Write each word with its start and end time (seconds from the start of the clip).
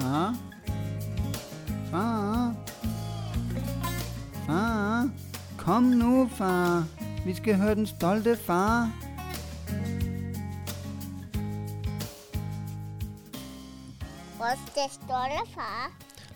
Far? 0.00 0.36
Far? 1.90 2.54
Far? 4.46 5.10
Kom 5.56 5.82
nu, 5.82 6.28
far. 6.36 6.84
Vi 7.26 7.34
skal 7.34 7.56
høre 7.56 7.74
den 7.74 7.86
stolte 7.86 8.36
far. 8.36 8.90
Vores 14.38 14.58
det 14.74 14.92
stolte 14.92 15.52
far. 15.54 15.90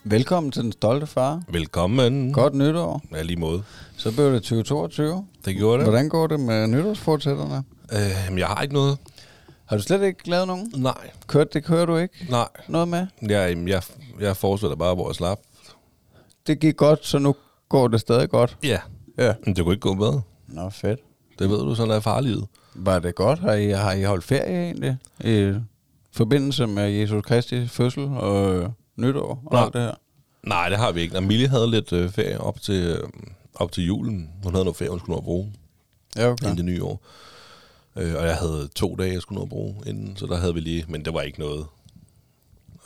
Velkommen 0.05 0.53
til 0.53 0.63
den 0.63 0.73
stolte 0.73 1.07
far. 1.07 1.43
Velkommen. 1.49 2.33
Godt 2.33 2.55
nytår. 2.55 3.03
Ja, 3.13 3.23
lige 3.23 3.41
måde. 3.41 3.63
Så 3.97 4.13
blev 4.13 4.33
det 4.33 4.43
2022. 4.43 5.27
Det 5.45 5.57
gjorde 5.57 5.79
det. 5.79 5.87
Hvordan 5.91 6.09
går 6.09 6.27
det 6.27 6.41
med 6.41 6.67
nytårsfortsætterne? 6.67 7.65
Øh, 7.93 8.39
jeg 8.39 8.47
har 8.47 8.63
ikke 8.63 8.75
noget. 8.75 8.99
Har 9.67 9.77
du 9.77 9.83
slet 9.83 10.03
ikke 10.03 10.31
lavet 10.31 10.47
nogen? 10.47 10.73
Nej. 10.77 11.11
Kørt, 11.27 11.55
det 11.55 11.65
kører 11.65 11.87
du 11.87 11.97
ikke 11.97 12.27
Nej. 12.31 12.49
noget 12.69 12.89
med? 12.89 13.07
Jeg, 13.23 13.69
jeg, 13.69 13.83
jeg 14.21 14.37
fortsætter 14.37 14.77
bare, 14.77 14.95
hvor 14.95 15.09
jeg 15.09 15.15
slap. 15.15 15.39
Det 16.47 16.61
gik 16.61 16.77
godt, 16.77 17.07
så 17.07 17.19
nu 17.19 17.35
går 17.69 17.89
det 17.89 18.01
stadig 18.01 18.31
godt. 18.31 18.57
Ja. 18.63 18.79
Ja. 19.19 19.35
Men 19.47 19.57
det 19.57 19.65
kunne 19.65 19.75
ikke 19.75 19.81
gå 19.89 19.95
bedre. 19.95 20.23
Nå, 20.49 20.71
fedt. 20.71 21.01
Det 21.39 21.51
ved 21.51 21.59
du, 21.59 21.75
sådan 21.75 21.91
er 21.95 22.01
farlivet. 22.01 22.47
Var 22.75 22.99
det 22.99 23.15
godt? 23.15 23.39
Har 23.39 23.53
I, 23.53 23.69
har 23.71 23.93
I 23.93 24.03
holdt 24.03 24.25
ferie 24.25 24.65
egentlig? 24.65 24.97
I 25.21 25.55
forbindelse 26.13 26.67
med 26.67 26.91
Jesus 26.91 27.23
Kristi 27.25 27.67
fødsel 27.67 28.05
og 28.05 28.73
nytår 28.97 29.43
og 29.47 29.53
Nej. 29.53 29.65
alt 29.65 29.73
det 29.73 29.81
her? 29.83 29.93
Nej, 30.43 30.69
det 30.69 30.79
har 30.79 30.93
vi 30.93 31.01
ikke. 31.01 31.17
Amelie 31.17 31.49
havde 31.49 31.71
lidt 31.71 31.93
øh, 31.93 32.11
ferie 32.11 32.41
op 32.41 32.61
til, 32.61 32.83
øh, 32.85 33.09
op 33.55 33.73
til 33.73 33.87
julen. 33.87 34.31
Hun 34.43 34.53
havde 34.55 34.65
noget 34.65 34.77
ferie, 34.77 34.91
hun 34.91 34.99
skulle 34.99 35.15
nå 35.15 35.19
at 35.19 35.25
bruge 35.25 35.53
Ja, 36.17 36.29
okay. 36.31 36.45
inden 36.45 36.57
det 36.57 36.65
nye 36.65 36.85
år. 36.85 37.01
Øh, 37.97 38.15
og 38.15 38.27
jeg 38.27 38.37
havde 38.37 38.69
to 38.75 38.95
dage, 38.97 39.13
jeg 39.13 39.23
skulle 39.23 39.37
nå 39.39 39.43
at 39.43 39.49
bruge 39.49 39.77
inden, 39.87 40.17
så 40.17 40.27
der 40.27 40.37
havde 40.37 40.55
vi 40.55 40.61
lige, 40.61 40.85
men 40.89 41.05
det 41.05 41.15
var 41.15 41.21
ikke 41.23 41.39
noget. 41.41 41.67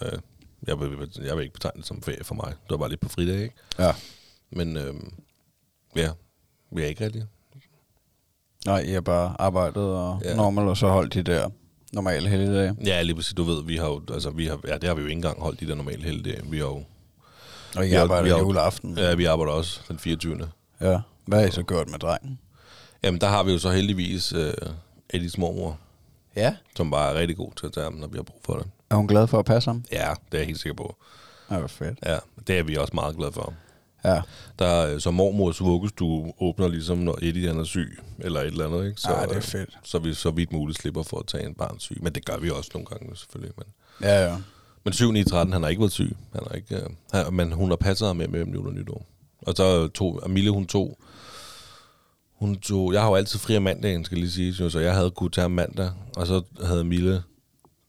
Øh, 0.02 0.18
jeg, 0.66 0.80
vil, 0.80 0.88
jeg 1.24 1.36
vil 1.36 1.42
ikke 1.42 1.54
betegne 1.54 1.76
det 1.78 1.86
som 1.86 2.02
ferie 2.02 2.24
for 2.24 2.34
mig. 2.34 2.46
Det 2.48 2.70
var 2.70 2.76
bare 2.76 2.88
lidt 2.88 3.00
på 3.00 3.08
fridag, 3.08 3.42
ikke? 3.42 3.54
Ja. 3.78 3.92
Men 4.50 4.76
øh, 4.76 4.94
ja, 5.96 6.10
vi 6.72 6.82
er 6.82 6.86
ikke 6.86 7.04
rigtig. 7.04 7.24
Nej, 8.66 8.92
har 8.92 9.00
bare 9.00 9.36
arbejdet 9.38 9.82
og 9.82 10.20
ja. 10.24 10.34
Normal, 10.36 10.68
og 10.68 10.76
så 10.76 10.88
holdt 10.88 11.14
de 11.14 11.22
der 11.22 11.48
normale 11.92 12.28
helligdage. 12.28 12.76
Ja, 12.86 13.02
lige 13.02 13.14
præcis. 13.16 13.34
Du 13.34 13.42
ved, 13.42 13.64
vi 13.64 13.76
har 13.76 13.86
jo, 13.86 14.02
altså, 14.12 14.30
vi 14.30 14.46
har, 14.46 14.60
ja, 14.68 14.74
det 14.74 14.84
har 14.84 14.94
vi 14.94 15.00
jo 15.00 15.06
ikke 15.06 15.16
engang 15.16 15.40
holdt 15.40 15.60
de 15.60 15.68
der 15.68 15.74
normale 15.74 16.02
helgedage. 16.04 16.50
Vi 16.50 16.58
har 16.58 16.64
jo, 16.64 16.82
Og 17.76 17.86
I 17.86 17.88
Vi 17.88 17.94
arbejder 17.94 18.22
vi 18.22 18.30
har- 18.30 18.38
juleaften. 18.38 18.98
ja, 18.98 19.14
vi 19.14 19.24
arbejder 19.24 19.52
også 19.52 19.80
den 19.88 19.98
24. 19.98 20.48
ja. 20.80 21.00
Hvad 21.26 21.40
har 21.40 21.46
I 21.46 21.50
så 21.50 21.62
gjort 21.62 21.88
med 21.88 21.98
drengen? 21.98 22.38
Jamen, 23.02 23.20
der 23.20 23.26
har 23.28 23.42
vi 23.42 23.52
jo 23.52 23.58
så 23.58 23.70
heldigvis 23.70 24.32
øh, 24.32 24.52
Eddies 25.10 25.38
mormor, 25.38 25.78
Ja. 26.36 26.56
som 26.76 26.90
bare 26.90 27.14
er 27.14 27.18
rigtig 27.20 27.36
god 27.36 27.52
til 27.56 27.66
at 27.66 27.72
tage 27.72 27.84
ham, 27.84 27.92
når 27.92 28.06
vi 28.06 28.16
har 28.16 28.22
brug 28.22 28.40
for 28.44 28.54
det. 28.54 28.66
Er 28.90 28.94
hun 28.94 29.06
glad 29.08 29.26
for 29.26 29.38
at 29.38 29.44
passe 29.44 29.70
ham? 29.70 29.84
Ja, 29.92 30.14
det 30.32 30.34
er 30.34 30.38
jeg 30.38 30.46
helt 30.46 30.60
sikker 30.60 30.76
på. 30.76 30.96
Ja, 31.50 31.58
hvor 31.58 31.68
fedt. 31.68 31.98
Ja, 32.06 32.18
det 32.46 32.58
er 32.58 32.62
vi 32.62 32.76
også 32.76 32.92
meget 32.94 33.16
glade 33.16 33.32
for. 33.32 33.54
Ja. 34.04 34.22
Der 34.58 34.66
er 34.66 34.94
øh, 34.94 35.00
så 35.00 35.10
mormors 35.10 35.60
vuggestue 35.60 36.32
åbner 36.40 36.68
ligesom, 36.68 36.98
når 36.98 37.18
Eddie 37.22 37.48
han 37.48 37.58
er 37.60 37.64
syg, 37.64 37.98
eller 38.18 38.40
et 38.40 38.46
eller 38.46 38.66
andet, 38.66 38.86
ikke? 38.88 39.00
Så, 39.00 39.08
Ej, 39.08 39.22
det 39.22 39.30
er 39.32 39.36
øh, 39.36 39.42
fedt. 39.42 39.78
Så 39.82 39.98
vi 39.98 40.14
så 40.14 40.30
vidt 40.30 40.52
muligt 40.52 40.78
slipper 40.78 41.02
for 41.02 41.18
at 41.18 41.26
tage 41.26 41.44
en 41.46 41.54
barn 41.54 41.78
syg. 41.80 41.98
Men 42.02 42.12
det 42.12 42.24
gør 42.24 42.36
vi 42.36 42.50
også 42.50 42.70
nogle 42.74 42.86
gange, 42.86 43.16
selvfølgelig. 43.16 43.54
Men, 43.56 43.66
Ja, 44.02 44.28
ja. 44.30 44.36
men 44.84 44.92
7 44.92 45.12
9 45.12 45.24
13, 45.24 45.52
han 45.52 45.62
har 45.62 45.68
ikke 45.68 45.80
været 45.80 45.92
syg. 45.92 46.16
Han 46.32 46.42
har 46.48 46.54
ikke, 46.54 46.76
øh, 46.76 46.82
han, 47.12 47.34
men 47.34 47.52
hun 47.52 47.68
har 47.68 47.76
passet 47.76 48.06
ham 48.06 48.16
med 48.16 48.28
mellem 48.28 48.52
jul 48.52 48.66
og 48.66 48.72
nytår. 48.74 49.06
Og 49.42 49.54
så 49.56 49.88
tog, 49.88 50.20
Amelie, 50.24 50.50
hun 50.50 50.66
tog, 50.66 50.98
hun 52.38 52.56
tog, 52.56 52.92
jeg 52.92 53.00
har 53.00 53.08
jo 53.08 53.14
altid 53.14 53.38
fri 53.38 53.56
om 53.56 53.62
mandagen, 53.62 54.04
skal 54.04 54.16
jeg 54.16 54.22
lige 54.22 54.32
sige, 54.32 54.70
så 54.70 54.78
jeg 54.78 54.94
havde 54.94 55.10
kunnet 55.10 55.32
tage 55.32 55.48
mandag, 55.48 55.90
og 56.16 56.26
så 56.26 56.42
havde 56.64 56.84
Mille 56.84 57.22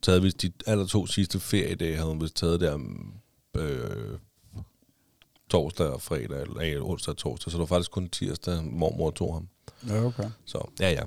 taget 0.01 0.23
vist 0.23 0.41
de 0.41 0.51
aller 0.65 0.85
to 0.85 1.07
sidste 1.07 1.39
feriedage, 1.39 1.95
havde 1.95 2.09
hun 2.09 2.21
vist 2.21 2.35
taget 2.35 2.59
der 2.59 2.79
øh, 3.55 4.17
torsdag 5.49 5.87
og 5.87 6.01
fredag, 6.01 6.41
eller 6.41 6.83
onsdag 6.83 7.11
og 7.11 7.17
torsdag, 7.17 7.51
så 7.51 7.57
det 7.57 7.59
var 7.59 7.65
faktisk 7.65 7.91
kun 7.91 8.09
tirsdag, 8.09 8.63
mormor 8.63 9.11
tog 9.11 9.33
ham. 9.33 9.47
Ja, 9.87 10.05
okay. 10.05 10.29
Så 10.45 10.69
ja, 10.79 10.91
ja, 10.91 11.01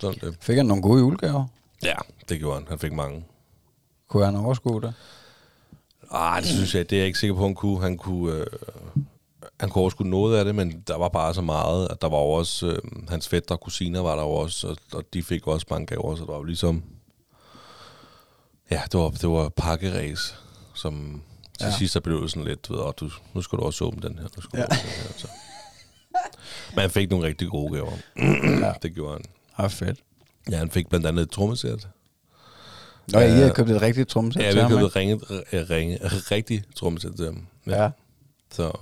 sådan 0.00 0.18
det. 0.20 0.36
Fik 0.40 0.56
han 0.56 0.66
nogle 0.66 0.82
gode 0.82 0.98
julegaver? 0.98 1.46
Ja, 1.82 1.94
det 2.28 2.38
gjorde 2.38 2.58
han. 2.58 2.68
Han 2.68 2.78
fik 2.78 2.92
mange. 2.92 3.24
Kunne 4.08 4.24
han 4.24 4.36
overskue 4.36 4.82
det? 4.82 4.94
Ah, 6.10 6.42
det 6.42 6.50
synes 6.50 6.74
jeg, 6.74 6.90
det 6.90 6.96
er 6.96 7.00
jeg 7.00 7.06
ikke 7.06 7.18
sikker 7.18 7.34
på, 7.36 7.42
han 7.42 7.54
kunne. 7.54 7.80
Han 7.80 7.96
kunne, 7.96 8.32
øh, 8.32 8.46
han 9.60 9.70
kunne 9.70 9.80
overskue 9.82 10.06
noget 10.08 10.38
af 10.38 10.44
det, 10.44 10.54
men 10.54 10.80
der 10.86 10.96
var 10.98 11.08
bare 11.08 11.34
så 11.34 11.40
meget, 11.42 11.88
at 11.90 12.02
der 12.02 12.08
var 12.08 12.16
også, 12.16 12.66
øh, 12.66 12.78
hans 13.08 13.28
fætter 13.28 13.54
og 13.54 13.60
kusiner 13.60 14.00
var 14.00 14.16
der 14.16 14.22
også, 14.22 14.68
og, 14.68 14.76
og 14.92 15.04
de 15.14 15.22
fik 15.22 15.46
også 15.46 15.66
mange 15.70 15.86
gaver, 15.86 16.14
så 16.16 16.20
det 16.20 16.28
var 16.28 16.36
jo 16.36 16.42
ligesom, 16.42 16.82
ja, 18.70 18.82
det 18.92 19.00
var, 19.00 19.10
det 19.10 19.28
var 19.28 19.48
pakkeræs, 19.48 20.34
som 20.74 21.22
til 21.58 21.64
Ja. 21.64 21.70
ja. 21.70 21.76
sidst 21.78 21.92
så 21.92 22.00
blev 22.00 22.22
det 22.22 22.30
sådan 22.30 22.44
lidt, 22.48 22.70
ved, 22.70 22.78
"Åh, 22.78 22.92
du, 23.00 23.10
nu 23.34 23.42
skal 23.42 23.58
du 23.58 23.62
også 23.62 23.84
åbne 23.84 24.08
den 24.08 24.18
her, 24.18 24.26
nu 24.36 24.42
skal 24.42 24.58
Ja. 24.58 24.62
ja. 24.62 24.66
du 24.66 24.74
åbne 24.74 24.90
den 24.92 25.02
her. 25.02 25.18
Så. 25.18 25.28
Men 26.70 26.80
han 26.80 26.90
fik 26.90 27.10
nogle 27.10 27.26
rigtig 27.26 27.48
gode 27.48 27.72
gaver. 27.74 27.92
Ja. 28.66 28.72
Det 28.82 28.94
gjorde 28.94 29.12
han. 29.12 29.24
Ja, 29.58 29.66
fedt. 29.66 29.98
Ja, 30.50 30.56
han 30.56 30.70
fik 30.70 30.88
blandt 30.88 31.06
andet 31.06 31.22
et 31.22 31.30
trommesæt. 31.30 31.88
Nå, 33.12 33.18
I 33.18 33.22
Ja. 33.22 33.28
har 33.46 33.52
købt 33.52 33.70
et 33.70 33.82
rigtigt 33.82 34.08
trumsæt 34.08 34.42
Ja, 34.42 34.46
til 34.50 34.56
vi 34.56 34.60
har 34.60 34.68
ham, 34.68 34.78
købt 34.78 34.86
et 34.90 34.96
ringe, 34.96 35.14
ringe, 35.30 35.64
ringe, 35.74 35.98
rigtig 36.04 36.62
trommesæt 36.76 37.12
til 37.16 37.24
ham. 37.24 37.46
ikke? 37.66 37.82
Ja. 37.82 37.90
Så, 38.52 38.72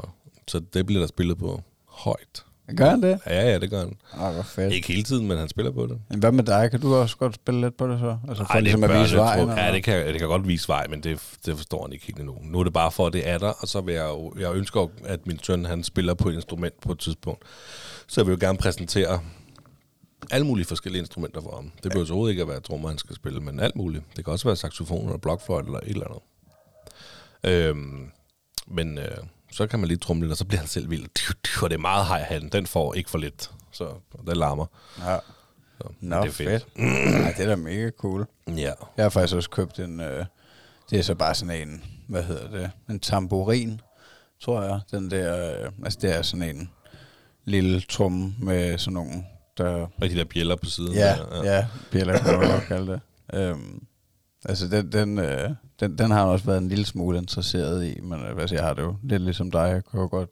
så 0.48 0.60
det 0.74 0.86
bliver 0.86 1.00
der 1.00 1.06
spillet 1.06 1.38
på 1.38 1.62
højt. 1.88 2.44
Gør 2.76 2.90
han 2.90 3.02
det? 3.02 3.20
Ja, 3.26 3.50
ja, 3.50 3.58
det 3.58 3.70
gør 3.70 3.78
han. 3.78 3.96
Åh, 4.20 4.34
hvor 4.34 4.42
fedt. 4.42 4.72
Ikke 4.72 4.88
hele 4.88 5.02
tiden, 5.02 5.28
men 5.28 5.38
han 5.38 5.48
spiller 5.48 5.72
på 5.72 5.86
det. 5.86 6.00
Men 6.10 6.18
hvad 6.18 6.32
med 6.32 6.44
dig? 6.44 6.70
Kan 6.70 6.80
du 6.80 6.94
også 6.94 7.16
godt 7.16 7.34
spille 7.34 7.60
lidt 7.60 7.76
på 7.76 7.88
det 7.88 7.98
så? 7.98 8.18
Altså 8.28 8.44
for 8.44 8.54
Ej, 8.54 8.60
ligesom 8.60 8.84
at 8.84 8.90
bør 8.90 9.02
vise 9.02 9.14
det, 9.14 9.20
vejen? 9.20 9.48
Ja, 9.48 9.72
det 9.72 9.84
kan, 9.84 10.06
det 10.06 10.18
kan 10.18 10.28
godt 10.28 10.48
vise 10.48 10.68
vej, 10.68 10.86
men 10.86 11.02
det, 11.02 11.20
det 11.46 11.56
forstår 11.56 11.82
han 11.82 11.92
ikke 11.92 12.06
helt 12.06 12.18
endnu. 12.18 12.38
Nu 12.42 12.58
er 12.60 12.64
det 12.64 12.72
bare 12.72 12.92
for, 12.92 13.06
at 13.06 13.12
det 13.12 13.28
er 13.28 13.38
der, 13.38 13.52
og 13.60 13.68
så 13.68 13.80
vil 13.80 13.94
jeg 13.94 14.04
jo, 14.08 14.32
jeg 14.38 14.54
ønsker 14.54 14.86
at 15.04 15.26
min 15.26 15.38
søn, 15.42 15.64
han 15.64 15.84
spiller 15.84 16.14
på 16.14 16.28
et 16.28 16.34
instrument 16.34 16.80
på 16.80 16.92
et 16.92 16.98
tidspunkt. 16.98 17.42
Så 18.06 18.20
jeg 18.20 18.26
vil 18.26 18.32
jo 18.32 18.46
gerne 18.46 18.58
præsentere 18.58 19.20
alle 20.30 20.46
mulige 20.46 20.66
forskellige 20.66 21.00
instrumenter 21.00 21.40
for 21.40 21.54
ham. 21.54 21.72
Det 21.82 21.92
behøver 21.92 22.06
overhovedet 22.10 22.32
ikke 22.32 22.42
at 22.42 22.48
være 22.48 22.60
trommer, 22.60 22.88
han 22.88 22.98
skal 22.98 23.16
spille, 23.16 23.40
men 23.40 23.60
alt 23.60 23.76
muligt. 23.76 24.04
Det 24.16 24.24
kan 24.24 24.32
også 24.32 24.48
være 24.48 24.56
saxofon 24.56 25.04
eller 25.04 25.18
blokfløjte 25.18 25.66
eller 25.66 25.80
et 25.80 25.88
eller 25.88 26.06
andet. 26.06 26.22
Øhm, 27.44 28.10
men 28.66 28.98
øh, 28.98 29.16
så 29.54 29.66
kan 29.66 29.78
man 29.78 29.88
lige 29.88 29.98
trumle 29.98 30.22
lidt, 30.22 30.30
og 30.32 30.36
så 30.36 30.44
bliver 30.44 30.58
han 30.60 30.68
selv 30.68 30.90
vild. 30.90 31.06
Og 31.62 31.70
det 31.70 31.76
er 31.76 31.80
meget 31.80 32.06
hej 32.06 32.22
han. 32.22 32.48
Den 32.48 32.66
får 32.66 32.94
ikke 32.94 33.10
for 33.10 33.18
lidt, 33.18 33.50
så 33.72 33.88
den 34.26 34.36
larmer. 34.36 34.66
Ja. 34.98 35.18
Så, 35.82 35.88
Nå, 36.00 36.20
det 36.20 36.28
er 36.28 36.32
fedt. 36.32 36.66
Nej, 36.76 37.34
det 37.36 37.44
er 37.44 37.48
da 37.48 37.56
mega 37.56 37.90
cool. 37.90 38.26
Ja. 38.48 38.72
Jeg 38.96 39.04
har 39.04 39.08
faktisk 39.08 39.36
også 39.36 39.50
købt 39.50 39.78
en, 39.78 40.00
øh, 40.00 40.24
det 40.90 40.98
er 40.98 41.02
så 41.02 41.14
bare 41.14 41.34
sådan 41.34 41.68
en, 41.68 41.84
hvad 42.08 42.22
hedder 42.22 42.50
det, 42.50 42.70
en 42.90 43.00
tamburin, 43.00 43.80
tror 44.42 44.62
jeg. 44.62 44.80
Den 44.90 45.10
der, 45.10 45.62
øh, 45.64 45.70
altså 45.84 45.98
det 46.02 46.14
er 46.16 46.22
sådan 46.22 46.56
en 46.56 46.70
lille 47.44 47.80
tromme 47.80 48.34
med 48.38 48.78
sådan 48.78 48.92
nogle, 48.94 49.24
der, 49.58 49.72
Og 49.74 50.10
de 50.10 50.14
der 50.14 50.24
bjæller 50.24 50.56
på 50.56 50.66
siden. 50.66 50.94
ja, 50.94 51.16
der, 51.16 51.44
ja, 51.44 51.56
ja 51.56 51.66
bjæller 51.92 52.18
kan 52.18 52.38
man 52.38 52.60
kalde 52.68 52.92
det. 52.92 53.00
Øhm, 53.34 53.82
altså 54.44 54.68
den, 54.68 54.92
den, 54.92 55.18
øh, 55.18 55.50
den, 55.80 55.98
den 55.98 56.10
har 56.10 56.18
han 56.18 56.28
også 56.28 56.44
været 56.44 56.58
en 56.58 56.68
lille 56.68 56.86
smule 56.86 57.18
interesseret 57.18 57.86
i, 57.86 58.00
men 58.00 58.20
øh, 58.20 58.40
altså, 58.40 58.54
jeg 58.54 58.64
har 58.64 58.74
det 58.74 58.82
jo 58.82 58.96
lidt 59.02 59.22
ligesom 59.22 59.50
dig, 59.50 59.68
jeg 59.68 59.84
kunne 59.84 60.08
godt 60.08 60.30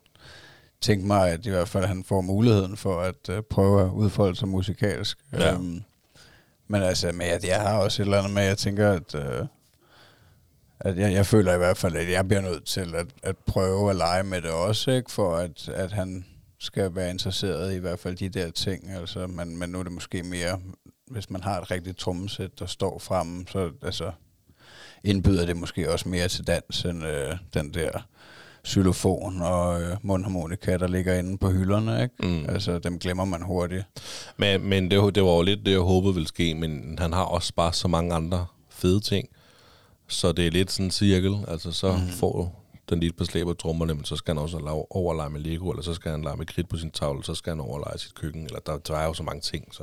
tænke 0.80 1.06
mig, 1.06 1.30
at 1.30 1.46
i 1.46 1.50
hvert 1.50 1.68
fald 1.68 1.84
han 1.84 2.04
får 2.04 2.20
muligheden 2.20 2.76
for 2.76 3.00
at 3.00 3.28
øh, 3.30 3.42
prøve 3.42 3.82
at 3.82 3.90
udfolde 3.90 4.36
sig 4.36 4.48
musikalsk. 4.48 5.18
Ja. 5.32 5.54
Øhm, 5.54 5.82
men 6.68 6.82
altså, 6.82 7.12
men 7.12 7.26
jeg, 7.26 7.40
jeg 7.46 7.60
har 7.60 7.78
også 7.78 8.02
et 8.02 8.06
eller 8.06 8.18
andet 8.18 8.32
med, 8.32 8.42
jeg 8.42 8.58
tænker, 8.58 8.90
at, 8.90 9.14
øh, 9.14 9.46
at 10.80 10.98
jeg, 10.98 11.12
jeg 11.12 11.26
føler 11.26 11.54
i 11.54 11.58
hvert 11.58 11.76
fald, 11.76 11.96
at 11.96 12.10
jeg 12.10 12.28
bliver 12.28 12.40
nødt 12.40 12.64
til 12.64 12.94
at, 12.94 13.06
at 13.22 13.36
prøve 13.38 13.90
at 13.90 13.96
lege 13.96 14.22
med 14.22 14.42
det 14.42 14.50
også, 14.50 14.90
ikke? 14.90 15.10
for 15.10 15.36
at, 15.36 15.68
at 15.68 15.92
han 15.92 16.24
skal 16.58 16.94
være 16.94 17.10
interesseret 17.10 17.72
i, 17.72 17.76
i 17.76 17.78
hvert 17.78 17.98
fald 17.98 18.16
de 18.16 18.28
der 18.28 18.50
ting. 18.50 18.90
Altså, 18.90 19.26
men, 19.26 19.58
men 19.58 19.70
nu 19.70 19.78
er 19.78 19.82
det 19.82 19.92
måske 19.92 20.22
mere, 20.22 20.60
hvis 21.10 21.30
man 21.30 21.42
har 21.42 21.60
et 21.60 21.70
rigtigt 21.70 21.98
trommesæt, 21.98 22.58
der 22.58 22.66
står 22.66 22.98
fremme, 22.98 23.44
så 23.48 23.70
altså, 23.82 24.12
indbyder 25.04 25.46
det 25.46 25.56
måske 25.56 25.92
også 25.92 26.08
mere 26.08 26.28
til 26.28 26.46
dans, 26.46 26.84
end 26.84 27.04
øh, 27.04 27.36
den 27.54 27.74
der 27.74 27.90
xylofon 28.66 29.42
og 29.42 29.82
øh, 29.82 29.96
mundharmonika, 30.02 30.76
der 30.76 30.88
ligger 30.88 31.14
inde 31.14 31.38
på 31.38 31.50
hylderne. 31.50 32.02
Ikke? 32.02 32.14
Mm. 32.18 32.48
Altså, 32.48 32.78
dem 32.78 32.98
glemmer 32.98 33.24
man 33.24 33.42
hurtigt. 33.42 33.84
Men, 34.36 34.68
men 34.68 34.90
det, 34.90 35.14
det 35.14 35.22
var 35.22 35.30
jo 35.30 35.42
lidt 35.42 35.66
det, 35.66 35.72
jeg 35.72 35.80
håbede 35.80 36.14
ville 36.14 36.28
ske, 36.28 36.54
men 36.54 36.98
han 36.98 37.12
har 37.12 37.24
også 37.24 37.54
bare 37.54 37.72
så 37.72 37.88
mange 37.88 38.14
andre 38.14 38.46
fede 38.70 39.00
ting. 39.00 39.28
Så 40.08 40.32
det 40.32 40.46
er 40.46 40.50
lidt 40.50 40.72
sådan 40.72 40.86
en 40.86 40.90
cirkel. 40.90 41.44
Altså, 41.48 41.72
så 41.72 41.92
mm. 41.92 42.08
får 42.08 42.32
du 42.32 42.50
den 42.90 43.00
lille 43.00 43.16
på 43.16 43.24
slæb 43.24 43.48
af 43.48 43.56
trommerne, 43.56 43.94
men 43.94 44.04
så 44.04 44.16
skal 44.16 44.34
han 44.34 44.42
også 44.42 44.84
overlege 44.90 45.30
med 45.30 45.40
Lego, 45.40 45.70
eller 45.70 45.82
så 45.82 45.94
skal 45.94 46.10
han 46.10 46.22
lege 46.22 46.36
med 46.36 46.46
kridt 46.46 46.68
på 46.68 46.76
sin 46.76 46.90
tavle, 46.90 47.24
så 47.24 47.34
skal 47.34 47.50
han 47.50 47.60
overlege 47.60 47.98
sit 47.98 48.14
køkken, 48.14 48.44
eller 48.44 48.58
der, 48.66 48.78
der 48.78 48.96
er 48.96 49.06
jo 49.06 49.14
så 49.14 49.22
mange 49.22 49.40
ting, 49.40 49.74
så... 49.74 49.82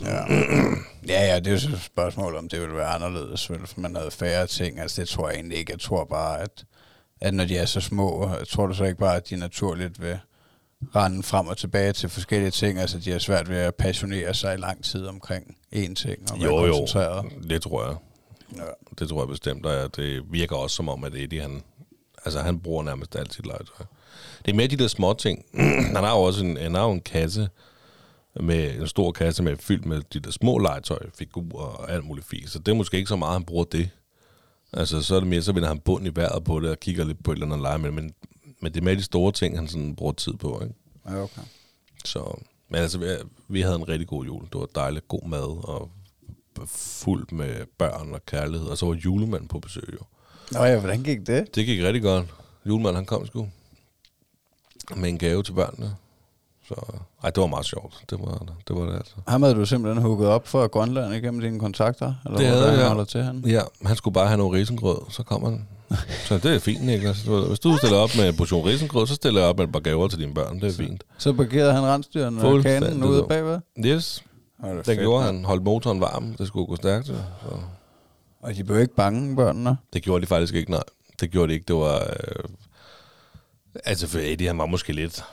Ja. 0.00 0.24
ja, 1.12 1.24
ja, 1.24 1.36
det 1.38 1.46
er 1.46 1.52
jo 1.52 1.58
så 1.58 1.68
et 1.68 1.82
spørgsmål, 1.82 2.36
om 2.36 2.48
det 2.48 2.60
ville 2.60 2.76
være 2.76 2.88
anderledes, 2.88 3.46
hvis 3.46 3.76
man 3.76 3.96
havde 3.96 4.10
færre 4.10 4.46
ting. 4.46 4.80
Altså, 4.80 5.00
det 5.00 5.08
tror 5.08 5.28
jeg 5.28 5.36
egentlig 5.36 5.58
ikke. 5.58 5.72
Jeg 5.72 5.80
tror 5.80 6.04
bare, 6.04 6.40
at, 6.40 6.64
at 7.20 7.34
når 7.34 7.44
de 7.44 7.56
er 7.56 7.66
så 7.66 7.80
små, 7.80 8.30
tror 8.48 8.66
du 8.66 8.74
så 8.74 8.84
ikke 8.84 8.98
bare, 8.98 9.16
at 9.16 9.30
de 9.30 9.36
naturligt 9.36 10.02
vil 10.02 10.18
rende 10.96 11.22
frem 11.22 11.46
og 11.46 11.56
tilbage 11.56 11.92
til 11.92 12.08
forskellige 12.08 12.50
ting? 12.50 12.78
Altså, 12.78 12.98
de 12.98 13.10
har 13.10 13.18
svært 13.18 13.48
ved 13.48 13.56
at 13.58 13.74
passionere 13.74 14.34
sig 14.34 14.54
i 14.54 14.56
lang 14.56 14.84
tid 14.84 15.06
omkring 15.06 15.56
én 15.74 15.94
ting, 15.94 16.32
og 16.32 16.40
være 16.40 16.48
Jo, 16.48 16.66
jo, 16.66 16.86
det 17.48 17.62
tror 17.62 17.84
jeg. 17.84 17.96
Ja. 18.56 18.62
Det 18.98 19.08
tror 19.08 19.22
jeg 19.22 19.28
bestemt, 19.28 19.66
og 19.66 19.96
det 19.96 20.22
virker 20.32 20.56
også 20.56 20.76
som 20.76 20.88
om, 20.88 21.04
at 21.04 21.14
Eddie, 21.14 21.40
han, 21.40 21.62
altså, 22.24 22.40
han 22.40 22.60
bruger 22.60 22.82
nærmest 22.82 23.16
alt 23.16 23.34
sit 23.34 23.46
legetøj. 23.46 23.86
Det 24.44 24.52
er 24.52 24.56
mere 24.56 24.66
de 24.66 24.76
der 24.76 24.88
små 24.88 25.14
ting. 25.14 25.44
han 25.96 26.04
har 26.04 26.10
jo 26.10 26.22
også 26.22 26.44
en, 26.44 26.56
han 26.56 26.74
har 26.74 26.84
jo 26.84 26.92
en 26.92 27.00
kasse, 27.00 27.48
med 28.40 28.80
en 28.80 28.88
stor 28.88 29.12
kasse 29.12 29.42
med 29.42 29.56
fyldt 29.56 29.86
med 29.86 30.02
de 30.12 30.20
der 30.20 30.30
små 30.30 30.58
legetøj, 30.58 31.10
figurer 31.18 31.64
og 31.64 31.92
alt 31.92 32.04
muligt 32.04 32.26
fint. 32.26 32.50
Så 32.50 32.58
det 32.58 32.72
er 32.72 32.76
måske 32.76 32.96
ikke 32.96 33.08
så 33.08 33.16
meget, 33.16 33.32
han 33.32 33.44
bruger 33.44 33.64
det. 33.64 33.90
Altså, 34.72 35.02
så 35.02 35.14
er 35.14 35.20
det 35.20 35.28
mere, 35.28 35.42
så 35.42 35.52
vinder 35.52 35.68
han 35.68 35.78
bund 35.78 36.06
i 36.06 36.10
vejret 36.14 36.44
på 36.44 36.60
det, 36.60 36.70
og 36.70 36.80
kigger 36.80 37.04
lidt 37.04 37.24
på 37.24 37.32
et 37.32 37.36
eller 37.36 37.46
andet 37.46 37.60
lege 37.60 37.78
med 37.78 37.86
det. 37.86 37.94
Men, 37.94 38.14
men 38.60 38.72
det 38.72 38.80
er 38.80 38.84
mere 38.84 38.94
de 38.94 39.02
store 39.02 39.32
ting, 39.32 39.58
han 39.58 39.68
sådan 39.68 39.96
bruger 39.96 40.12
tid 40.12 40.32
på, 40.32 40.60
ikke? 40.62 40.74
Ja, 41.08 41.22
okay. 41.22 41.42
Så, 42.04 42.38
men 42.68 42.80
altså, 42.80 42.98
vi, 42.98 43.06
vi 43.48 43.60
havde 43.60 43.76
en 43.76 43.88
rigtig 43.88 44.08
god 44.08 44.24
jul. 44.24 44.44
Det 44.44 44.54
var 44.54 44.68
dejligt 44.74 45.08
god 45.08 45.28
mad, 45.28 45.64
og 45.68 45.90
fuldt 46.66 47.32
med 47.32 47.66
børn 47.78 48.14
og 48.14 48.26
kærlighed. 48.26 48.68
Og 48.68 48.78
så 48.78 48.86
var 48.86 48.94
julemanden 48.94 49.48
på 49.48 49.58
besøg, 49.58 49.88
jo. 49.92 50.04
Nå 50.52 50.64
ja, 50.64 50.80
hvordan 50.80 51.02
gik 51.02 51.26
det? 51.26 51.54
Det 51.54 51.66
gik 51.66 51.82
rigtig 51.82 52.02
godt. 52.02 52.26
Julemanden, 52.66 52.96
han 52.96 53.06
kom 53.06 53.26
sgu 53.26 53.48
med 54.96 55.08
en 55.08 55.18
gave 55.18 55.42
til 55.42 55.52
børnene. 55.52 55.96
Så, 56.68 56.74
ej, 57.24 57.30
det 57.30 57.40
var 57.40 57.46
meget 57.46 57.66
sjovt. 57.66 57.94
Det 58.10 58.18
var 58.20 58.46
det, 58.68 58.76
var 58.76 58.86
det 58.86 58.94
altså. 58.96 59.14
Ham 59.28 59.42
havde 59.42 59.54
du 59.54 59.66
simpelthen 59.66 60.02
hugget 60.02 60.28
op 60.28 60.48
for 60.48 60.68
Grønland 60.68 61.14
igennem 61.14 61.40
dine 61.40 61.58
kontakter? 61.58 62.14
Eller 62.24 62.38
Det 62.38 62.46
havde 62.46 62.62
der 62.62 62.72
jeg. 62.78 62.88
holder 62.88 63.04
til 63.04 63.22
han? 63.22 63.44
Ja, 63.46 63.60
han 63.86 63.96
skulle 63.96 64.14
bare 64.14 64.26
have 64.26 64.38
noget 64.38 64.52
risengrød, 64.52 64.98
så 65.10 65.22
kom 65.22 65.44
han. 65.44 65.66
Så 66.24 66.38
det 66.38 66.54
er 66.54 66.58
fint, 66.58 66.84
Niklas. 66.86 67.20
Hvis 67.48 67.58
du 67.58 67.76
stiller 67.76 67.96
op 67.98 68.10
med 68.16 68.28
en 68.28 68.36
portion 68.36 68.66
risengrød, 68.66 69.06
så 69.06 69.14
stiller 69.14 69.40
jeg 69.40 69.48
op 69.48 69.56
med 69.58 69.64
et 69.66 69.72
par 69.72 69.80
gaver 69.80 70.08
til 70.08 70.18
dine 70.18 70.34
børn. 70.34 70.60
Det 70.60 70.68
er 70.68 70.72
fint. 70.84 71.04
Så 71.18 71.32
parkerede 71.32 71.72
han 71.72 71.82
rensdyrene 71.82 72.42
og 72.42 72.62
kanen 72.62 73.04
ude 73.04 73.24
bagved? 73.28 73.58
Yes, 73.86 74.24
det 74.64 74.86
det 74.86 74.98
gjorde 74.98 75.24
han. 75.24 75.44
Holdt 75.44 75.62
motoren 75.64 76.00
varm. 76.00 76.34
Det 76.38 76.46
skulle 76.46 76.66
gå 76.66 76.76
stærkt. 76.76 77.06
Så. 77.06 77.14
Og 78.42 78.54
de 78.56 78.64
blev 78.64 78.80
ikke 78.80 78.94
bange, 78.94 79.36
børnene? 79.36 79.76
Det 79.92 80.02
gjorde 80.02 80.22
de 80.22 80.26
faktisk 80.26 80.54
ikke, 80.54 80.70
nej. 80.70 80.82
Det 81.20 81.30
gjorde 81.30 81.48
de 81.48 81.54
ikke. 81.54 81.64
Det 81.68 81.76
var... 81.76 81.98
Øh, 82.00 82.44
altså, 83.84 84.06
for 84.08 84.18
Eddie, 84.22 84.46
han 84.46 84.58
var 84.58 84.66
måske 84.66 84.92
lidt... 84.92 85.24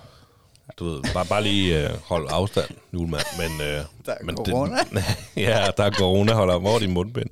Du 0.78 0.86
ved, 0.86 1.02
bare, 1.14 1.26
bare 1.26 1.44
lige 1.44 1.90
øh, 1.90 1.98
holde 2.06 2.32
afstand, 2.32 2.70
julemand. 2.94 3.24
Men, 3.38 3.68
øh, 3.68 3.84
Der 4.06 4.12
er 4.12 4.24
men 4.24 4.36
corona. 4.36 4.76
Det, 4.94 5.04
ja, 5.48 5.68
der 5.78 5.84
er 5.84 5.92
corona. 5.92 6.34
Holder 6.34 6.54
om 6.54 6.66
over 6.66 6.80
din 6.80 6.94
mundbind. 6.94 7.30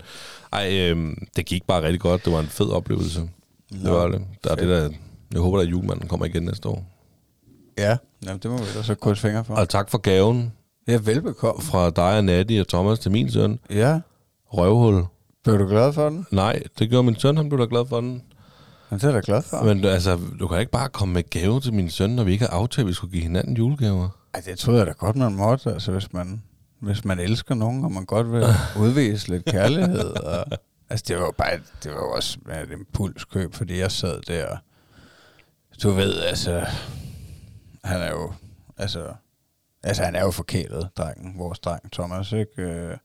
Ej, 0.53 0.77
øh, 0.79 1.15
det 1.35 1.45
gik 1.45 1.63
bare 1.67 1.81
rigtig 1.81 1.99
godt. 1.99 2.25
Det 2.25 2.33
var 2.33 2.39
en 2.39 2.47
fed 2.47 2.69
oplevelse. 2.69 3.21
Det 3.71 3.91
var 3.91 4.07
det. 4.07 4.21
Der 4.43 4.51
er 4.51 4.55
det 4.55 4.67
der... 4.67 4.89
Jeg 5.33 5.41
håber, 5.41 5.59
at 5.59 5.67
julemanden 5.67 6.07
kommer 6.07 6.25
igen 6.25 6.43
næste 6.43 6.69
år. 6.69 6.85
Ja, 7.77 7.97
Jamen, 8.25 8.39
det 8.43 8.51
må 8.51 8.57
vi 8.57 8.63
da 8.77 8.83
så 8.83 8.95
krydse 8.95 9.21
fingre 9.21 9.45
for. 9.45 9.55
Og 9.55 9.69
tak 9.69 9.89
for 9.89 9.97
gaven 9.97 10.53
Ja, 10.87 10.99
velbekomme. 11.03 11.61
fra 11.63 11.89
dig 11.89 12.17
og 12.17 12.23
Natty 12.23 12.53
og 12.59 12.67
Thomas 12.67 12.99
til 12.99 13.11
min 13.11 13.31
søn. 13.31 13.59
Ja, 13.69 13.99
Røvhul. 14.53 15.03
blev 15.43 15.59
du 15.59 15.67
glad 15.67 15.93
for 15.93 16.09
den? 16.09 16.25
Nej, 16.31 16.63
det 16.79 16.89
gjorde 16.89 17.03
min 17.03 17.19
søn. 17.19 17.37
Han 17.37 17.49
blev 17.49 17.59
da 17.59 17.65
glad 17.69 17.85
for 17.89 18.01
den. 18.01 18.23
Men 18.89 18.99
det 18.99 19.07
er 19.07 19.11
da 19.11 19.21
glad 19.25 19.41
for. 19.41 19.63
Men 19.63 19.85
altså, 19.85 20.19
du 20.39 20.47
kan 20.47 20.59
ikke 20.59 20.71
bare 20.71 20.89
komme 20.89 21.13
med 21.13 21.29
gave 21.29 21.61
til 21.61 21.73
min 21.73 21.89
søn, 21.89 22.09
når 22.09 22.23
vi 22.23 22.31
ikke 22.31 22.45
har 22.45 22.51
aftalt, 22.53 22.85
at 22.85 22.87
vi 22.87 22.93
skulle 22.93 23.11
give 23.11 23.23
hinanden 23.23 23.57
julegaver. 23.57 24.09
Ej, 24.33 24.41
det 24.45 24.59
troede 24.59 24.79
jeg 24.79 24.87
da 24.87 24.91
godt, 24.91 25.15
man 25.15 25.33
måtte. 25.33 25.73
Altså, 25.73 25.91
hvis 25.91 26.13
man, 26.13 26.43
hvis 26.79 27.05
man 27.05 27.19
elsker 27.19 27.55
nogen, 27.55 27.83
og 27.83 27.91
man 27.91 28.05
godt 28.05 28.31
vil 28.31 28.43
udvise 28.83 29.29
lidt 29.29 29.45
kærlighed. 29.45 30.09
Og, 30.09 30.45
altså, 30.89 31.05
det 31.07 31.15
var 31.15 31.25
jo 31.25 31.33
bare, 31.37 31.59
det 31.83 31.91
var 31.91 31.97
jo 31.97 32.11
også 32.11 32.37
et 32.63 32.71
impulskøb, 32.71 33.53
fordi 33.53 33.79
jeg 33.79 33.91
sad 33.91 34.21
der. 34.21 34.57
Du 35.83 35.89
ved, 35.89 36.19
altså, 36.19 36.65
han 37.83 38.01
er 38.01 38.11
jo, 38.11 38.33
altså, 38.77 39.13
altså 39.83 40.03
han 40.03 40.15
er 40.15 40.23
jo 40.23 40.31
forkælet, 40.31 40.89
drengen, 40.97 41.39
vores 41.39 41.59
dreng, 41.59 41.91
Thomas, 41.91 42.31
ikke? 42.31 42.61
Øh, 42.61 42.97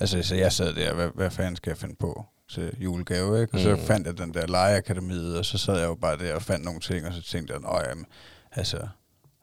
altså, 0.00 0.22
så 0.22 0.34
jeg 0.34 0.52
sad 0.52 0.74
der, 0.74 0.94
hvad, 0.94 1.08
hvad 1.14 1.30
fanden 1.30 1.56
skal 1.56 1.70
jeg 1.70 1.78
finde 1.78 1.94
på 2.00 2.26
til 2.50 2.72
julegave, 2.80 3.40
ikke? 3.42 3.54
Og 3.54 3.60
så 3.60 3.70
Mm. 3.74 3.80
fandt 3.80 4.06
jeg 4.06 4.18
den 4.18 4.34
der 4.34 4.46
legeakademiet, 4.46 5.38
og 5.38 5.44
så 5.44 5.58
sad 5.58 5.78
jeg 5.78 5.86
jo 5.86 5.94
bare 5.94 6.16
der 6.18 6.34
og 6.34 6.42
fandt 6.42 6.64
nogle 6.64 6.80
ting, 6.80 7.06
og 7.06 7.12
så 7.12 7.22
tænkte 7.22 7.54
jeg, 7.54 7.82
jamen, 7.90 8.06
altså, 8.52 8.76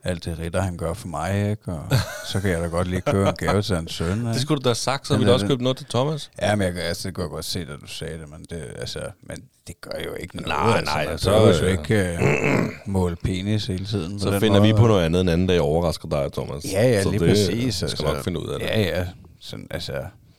alt 0.04 0.26
det 0.26 0.40
ritter, 0.40 0.62
han 0.62 0.78
gør 0.78 0.94
for 0.94 1.08
mig, 1.08 1.50
ikke? 1.52 1.72
Og 1.72 1.86
så 2.32 2.40
kan 2.42 2.50
jeg 2.52 2.62
da 2.62 2.68
godt 2.68 2.88
lige 2.88 3.02
købe 3.02 3.30
en 3.30 3.36
gave 3.36 3.62
til 3.62 3.76
hans 3.76 3.94
søn, 3.94 4.18
ikke? 4.20 4.30
Det 4.34 4.42
skulle 4.42 4.60
du 4.60 4.64
da 4.64 4.70
have 4.70 4.76
sagt, 4.76 5.08
så 5.08 5.14
ville 5.14 5.28
du 5.30 5.34
også 5.34 5.48
købe 5.48 5.64
noget 5.64 5.78
til 5.78 5.86
Thomas. 5.90 6.32
Ja, 6.42 6.56
men 6.56 6.68
jeg, 6.68 6.84
altså, 6.84 7.08
det 7.08 7.16
kunne 7.16 7.24
jeg 7.24 7.30
godt 7.30 7.46
se, 7.46 7.66
da 7.66 7.76
du 7.76 7.88
sagde 7.88 8.20
det, 8.20 8.30
men 8.30 8.46
det, 8.50 8.64
altså, 8.80 9.00
men 9.24 9.44
det 9.68 9.82
gør 9.82 10.00
jo 10.06 10.14
ikke 10.14 10.36
noget. 10.38 10.48
Nej, 10.86 11.04
altså, 11.08 11.30
nej, 11.32 11.54
så, 11.54 11.64
jo 11.64 11.66
øh, 11.66 11.72
ikke 11.72 12.18
uh, 12.24 12.92
måle 12.92 13.16
penis 13.16 13.66
hele 13.66 13.86
tiden. 13.86 14.20
Så 14.20 14.40
finder 14.40 14.60
vi 14.62 14.74
på 14.74 14.88
noget 14.88 15.06
andet 15.06 15.22
en 15.22 15.30
anden 15.30 15.48
dag 15.48 15.62
overrasker 15.62 16.10
dig, 16.10 16.34
Thomas. 16.34 16.66
Ja, 16.66 16.88
ja, 16.90 17.04
så 17.04 17.10
lige 17.12 17.20
det 17.20 17.30
præcis. 17.30 17.84
skal 17.92 18.06
nok 18.06 18.24
finde 18.24 18.40
ud 18.40 18.50
af 18.50 18.60
det. 18.60 18.66
Ja, 18.66 18.82
ja. 18.82 19.08
Sådan, 19.40 19.68
altså, 19.72 19.94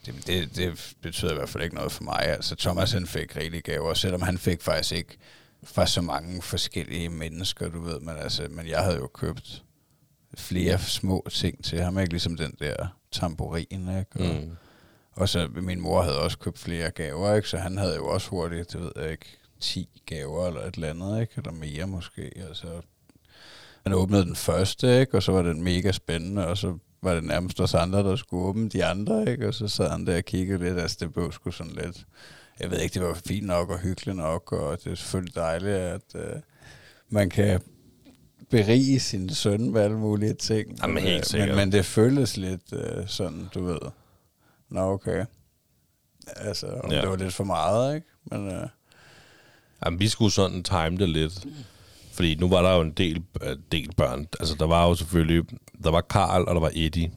det, 0.05 0.27
det, 0.27 0.55
det 0.55 0.93
betyder 1.01 1.31
i 1.31 1.35
hvert 1.35 1.49
fald 1.49 1.63
ikke 1.63 1.75
noget 1.75 1.91
for 1.91 2.03
mig. 2.03 2.21
Altså, 2.21 2.55
Thomas 2.55 2.91
han 2.91 3.07
fik 3.07 3.35
rigtig 3.35 3.63
gaver, 3.63 3.93
selvom 3.93 4.21
han 4.21 4.37
fik 4.37 4.61
faktisk 4.61 4.91
ikke 4.93 5.17
fra 5.63 5.87
så 5.87 6.01
mange 6.01 6.41
forskellige 6.41 7.09
mennesker, 7.09 7.69
du 7.69 7.81
ved. 7.81 7.99
Men, 7.99 8.15
altså, 8.17 8.47
men 8.49 8.67
jeg 8.67 8.83
havde 8.83 8.97
jo 8.97 9.07
købt 9.07 9.63
flere 10.37 10.79
små 10.79 11.27
ting 11.31 11.63
til 11.63 11.81
ham, 11.81 11.99
ikke? 11.99 12.09
Ligesom 12.11 12.37
den 12.37 12.53
der 12.59 12.87
tamburin, 13.11 13.65
ikke? 13.99 14.05
Og, 14.15 14.35
Mm. 14.43 14.51
og 15.11 15.29
så 15.29 15.47
min 15.55 15.79
mor 15.81 16.01
havde 16.01 16.19
også 16.21 16.37
købt 16.37 16.59
flere 16.59 16.91
gaver, 16.91 17.35
ikke? 17.35 17.49
Så 17.49 17.57
han 17.57 17.77
havde 17.77 17.95
jo 17.95 18.07
også 18.07 18.29
hurtigt, 18.29 18.73
det 18.73 18.81
ved 18.81 18.91
jeg 18.95 19.11
ikke, 19.11 19.37
10 19.59 20.01
gaver 20.05 20.47
eller 20.47 20.61
et 20.61 20.75
eller 20.75 20.89
andet, 20.89 21.21
ikke? 21.21 21.33
Eller 21.37 21.51
mere 21.51 21.87
måske. 21.87 22.31
Altså, 22.49 22.81
han 23.83 23.93
åbnede 23.93 24.25
den 24.25 24.35
første, 24.35 24.99
ikke? 24.99 25.17
Og 25.17 25.23
så 25.23 25.31
var 25.31 25.41
den 25.41 25.63
mega 25.63 25.91
spændende, 25.91 26.47
og 26.47 26.57
så 26.57 26.77
var 27.03 27.13
det 27.13 27.23
nærmest 27.23 27.61
os 27.61 27.73
andre, 27.73 27.99
der 27.99 28.15
skulle 28.15 28.43
åbne 28.43 28.69
de 28.69 28.85
andre, 28.85 29.31
ikke? 29.31 29.47
Og 29.47 29.53
så 29.53 29.67
sad 29.67 29.89
han 29.89 30.07
der 30.07 30.17
og 30.17 30.23
kiggede 30.23 30.63
lidt, 30.63 30.79
altså 30.79 30.97
det 30.99 31.13
blev 31.13 31.31
sgu 31.31 31.51
sådan 31.51 31.73
lidt, 31.73 32.05
jeg 32.59 32.71
ved 32.71 32.79
ikke, 32.79 32.93
det 32.93 33.01
var 33.07 33.21
fint 33.27 33.47
nok 33.47 33.69
og 33.69 33.79
hyggeligt 33.79 34.17
nok, 34.17 34.51
og 34.51 34.83
det 34.83 34.91
er 34.91 34.95
selvfølgelig 34.95 35.35
dejligt, 35.35 35.75
at 35.75 36.15
øh, 36.15 36.35
man 37.09 37.29
kan 37.29 37.61
berige 38.49 38.99
sin 38.99 39.29
søn 39.29 39.71
med 39.71 39.81
alle 39.81 39.97
mulige 39.97 40.33
ting. 40.33 40.79
Jamen, 40.81 40.93
Men, 40.93 41.03
helt 41.03 41.19
øh, 41.19 41.23
sikkert. 41.23 41.49
Men, 41.49 41.57
men 41.57 41.71
det 41.71 41.85
føles 41.85 42.37
lidt 42.37 42.73
øh, 42.73 43.07
sådan, 43.07 43.49
du 43.53 43.65
ved, 43.65 43.79
nå 44.69 44.81
okay. 44.81 45.25
Altså, 46.35 46.67
ja. 46.89 47.01
det 47.01 47.09
var 47.09 47.15
lidt 47.15 47.33
for 47.33 47.43
meget, 47.43 47.95
ikke? 47.95 48.07
Men 48.31 48.47
øh, 48.47 48.67
Jamen, 49.85 49.99
vi 49.99 50.07
skulle 50.07 50.31
sådan 50.31 50.63
time 50.63 50.97
det 50.97 51.09
lidt. 51.09 51.45
Fordi 52.13 52.35
nu 52.35 52.49
var 52.49 52.61
der 52.61 52.75
jo 52.75 52.81
en 52.81 52.91
del, 52.91 53.23
øh, 53.41 53.55
del 53.71 53.89
børn. 53.97 54.27
Altså, 54.39 54.55
der 54.59 54.67
var 54.67 54.87
jo 54.87 54.95
selvfølgelig... 54.95 55.43
Der 55.83 55.91
var 55.91 56.01
Karl, 56.01 56.41
og 56.47 56.55
der 56.55 56.61
var 56.61 56.71
Eddie. 56.75 57.11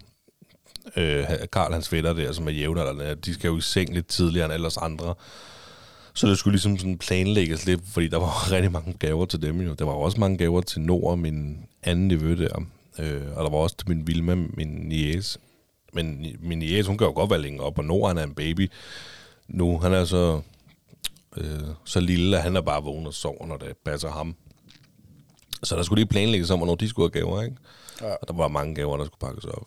Øh, 0.97 1.25
Karl, 1.53 1.73
hans 1.73 1.89
fætter 1.89 2.13
der, 2.13 2.33
som 2.33 2.49
er 2.49 2.53
jævnaldrende, 2.53 3.15
de 3.15 3.35
skal 3.35 3.49
jo 3.49 3.57
i 3.57 3.61
seng 3.61 3.95
lidt 3.95 4.07
tidligere 4.07 4.45
end 4.45 4.55
ellers 4.55 4.77
andre. 4.77 5.15
Så 6.15 6.27
det 6.27 6.39
skulle 6.39 6.53
ligesom 6.53 6.79
sådan 6.79 6.99
planlægges 6.99 7.67
lidt, 7.67 7.81
fordi 7.89 8.09
der 8.09 8.17
var 8.17 8.51
rigtig 8.53 8.73
mange 8.73 8.93
gaver 8.93 9.25
til 9.25 9.43
dem 9.43 9.61
jo. 9.61 9.75
Der 9.75 9.85
var 9.85 9.93
også 9.93 10.21
mange 10.21 10.39
gaver 10.39 10.61
til 10.61 10.81
Nord, 10.81 11.19
min 11.19 11.59
anden 11.83 12.09
niveau 12.09 12.35
der. 12.35 12.63
Øh, 12.99 13.23
og 13.37 13.45
der 13.45 13.51
var 13.51 13.59
også 13.59 13.77
til 13.77 13.89
min 13.89 14.07
Vilma, 14.07 14.35
min 14.35 14.69
niece. 14.69 15.39
Men 15.93 16.27
min 16.41 16.59
niece, 16.59 16.89
hun 16.89 16.99
kan 16.99 17.07
jo 17.07 17.13
godt 17.13 17.31
være 17.31 17.43
længe 17.43 17.61
op, 17.61 17.79
og 17.79 17.85
Nord, 17.85 18.09
han 18.09 18.19
er 18.19 18.23
en 18.23 18.35
baby. 18.35 18.71
Nu, 19.49 19.79
han 19.79 19.93
er 19.93 20.05
så 20.05 20.41
øh, 21.37 21.61
så 21.85 22.01
lille, 22.01 22.37
at 22.37 22.43
han 22.43 22.57
er 22.57 22.61
bare 22.61 22.83
vågen 22.83 23.07
og 23.07 23.15
sover, 23.15 23.47
når 23.47 23.57
det 23.57 23.77
passer 23.85 24.11
ham. 24.11 24.37
Så 25.67 25.77
der 25.77 25.83
skulle 25.83 26.01
lige 26.01 26.09
planlægges 26.09 26.51
om, 26.51 26.59
hvornår 26.59 26.75
de 26.75 26.89
skulle 26.89 27.11
have 27.13 27.23
gaver, 27.23 27.43
ikke? 27.43 27.57
Ja. 28.01 28.15
Og 28.15 28.29
der 28.29 28.35
var 28.35 28.49
mange 28.49 28.75
gaver, 28.75 28.97
der 28.97 29.05
skulle 29.05 29.21
pakkes 29.21 29.45
op. 29.45 29.67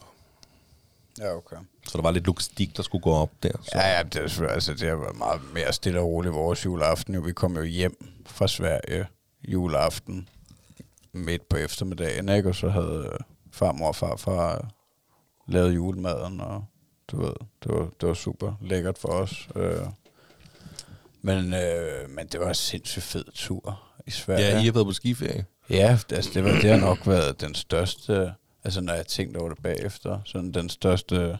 ja, 1.19 1.35
okay. 1.35 1.55
Så 1.87 1.97
der 1.97 2.01
var 2.01 2.11
lidt 2.11 2.25
logistik, 2.25 2.77
der 2.77 2.83
skulle 2.83 3.01
gå 3.01 3.11
op 3.11 3.31
der. 3.43 3.51
Så. 3.63 3.71
Ja, 3.75 3.97
ja, 3.97 4.03
det, 4.03 4.41
altså, 4.49 4.73
det 4.73 4.81
været 4.81 5.17
meget 5.17 5.41
mere 5.53 5.73
stille 5.73 5.99
og 5.99 6.07
roligt 6.07 6.33
vores 6.33 6.65
juleaften. 6.65 7.15
Jo. 7.15 7.21
Vi 7.21 7.33
kom 7.33 7.57
jo 7.57 7.63
hjem 7.63 8.05
fra 8.25 8.47
Sverige 8.47 9.07
juleaften 9.47 10.29
midt 11.13 11.49
på 11.49 11.57
eftermiddagen, 11.57 12.29
ikke? 12.29 12.49
og 12.49 12.55
så 12.55 12.69
havde 12.69 13.09
øh, 13.13 13.19
farmor 13.51 13.87
og 13.87 13.95
farfar 13.95 14.55
øh, 14.55 14.61
lavet 15.47 15.75
julemaden, 15.75 16.41
og 16.41 16.65
du 17.07 17.21
ved, 17.21 17.33
det 17.63 17.71
var, 17.71 17.89
det 18.01 18.07
var 18.07 18.13
super 18.13 18.53
lækkert 18.61 18.97
for 18.97 19.09
os. 19.09 19.49
Øh. 19.55 19.85
Men, 21.21 21.53
øh, 21.53 22.09
men 22.09 22.27
det 22.27 22.39
var 22.39 22.47
en 22.47 22.55
sindssygt 22.55 23.05
fed 23.05 23.25
tur 23.33 23.79
i 24.07 24.11
Sverige. 24.11 24.45
ja, 24.45 24.61
I 24.61 24.65
har 24.65 24.71
været 24.71 24.85
på 24.85 24.93
skiferie. 24.93 25.45
Ja, 25.69 25.99
altså 26.11 26.31
det, 26.33 26.43
var, 26.43 26.51
det 26.51 26.69
har 26.69 26.77
nok 26.77 27.07
været 27.07 27.41
den 27.41 27.55
største, 27.55 28.33
altså 28.63 28.81
når 28.81 28.93
jeg 28.93 29.07
tænkte 29.07 29.37
over 29.37 29.49
det 29.49 29.63
bagefter, 29.63 30.19
sådan 30.25 30.51
den 30.51 30.69
største 30.69 31.37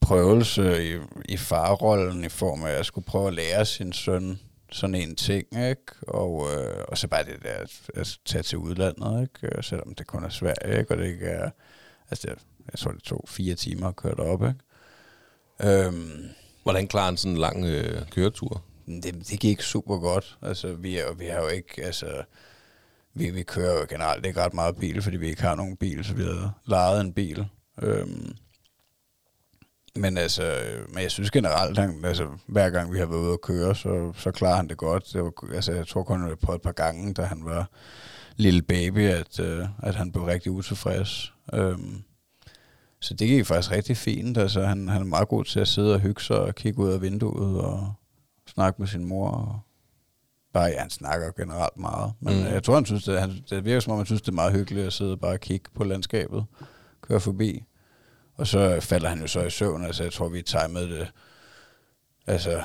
prøvelse 0.00 0.94
i, 0.94 0.96
i 1.28 1.36
farrollen 1.36 2.24
i 2.24 2.28
form 2.28 2.64
af, 2.64 2.70
at 2.70 2.76
jeg 2.76 2.84
skulle 2.84 3.04
prøve 3.04 3.28
at 3.28 3.34
lære 3.34 3.64
sin 3.64 3.92
søn 3.92 4.38
sådan 4.72 4.94
en 4.94 5.16
ting, 5.16 5.46
ikke? 5.52 5.92
Og, 6.08 6.46
øh, 6.54 6.84
og 6.88 6.98
så 6.98 7.08
bare 7.08 7.24
det 7.24 7.42
der 7.42 7.54
at, 7.54 7.90
at 7.94 8.18
tage 8.24 8.42
til 8.42 8.58
udlandet, 8.58 9.22
ikke? 9.22 9.56
Øh, 9.56 9.64
Selvom 9.64 9.94
det 9.94 10.06
kun 10.06 10.24
er 10.24 10.28
Sverige, 10.28 10.78
ikke? 10.78 10.94
Og 10.94 10.98
det 10.98 11.06
ikke 11.06 11.26
er, 11.26 11.50
altså 12.10 12.26
det, 12.26 12.38
jeg 12.72 12.78
tror 12.78 12.92
det 12.92 13.02
tog 13.02 13.24
fire 13.26 13.54
timer 13.54 13.88
at 13.88 13.96
køre 13.96 14.14
derop, 14.14 14.42
ikke? 14.42 15.84
Øhm, 15.86 16.28
Hvordan 16.62 16.88
klarer 16.88 17.08
en 17.08 17.16
sådan 17.16 17.32
en 17.32 17.40
lang 17.40 17.64
øh, 17.64 18.02
køretur? 18.10 18.62
det, 18.86 19.28
det 19.30 19.40
gik 19.40 19.60
super 19.60 19.98
godt. 19.98 20.38
Altså, 20.42 20.72
vi, 20.72 20.98
er, 20.98 21.12
vi 21.12 21.26
har 21.26 21.40
jo 21.40 21.48
ikke, 21.48 21.84
altså, 21.84 22.22
vi, 23.14 23.30
vi 23.30 23.42
kører 23.42 23.80
jo 23.80 23.86
generelt 23.88 24.26
ikke 24.26 24.40
ret 24.40 24.54
meget 24.54 24.76
bil, 24.76 25.02
fordi 25.02 25.16
vi 25.16 25.28
ikke 25.28 25.42
har 25.42 25.54
nogen 25.54 25.76
bil, 25.76 26.04
så 26.04 26.14
vi 26.14 26.22
har 26.22 26.60
lejet 26.66 27.00
en 27.00 27.12
bil. 27.12 27.46
Øhm, 27.82 28.32
men 29.96 30.18
altså, 30.18 30.52
men 30.88 31.02
jeg 31.02 31.10
synes 31.10 31.30
generelt, 31.30 31.78
han, 31.78 32.04
altså, 32.04 32.28
hver 32.46 32.70
gang 32.70 32.92
vi 32.92 32.98
har 32.98 33.06
været 33.06 33.20
ude 33.20 33.32
at 33.32 33.40
køre, 33.40 33.74
så, 33.74 34.12
så 34.16 34.30
klarer 34.30 34.56
han 34.56 34.68
det 34.68 34.76
godt. 34.76 35.12
Det 35.12 35.22
var, 35.22 35.54
altså, 35.54 35.72
jeg 35.72 35.86
tror 35.86 36.02
kun, 36.02 36.36
på 36.42 36.54
et 36.54 36.62
par 36.62 36.72
gange, 36.72 37.14
da 37.14 37.22
han 37.22 37.44
var 37.44 37.70
lille 38.36 38.62
baby, 38.62 39.08
at, 39.08 39.40
øh, 39.40 39.66
at 39.82 39.94
han 39.94 40.12
blev 40.12 40.24
rigtig 40.24 40.52
utilfreds. 40.52 41.32
Øhm, 41.54 42.02
så 43.00 43.14
det 43.14 43.28
gik 43.28 43.46
faktisk 43.46 43.72
rigtig 43.72 43.96
fint. 43.96 44.38
Altså, 44.38 44.62
han, 44.62 44.88
han 44.88 45.00
er 45.00 45.06
meget 45.06 45.28
god 45.28 45.44
til 45.44 45.60
at 45.60 45.68
sidde 45.68 45.94
og 45.94 46.00
hygge 46.00 46.22
sig 46.22 46.40
og 46.40 46.54
kigge 46.54 46.78
ud 46.78 46.92
af 46.92 47.02
vinduet 47.02 47.60
og 47.60 47.92
snakke 48.46 48.82
med 48.82 48.88
sin 48.88 49.04
mor. 49.04 49.30
Og 49.30 49.60
bare, 50.52 50.64
ja, 50.64 50.80
han 50.80 50.90
snakker 50.90 51.30
generelt 51.36 51.76
meget. 51.76 52.12
Men 52.20 52.34
Mm. 52.34 52.40
mm. 52.40 52.46
jeg 52.46 52.62
tror, 52.62 52.74
han 52.74 52.86
synes, 52.86 53.04
det, 53.04 53.20
han, 53.20 53.44
det 53.50 53.64
virker 53.64 53.80
som 53.80 53.92
om, 53.92 53.98
han 53.98 54.06
synes, 54.06 54.22
det 54.22 54.28
er 54.28 54.32
meget 54.32 54.52
hyggeligt 54.52 54.86
at 54.86 54.92
sidde 54.92 55.12
og 55.12 55.20
bare 55.20 55.38
kigge 55.38 55.70
på 55.74 55.84
landskabet. 55.84 56.44
Køre 57.02 57.20
forbi. 57.20 57.64
Og 58.34 58.46
så 58.46 58.80
falder 58.80 59.08
han 59.08 59.20
jo 59.20 59.26
så 59.26 59.40
i 59.42 59.50
søvn. 59.50 59.84
Altså, 59.84 60.02
jeg 60.02 60.12
tror, 60.12 60.28
vi 60.28 60.42
timede 60.42 60.90
det. 60.90 61.10
Altså, 62.26 62.62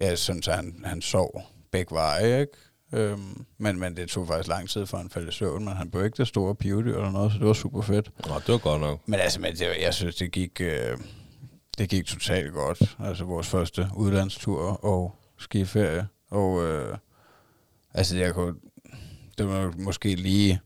ja, 0.00 0.16
sådan, 0.16 0.42
så 0.42 0.52
han, 0.52 0.80
han 0.84 1.02
sov 1.02 1.42
begge 1.72 1.94
veje, 1.94 2.40
ikke? 2.40 2.52
Øhm, 2.92 3.44
men, 3.58 3.78
men 3.80 3.96
det 3.96 4.08
tog 4.08 4.26
faktisk 4.26 4.48
lang 4.48 4.68
tid, 4.68 4.86
for 4.86 4.96
han 4.96 5.10
faldt 5.10 5.28
i 5.28 5.32
søvn, 5.32 5.64
men 5.64 5.74
han 5.76 5.90
blev 5.90 6.04
ikke 6.04 6.16
det 6.16 6.28
store 6.28 6.54
pivdyr 6.54 6.96
eller 6.96 7.10
noget, 7.10 7.32
så 7.32 7.38
det 7.38 7.46
var 7.46 7.52
super 7.52 7.82
fedt. 7.82 8.10
Nå, 8.28 8.34
det 8.34 8.48
var 8.48 8.58
godt 8.58 8.80
nok. 8.80 9.00
Men 9.08 9.20
altså, 9.20 9.40
men 9.40 9.52
det, 9.52 9.66
jeg 9.82 9.94
synes, 9.94 10.16
det 10.16 10.32
gik, 10.32 10.60
øh, 10.60 10.98
det 11.78 11.88
gik 11.88 12.06
totalt 12.06 12.52
godt. 12.52 12.96
Altså 13.00 13.24
vores 13.24 13.46
første 13.48 13.88
udlandstur 13.96 14.84
og 14.84 15.14
skiferie. 15.38 16.06
Og 16.30 16.64
øh, 16.64 16.98
altså, 17.94 18.16
jeg 18.16 18.34
kunne, 18.34 18.54
det 19.38 19.48
var 19.48 19.74
måske 19.78 20.14
lige, 20.14 20.60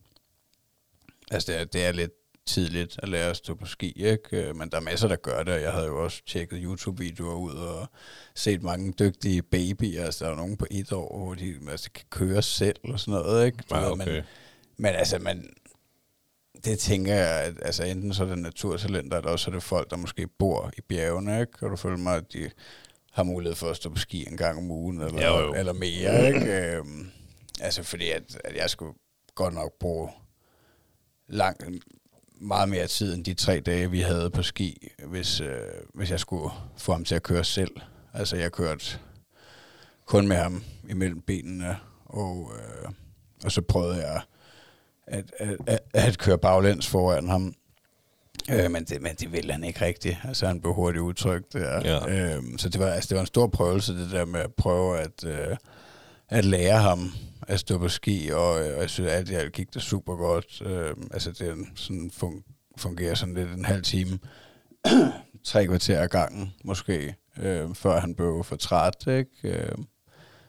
altså 1.31 1.53
det 1.53 1.61
er, 1.61 1.65
det 1.65 1.85
er 1.85 1.93
lidt 1.93 2.13
tidligt 2.47 3.01
at 3.03 3.09
lære 3.09 3.31
at 3.31 3.37
stå 3.37 3.55
på 3.55 3.67
ski, 3.67 3.93
ikke? 3.97 4.49
Øh, 4.49 4.57
Men 4.57 4.71
der 4.71 4.77
er 4.77 4.81
masser, 4.81 5.09
der 5.09 5.17
gør 5.17 5.43
det, 5.43 5.55
og 5.55 5.61
jeg 5.63 5.73
havde 5.73 5.87
jo 5.87 6.05
også 6.05 6.23
tjekket 6.27 6.59
YouTube-videoer 6.63 7.35
ud 7.35 7.53
og 7.55 7.89
set 8.35 8.63
mange 8.63 8.93
dygtige 8.93 9.43
babyer. 9.43 10.05
Altså, 10.05 10.25
der 10.25 10.31
er 10.31 10.37
nogen 10.37 10.57
på 10.57 10.67
et 10.71 10.93
år, 10.93 11.19
hvor 11.25 11.35
de 11.35 11.55
altså, 11.71 11.91
kan 11.95 12.05
køre 12.11 12.43
selv 12.43 12.77
og 12.85 13.01
sådan 13.01 13.21
noget, 13.21 13.47
ikke? 13.47 13.59
Du 13.71 13.75
ved, 13.75 13.85
okay. 13.91 14.15
Men, 14.15 14.25
men 14.77 14.95
altså, 14.95 15.19
man, 15.19 15.51
det 16.65 16.79
tænker 16.79 17.15
jeg, 17.15 17.41
at 17.45 17.55
altså, 17.63 17.85
enten 17.85 18.15
så 18.15 18.25
er 18.25 18.29
det 18.29 18.39
naturtalenter, 18.39 19.17
eller 19.17 19.31
også 19.31 19.51
er 19.51 19.55
det 19.55 19.63
folk, 19.63 19.91
der 19.91 19.97
måske 19.97 20.29
bor 20.39 20.71
i 20.79 20.81
bjergene, 20.81 21.41
ikke? 21.41 21.53
Og 21.63 21.71
du 21.71 21.77
føler 21.77 21.97
mig, 21.97 22.17
at 22.17 22.33
de 22.33 22.51
har 23.13 23.23
mulighed 23.23 23.55
for 23.57 23.67
at 23.71 23.77
stå 23.77 23.91
på 23.91 23.99
ski 23.99 24.27
en 24.31 24.37
gang 24.37 24.59
om 24.59 24.71
ugen, 24.71 25.01
eller, 25.01 25.27
Jo, 25.27 25.39
jo. 25.41 25.55
eller 25.55 25.73
mere, 25.73 26.27
ikke? 26.27 26.53
Øhm, 26.77 27.11
altså, 27.61 27.83
fordi 27.83 28.11
at, 28.11 28.41
at 28.45 28.57
jeg 28.57 28.71
skulle 28.71 28.95
godt 29.35 29.55
nok 29.55 29.73
bruge 29.81 30.11
lang, 31.29 31.57
meget 32.41 32.69
mere 32.69 32.87
tid 32.87 33.15
end 33.15 33.25
de 33.25 33.35
tre 33.35 33.61
dage, 33.61 33.91
vi 33.91 34.01
havde 34.01 34.31
på 34.31 34.43
ski, 34.43 34.89
hvis, 35.07 35.41
øh, 35.41 35.61
hvis 35.95 36.11
jeg 36.11 36.21
skulle 36.21 36.51
få 36.77 36.93
ham 36.93 37.05
til 37.05 37.15
at 37.15 37.23
køre 37.23 37.45
selv. 37.45 37.81
Altså, 38.15 38.37
jeg 38.37 38.53
kørte 38.53 38.99
kun 40.07 40.29
med 40.29 40.37
ham 40.37 40.63
imellem 40.89 41.21
benene, 41.21 41.77
og, 42.05 42.53
øh, 42.55 42.91
og 43.45 43.53
så 43.53 43.63
prøvede 43.63 43.97
jeg 43.97 44.23
at, 45.07 45.33
at, 45.39 45.57
at, 45.67 45.81
at 45.93 46.19
køre 46.19 46.39
baglæns 46.39 46.87
foran 46.87 47.29
ham. 47.29 47.55
Øh, 48.51 48.71
men, 48.71 48.85
det, 48.85 49.03
men 49.03 49.15
det 49.15 49.33
ville 49.33 49.53
han 49.53 49.65
ikke 49.65 49.85
rigtigt. 49.85 50.17
Altså, 50.25 50.47
han 50.47 50.61
blev 50.61 50.75
hurtigt 50.75 51.03
udtrykt 51.03 51.53
der. 51.53 51.81
Ja. 51.85 52.35
Øhm, 52.37 52.59
så 52.59 52.69
det 52.69 52.81
var, 52.81 52.87
altså, 52.87 53.09
det 53.09 53.15
var 53.15 53.21
en 53.21 53.27
stor 53.27 53.47
prøvelse, 53.47 53.99
det 53.99 54.11
der 54.11 54.25
med 54.25 54.41
at 54.41 54.55
prøve 54.55 54.99
at, 54.99 55.25
øh, 55.25 55.57
at 56.29 56.45
lære 56.45 56.79
ham 56.79 57.13
at 57.49 57.61
stå 57.61 57.79
på 57.79 57.89
ski, 57.89 58.31
og, 58.33 58.61
øh, 58.61 58.75
og 58.75 58.81
jeg 58.81 58.91
synes, 58.91 59.31
i 59.31 59.35
alt 59.35 59.53
gik 59.53 59.75
det 59.75 59.83
super 59.83 60.17
godt. 60.17 60.63
Øh, 60.63 60.97
altså, 61.11 61.33
det 61.33 61.67
sådan 61.75 62.11
fun, 62.15 62.43
fungerer 62.77 63.15
sådan 63.15 63.35
lidt 63.35 63.51
en 63.51 63.65
halv 63.65 63.83
time, 63.83 64.19
tre 65.45 65.67
kvarter 65.67 66.03
ad 66.03 66.09
gangen, 66.09 66.55
måske, 66.65 67.15
øh, 67.39 67.75
før 67.75 68.01
han 68.01 68.15
blev 68.15 68.45
for 68.45 68.57
træt, 68.57 69.07
ikke? 69.07 69.31
Øh, 69.45 69.73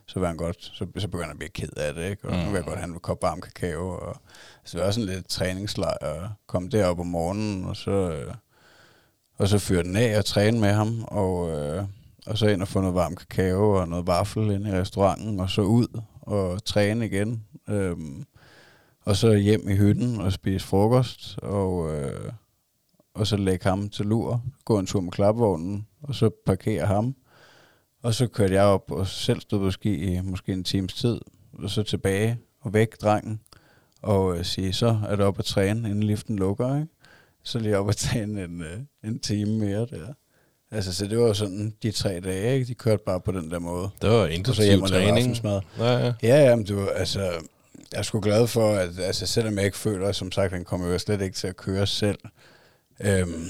så 0.06 0.20
var 0.20 0.26
han 0.26 0.36
godt, 0.36 0.64
så, 0.64 0.86
så 0.98 1.08
begynder 1.08 1.26
han 1.26 1.34
at 1.34 1.38
blive 1.38 1.50
ked 1.50 1.76
af 1.76 1.94
det, 1.94 2.10
ikke? 2.10 2.28
Og 2.28 2.34
mm. 2.34 2.38
nu 2.38 2.44
vil 2.44 2.54
jeg 2.54 2.64
godt 2.64 2.78
have 2.78 2.94
en 2.94 3.00
kop 3.00 3.22
varm 3.22 3.40
kakao, 3.40 3.88
og 3.88 4.16
så 4.64 4.78
det 4.78 4.84
var 4.84 4.90
sådan 4.90 5.08
lidt 5.08 5.28
træningslejr, 5.28 5.96
og 6.06 6.30
komme 6.46 6.68
derop 6.68 7.00
om 7.00 7.06
morgenen, 7.06 7.64
og 7.64 7.76
så, 7.76 7.90
øh, 7.90 8.34
og 9.38 9.48
så 9.48 9.58
fyre 9.58 9.82
den 9.82 9.96
af 9.96 10.18
og 10.18 10.24
træne 10.24 10.60
med 10.60 10.72
ham, 10.72 11.04
og, 11.08 11.50
øh, 11.50 11.84
og 12.30 12.38
så 12.38 12.46
ind 12.46 12.62
og 12.62 12.68
få 12.68 12.80
noget 12.80 12.94
varm 12.94 13.16
kakao 13.16 13.70
og 13.70 13.88
noget 13.88 14.06
vaffel 14.06 14.50
ind 14.50 14.66
i 14.66 14.72
restauranten, 14.72 15.40
og 15.40 15.50
så 15.50 15.62
ud 15.62 16.00
og 16.20 16.64
træne 16.64 17.06
igen. 17.06 17.44
Øhm, 17.68 18.24
og 19.00 19.16
så 19.16 19.34
hjem 19.34 19.68
i 19.68 19.76
hytten 19.76 20.20
og 20.20 20.32
spise 20.32 20.66
frokost, 20.66 21.38
og, 21.42 21.96
øh, 21.96 22.32
og 23.14 23.26
så 23.26 23.36
lægge 23.36 23.68
ham 23.68 23.88
til 23.88 24.06
lur, 24.06 24.42
gå 24.64 24.78
en 24.78 24.86
tur 24.86 25.00
med 25.00 25.12
klapvognen, 25.12 25.86
og 26.02 26.14
så 26.14 26.30
parkere 26.46 26.86
ham. 26.86 27.14
Og 28.02 28.14
så 28.14 28.26
kørte 28.26 28.54
jeg 28.54 28.64
op 28.64 28.90
og 28.90 29.06
selv 29.06 29.40
stod 29.40 29.58
på 29.58 29.70
ski 29.70 30.14
i 30.14 30.20
måske 30.20 30.52
en 30.52 30.64
times 30.64 30.94
tid, 30.94 31.20
og 31.52 31.70
så 31.70 31.82
tilbage 31.82 32.38
og 32.60 32.72
væk 32.72 33.00
drengen, 33.02 33.40
og 34.02 34.38
øh, 34.38 34.44
sige, 34.44 34.72
så 34.72 35.00
er 35.08 35.16
du 35.16 35.22
op 35.22 35.38
at 35.38 35.44
træne, 35.44 35.88
inden 35.88 36.02
liften 36.02 36.36
lukker, 36.36 36.76
ikke? 36.76 36.88
Så 37.42 37.58
lige 37.58 37.78
op 37.78 37.86
og 37.86 37.96
træne 37.96 38.44
en, 38.44 38.62
øh, 38.62 38.80
en 39.04 39.18
time 39.18 39.58
mere 39.58 39.86
der. 39.86 40.14
Altså, 40.72 40.94
så 40.94 41.06
det 41.06 41.18
var 41.18 41.26
jo 41.26 41.34
sådan 41.34 41.74
de 41.82 41.90
tre 41.92 42.20
dage, 42.20 42.54
ikke? 42.54 42.66
De 42.66 42.74
kørte 42.74 43.02
bare 43.06 43.20
på 43.20 43.32
den 43.32 43.50
der 43.50 43.58
måde. 43.58 43.90
Det 44.02 44.10
var 44.10 44.26
intensiv 44.26 44.86
træning. 44.86 45.36
Ja, 45.78 45.98
ja. 45.98 46.12
Ja, 46.22 46.48
ja, 46.48 46.56
men 46.56 46.66
det 46.66 46.76
var, 46.76 46.88
altså, 46.88 47.20
jeg 47.92 47.98
er 47.98 48.02
sgu 48.02 48.20
glad 48.20 48.46
for, 48.46 48.74
at 48.74 48.98
altså, 48.98 49.26
selvom 49.26 49.56
jeg 49.56 49.64
ikke 49.64 49.78
føler, 49.78 50.12
som 50.12 50.32
sagt, 50.32 50.52
han 50.52 50.64
kommer 50.64 50.88
jo 50.88 50.98
slet 50.98 51.20
ikke 51.20 51.36
til 51.36 51.46
at 51.46 51.56
køre 51.56 51.86
selv, 51.86 52.18
øhm, 53.00 53.46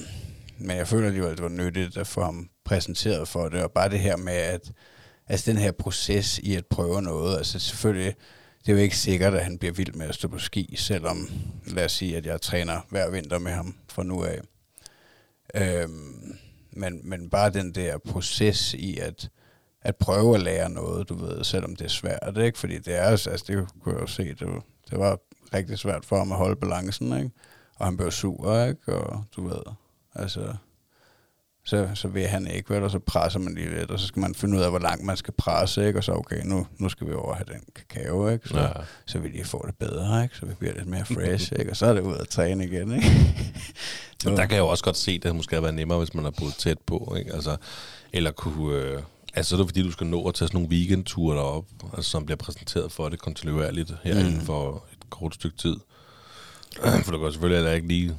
men 0.58 0.76
jeg 0.76 0.88
føler 0.88 1.06
alligevel, 1.06 1.30
at 1.30 1.36
det 1.36 1.42
var 1.42 1.48
nyttigt 1.50 1.96
at 1.96 2.06
få 2.06 2.22
ham 2.22 2.48
præsenteret 2.64 3.28
for 3.28 3.48
det, 3.48 3.62
og 3.62 3.70
bare 3.72 3.88
det 3.90 4.00
her 4.00 4.16
med, 4.16 4.32
at 4.32 4.72
altså, 5.28 5.50
den 5.50 5.60
her 5.60 5.72
proces 5.72 6.38
i 6.38 6.54
at 6.54 6.66
prøve 6.66 7.02
noget, 7.02 7.36
altså 7.36 7.58
selvfølgelig, 7.58 8.14
det 8.66 8.68
er 8.68 8.76
jo 8.76 8.82
ikke 8.82 8.96
sikkert, 8.96 9.34
at 9.34 9.44
han 9.44 9.58
bliver 9.58 9.72
vild 9.72 9.92
med 9.94 10.08
at 10.08 10.14
stå 10.14 10.28
på 10.28 10.38
ski, 10.38 10.74
selvom, 10.78 11.30
lad 11.66 11.84
os 11.84 11.92
sige, 11.92 12.16
at 12.16 12.26
jeg 12.26 12.40
træner 12.40 12.86
hver 12.90 13.10
vinter 13.10 13.38
med 13.38 13.52
ham 13.52 13.74
fra 13.88 14.02
nu 14.02 14.24
af. 14.24 14.40
Øhm, 15.54 16.34
men, 16.72 17.00
men 17.04 17.30
bare 17.30 17.50
den 17.50 17.74
der 17.74 17.98
proces 17.98 18.74
i 18.74 18.98
at, 18.98 19.30
at 19.82 19.96
prøve 19.96 20.34
at 20.34 20.42
lære 20.42 20.70
noget, 20.70 21.08
du 21.08 21.14
ved, 21.14 21.44
selvom 21.44 21.76
det 21.76 21.84
er 21.84 21.88
svært, 21.88 22.38
ikke? 22.38 22.58
Fordi 22.58 22.78
det 22.78 22.94
er, 22.94 23.02
altså 23.02 23.44
det 23.46 23.68
kunne 23.82 23.94
jeg 23.94 24.02
jo 24.02 24.06
se, 24.06 24.34
det 24.34 24.46
var, 24.46 24.62
det 24.90 24.98
var 24.98 25.18
rigtig 25.54 25.78
svært 25.78 26.04
for 26.04 26.18
ham 26.18 26.32
at 26.32 26.38
holde 26.38 26.56
balancen, 26.56 27.16
ikke? 27.18 27.30
Og 27.78 27.86
han 27.86 27.96
blev 27.96 28.10
sur, 28.10 28.64
ikke? 28.64 28.94
Og 28.94 29.24
du 29.36 29.48
ved, 29.48 29.62
altså, 30.14 30.54
så, 31.70 31.88
så 31.94 32.08
vil 32.08 32.26
han 32.26 32.46
ikke, 32.46 32.74
vel? 32.74 32.82
Og 32.82 32.90
så 32.90 32.98
presser 32.98 33.38
man 33.38 33.54
lige 33.54 33.78
lidt, 33.78 33.90
og 33.90 34.00
så 34.00 34.06
skal 34.06 34.20
man 34.20 34.34
finde 34.34 34.58
ud 34.58 34.62
af, 34.62 34.70
hvor 34.70 34.78
langt 34.78 35.04
man 35.04 35.16
skal 35.16 35.34
presse, 35.38 35.86
ikke? 35.86 35.98
Og 35.98 36.04
så, 36.04 36.12
okay, 36.12 36.40
nu, 36.44 36.66
nu 36.78 36.88
skal 36.88 37.06
vi 37.06 37.12
over 37.12 37.34
have 37.34 37.44
den 37.48 37.62
kakao, 37.74 38.28
ikke? 38.28 38.48
Så, 38.48 38.58
Ja. 38.60 38.68
så 39.06 39.18
vi 39.18 39.28
lige 39.28 39.44
får 39.44 39.62
det 39.62 39.74
bedre, 39.76 40.22
ikke? 40.22 40.36
Så 40.36 40.46
vi 40.46 40.54
bliver 40.58 40.74
lidt 40.74 40.86
mere 40.86 41.04
fresh, 41.04 41.52
ikke? 41.58 41.70
Og 41.70 41.76
så 41.76 41.86
er 41.86 41.92
det 41.94 42.00
ud 42.00 42.16
at 42.16 42.28
træne 42.28 42.64
igen, 42.64 42.94
ikke? 42.94 43.10
Men 44.24 44.36
der 44.36 44.46
kan 44.46 44.54
jeg 44.54 44.58
jo 44.62 44.68
også 44.68 44.84
godt 44.84 44.96
se, 44.96 45.12
at 45.12 45.22
det 45.22 45.36
måske 45.36 45.54
har 45.56 45.60
været 45.60 45.74
nemmere, 45.74 45.98
hvis 45.98 46.14
man 46.14 46.24
har 46.24 46.30
boet 46.38 46.54
tæt 46.54 46.78
på. 46.86 47.14
Ikke? 47.18 47.34
Altså, 47.34 47.56
eller 48.12 48.30
kunne... 48.30 48.74
Øh, 48.76 49.02
altså, 49.34 49.50
så 49.50 49.56
er 49.56 49.58
det 49.58 49.68
fordi, 49.68 49.82
du 49.82 49.92
skal 49.92 50.06
nå 50.06 50.28
at 50.28 50.34
tage 50.34 50.48
sådan 50.48 50.60
nogle 50.60 50.76
weekendture 50.76 51.36
derop, 51.36 51.64
altså, 51.96 52.10
som 52.10 52.26
bliver 52.26 52.36
præsenteret 52.36 52.92
for 52.92 53.08
det 53.08 53.18
kontinuerligt 53.18 53.92
her 54.02 54.14
mm. 54.14 54.20
inden 54.20 54.40
for 54.40 54.84
et 54.92 55.10
kort 55.10 55.34
stykke 55.34 55.56
tid. 55.56 55.76
For 57.04 57.12
du 57.12 57.18
kan 57.18 57.32
selvfølgelig 57.32 57.56
heller 57.56 57.72
ikke 57.72 57.88
lige 57.88 58.16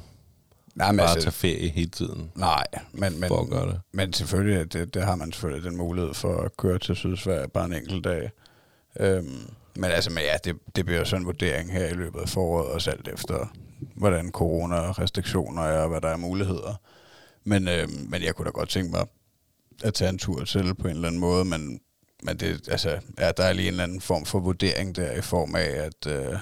Nej, 0.74 0.92
men 0.92 0.98
bare 0.98 1.10
altså, 1.10 1.24
tage 1.24 1.32
ferie 1.32 1.68
hele 1.68 1.90
tiden. 1.90 2.30
Nej, 2.34 2.64
men, 2.92 3.20
men, 3.20 3.28
for 3.28 3.40
at 3.40 3.48
gøre 3.48 3.66
det. 3.66 3.80
men 3.92 4.12
selvfølgelig, 4.12 4.72
det, 4.72 4.94
det 4.94 5.02
har 5.04 5.16
man 5.16 5.32
selvfølgelig 5.32 5.64
den 5.64 5.76
mulighed 5.76 6.14
for 6.14 6.36
at 6.40 6.56
køre 6.56 6.78
til 6.78 6.96
Sydsverige 6.96 7.48
bare 7.48 7.64
en 7.64 7.72
enkelt 7.72 8.04
dag. 8.04 8.30
Øhm, 9.00 9.50
men 9.76 9.90
altså, 9.90 10.10
men 10.10 10.22
ja, 10.22 10.36
det, 10.44 10.56
det 10.76 10.86
bliver 10.86 11.04
sådan 11.04 11.22
en 11.22 11.26
vurdering 11.26 11.72
her 11.72 11.86
i 11.86 11.92
løbet 11.94 12.20
af 12.20 12.28
foråret, 12.28 12.66
også 12.66 12.90
alt 12.90 13.08
efter, 13.08 13.52
hvordan 13.96 14.30
corona-restriktioner 14.30 15.62
er, 15.62 15.82
og 15.82 15.88
hvad 15.88 16.00
der 16.00 16.08
er 16.08 16.16
muligheder. 16.16 16.80
Men, 17.44 17.68
øhm, 17.68 18.06
men 18.08 18.22
jeg 18.22 18.34
kunne 18.34 18.46
da 18.46 18.50
godt 18.50 18.68
tænke 18.68 18.90
mig 18.90 19.06
at 19.84 19.94
tage 19.94 20.08
en 20.08 20.18
tur 20.18 20.44
til 20.44 20.74
på 20.74 20.88
en 20.88 20.94
eller 20.94 21.08
anden 21.08 21.20
måde, 21.20 21.44
men, 21.44 21.80
men 22.22 22.36
det, 22.36 22.68
altså, 22.68 22.98
ja, 23.18 23.32
der 23.36 23.44
er 23.44 23.52
lige 23.52 23.68
en 23.68 23.72
eller 23.72 23.84
anden 23.84 24.00
form 24.00 24.24
for 24.24 24.38
vurdering 24.40 24.96
der 24.96 25.12
i 25.12 25.20
form 25.20 25.54
af, 25.54 25.68
at 25.68 26.06
øh, 26.06 26.38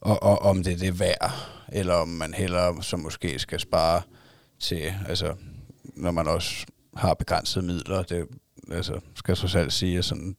og, 0.00 0.22
og 0.22 0.38
om 0.38 0.62
det 0.62 0.72
er 0.72 0.76
det 0.76 1.00
værd, 1.00 1.32
eller 1.72 1.94
om 1.94 2.08
man 2.08 2.34
hellere 2.34 2.82
så 2.82 2.96
måske 2.96 3.38
skal 3.38 3.60
spare 3.60 4.02
til, 4.60 4.94
altså 5.08 5.34
når 5.84 6.10
man 6.10 6.26
også 6.26 6.66
har 6.96 7.14
begrænsede 7.14 7.64
midler, 7.64 8.02
det 8.02 8.26
altså, 8.70 9.00
skal 9.14 9.36
så 9.36 9.48
selv 9.48 9.70
sige, 9.70 9.98
at 9.98 10.04
sådan 10.04 10.36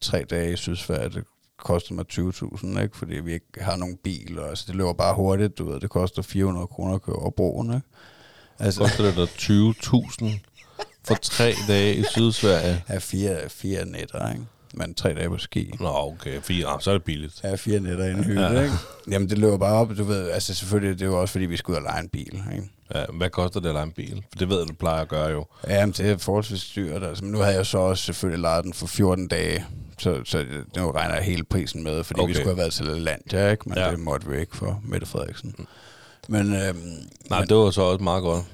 tre 0.00 0.24
dage 0.30 0.52
i 0.52 0.56
Sydsverige, 0.56 1.08
det 1.10 1.24
koster 1.58 1.94
mig 1.94 2.04
20.000, 2.12 2.82
ikke? 2.82 2.96
fordi 2.96 3.14
vi 3.14 3.32
ikke 3.32 3.46
har 3.60 3.76
nogen 3.76 3.96
bil, 4.04 4.38
og 4.38 4.48
altså, 4.48 4.64
det 4.66 4.74
løber 4.74 4.92
bare 4.92 5.14
hurtigt, 5.14 5.58
du 5.58 5.70
ved, 5.70 5.80
det 5.80 5.90
koster 5.90 6.22
400 6.22 6.66
kroner 6.66 6.94
at 6.94 7.02
køre 7.02 7.16
over 7.16 7.30
broen, 7.30 7.74
ikke? 7.74 7.86
Så 8.58 8.64
Altså, 8.64 8.80
koster 8.80 9.04
det 9.04 9.16
da 9.16 9.24
20.000 9.24 10.38
for 11.04 11.14
tre 11.14 11.54
dage 11.68 11.96
i 11.96 12.02
Sydsverige. 12.12 12.84
ja, 12.88 12.98
fire, 12.98 13.48
fire 13.48 13.84
nætter, 13.84 14.32
ikke? 14.32 14.44
Men 14.74 14.94
tre 14.94 15.14
dage 15.14 15.28
på 15.28 15.38
ski. 15.38 15.72
Nå, 15.80 15.88
okay. 15.88 16.40
Fire, 16.42 16.66
ah, 16.66 16.80
så 16.80 16.90
er 16.90 16.94
det 16.94 17.04
billigt. 17.04 17.40
Ja, 17.44 17.54
fire 17.54 17.80
nætter 17.80 18.04
i 18.04 18.10
en 18.10 18.24
hytte, 18.24 18.42
ja. 18.42 18.62
ikke? 18.62 18.74
Jamen, 19.10 19.30
det 19.30 19.38
løber 19.38 19.56
bare 19.58 19.74
op, 19.74 19.88
du 19.98 20.04
ved, 20.04 20.30
altså 20.30 20.54
selvfølgelig, 20.54 20.98
det 20.98 21.02
er 21.04 21.08
jo 21.10 21.20
også, 21.20 21.32
fordi 21.32 21.44
vi 21.44 21.56
skal 21.56 21.72
ud 21.72 21.76
og 21.76 21.82
lege 21.82 22.00
en 22.00 22.08
bil, 22.08 22.42
ikke? 22.56 22.70
Ja, 22.94 23.04
hvad 23.12 23.30
koster 23.30 23.60
det 23.60 23.68
at 23.68 23.74
lege 23.74 23.82
en 23.86 23.92
bil? 23.92 24.24
For 24.32 24.38
det 24.38 24.48
ved 24.48 24.58
jeg, 24.58 24.68
du 24.68 24.74
plejer 24.74 25.02
at 25.02 25.08
gøre 25.08 25.28
jo. 25.28 25.46
Ja, 25.68 25.86
men 25.86 25.92
det 25.92 26.10
er 26.10 26.16
forholdsvis 26.16 26.64
dyrt, 26.76 27.02
altså. 27.04 27.24
Men 27.24 27.32
nu 27.32 27.38
havde 27.38 27.56
jeg 27.56 27.66
så 27.66 27.78
også 27.78 28.04
selvfølgelig 28.04 28.40
lejet 28.42 28.64
den 28.64 28.72
for 28.74 28.86
14 28.86 29.28
dage, 29.28 29.64
så, 29.98 30.20
så 30.24 30.44
nu 30.76 30.90
regner 30.90 31.14
jeg 31.14 31.24
hele 31.24 31.44
prisen 31.44 31.82
med, 31.84 32.04
fordi 32.04 32.20
okay. 32.20 32.28
vi 32.28 32.34
skulle 32.34 32.48
have 32.48 32.56
været 32.58 32.72
til 32.72 32.86
land, 32.86 33.20
ja, 33.32 33.50
ikke? 33.50 33.68
Men 33.68 33.78
Ja. 33.78 33.90
det 33.90 33.98
måtte 33.98 34.30
vi 34.30 34.40
ikke 34.40 34.56
for 34.56 34.80
Mette 34.84 35.06
Frederiksen. 35.06 35.54
Men, 36.28 36.40
øhm, 36.54 36.76
Nej, 37.30 37.38
men, 37.40 37.48
det 37.48 37.56
var 37.56 37.70
så 37.70 37.82
også 37.82 38.02
meget 38.04 38.22
godt. 38.22 38.44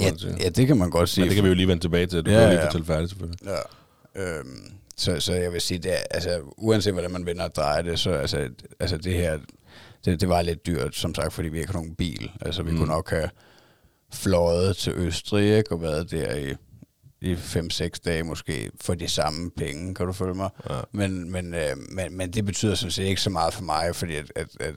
Ja, 0.00 0.10
ja, 0.44 0.48
det 0.48 0.66
kan 0.66 0.76
man 0.76 0.90
godt 0.90 1.08
sige. 1.08 1.22
Men 1.22 1.28
det 1.28 1.34
kan 1.34 1.44
vi 1.44 1.48
jo 1.48 1.54
lige 1.54 1.68
vende 1.68 1.82
tilbage 1.82 2.06
til. 2.06 2.22
Du 2.22 2.30
Ja, 2.30 2.36
kan 2.38 2.44
jo 2.48 2.50
lige 2.54 2.62
fortælle 2.66 2.86
færdigt, 2.86 3.10
selvfølgelig. 3.10 3.40
Ja. 3.46 4.22
Øhm, 4.22 4.72
så, 4.96 5.20
så 5.20 5.34
jeg 5.34 5.52
vil 5.52 5.60
sige, 5.60 5.78
det 5.78 5.92
er, 5.92 6.02
altså, 6.10 6.40
uanset 6.58 6.92
hvordan 6.92 7.10
man 7.10 7.26
vender 7.26 7.44
og 7.44 7.54
drejer 7.54 7.82
det, 7.82 7.98
så 7.98 8.10
altså, 8.10 8.48
altså 8.80 8.96
det 8.96 9.14
her, 9.14 9.38
det, 10.04 10.20
det 10.20 10.28
var 10.28 10.42
lidt 10.42 10.66
dyrt, 10.66 10.94
som 10.96 11.14
sagt, 11.14 11.32
fordi 11.32 11.48
vi 11.48 11.58
ikke 11.60 11.72
har 11.72 11.78
nogen 11.78 11.94
bil. 11.94 12.30
Altså, 12.40 12.62
vi 12.62 12.70
Mm. 12.70 12.76
kunne 12.78 12.88
nok 12.88 13.10
have 13.10 13.30
fløjet 14.12 14.76
til 14.76 14.92
Østrig, 14.96 15.56
ikke, 15.58 15.72
og 15.72 15.82
været 15.82 16.10
der 16.10 16.34
i, 16.36 16.54
i 17.20 17.34
5-6 17.34 17.88
dage 18.04 18.22
måske, 18.22 18.70
for 18.80 18.94
de 18.94 19.08
samme 19.08 19.50
penge, 19.50 19.94
kan 19.94 20.06
du 20.06 20.12
følge 20.12 20.34
mig? 20.34 20.50
Ja. 20.70 20.80
Men, 20.92 21.30
men, 21.32 21.54
øh, 21.54 21.76
men, 21.90 22.16
men 22.16 22.30
det 22.30 22.44
betyder 22.44 22.74
sådan 22.74 22.90
set 22.90 23.04
ikke 23.04 23.20
så 23.20 23.30
meget 23.30 23.54
for 23.54 23.62
mig, 23.62 23.96
fordi 23.96 24.16
at, 24.16 24.32
at, 24.36 24.46
at, 24.60 24.74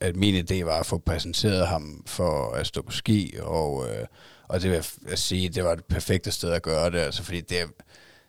at 0.00 0.16
min 0.16 0.44
idé 0.44 0.64
var 0.64 0.80
at 0.80 0.86
få 0.86 0.98
præsenteret 0.98 1.66
ham 1.66 2.02
for 2.06 2.50
at 2.52 2.66
stå 2.66 2.82
på 2.82 2.92
ski, 2.92 3.34
og, 3.42 3.88
øh, 3.88 4.06
og 4.48 4.62
det 4.62 4.70
vil 4.70 4.84
jeg 5.10 5.18
sige, 5.18 5.48
det 5.48 5.64
var 5.64 5.74
det 5.74 5.84
perfekte 5.84 6.30
sted 6.30 6.50
at 6.52 6.62
gøre 6.62 6.90
det, 6.90 6.98
altså 6.98 7.22
fordi 7.22 7.40
det, 7.40 7.58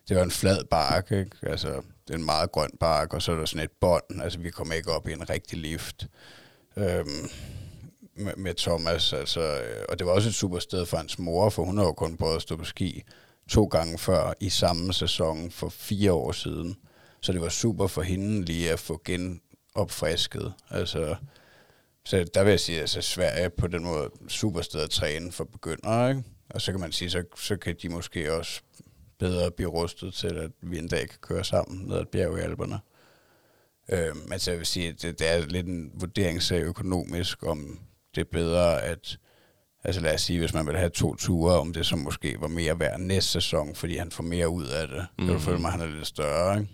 det 0.10 0.18
var 0.18 0.24
en 0.24 0.32
flad 0.32 0.64
bark, 0.64 1.12
ikke? 1.12 1.32
altså 1.44 1.82
det 2.08 2.14
er 2.14 2.18
en 2.18 2.26
meget 2.26 2.52
grøn 2.52 2.72
bark, 2.80 3.14
og 3.14 3.22
så 3.22 3.32
er 3.32 3.36
der 3.36 3.46
sådan 3.46 3.64
et 3.64 3.72
bånd, 3.82 4.22
altså 4.22 4.40
vi 4.40 4.50
kom 4.50 4.72
ikke 4.72 4.92
op 4.92 5.08
i 5.08 5.12
en 5.12 5.30
rigtig 5.30 5.58
lift. 5.58 6.08
Øhm, 6.78 7.30
med, 8.16 8.36
med 8.38 8.54
Thomas, 8.54 9.14
altså, 9.14 9.42
øh, 9.42 9.86
og 9.90 10.00
det 10.00 10.08
var 10.08 10.14
også 10.14 10.30
et 10.30 10.36
super 10.36 10.60
sted 10.60 10.86
for 10.86 10.98
hans 10.98 11.20
mor, 11.20 11.50
for 11.50 11.64
hun 11.64 11.78
har 11.78 11.86
jo 11.86 11.94
kun 11.94 12.18
prøvet 12.18 12.36
at 12.36 12.42
stå 12.42 12.56
på 12.56 12.64
ski 12.64 13.04
to 13.50 13.66
gange 13.66 13.98
før 13.98 14.34
i 14.40 14.50
samme 14.50 14.94
sæson 14.94 15.52
for 15.52 15.70
fire 15.70 16.14
år 16.14 16.32
siden. 16.32 16.76
Så 17.22 17.34
det 17.34 17.42
var 17.42 17.50
super 17.50 17.88
for 17.88 18.02
hende 18.02 18.46
lige 18.46 18.72
at 18.72 18.80
få 18.80 19.02
genopfrisket. 19.06 20.54
Altså, 20.70 21.16
så 22.06 22.26
der 22.34 22.44
vil 22.44 22.52
jeg 22.52 22.60
sige, 22.60 22.76
at 22.76 22.82
altså, 22.82 23.02
Sverige 23.02 23.50
på 23.50 23.68
den 23.68 23.84
måde 23.84 24.10
super 24.28 24.62
sted 24.62 24.82
at 24.82 24.90
træne 24.90 25.32
for 25.32 25.44
begyndere, 25.44 26.10
ikke? 26.10 26.24
Og 26.50 26.62
så 26.62 26.72
kan 26.72 26.82
man 26.82 26.92
sige, 26.92 27.10
så, 27.10 27.24
så 27.36 27.58
kan 27.58 27.76
de 27.82 27.90
måske 27.90 28.34
også 28.34 28.62
bedre 29.22 29.52
blive 29.52 29.70
rustet 29.70 30.14
til, 30.14 30.28
at 30.38 30.52
vi 30.62 30.78
en 30.78 30.88
dag 30.88 31.10
kan 31.10 31.18
køre 31.22 31.44
sammen 31.44 31.88
ned 31.88 31.98
ad 31.98 32.06
bjerg 32.06 32.38
i 32.38 32.42
Alperne. 32.42 32.80
Øh, 33.90 34.16
men 34.30 34.40
så 34.40 34.52
jeg 34.52 34.58
vil 34.58 34.68
sige, 34.68 34.88
at 34.90 35.02
det, 35.02 35.20
det 35.20 35.32
er 35.32 35.46
lidt 35.46 35.68
en 35.68 35.92
vurderingssag 35.94 36.62
økonomisk, 36.62 37.44
om 37.44 37.80
det 38.16 38.22
er 38.22 38.26
bedre 38.32 38.82
at, 38.82 39.18
altså 39.84 40.02
lad 40.02 40.14
os 40.14 40.22
sige, 40.22 40.40
hvis 40.40 40.54
man 40.54 40.68
vil 40.68 40.78
have 40.78 40.90
to 40.90 41.16
ture, 41.16 41.60
om 41.60 41.74
det 41.74 41.86
så 41.86 41.96
måske 41.96 42.36
var 42.40 42.48
mere 42.48 42.80
værd 42.80 43.00
næste 43.00 43.32
sæson, 43.32 43.76
fordi 43.76 43.96
han 43.98 44.12
får 44.12 44.24
mere 44.24 44.50
ud 44.50 44.66
af 44.66 44.88
det. 44.88 44.98
Mm. 45.18 45.26
Kan 45.26 45.28
du 45.28 45.34
Mhm. 45.34 45.42
føle 45.42 45.60
mig, 45.60 45.72
han 45.72 45.82
er 45.82 45.86
lidt 45.88 46.08
større, 46.08 46.60
ikke? 46.60 46.72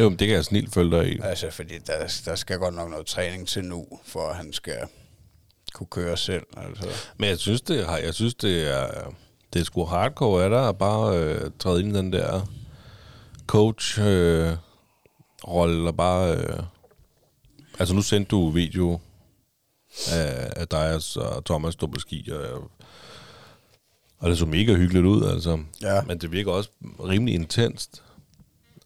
Jo, 0.00 0.08
men 0.08 0.18
det 0.18 0.26
kan 0.28 0.36
jeg 0.36 0.44
snilt 0.44 0.74
følge 0.74 0.90
dig 0.96 1.08
i. 1.12 1.20
Altså, 1.22 1.50
fordi 1.50 1.78
der, 1.78 2.20
der 2.24 2.34
skal 2.34 2.58
godt 2.58 2.74
nok 2.74 2.90
noget 2.90 3.06
træning 3.06 3.48
til 3.48 3.64
nu, 3.64 3.86
for 4.04 4.28
at 4.28 4.36
han 4.36 4.52
skal 4.52 4.78
kunne 5.74 5.86
køre 5.86 6.16
selv. 6.16 6.46
Altså. 6.56 6.88
Men 7.18 7.28
jeg 7.28 7.38
synes, 7.38 7.62
det 7.62 7.80
er, 7.80 7.96
jeg 7.96 8.14
synes, 8.14 8.34
det 8.34 8.68
er, 8.76 9.14
det 9.54 9.60
er 9.60 9.64
sgu 9.64 9.84
hardcore 9.84 10.44
af 10.44 10.50
dig 10.50 10.68
at 10.68 10.78
bare 10.78 11.18
øh, 11.18 11.50
træde 11.58 11.80
ind 11.80 11.96
i 11.96 11.98
den 11.98 12.12
der 12.12 12.40
coach 13.46 14.00
øh, 14.02 14.52
rolle 15.48 15.88
og 15.88 15.96
bare... 15.96 16.36
Øh, 16.36 16.58
altså 17.78 17.94
nu 17.94 18.02
sendte 18.02 18.30
du 18.30 18.48
video 18.50 19.00
af, 20.12 20.52
af 20.56 20.68
dig 20.68 21.00
og 21.16 21.44
Thomas 21.44 21.72
stå 21.74 21.86
på 21.86 22.00
ski, 22.00 22.30
og, 22.32 22.70
og 24.18 24.30
det 24.30 24.38
så 24.38 24.46
mega 24.46 24.74
hyggeligt 24.74 25.06
ud, 25.06 25.24
altså. 25.24 25.58
Ja. 25.82 26.02
Men 26.02 26.18
det 26.18 26.32
virker 26.32 26.52
også 26.52 26.70
rimelig 27.04 27.34
intenst, 27.34 28.02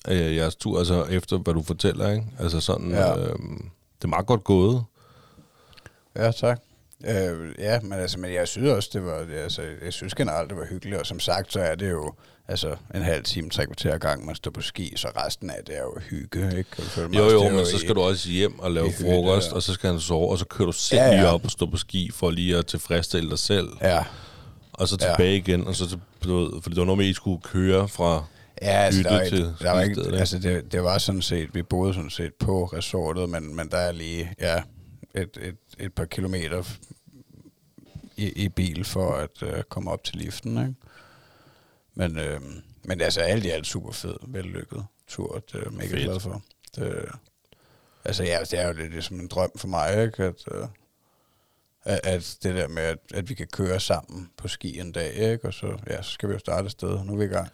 øh, 0.08 0.36
jeres 0.36 0.56
tur, 0.56 0.78
altså 0.78 1.04
efter 1.04 1.38
hvad 1.38 1.54
du 1.54 1.62
fortæller, 1.62 2.10
ikke? 2.10 2.26
Altså 2.38 2.60
sådan, 2.60 2.90
Ja. 2.90 3.16
øh, 3.18 3.38
det 3.98 4.04
er 4.04 4.08
meget 4.08 4.26
godt 4.26 4.44
gået. 4.44 4.84
Ja, 6.16 6.30
tak. 6.30 6.62
Øh, 7.06 7.54
ja, 7.58 7.80
men, 7.80 7.92
altså, 7.92 8.18
men 8.18 8.34
jeg 8.34 8.48
synes 8.48 8.68
også, 8.68 8.90
det 8.92 9.04
var, 9.04 9.26
altså, 9.42 9.62
jeg 9.84 9.92
synes 9.92 10.14
generelt, 10.14 10.50
det 10.50 10.58
var 10.58 10.64
hyggeligt, 10.70 10.96
og 11.00 11.06
som 11.06 11.20
sagt, 11.20 11.52
så 11.52 11.60
er 11.60 11.74
det 11.74 11.90
jo 11.90 12.12
altså, 12.48 12.76
en 12.94 13.02
halv 13.02 13.24
time, 13.24 13.50
tre 13.50 13.66
kvarter 13.66 13.98
gang, 13.98 14.26
man 14.26 14.34
står 14.34 14.50
på 14.50 14.60
ski, 14.60 14.92
så 14.96 15.08
resten 15.16 15.50
af 15.50 15.56
det 15.66 15.76
er 15.76 15.80
jo 15.82 15.98
hygge, 16.10 16.40
ikke? 16.58 16.70
Kan 16.70 16.84
du 16.84 16.90
følge 16.90 17.08
mig? 17.08 17.16
Jo, 17.18 17.22
Altså, 17.22 17.36
jo, 17.36 17.42
er 17.44 17.52
men 17.52 17.66
så 17.66 17.76
i- 17.76 17.78
skal 17.80 17.94
du 17.94 18.00
også 18.00 18.28
hjem 18.28 18.58
og 18.58 18.70
lave 18.70 18.86
i 18.86 18.90
hytte, 18.90 19.02
frokost, 19.04 19.50
ja. 19.50 19.54
og 19.54 19.62
så 19.62 19.72
skal 19.74 19.90
han 19.90 20.00
sove, 20.00 20.30
og 20.30 20.38
så 20.38 20.44
kører 20.44 20.66
du 20.66 20.72
selv 20.72 20.98
Ja, 21.00 21.04
ja, 21.06 21.10
ja. 21.14 21.20
lige 21.20 21.28
op 21.30 21.44
og 21.44 21.50
stå 21.50 21.66
på 21.66 21.76
ski, 21.76 22.10
for 22.14 22.30
lige 22.30 22.56
at 22.56 22.66
tilfredsstille 22.66 23.30
dig 23.30 23.38
selv, 23.38 23.68
Ja, 23.82 24.04
og 24.72 24.88
så 24.88 24.98
Ja. 25.00 25.06
tilbage 25.08 25.36
igen, 25.36 25.66
og 25.66 25.74
så 25.74 25.88
til, 25.88 26.00
du 26.24 26.36
ved, 26.36 26.62
fordi 26.62 26.74
det 26.74 26.80
var 26.80 26.86
noget 26.86 26.98
med, 26.98 27.06
at 27.06 27.10
I 27.10 27.14
skulle 27.14 27.40
køre 27.42 27.88
fra... 27.88 28.24
ja 28.62 28.66
altså, 28.70 29.02
der 29.02 29.10
var 29.12 29.20
ikke, 29.20 29.36
til 29.36 29.54
der 29.60 29.70
var 29.72 29.80
ikke, 29.82 29.94
skistedet, 29.94 30.06
ikke? 30.12 30.18
altså 30.20 30.38
det, 30.38 30.72
det 30.72 30.82
var 30.82 30.98
sådan 30.98 31.22
set, 31.22 31.54
vi 31.54 31.62
boede 31.62 31.94
sådan 31.94 32.10
set 32.10 32.32
på 32.40 32.64
resortet, 32.64 33.28
men, 33.28 33.56
men 33.56 33.68
der 33.70 33.76
er 33.78 33.92
lige, 33.92 34.32
ja, 34.40 34.62
et, 35.14 35.38
et, 35.42 35.54
et 35.78 35.94
par 35.94 36.04
kilometer 36.04 36.64
i, 38.16 38.44
i 38.44 38.48
bil 38.48 38.84
for 38.84 39.12
at 39.12 39.42
øh, 39.42 39.62
komme 39.62 39.90
op 39.90 40.04
til 40.04 40.16
liften, 40.16 40.58
ikke? 40.58 40.74
Men, 41.94 42.18
øh, 42.18 42.40
men 42.84 43.00
altså 43.00 43.20
alt 43.20 43.44
i 43.44 43.50
alt 43.50 43.66
super 43.66 43.92
fed, 43.92 44.16
vellykket 44.22 44.86
tur, 45.06 45.42
det 45.52 45.66
er 45.66 45.70
mega 45.70 45.96
glad 45.96 46.20
for. 46.20 46.42
Det, 46.76 47.08
altså 48.04 48.24
ja, 48.24 48.40
det 48.40 48.58
er 48.58 48.66
jo 48.66 48.72
lidt 48.72 48.92
ligesom 48.92 49.20
en 49.20 49.28
drøm 49.28 49.50
for 49.56 49.68
mig, 49.68 50.04
ikke? 50.04 50.24
At, 50.24 50.44
øh, 50.52 50.66
at, 51.88 52.00
at 52.04 52.36
det 52.42 52.54
der 52.54 52.68
med, 52.68 52.82
at, 52.82 52.98
at 53.14 53.28
vi 53.28 53.34
kan 53.34 53.46
køre 53.52 53.80
sammen 53.80 54.28
på 54.38 54.48
ski 54.48 54.80
en 54.80 54.92
dag, 54.92 55.12
ikke? 55.14 55.46
Og 55.48 55.54
så, 55.54 55.66
ja, 55.90 56.02
så 56.02 56.10
skal 56.10 56.28
vi 56.28 56.34
jo 56.34 56.38
starte 56.38 56.64
et 56.66 56.72
sted. 56.72 57.04
Nu 57.04 57.12
er 57.12 57.16
vi 57.16 57.24
i 57.24 57.28
gang. 57.28 57.48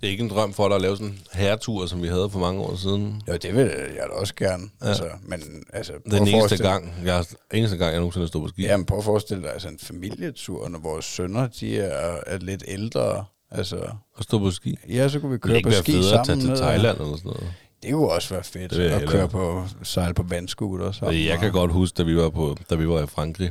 Det 0.00 0.06
er 0.06 0.10
ikke 0.10 0.24
en 0.24 0.30
drøm 0.30 0.52
for 0.52 0.68
dig 0.68 0.74
at 0.74 0.80
lave 0.82 0.96
sådan 0.96 1.06
en 1.12 1.20
herretur, 1.32 1.86
som 1.86 2.02
vi 2.02 2.08
havde 2.08 2.30
for 2.30 2.38
mange 2.38 2.60
år 2.60 2.76
siden. 2.76 3.22
Jo, 3.28 3.32
det 3.42 3.54
vil 3.54 3.62
jeg 3.96 4.04
da 4.10 4.14
også 4.14 4.34
gerne. 4.34 4.64
Ja. 4.82 4.88
Altså, 4.88 5.04
men 5.22 5.64
altså... 5.72 5.92
Den 6.10 6.28
eneste 6.28 6.56
gang, 6.56 6.94
jeg, 7.04 7.24
eneste 7.52 7.76
gang, 7.76 7.90
jeg 7.90 7.98
nogensinde 8.00 8.28
stået 8.28 8.42
på 8.44 8.48
ski. 8.48 8.62
Jamen, 8.62 8.86
prøv 8.86 8.98
at 8.98 9.04
forestille 9.04 9.42
dig 9.42 9.52
altså 9.52 9.68
en 9.68 9.78
familietur, 9.78 10.68
når 10.68 10.78
vores 10.78 11.04
sønner, 11.04 11.46
de 11.60 11.78
er, 11.80 12.16
er 12.26 12.38
lidt 12.38 12.64
ældre. 12.68 13.24
Altså, 13.50 13.76
At 14.18 14.24
stå 14.24 14.38
på 14.38 14.50
ski. 14.50 14.76
ja, 14.88 15.08
så 15.08 15.20
kunne 15.20 15.30
vi 15.30 15.34
Det 15.34 15.42
køre 15.42 15.62
på 15.62 15.70
ski 15.70 15.92
federe 15.92 16.20
at 16.20 16.26
tage 16.26 16.40
sammen. 16.40 16.56
til 16.56 16.64
Thailand 16.64 17.00
eller 17.00 17.16
sådan 17.16 17.30
noget. 17.30 17.52
Det 17.82 17.92
kunne 17.92 18.10
også 18.10 18.34
være 18.34 18.44
fedt 18.44 18.70
Det 18.70 18.90
at 18.90 19.08
køre 19.08 19.28
på, 19.28 19.64
sejle 19.82 20.14
på 20.14 20.22
vandskuter 20.22 20.92
sammen. 20.92 21.24
Jeg 21.24 21.38
kan 21.38 21.52
godt 21.52 21.72
huske, 21.72 21.96
da 21.96 22.02
vi 22.02 22.16
var, 22.16 22.28
på, 22.30 22.56
da 22.70 22.74
vi 22.74 22.88
var 22.88 23.02
i 23.02 23.06
Frankrig, 23.06 23.50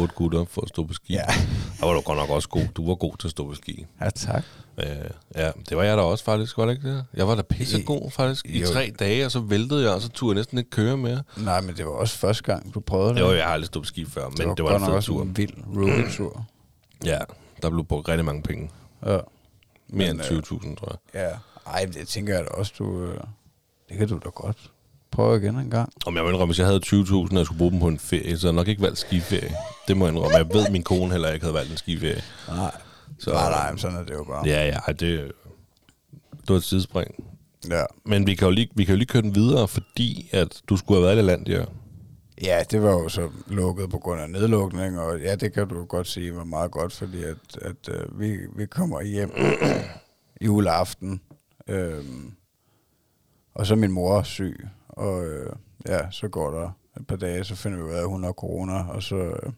otte 0.00 0.14
gutter 0.14 0.44
for 0.44 0.60
at 0.62 0.68
stå 0.68 0.84
på 0.86 0.92
ski. 0.92 1.12
Ja. 1.12 1.24
Der 1.80 1.86
var 1.86 1.92
du 1.94 2.00
godt 2.00 2.18
nok 2.18 2.30
også 2.30 2.48
god. 2.48 2.66
Du 2.74 2.86
var 2.86 2.94
god 2.94 3.16
til 3.16 3.26
at 3.26 3.30
stå 3.30 3.48
på 3.48 3.54
ski. 3.54 3.86
Ja, 4.00 4.10
tak. 4.10 4.42
Øh, 4.78 4.86
ja, 5.36 5.50
det 5.68 5.76
var 5.76 5.82
jeg 5.82 5.96
da 5.96 6.02
også 6.02 6.24
faktisk, 6.24 6.58
var 6.58 6.66
det 6.66 6.72
ikke 6.72 6.88
det? 6.90 7.04
Jeg 7.14 7.28
var 7.28 7.34
da 7.34 7.42
pissegod 7.42 8.10
faktisk 8.10 8.46
i 8.46 8.60
Jo. 8.60 8.66
tre 8.66 8.92
dage, 8.98 9.24
og 9.24 9.30
så 9.30 9.40
væltede 9.40 9.82
jeg, 9.84 9.90
og 9.90 10.00
så 10.02 10.08
turde 10.08 10.30
jeg 10.34 10.36
næsten 10.40 10.58
ikke 10.58 10.70
køre 10.70 10.96
mere. 10.96 11.22
Nej, 11.36 11.60
men 11.60 11.76
det 11.76 11.84
var 11.86 11.90
også 11.92 12.18
første 12.18 12.42
gang, 12.42 12.74
du 12.74 12.80
prøvede 12.80 13.14
det. 13.14 13.20
Jo, 13.20 13.32
jeg 13.32 13.44
har 13.44 13.52
aldrig 13.52 13.66
stået 13.66 13.82
på 13.82 13.86
ski 13.86 14.04
før, 14.04 14.28
men 14.28 14.36
det 14.38 14.46
var, 14.48 14.54
det 14.54 14.64
var 14.64 14.74
en 14.88 14.92
fed 14.94 15.02
tur. 15.02 15.22
en 15.22 15.36
vild 15.36 15.54
roadtur. 15.76 16.46
Ja, 17.04 17.18
der 17.62 17.70
blev 17.70 17.84
brugt 17.84 18.08
rigtig 18.08 18.24
mange 18.24 18.42
penge. 18.42 18.70
Ja. 19.06 19.08
Mere 19.08 19.20
Men, 19.88 20.08
end 20.10 20.20
øh, 20.32 20.38
20.000, 20.38 20.74
tror 20.76 20.98
jeg. 21.14 21.22
ja. 21.22 21.70
Ej, 21.72 21.84
det 21.94 22.08
tænker 22.08 22.34
jeg 22.34 22.44
da 22.44 22.48
også, 22.48 22.72
du... 22.78 23.02
øh, 23.04 23.18
Det 23.88 23.98
kan 23.98 24.08
du 24.08 24.14
da 24.24 24.28
godt 24.34 24.70
prøve 25.12 25.36
igen 25.42 25.56
en 25.58 25.70
gang. 25.70 25.92
Om 26.06 26.14
jeg 26.16 26.22
må 26.24 26.28
indrømme, 26.30 26.50
hvis 26.52 26.58
jeg 26.58 26.66
havde 26.66 26.80
20.000, 26.86 27.12
og 27.12 27.36
jeg 27.36 27.46
skulle 27.46 27.58
bruge 27.58 27.70
dem 27.70 27.80
på 27.80 27.88
en 27.88 27.98
ferie, 27.98 28.38
så 28.38 28.46
havde 28.46 28.54
jeg 28.54 28.60
nok 28.60 28.68
ikke 28.68 28.82
valgt 28.82 28.98
skiferie. 28.98 29.54
Det 29.88 29.96
må 29.96 30.04
jeg 30.06 30.14
indrømme. 30.14 30.36
Jeg 30.36 30.48
ved, 30.54 30.70
min 30.70 30.82
kone 30.82 31.10
heller 31.12 31.30
ikke 31.32 31.44
havde 31.44 31.54
valgt 31.54 31.70
en 31.70 31.76
skiferie. 31.76 32.22
Nej. 32.48 32.70
Så- 33.18 33.30
nej, 33.32 33.50
nej, 33.50 33.76
sådan 33.76 33.96
er 33.98 34.02
det 34.04 34.14
jo 34.14 34.24
bare. 34.24 34.46
Ja, 34.46 34.66
ja, 34.66 34.92
det, 34.92 34.98
det 36.30 36.48
var 36.48 36.56
et 36.56 36.62
sidespring. 36.62 37.24
ja. 37.70 37.82
Men 38.04 38.26
vi 38.26 38.34
kan, 38.34 38.48
jo 38.48 38.54
lige, 38.54 38.68
vi 38.74 38.84
kan 38.84 38.92
jo 38.94 38.96
lige 38.98 39.06
køre 39.08 39.22
den 39.22 39.34
videre, 39.34 39.68
fordi 39.68 40.28
at 40.32 40.62
du 40.68 40.76
skulle 40.76 40.98
have 41.00 41.06
været 41.16 41.24
i 41.24 41.26
land, 41.26 41.48
ja. 41.48 41.64
Ja, 42.42 42.62
det 42.70 42.82
var 42.82 42.90
jo 42.90 43.08
så 43.08 43.28
lukket 43.46 43.90
på 43.90 43.98
grund 43.98 44.20
af 44.20 44.30
nedlukning, 44.30 44.98
og 45.00 45.20
ja, 45.20 45.34
det 45.34 45.52
kan 45.52 45.68
du 45.68 45.84
godt 45.84 46.06
sige 46.08 46.36
var 46.36 46.44
meget 46.44 46.70
godt, 46.70 46.92
fordi 46.92 47.22
at, 47.24 47.36
at 47.62 47.88
øh, 47.88 48.20
vi, 48.20 48.36
vi 48.56 48.66
kommer 48.66 49.02
hjem 49.02 49.32
juleaften, 50.46 51.20
øhm, 51.68 52.32
og 53.54 53.66
så 53.66 53.74
er 53.74 53.78
min 53.78 53.92
mor 53.92 54.22
syg, 54.22 54.66
og 55.02 55.24
øh, 55.26 55.52
ja, 55.88 56.10
så 56.10 56.28
går 56.28 56.50
der 56.50 56.70
et 56.96 57.06
par 57.06 57.16
dage, 57.16 57.44
så 57.44 57.56
finder 57.56 57.78
vi 57.78 57.84
ud 57.84 57.90
af, 57.90 58.00
at 58.00 58.08
hun 58.08 58.24
har 58.24 58.32
corona, 58.32 58.84
og 58.88 59.02
så 59.02 59.16
øh, 59.16 59.52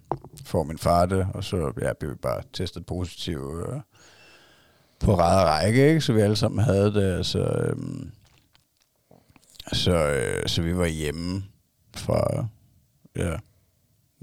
får 0.44 0.62
min 0.62 0.78
far 0.78 1.06
det, 1.06 1.28
og 1.34 1.44
så 1.44 1.72
ja, 1.82 1.92
bliver 1.92 2.12
vi 2.12 2.18
bare 2.22 2.42
testet 2.52 2.86
positiv 2.86 3.64
øh, 3.66 3.80
på 5.00 5.14
ræd 5.14 5.40
og 5.40 5.46
række, 5.46 5.88
ikke? 5.88 6.00
så 6.00 6.12
vi 6.12 6.20
alle 6.20 6.36
sammen 6.36 6.64
havde 6.64 6.94
det, 6.94 7.16
altså, 7.16 7.38
øh, 7.38 7.76
så, 9.72 9.96
øh, 9.96 10.48
så 10.48 10.62
vi 10.62 10.76
var 10.76 10.86
hjemme 10.86 11.44
fra 11.96 12.46
ja, 13.16 13.36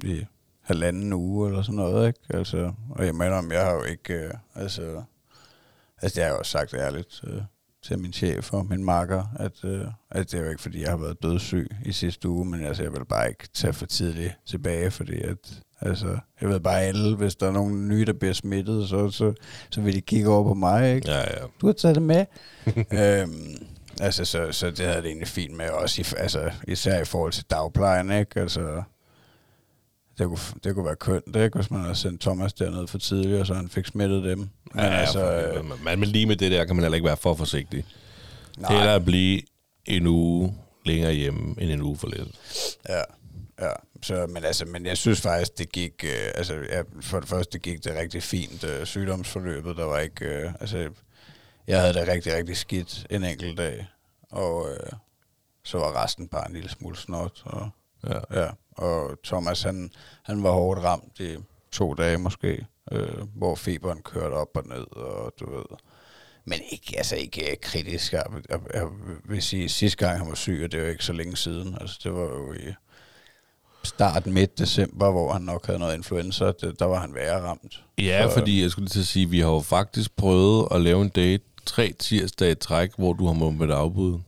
i 0.03 0.25
halvanden 0.61 1.13
uge 1.13 1.49
eller 1.49 1.61
sådan 1.61 1.75
noget, 1.75 2.07
ikke? 2.07 2.19
Altså, 2.29 2.73
og 2.89 3.05
jeg 3.05 3.15
mener, 3.15 3.35
om 3.35 3.51
jeg 3.51 3.65
har 3.65 3.73
jo 3.73 3.83
ikke, 3.83 4.13
øh, 4.13 4.33
altså, 4.55 5.03
altså 6.01 6.15
det 6.15 6.23
har 6.23 6.29
jeg 6.29 6.33
jo 6.33 6.39
også 6.39 6.51
sagt 6.51 6.73
ærligt, 6.73 7.21
øh, 7.23 7.41
til 7.83 7.99
min 7.99 8.13
chef 8.13 8.53
og 8.53 8.65
min 8.65 8.83
makker, 8.83 9.23
at, 9.39 9.63
øh, 9.63 9.85
at 10.11 10.31
det 10.31 10.39
er 10.39 10.43
jo 10.43 10.49
ikke, 10.49 10.61
fordi 10.61 10.81
jeg 10.81 10.89
har 10.89 10.97
været 10.97 11.23
dødssyg 11.23 11.67
i 11.85 11.91
sidste 11.91 12.29
uge, 12.29 12.45
men 12.45 12.63
altså, 12.63 12.83
jeg 12.83 12.93
vil 12.93 13.05
bare 13.05 13.29
ikke 13.29 13.47
tage 13.53 13.73
for 13.73 13.85
tidligt 13.85 14.33
tilbage, 14.45 14.91
fordi 14.91 15.21
at, 15.21 15.37
altså, 15.81 16.17
jeg 16.41 16.49
ved 16.49 16.59
bare 16.59 16.81
alle, 16.81 17.15
hvis 17.15 17.35
der 17.35 17.47
er 17.47 17.51
nogen 17.51 17.87
nye, 17.87 18.05
der 18.05 18.13
bliver 18.13 18.33
smittet, 18.33 18.89
så, 18.89 19.09
så, 19.09 19.33
så 19.69 19.81
vil 19.81 19.95
de 19.95 20.01
kigge 20.01 20.29
over 20.29 20.43
på 20.43 20.53
mig, 20.53 20.95
ikke? 20.95 21.11
Ja, 21.11 21.19
ja. 21.19 21.45
Du 21.61 21.65
har 21.65 21.73
taget 21.73 21.95
det 21.95 22.03
med. 22.03 22.25
øhm, 23.01 23.67
altså, 24.01 24.25
så, 24.25 24.51
så 24.51 24.71
det 24.71 24.79
havde 24.79 25.01
det 25.01 25.07
egentlig 25.07 25.27
fint 25.27 25.57
med, 25.57 25.69
også 25.69 26.01
i, 26.01 26.05
altså, 26.17 26.51
især 26.67 27.01
i 27.01 27.05
forhold 27.05 27.31
til 27.31 27.45
dagplejen, 27.49 28.11
ikke? 28.11 28.39
Altså, 28.39 28.83
det 30.17 30.27
kunne, 30.27 30.39
det 30.63 30.75
kunne 30.75 30.85
være 30.85 30.95
kønt, 30.95 31.35
ikke? 31.35 31.55
hvis 31.55 31.71
man 31.71 31.81
havde 31.81 31.95
sendt 31.95 32.21
Thomas 32.21 32.53
derned 32.53 32.87
for 32.87 32.97
tidligt, 32.97 33.39
og 33.39 33.47
så 33.47 33.53
han 33.53 33.69
fik 33.69 33.85
smittet 33.85 34.23
dem. 34.23 34.37
Men 34.39 34.49
ja, 34.75 34.81
altså, 34.83 35.51
man, 35.63 35.77
man, 35.83 35.99
men 35.99 36.09
lige 36.09 36.25
med 36.25 36.35
det 36.35 36.51
der 36.51 36.65
kan 36.65 36.75
man 36.75 36.83
heller 36.83 36.95
ikke 36.95 37.07
være 37.07 37.17
for 37.17 37.33
forsigtig. 37.35 37.85
Nej. 38.57 38.73
Hellere 38.73 38.95
at 38.95 39.05
blive 39.05 39.41
en 39.85 40.07
uge 40.07 40.55
længere 40.85 41.13
hjemme, 41.13 41.55
end 41.61 41.71
en 41.71 41.81
uge 41.81 41.97
for 41.97 42.07
lidt. 42.07 42.27
Ja, 42.89 43.01
ja. 43.61 43.71
Så, 44.03 44.27
men, 44.29 44.43
altså, 44.43 44.65
men 44.65 44.85
jeg 44.85 44.97
synes 44.97 45.21
faktisk, 45.21 45.57
det 45.57 45.71
gik, 45.71 46.03
øh, 46.03 46.31
altså, 46.35 46.53
ja, 46.53 46.81
for 47.01 47.19
det 47.19 47.29
første, 47.29 47.53
det 47.53 47.61
gik 47.61 47.83
det 47.83 47.95
rigtig 47.95 48.23
fint 48.23 48.63
øh, 48.63 48.85
sygdomsforløbet. 48.85 49.77
Der 49.77 49.85
var 49.85 49.99
ikke, 49.99 50.25
øh, 50.25 50.51
altså, 50.59 50.89
jeg 51.67 51.81
havde 51.81 51.93
det 51.93 52.07
rigtig, 52.07 52.33
rigtig 52.35 52.57
skidt 52.57 53.05
en 53.09 53.23
enkelt 53.23 53.57
dag, 53.57 53.87
og 54.31 54.69
øh, 54.71 54.91
så 55.63 55.77
var 55.77 56.03
resten 56.03 56.27
bare 56.27 56.47
en 56.47 56.53
lille 56.53 56.69
smule 56.69 56.97
snot. 56.97 57.41
Og, 57.45 57.69
Ja. 58.09 58.41
ja. 58.41 58.49
Og 58.77 59.17
Thomas, 59.23 59.61
han, 59.63 59.91
han 60.23 60.43
var 60.43 60.51
hårdt 60.51 60.83
ramt 60.83 61.19
i 61.19 61.35
to 61.71 61.93
dage 61.93 62.17
måske, 62.17 62.65
øh, 62.91 63.07
hvor 63.35 63.55
feberen 63.55 64.01
kørte 64.01 64.33
op 64.33 64.47
og 64.55 64.63
ned, 64.67 64.95
og 64.97 65.33
du 65.39 65.55
ved, 65.55 65.65
men 66.45 66.59
ikke, 66.71 66.93
altså 66.97 67.15
ikke 67.15 67.57
kritisk. 67.61 68.13
Jeg, 68.13 68.23
jeg, 68.49 68.59
jeg 68.73 68.87
vil 69.25 69.41
sige, 69.41 69.69
sidste 69.69 69.97
gang 70.05 70.19
han 70.19 70.27
var 70.29 70.35
syg, 70.35 70.61
og 70.65 70.71
det 70.71 70.81
var 70.81 70.87
ikke 70.87 71.05
så 71.05 71.13
længe 71.13 71.37
siden, 71.37 71.77
altså 71.81 71.99
det 72.03 72.13
var 72.13 72.21
jo 72.23 72.53
i 72.53 72.73
start 73.83 74.25
midt 74.27 74.59
december, 74.59 75.11
hvor 75.11 75.33
han 75.33 75.41
nok 75.41 75.65
havde 75.65 75.79
noget 75.79 75.95
influenza, 75.95 76.45
det, 76.45 76.79
der 76.79 76.85
var 76.85 76.99
han 76.99 77.13
værre 77.15 77.41
ramt. 77.41 77.83
Ja, 77.97 78.27
Så- 78.29 78.33
fordi 78.33 78.61
jeg 78.61 78.71
skulle 78.71 78.83
lige 78.85 78.89
til 78.93 78.99
at 78.99 79.05
sige, 79.07 79.29
vi 79.29 79.39
har 79.39 79.49
jo 79.49 79.59
faktisk 79.59 80.15
prøvet 80.15 80.67
at 80.71 80.81
lave 80.81 81.01
en 81.01 81.09
date 81.09 81.43
tre 81.65 81.93
tirsdage 81.99 82.51
i 82.51 82.55
træk, 82.55 82.91
hvor 82.97 83.13
du 83.13 83.25
har 83.25 83.33
måttet 83.33 83.75
afbud. 83.75 84.19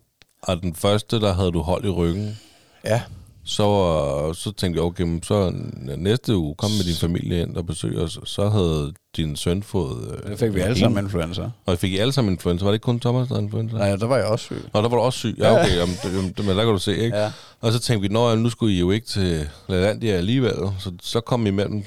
Og 0.42 0.62
den 0.62 0.76
første, 0.76 1.20
der 1.20 1.34
havde 1.34 1.52
du 1.52 1.60
hold 1.62 1.86
i 1.86 1.90
ryggen. 1.90 2.40
Ja, 2.84 3.02
Så, 3.46 3.64
var- 3.64 4.34
så 4.34 4.52
tænkte 4.52 4.78
jeg, 4.78 4.84
okay, 4.86 5.20
så 5.24 5.54
næste 5.98 6.38
uge, 6.38 6.56
kom 6.56 6.70
med 6.72 6.84
din 6.86 6.96
familie 6.96 7.42
ind 7.42 7.58
og 7.58 7.66
besøg 7.66 7.98
os. 7.98 8.20
Så 8.26 8.50
havde 8.50 8.94
din 9.18 9.36
søn 9.36 9.64
fået... 9.64 10.22
øh, 10.24 10.30
det 10.32 10.40
fik 10.40 10.54
vi 10.56 10.60
alle 10.60 10.70
en- 10.76 10.80
sammen 10.80 11.04
influenza. 11.06 11.50
Og 11.66 11.78
fik 11.78 11.92
I 11.94 11.98
alle 11.98 12.14
sammen 12.14 12.34
influenza? 12.34 12.66
Var 12.66 12.72
det 12.72 12.76
ikke 12.76 12.84
kun 12.84 13.00
Thomas, 13.00 13.28
der 13.28 13.34
havde 13.36 13.44
influenza? 13.44 13.78
Nej, 13.78 13.96
der 13.96 14.06
var 14.08 14.18
jeg 14.18 14.26
også 14.26 14.46
syg. 14.46 14.56
Nå, 14.74 14.82
der 14.82 14.90
var 14.90 14.98
du 14.98 15.02
også 15.04 15.20
syg. 15.20 15.36
Ja, 15.38 15.52
okay. 15.62 15.76
Jamen, 15.78 15.96
men 16.38 16.48
der 16.48 16.64
kan 16.64 16.74
du 16.74 16.78
se, 16.80 16.98
ikke? 16.98 17.18
Ja. 17.18 17.32
Og 17.62 17.72
så 17.74 17.80
tænkte 17.80 18.08
vi, 18.08 18.14
nå, 18.14 18.36
nu 18.36 18.50
skulle 18.50 18.76
I 18.76 18.80
jo 18.80 18.92
ikke 18.92 19.08
til 19.08 19.50
Lalandia 19.68 20.12
alligevel. 20.14 20.56
Så, 20.80 20.92
så 21.02 21.20
kom 21.22 21.46
I 21.46 21.50
imellem. 21.50 21.84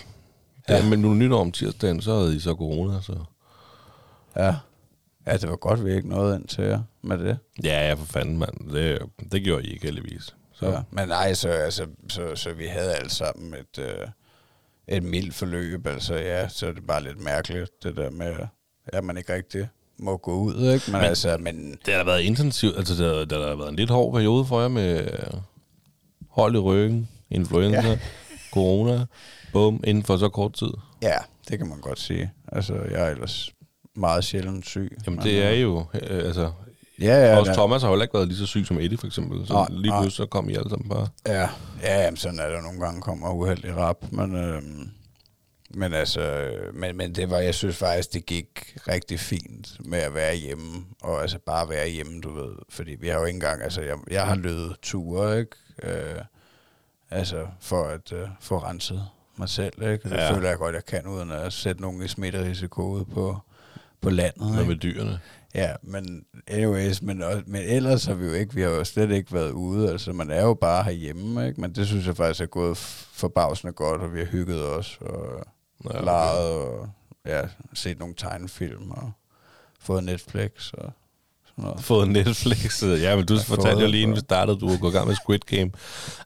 Ja. 0.69 0.77
Ja. 0.77 0.89
Men 0.89 0.99
nu 0.99 1.15
nytår 1.15 1.41
om 1.41 1.53
tirsdagen, 1.53 2.03
så 2.03 2.19
havde 2.19 2.37
I 2.37 2.41
så 2.41 2.55
corona. 2.55 3.01
Så. 3.03 3.13
Ja. 4.37 4.55
Ja, 5.27 5.37
det 5.37 5.49
var 5.49 5.57
godt, 5.57 5.85
vi 5.85 5.95
ikke 5.95 6.09
nåede 6.09 6.37
ind 6.37 6.49
til 6.49 6.65
jer 6.65 6.81
med 7.03 7.19
det. 7.19 7.39
Ja, 7.65 7.89
ja, 7.89 7.95
for 7.95 8.07
fanden, 8.07 8.39
mand. 8.39 8.71
Det, 8.73 8.99
det 9.33 9.43
gjorde 9.43 9.65
I 9.67 9.73
ikke 9.73 9.85
heldigvis. 9.87 10.35
Så. 10.57 10.61
Så. 10.61 10.71
Ja. 10.71 10.81
Men 10.91 11.09
nej, 11.09 11.35
så, 11.35 11.49
altså, 11.49 11.87
så, 12.09 12.37
så 12.37 12.53
vi 12.53 12.67
havde 12.67 12.95
alle 12.95 13.11
sammen 13.11 13.55
et, 13.55 13.79
øh, 13.79 14.09
et 14.89 15.03
mildt 15.03 15.35
forløb. 15.35 15.87
Altså 15.87 16.15
ja, 16.15 16.49
så 16.49 16.67
er 16.67 16.73
det 16.73 16.87
bare 16.87 17.03
lidt 17.03 17.21
mærkeligt, 17.21 17.71
det 17.83 17.97
der 17.97 18.11
med, 18.11 18.35
at 18.87 19.05
man 19.05 19.17
ikke 19.17 19.35
rigtig 19.35 19.69
må 19.99 20.17
gå 20.17 20.35
ud, 20.35 20.73
ikke? 20.73 20.85
Men, 20.87 20.93
men 20.93 21.09
altså, 21.09 21.39
men 21.39 21.79
Det 21.87 21.95
har 21.95 22.05
været 22.05 22.21
intensivt. 22.21 22.77
Altså, 22.77 22.95
det 22.95 23.17
har, 23.17 23.25
det 23.25 23.49
har 23.49 23.57
været 23.57 23.69
en 23.69 23.77
lidt 23.77 23.91
hård 23.91 24.13
periode 24.13 24.47
for 24.47 24.61
jer 24.61 24.69
med 24.69 25.01
øh, 25.01 25.41
hold 26.29 26.55
i 26.55 26.59
ryggen, 26.59 27.09
influenza, 27.31 27.89
ja. 27.89 27.99
corona, 28.55 29.07
bum, 29.53 29.81
inden 29.87 30.05
for 30.05 30.17
så 30.17 30.29
kort 30.29 30.53
tid. 30.53 30.71
ja, 31.03 31.17
det 31.49 31.59
kan 31.59 31.69
man 31.69 31.81
godt 31.81 31.99
sige. 31.99 32.33
Altså, 32.53 32.75
jeg 32.75 33.07
er 33.07 33.11
ellers 33.11 33.53
meget 33.97 34.25
sjældent 34.25 34.67
syg. 34.67 34.97
Jamen, 35.07 35.17
men, 35.17 35.25
det 35.25 35.43
er 35.43 35.53
øh, 35.53 35.63
jo... 35.63 35.85
Øh, 35.95 36.27
altså, 36.27 36.53
Ja, 37.01 37.27
ja, 37.27 37.39
også 37.39 37.51
da- 37.53 37.57
Thomas 37.57 37.83
har 37.83 37.89
jo 37.89 37.95
heller 37.95 38.05
ikke 38.05 38.15
været 38.15 38.29
lige 38.29 38.39
så 38.39 38.47
syg 38.47 38.67
som 38.67 38.79
Eddie, 38.79 38.99
for 38.99 39.07
eksempel. 39.07 39.47
Så 39.47 39.53
Nej, 39.53 39.67
lige 39.71 39.93
pludselig 39.93 40.13
så 40.13 40.27
kom 40.27 40.49
I 40.49 40.55
alle 40.55 40.71
sammen 40.71 40.89
bare... 40.89 41.09
Ja, 41.27 41.49
ja 41.83 42.03
jamen, 42.05 42.17
sådan 42.17 42.39
er 42.39 42.47
det 42.51 42.63
nogle 42.63 42.81
gange 42.81 43.01
kommer 43.03 43.31
uheld 43.31 43.65
i 43.65 43.73
rap, 43.73 43.97
men, 44.13 44.35
øhm, 44.37 44.91
men 45.71 45.93
altså, 45.93 46.21
øh, 46.21 46.75
men, 46.75 46.97
men 46.97 47.15
det 47.15 47.31
var, 47.31 47.39
jeg 47.39 47.55
synes 47.55 47.77
faktisk, 47.77 48.13
det 48.13 48.27
gik 48.27 48.77
rigtig 48.89 49.21
fint 49.21 49.77
med 49.85 49.99
at 49.99 50.15
være 50.15 50.35
hjemme, 50.37 50.85
og 51.03 51.23
altså 51.23 51.39
bare 51.47 51.69
være 51.69 51.89
hjemme, 51.89 52.21
du 52.21 52.35
ved, 52.35 52.53
fordi 52.69 52.97
vi 53.01 53.09
har 53.09 53.19
jo 53.19 53.25
ikke 53.25 53.37
engang, 53.37 53.63
altså 53.63 53.81
jeg, 53.83 53.97
jeg 54.11 54.27
har 54.27 54.35
løbet 54.35 54.77
ture, 54.83 55.39
ikke, 55.39 55.57
øh, 55.83 56.21
altså 57.11 57.47
for 57.61 57.85
at 57.85 58.13
øh, 58.13 58.29
få 58.41 58.59
renset 58.59 59.07
mig 59.37 59.49
selv, 59.49 59.83
ikke, 59.83 60.09
det 60.09 60.17
Ja. 60.17 60.33
føler 60.35 60.49
jeg 60.49 60.59
godt, 60.59 60.75
jeg 60.75 60.85
kan, 60.85 61.07
uden 61.07 61.31
at 61.31 61.53
sætte 61.53 61.81
nogen 61.83 62.03
i 62.03 62.09
smitterisiko 62.09 62.83
ude 62.83 63.05
på, 63.05 63.39
på 64.01 64.11
landet, 64.11 64.59
ikke? 64.59 64.69
med 64.69 64.77
dyrene. 64.77 65.21
Ja, 65.55 65.73
men 65.83 66.25
anyways, 66.47 67.03
men, 67.03 67.23
men 67.47 67.63
ellers 67.63 68.05
har 68.05 68.15
vi 68.15 68.27
jo 68.27 68.33
ikke, 68.33 68.55
vi 68.55 68.63
har 68.63 68.69
jo 68.69 68.85
slet 68.85 69.11
ikke 69.11 69.33
været 69.33 69.51
ude, 69.51 69.91
altså 69.91 70.13
man 70.13 70.31
er 70.31 70.43
jo 70.43 70.55
bare 70.55 70.85
herhjemme, 70.85 71.49
ikke? 71.49 71.61
Men 71.61 71.73
det 71.75 71.87
synes 71.87 72.07
jeg 72.07 72.17
faktisk 72.17 72.41
er 72.41 72.47
gået 72.47 72.77
forbavsende 73.13 73.73
godt, 73.73 74.01
og 74.01 74.15
vi 74.15 74.19
har 74.19 74.27
hygget 74.27 74.65
os, 74.65 74.99
og 75.01 75.47
Ja, 75.85 75.91
ja, 75.91 75.97
okay. 75.99 76.05
leget, 76.05 76.51
og 76.51 76.89
ja, 77.27 77.43
set 77.75 77.99
nogle 77.99 78.15
tegnefilm, 78.15 78.91
og 78.91 79.13
fået 79.81 80.05
Netflix, 80.05 80.73
og 80.73 80.93
noget. 81.59 81.85
Fået 81.85 82.09
Netflix. 82.09 82.83
Ja, 82.83 83.17
men 83.17 83.27
du 83.27 83.35
har 83.35 83.43
fortalte 83.43 83.83
jo 83.83 83.87
lige, 83.87 84.03
inden 84.03 84.17
vi 84.17 84.21
startede, 84.21 84.59
du 84.59 84.69
var 84.69 84.77
gået 84.77 84.93
i 84.93 84.95
gang 84.95 85.07
med 85.09 85.17
Squid 85.17 85.39
Game. 85.39 85.71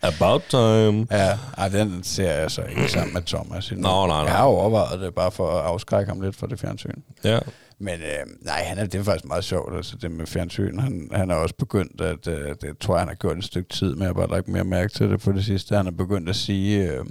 About 0.03 0.43
time. 0.49 1.07
Ja, 1.11 1.39
ej, 1.59 1.69
den 1.69 2.03
ser 2.03 2.33
jeg 2.33 2.51
så 2.51 2.63
ikke 2.63 2.89
sammen 2.89 3.15
med 3.15 3.23
Thomas 3.23 3.71
endnu. 3.71 3.89
Nå, 3.89 4.07
nej, 4.07 4.07
nej. 4.07 4.25
Jeg 4.25 4.37
har 4.37 4.45
overvejet 4.45 5.01
det, 5.01 5.15
bare 5.15 5.31
for 5.31 5.51
at 5.51 5.65
afskrække 5.65 6.09
ham 6.09 6.21
lidt 6.21 6.37
fra 6.37 6.47
det 6.47 6.61
fjernsyn. 6.61 7.03
Ja. 7.25 7.39
Men 7.83 8.01
øh, 8.01 8.27
nej, 8.41 8.63
han 8.63 8.79
er, 8.79 8.85
det 8.85 8.95
er 8.95 9.03
faktisk 9.03 9.25
meget 9.25 9.45
sjovt, 9.45 9.77
altså 9.77 9.97
det 9.97 10.11
med 10.11 10.27
fjernsyn. 10.27 10.79
Han, 10.79 11.11
han 11.13 11.31
er 11.31 11.35
også 11.35 11.55
begyndt, 11.55 12.01
at 12.01 12.27
øh, 12.27 12.55
det 12.61 12.79
tror 12.79 12.95
jeg, 12.95 13.01
han 13.01 13.09
har 13.09 13.15
gjort 13.15 13.39
et 13.39 13.45
stykke 13.45 13.69
tid, 13.69 13.95
men 13.95 13.99
jeg 13.99 14.09
har 14.09 14.15
bare 14.15 14.31
lagt 14.31 14.49
mere 14.49 14.65
mærke 14.65 14.93
til 14.93 15.11
det 15.11 15.21
på 15.21 15.33
det 15.33 15.45
sidste. 15.45 15.77
Han 15.77 15.87
er 15.87 15.91
begyndt 15.91 16.29
at 16.29 16.37
sige, 16.37 16.93
øh, 16.93 17.05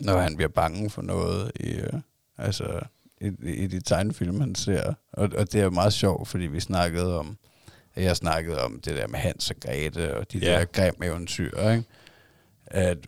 når 0.00 0.18
han 0.18 0.36
bliver 0.36 0.48
bange 0.48 0.90
for 0.90 1.02
noget, 1.02 1.52
i, 1.60 1.70
øh, 1.70 1.92
altså 2.38 2.64
i, 3.22 3.50
i 3.50 3.66
de 3.66 3.80
tegnefilm, 3.80 4.40
han 4.40 4.54
ser. 4.54 4.94
Og, 5.12 5.30
og 5.38 5.52
det 5.52 5.60
er 5.60 5.64
jo 5.64 5.70
meget 5.70 5.92
sjovt, 5.92 6.28
fordi 6.28 6.44
vi 6.46 6.60
snakkede 6.60 7.18
om, 7.18 7.36
jeg 7.96 8.16
snakkede 8.16 8.62
om 8.62 8.80
det 8.84 8.96
der 8.96 9.06
med 9.06 9.18
Hans 9.18 9.50
og 9.50 9.56
Grete, 9.60 10.16
og 10.16 10.32
de 10.32 10.38
Ja. 10.38 10.58
der 10.58 10.64
grim 10.64 10.94
eventyr, 11.02 11.70
ikke? 11.70 11.84
At, 12.66 12.98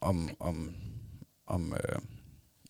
om, 0.00 0.30
om, 0.40 0.74
om, 1.46 1.72
øh, 1.72 1.98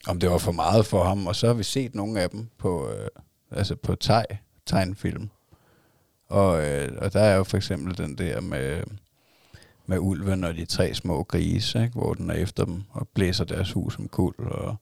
om 0.07 0.21
det 0.21 0.31
var 0.31 0.39
for 0.39 0.53
meget 0.53 0.87
for 0.87 1.05
ham, 1.05 1.27
og 1.27 1.37
så 1.37 1.47
har 1.47 1.55
vi 1.55 1.63
set 1.63 1.95
nogle 1.95 2.21
af 2.21 2.31
dem 2.31 2.49
på, 2.59 2.91
øh, 2.91 3.09
altså 3.51 3.77
på 3.77 3.95
teg, 3.95 4.25
tegnfilm. 4.67 5.31
Og, 6.29 6.65
øh, 6.67 6.89
og 6.99 7.13
der 7.13 7.21
er 7.21 7.37
jo 7.37 7.45
for 7.45 7.57
eksempel 7.57 7.99
den 7.99 8.19
der 8.19 8.41
med, 8.41 8.83
med 9.87 9.99
ulven 9.99 10.45
og 10.45 10.55
de 10.55 10.65
tre 10.65 10.95
små 10.95 11.23
grise, 11.23 11.83
ikke? 11.83 11.93
hvor 11.99 12.15
den 12.15 12.31
er 12.31 12.35
efter 12.35 12.65
dem 12.65 12.83
og 12.91 13.09
blæser 13.15 13.45
deres 13.45 13.73
hus 13.73 13.99
om 13.99 14.09
kul. 14.09 14.35
Og, 14.39 14.77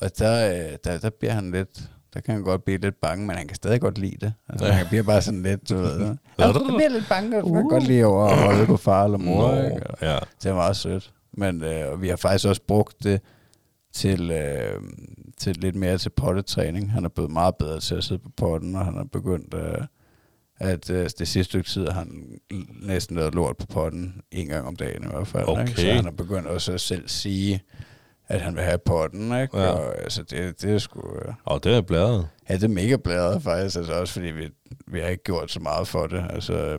og 0.00 0.18
der, 0.18 0.54
øh, 0.54 0.76
der, 0.84 0.98
der 0.98 1.10
bliver 1.10 1.32
han 1.32 1.50
lidt, 1.50 1.90
der 2.14 2.20
kan 2.20 2.34
han 2.34 2.42
godt 2.42 2.64
blive 2.64 2.78
lidt 2.78 3.00
bange, 3.00 3.26
men 3.26 3.36
han 3.36 3.46
kan 3.46 3.54
stadig 3.54 3.80
godt 3.80 3.98
lide 3.98 4.16
det. 4.20 4.32
Altså, 4.48 4.66
Ja. 4.66 4.72
Han 4.72 4.86
bliver 4.86 5.02
bare 5.02 5.22
sådan 5.22 5.42
lidt, 5.42 5.68
du 5.68 5.76
ved. 5.76 6.00
Jeg 6.38 6.52
bliver 6.52 6.88
lidt 6.88 7.08
bange, 7.08 7.36
og 7.36 7.42
du 7.48 7.54
kan 7.54 7.68
godt 7.68 7.86
lide 7.86 8.04
over 8.04 8.26
at 8.26 8.38
holde 8.38 8.66
på 8.66 8.76
far 8.76 9.04
eller 9.04 9.18
mor. 9.18 9.54
Nå, 9.54 9.62
Ikke? 9.62 9.86
Og, 9.86 9.96
ja. 10.02 10.18
det 10.42 10.50
er 10.50 10.54
meget 10.54 10.76
sødt. 10.76 11.12
Men 11.32 11.62
øh, 11.62 11.92
og 11.92 12.02
vi 12.02 12.08
har 12.08 12.16
faktisk 12.16 12.46
også 12.48 12.62
brugt 12.68 13.04
det 13.04 13.20
til, 13.92 14.30
øh, 14.30 14.80
til 15.38 15.56
lidt 15.56 15.74
mere 15.76 15.98
til 15.98 16.10
pottetræning. 16.10 16.92
Han 16.92 17.04
er 17.04 17.08
blevet 17.08 17.30
meget 17.30 17.56
bedre 17.56 17.80
til 17.80 17.94
at 17.94 18.04
sidde 18.04 18.20
på 18.22 18.30
potten, 18.36 18.74
og 18.76 18.84
han 18.84 18.94
har 18.94 19.04
begyndt 19.12 19.54
øh, 19.54 19.84
at 20.60 20.90
øh, 20.90 21.02
det 21.18 21.28
sidste 21.28 21.44
stykke 21.44 21.68
tid 21.70 21.86
har 21.88 21.98
han 22.00 22.38
næsten 22.82 23.16
lavet 23.16 23.34
lort 23.34 23.56
på 23.56 23.66
potten 23.66 24.22
en 24.30 24.46
gang 24.46 24.66
om 24.66 24.76
dagen 24.76 25.04
i 25.04 25.06
hvert 25.10 25.26
fald. 25.28 25.48
Ikke? 25.48 25.62
Okay. 25.62 25.74
Så 25.74 25.92
han 25.92 26.04
har 26.04 26.10
begyndt 26.10 26.46
også 26.46 26.72
at 26.72 26.80
selv 26.80 27.08
sige, 27.08 27.62
at 28.28 28.40
han 28.40 28.56
vil 28.56 28.62
have 28.62 28.78
potten. 28.78 29.40
Ikke? 29.42 29.58
Ja. 29.58 29.68
Og, 29.68 29.98
altså, 30.02 30.22
det, 30.22 30.62
det 30.62 30.74
er 30.74 30.78
sgu... 30.78 31.00
Øh, 31.00 31.34
Og 31.44 31.64
det 31.64 31.74
er 31.74 31.80
blæret. 31.80 32.28
ja, 32.48 32.54
det 32.54 32.64
er 32.64 32.68
mega 32.68 32.96
blæret 32.96 33.42
faktisk, 33.42 33.76
altså 33.76 33.92
også 33.92 34.12
fordi 34.12 34.26
vi, 34.26 34.48
vi 34.86 35.00
har 35.00 35.08
ikke 35.08 35.24
gjort 35.24 35.50
så 35.50 35.60
meget 35.60 35.88
for 35.88 36.06
det. 36.06 36.24
Altså, 36.30 36.52
øh, 36.52 36.78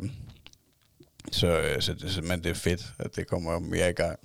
så, 1.32 1.48
øh, 1.48 1.82
så 1.82 1.94
det, 1.94 2.24
men 2.28 2.44
det 2.44 2.50
er 2.50 2.54
fedt, 2.56 2.82
at 3.00 3.16
det 3.16 3.28
kommer 3.28 3.60
mere 3.60 3.90
i 3.90 3.94
gang. 3.94 4.20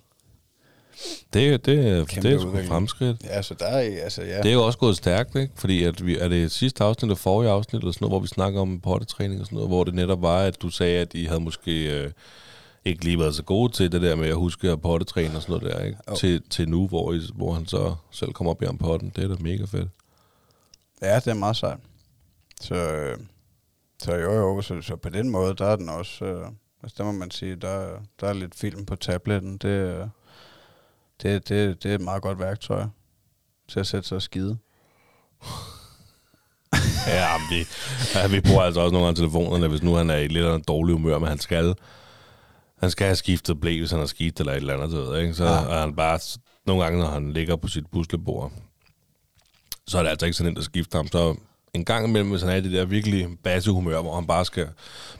Det, 1.35 1.67
det, 1.67 2.09
Kæmpe 2.09 2.29
det 2.29 2.35
er 2.35 2.41
sgu 2.41 2.63
fremskridt. 2.69 3.17
Ja, 3.25 3.43
så 3.43 3.55
der 3.55 3.67
er, 3.67 4.03
altså, 4.05 4.23
ja. 4.23 4.37
Det 4.39 4.49
er 4.49 4.53
jo 4.53 4.67
også 4.67 4.79
gået 4.79 4.97
stærkt, 4.97 5.37
ikke? 5.37 5.53
Fordi 5.57 5.85
at 5.85 6.07
vi, 6.07 6.19
er 6.19 6.29
det 6.29 6.51
sidste 6.51 6.85
afsnit 6.85 7.03
eller 7.03 7.17
forrige 7.17 7.51
afsnit, 7.51 7.81
eller 7.81 7.93
sådan 7.93 8.05
noget, 8.05 8.13
hvor 8.13 8.21
vi 8.21 8.27
snakker 8.27 8.61
om 8.61 8.81
pottetræning 8.81 9.41
og 9.41 9.47
sådan 9.47 9.57
noget, 9.57 9.71
hvor 9.71 9.85
det 9.85 9.95
netop 9.95 10.23
var, 10.23 10.39
at 10.39 10.63
du 10.63 10.69
sagde, 10.71 11.01
at 11.01 11.15
I 11.15 11.25
havde 11.25 11.41
måske 11.41 12.01
øh, 12.03 12.11
ikke 12.85 13.05
lige 13.05 13.19
været 13.19 13.35
så 13.35 13.43
gode 13.43 13.73
til 13.73 13.93
det 13.93 14.03
der 14.03 14.17
med 14.17 14.29
at 14.29 14.35
huske 14.37 14.71
at 14.71 14.83
pottetræne 14.83 15.37
og 15.37 15.43
sådan 15.43 15.57
noget 15.61 15.75
der, 15.77 15.85
ikke? 15.85 15.99
Jo. 16.11 16.17
Til, 16.17 16.43
til 16.51 16.69
nu, 16.69 16.89
hvor, 16.89 17.13
I, 17.13 17.21
hvor 17.35 17.53
han 17.53 17.67
så 17.67 17.95
selv 18.11 18.33
kommer 18.33 18.51
op 18.51 18.63
i 18.63 18.67
ham 18.67 18.79
potten. 18.79 19.13
Det 19.17 19.25
er 19.25 19.29
da 19.29 19.35
mega 19.41 19.65
fedt. 19.65 19.89
Ja, 21.03 21.17
det 21.17 21.27
er 21.27 21.35
meget 21.35 21.57
sejt. 21.57 21.79
Så, 22.61 22.75
øh, 22.75 23.19
Så 24.03 24.15
jo, 24.15 24.33
jo, 24.33 24.63
så, 24.63 24.83
så 24.83 24.97
på 24.97 25.09
den 25.09 25.29
måde, 25.31 25.55
der 25.55 25.67
er 25.67 25.77
den 25.77 25.89
også, 25.89 26.25
øh, 26.25 26.49
altså 26.83 26.95
der 26.99 27.05
må 27.05 27.13
man 27.13 27.31
sige, 27.31 27.57
der, 27.57 27.89
der 28.21 28.29
er 28.29 28.33
lidt 28.33 28.55
film 28.55 28.87
på 28.87 28.97
tabletten. 28.97 29.57
Det, 29.57 29.69
øh, 29.69 30.07
det, 31.23 31.49
det, 31.49 31.83
det 31.83 31.91
er 31.91 31.95
et 31.95 32.01
meget 32.01 32.23
godt 32.23 32.39
værktøj 32.39 32.85
til 33.69 33.81
at 33.81 33.87
sætte 33.87 34.09
sig 34.09 34.17
og 34.17 34.23
skide. 34.23 34.59
Ja, 37.07 37.39
men 37.39 37.47
vi, 37.59 37.67
ja, 38.15 38.27
vi 38.27 38.41
bruger 38.41 38.63
altså 38.63 38.81
også 38.81 38.93
nogle 38.93 39.07
gange 39.07 39.19
telefonerne, 39.19 39.69
hvis 39.69 39.83
nu 39.83 39.95
han 39.95 40.11
er 40.11 40.17
i 40.17 40.29
lidt 40.29 40.47
af 40.47 40.55
en 40.55 40.65
dårlig 40.69 40.93
humør, 40.95 41.19
men 41.19 41.29
han 41.29 41.39
skal, 41.39 41.75
han 42.85 42.91
skal 42.91 43.05
have 43.07 43.17
skiftet 43.17 43.61
blæ, 43.61 43.79
hvis 43.79 43.91
han 43.91 43.99
har 44.01 44.07
skidt 44.07 44.41
eller 44.41 44.53
et 44.53 44.57
eller 44.57 44.75
andet, 44.75 44.93
ved, 44.93 45.19
ikke? 45.21 45.35
Så 45.35 45.45
Ja. 45.45 45.51
er 45.51 45.81
han 45.81 45.95
bare, 45.97 46.19
nogle 46.67 46.83
gange, 46.83 46.99
når 46.99 47.07
han 47.09 47.33
ligger 47.33 47.57
på 47.57 47.69
sit 47.69 47.87
puslebord, 47.93 48.53
så 49.87 49.99
er 49.99 50.03
det 50.03 50.11
altså 50.11 50.27
ikke 50.27 50.37
så 50.37 50.45
nemt 50.45 50.59
at 50.59 50.65
skifte 50.65 50.97
ham. 50.97 51.07
Så 51.09 51.37
en 51.75 51.85
gang 51.85 52.09
imellem, 52.09 52.31
hvis 52.31 52.41
han 52.43 52.51
er 52.51 52.55
i 52.55 52.61
det 52.61 52.73
der 52.73 52.85
virkelig 52.85 53.29
basehumør, 53.43 54.03
hvor 54.03 54.15
han 54.15 54.27
bare 54.27 54.45
skal 54.45 54.69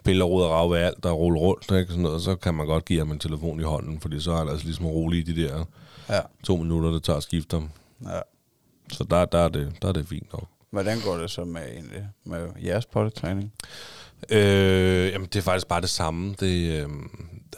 pille 0.05 0.25
og 0.25 0.31
rode 0.31 0.45
og 0.45 0.51
rave 0.51 0.71
ved 0.75 0.79
alt 0.79 1.05
og 1.07 1.19
rulle 1.19 1.39
rundt, 1.39 1.71
ikke? 1.71 1.87
Sådan 1.89 2.03
noget, 2.03 2.23
så 2.23 2.37
kan 2.37 2.55
man 2.55 2.67
godt 2.67 2.85
give 2.85 2.99
ham 2.99 3.11
en 3.11 3.19
telefon 3.19 3.61
i 3.61 3.63
hånden, 3.63 4.01
fordi 4.01 4.21
så 4.21 4.33
er 4.33 4.37
han 4.37 4.49
altså 4.49 4.65
ligesom 4.67 4.87
rolig 4.87 5.29
i 5.29 5.33
de 5.33 5.43
der 5.43 5.65
Ja. 6.09 6.21
to 6.45 6.57
minutter, 6.57 6.91
det 6.91 7.03
tager 7.03 7.17
at 7.17 7.23
skifte 7.23 7.57
ham. 7.57 7.71
ja. 8.07 8.21
Så 8.93 9.05
der, 9.05 9.25
der, 9.25 9.39
er, 9.39 9.49
det, 9.49 9.73
der 9.83 9.89
er 9.89 9.93
det 9.93 10.09
fint 10.09 10.33
nok. 10.33 10.45
Hvordan 10.71 11.01
går 11.01 11.17
det 11.17 11.31
så 11.31 11.45
med, 11.45 11.63
egentlig, 11.63 12.09
med 12.25 12.49
jeres 12.65 12.87
pottetræning? 12.87 13.53
Øh, 14.31 15.09
jamen, 15.13 15.27
det 15.33 15.37
er 15.37 15.43
faktisk 15.43 15.67
bare 15.69 15.81
det 15.81 15.89
samme. 15.91 16.35
Det, 16.41 16.83
øh, 16.83 16.89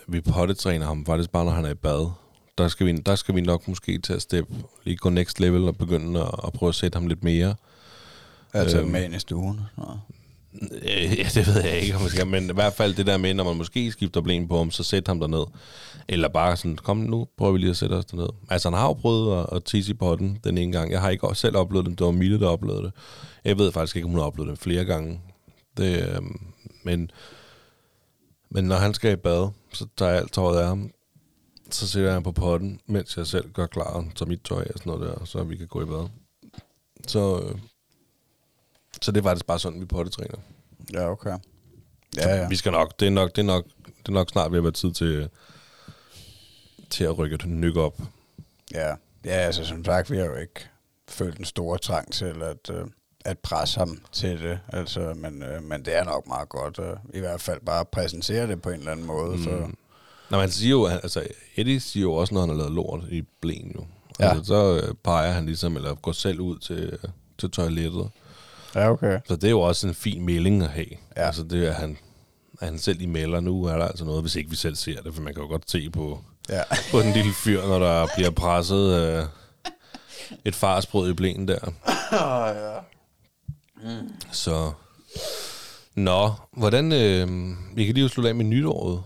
vi 0.09 0.21
pottetræner 0.21 0.87
ham 0.87 1.07
faktisk 1.07 1.31
bare, 1.31 1.45
når 1.45 1.53
han 1.53 1.65
er 1.65 1.71
i 1.71 1.75
bad. 1.75 2.11
Der 2.59 2.69
skal, 2.69 2.87
vi, 2.87 2.93
der 2.93 3.15
skal 3.15 3.35
vi 3.35 3.41
nok 3.41 3.69
måske 3.69 3.99
til 3.99 4.13
at 4.13 4.23
step, 4.23 4.47
lige 4.85 4.97
gå 4.97 5.09
next 5.09 5.41
level 5.41 5.69
og 5.69 5.77
begynde 5.77 6.21
at, 6.21 6.31
at 6.47 6.53
prøve 6.53 6.69
at 6.69 6.75
sætte 6.75 6.97
ham 6.97 7.07
lidt 7.07 7.25
mere. 7.25 7.55
Altså 8.53 8.81
Øhm. 8.81 8.95
ind 8.95 9.15
i 9.15 9.19
stuen? 9.19 9.61
Øh, 10.83 11.19
ja, 11.19 11.29
det 11.35 11.47
ved 11.47 11.63
jeg 11.63 11.79
ikke, 11.79 11.95
om 11.95 12.01
man 12.01 12.11
skal, 12.11 12.27
men 12.27 12.51
i 12.51 12.53
hvert 12.53 12.73
fald 12.73 12.95
det 12.95 13.07
der 13.07 13.17
med, 13.17 13.35
når 13.35 13.45
man 13.45 13.57
måske 13.57 13.93
skifter 13.93 14.21
blæn 14.21 14.49
på 14.49 14.59
ham, 14.59 14.71
så 14.71 14.83
sæt 14.83 15.07
ham 15.09 15.21
derned. 15.21 15.45
Eller 16.09 16.29
bare 16.29 16.57
sådan, 16.57 16.77
kom 16.77 16.97
nu, 16.97 17.27
prøver 17.39 17.53
vi 17.53 17.59
lige 17.59 17.71
at 17.71 17.77
sætte 17.77 17.95
os 17.95 18.05
derned. 18.05 18.29
Altså, 18.51 18.71
han 18.71 18.79
har 18.79 18.87
jo 18.87 18.93
prøvet 18.93 19.41
at, 19.41 19.47
at 19.57 19.65
tisse 19.65 19.91
i 19.91 19.95
potten 19.95 20.39
den 20.45 20.59
ene 20.59 20.73
gang. 20.73 20.91
Jeg 20.93 21.01
har 21.01 21.11
ikke 21.11 21.27
selv 21.35 21.57
oplevet 21.57 21.87
det, 21.87 21.99
det 21.99 22.05
var 22.05 22.11
Mille, 22.13 22.41
der 22.41 22.49
oplevede 22.49 22.83
det. 22.83 22.93
Jeg 23.45 23.59
ved 23.59 23.73
faktisk 23.73 23.97
ikke, 23.97 24.07
om 24.07 24.11
hun 24.11 24.21
har 24.21 24.27
oplevet 24.27 24.51
det 24.51 24.59
flere 24.59 24.85
gange. 24.85 25.21
Det, 25.77 26.09
øh, 26.09 26.23
men, 26.83 27.11
men 28.57 28.65
når 28.65 28.77
han 28.77 28.95
skal 28.95 29.13
i 29.13 29.17
bad, 29.17 29.51
så 29.73 29.87
tager 29.97 30.11
jeg 30.11 30.21
alt 30.21 30.33
tøjet 30.33 30.61
af 30.61 30.67
ham. 30.67 30.91
Så 31.71 31.89
sætter 31.89 32.09
jeg 32.09 32.15
ham 32.15 32.23
på 32.23 32.33
potten, 32.33 32.81
mens 32.87 33.17
jeg 33.17 33.27
selv 33.27 33.53
gør 33.53 33.67
klar, 33.67 34.05
tager 34.15 34.29
mit 34.29 34.43
tøj 34.45 34.67
og 34.75 34.79
sådan 34.79 34.93
noget 34.93 35.19
der, 35.19 35.25
så 35.25 35.45
vi 35.45 35.57
kan 35.57 35.67
gå 35.67 35.83
i 35.83 35.85
bad. 35.85 36.09
Så, 37.07 37.41
øh, 37.41 37.59
så 39.03 39.13
det 39.13 39.25
var 39.25 39.35
det 39.35 39.47
bare 39.47 39.59
sådan, 39.59 39.81
vi 39.81 39.85
pottetræner. 39.85 40.39
Ja, 40.93 41.11
okay. 41.11 41.39
Ja. 42.17 42.37
ja. 42.37 42.49
Vi 42.49 42.57
skal 42.57 42.73
nok, 42.73 43.01
det 43.01 43.07
er 43.07 43.11
nok, 43.11 43.37
det 43.37 43.43
er 43.43 43.47
nok, 43.47 43.65
det 43.85 44.09
er 44.09 44.13
nok 44.13 44.31
snart 44.31 44.51
ved 44.51 44.59
at 44.59 44.65
være 44.65 44.73
tid 44.73 44.93
til, 44.93 45.29
til 46.91 47.05
at 47.05 47.19
rykke 47.19 47.35
et 47.35 47.47
nyk 47.47 47.77
op. 47.77 48.01
Ja, 48.75 48.89
ja 49.25 49.31
altså 49.31 49.65
som 49.65 49.85
sagt, 49.85 50.11
vi 50.11 50.17
har 50.17 50.25
jo 50.25 50.37
ikke 50.37 50.69
følt 51.09 51.39
en 51.39 51.45
stor 51.45 51.77
trang 51.77 52.13
til 52.13 52.43
at, 52.43 52.71
øh, 52.71 52.87
at 53.27 53.39
presse 53.39 53.79
ham 53.79 54.01
til 54.13 54.41
det. 54.43 54.59
Altså, 54.73 55.15
men, 55.17 55.43
øh, 55.43 55.63
men 55.63 55.85
det 55.85 55.97
er 55.97 56.05
nok 56.05 56.27
meget 56.27 56.49
godt 56.49 56.79
at 56.79 56.99
i 57.15 57.19
hvert 57.21 57.41
fald 57.41 57.61
bare 57.67 57.85
præsentere 57.85 58.47
det 58.47 58.63
på 58.63 58.69
en 58.71 58.79
eller 58.79 58.93
anden 58.93 59.07
måde. 59.07 59.37
Mm. 59.37 59.45
Så, 59.45 59.51
Nå, 60.31 60.37
man 60.37 60.51
siger 60.51 60.71
jo, 60.71 60.87
altså 60.87 61.27
Eddie 61.57 61.81
siger 61.81 62.03
jo 62.03 62.15
også, 62.15 62.35
når 62.35 62.41
han 62.41 62.51
har 62.51 62.57
lavet 62.57 62.73
lort 62.73 63.01
i 63.11 63.23
blæen 63.41 63.73
jo. 63.75 63.85
Ja. 64.21 64.29
Altså, 64.29 64.45
så 64.45 64.81
øh, 64.83 64.95
peger 65.05 65.33
han 65.33 65.47
ligesom, 65.47 65.77
eller 65.77 65.95
går 65.95 66.13
selv 66.13 66.41
ud 66.41 66.59
til, 66.59 66.99
til 67.39 67.51
toilettet. 67.51 68.09
ja, 68.75 68.91
okay. 68.91 69.21
Så 69.29 69.37
det 69.37 69.45
er 69.45 69.51
jo 69.51 69.61
også 69.61 69.89
en 69.89 69.95
fin 69.95 70.25
melding 70.25 70.63
at 70.63 70.69
have. 70.69 70.87
Ja. 71.17 71.27
Altså 71.27 71.43
det 71.43 71.67
er, 71.67 71.71
at 71.71 71.75
han, 71.77 71.99
at 72.61 72.69
han 72.69 72.79
selv 72.79 73.01
i 73.01 73.07
melder, 73.07 73.41
nu 73.41 73.65
er 73.65 73.79
der 73.79 73.85
altså 73.89 74.05
noget, 74.05 74.23
hvis 74.23 74.37
ikke 74.37 74.51
vi 74.51 74.57
selv 74.57 74.77
ser 74.77 75.03
det, 75.03 75.15
for 75.15 75.23
man 75.23 75.35
kan 75.35 75.43
jo 75.43 75.49
godt 75.49 75.71
se 75.71 75.91
på, 75.91 76.21
Ja. 76.49 76.63
på 76.93 77.01
den 77.01 77.13
lille 77.13 77.33
fyr, 77.33 77.67
når 77.67 77.79
der 77.79 78.07
bliver 78.17 78.31
presset 78.31 78.95
øh, 79.01 79.25
et 80.45 80.55
farsbrød 80.55 81.11
i 81.11 81.15
blæen 81.15 81.49
der. 81.49 81.59
ja. 82.13 82.79
Så, 84.33 84.73
nå, 85.95 86.33
hvordan, 86.53 86.93
øh, 86.93 87.57
vi 87.77 87.87
kan 87.87 87.95
lige 87.95 88.09
slutte 88.09 88.29
af 88.29 88.35
med 88.35 88.45
nytåret. 88.45 89.03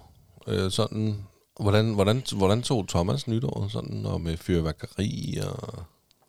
Øh, 0.46 0.70
sådan, 0.70 1.24
hvordan, 1.60 1.94
hvordan, 1.94 2.22
hvordan 2.36 2.62
tog 2.62 2.88
Thomas 2.88 3.28
nytåret, 3.28 3.72
sådan, 3.72 4.06
og 4.06 4.20
med 4.20 4.36
fyrværkeri 4.36 5.38
og, 5.46 5.84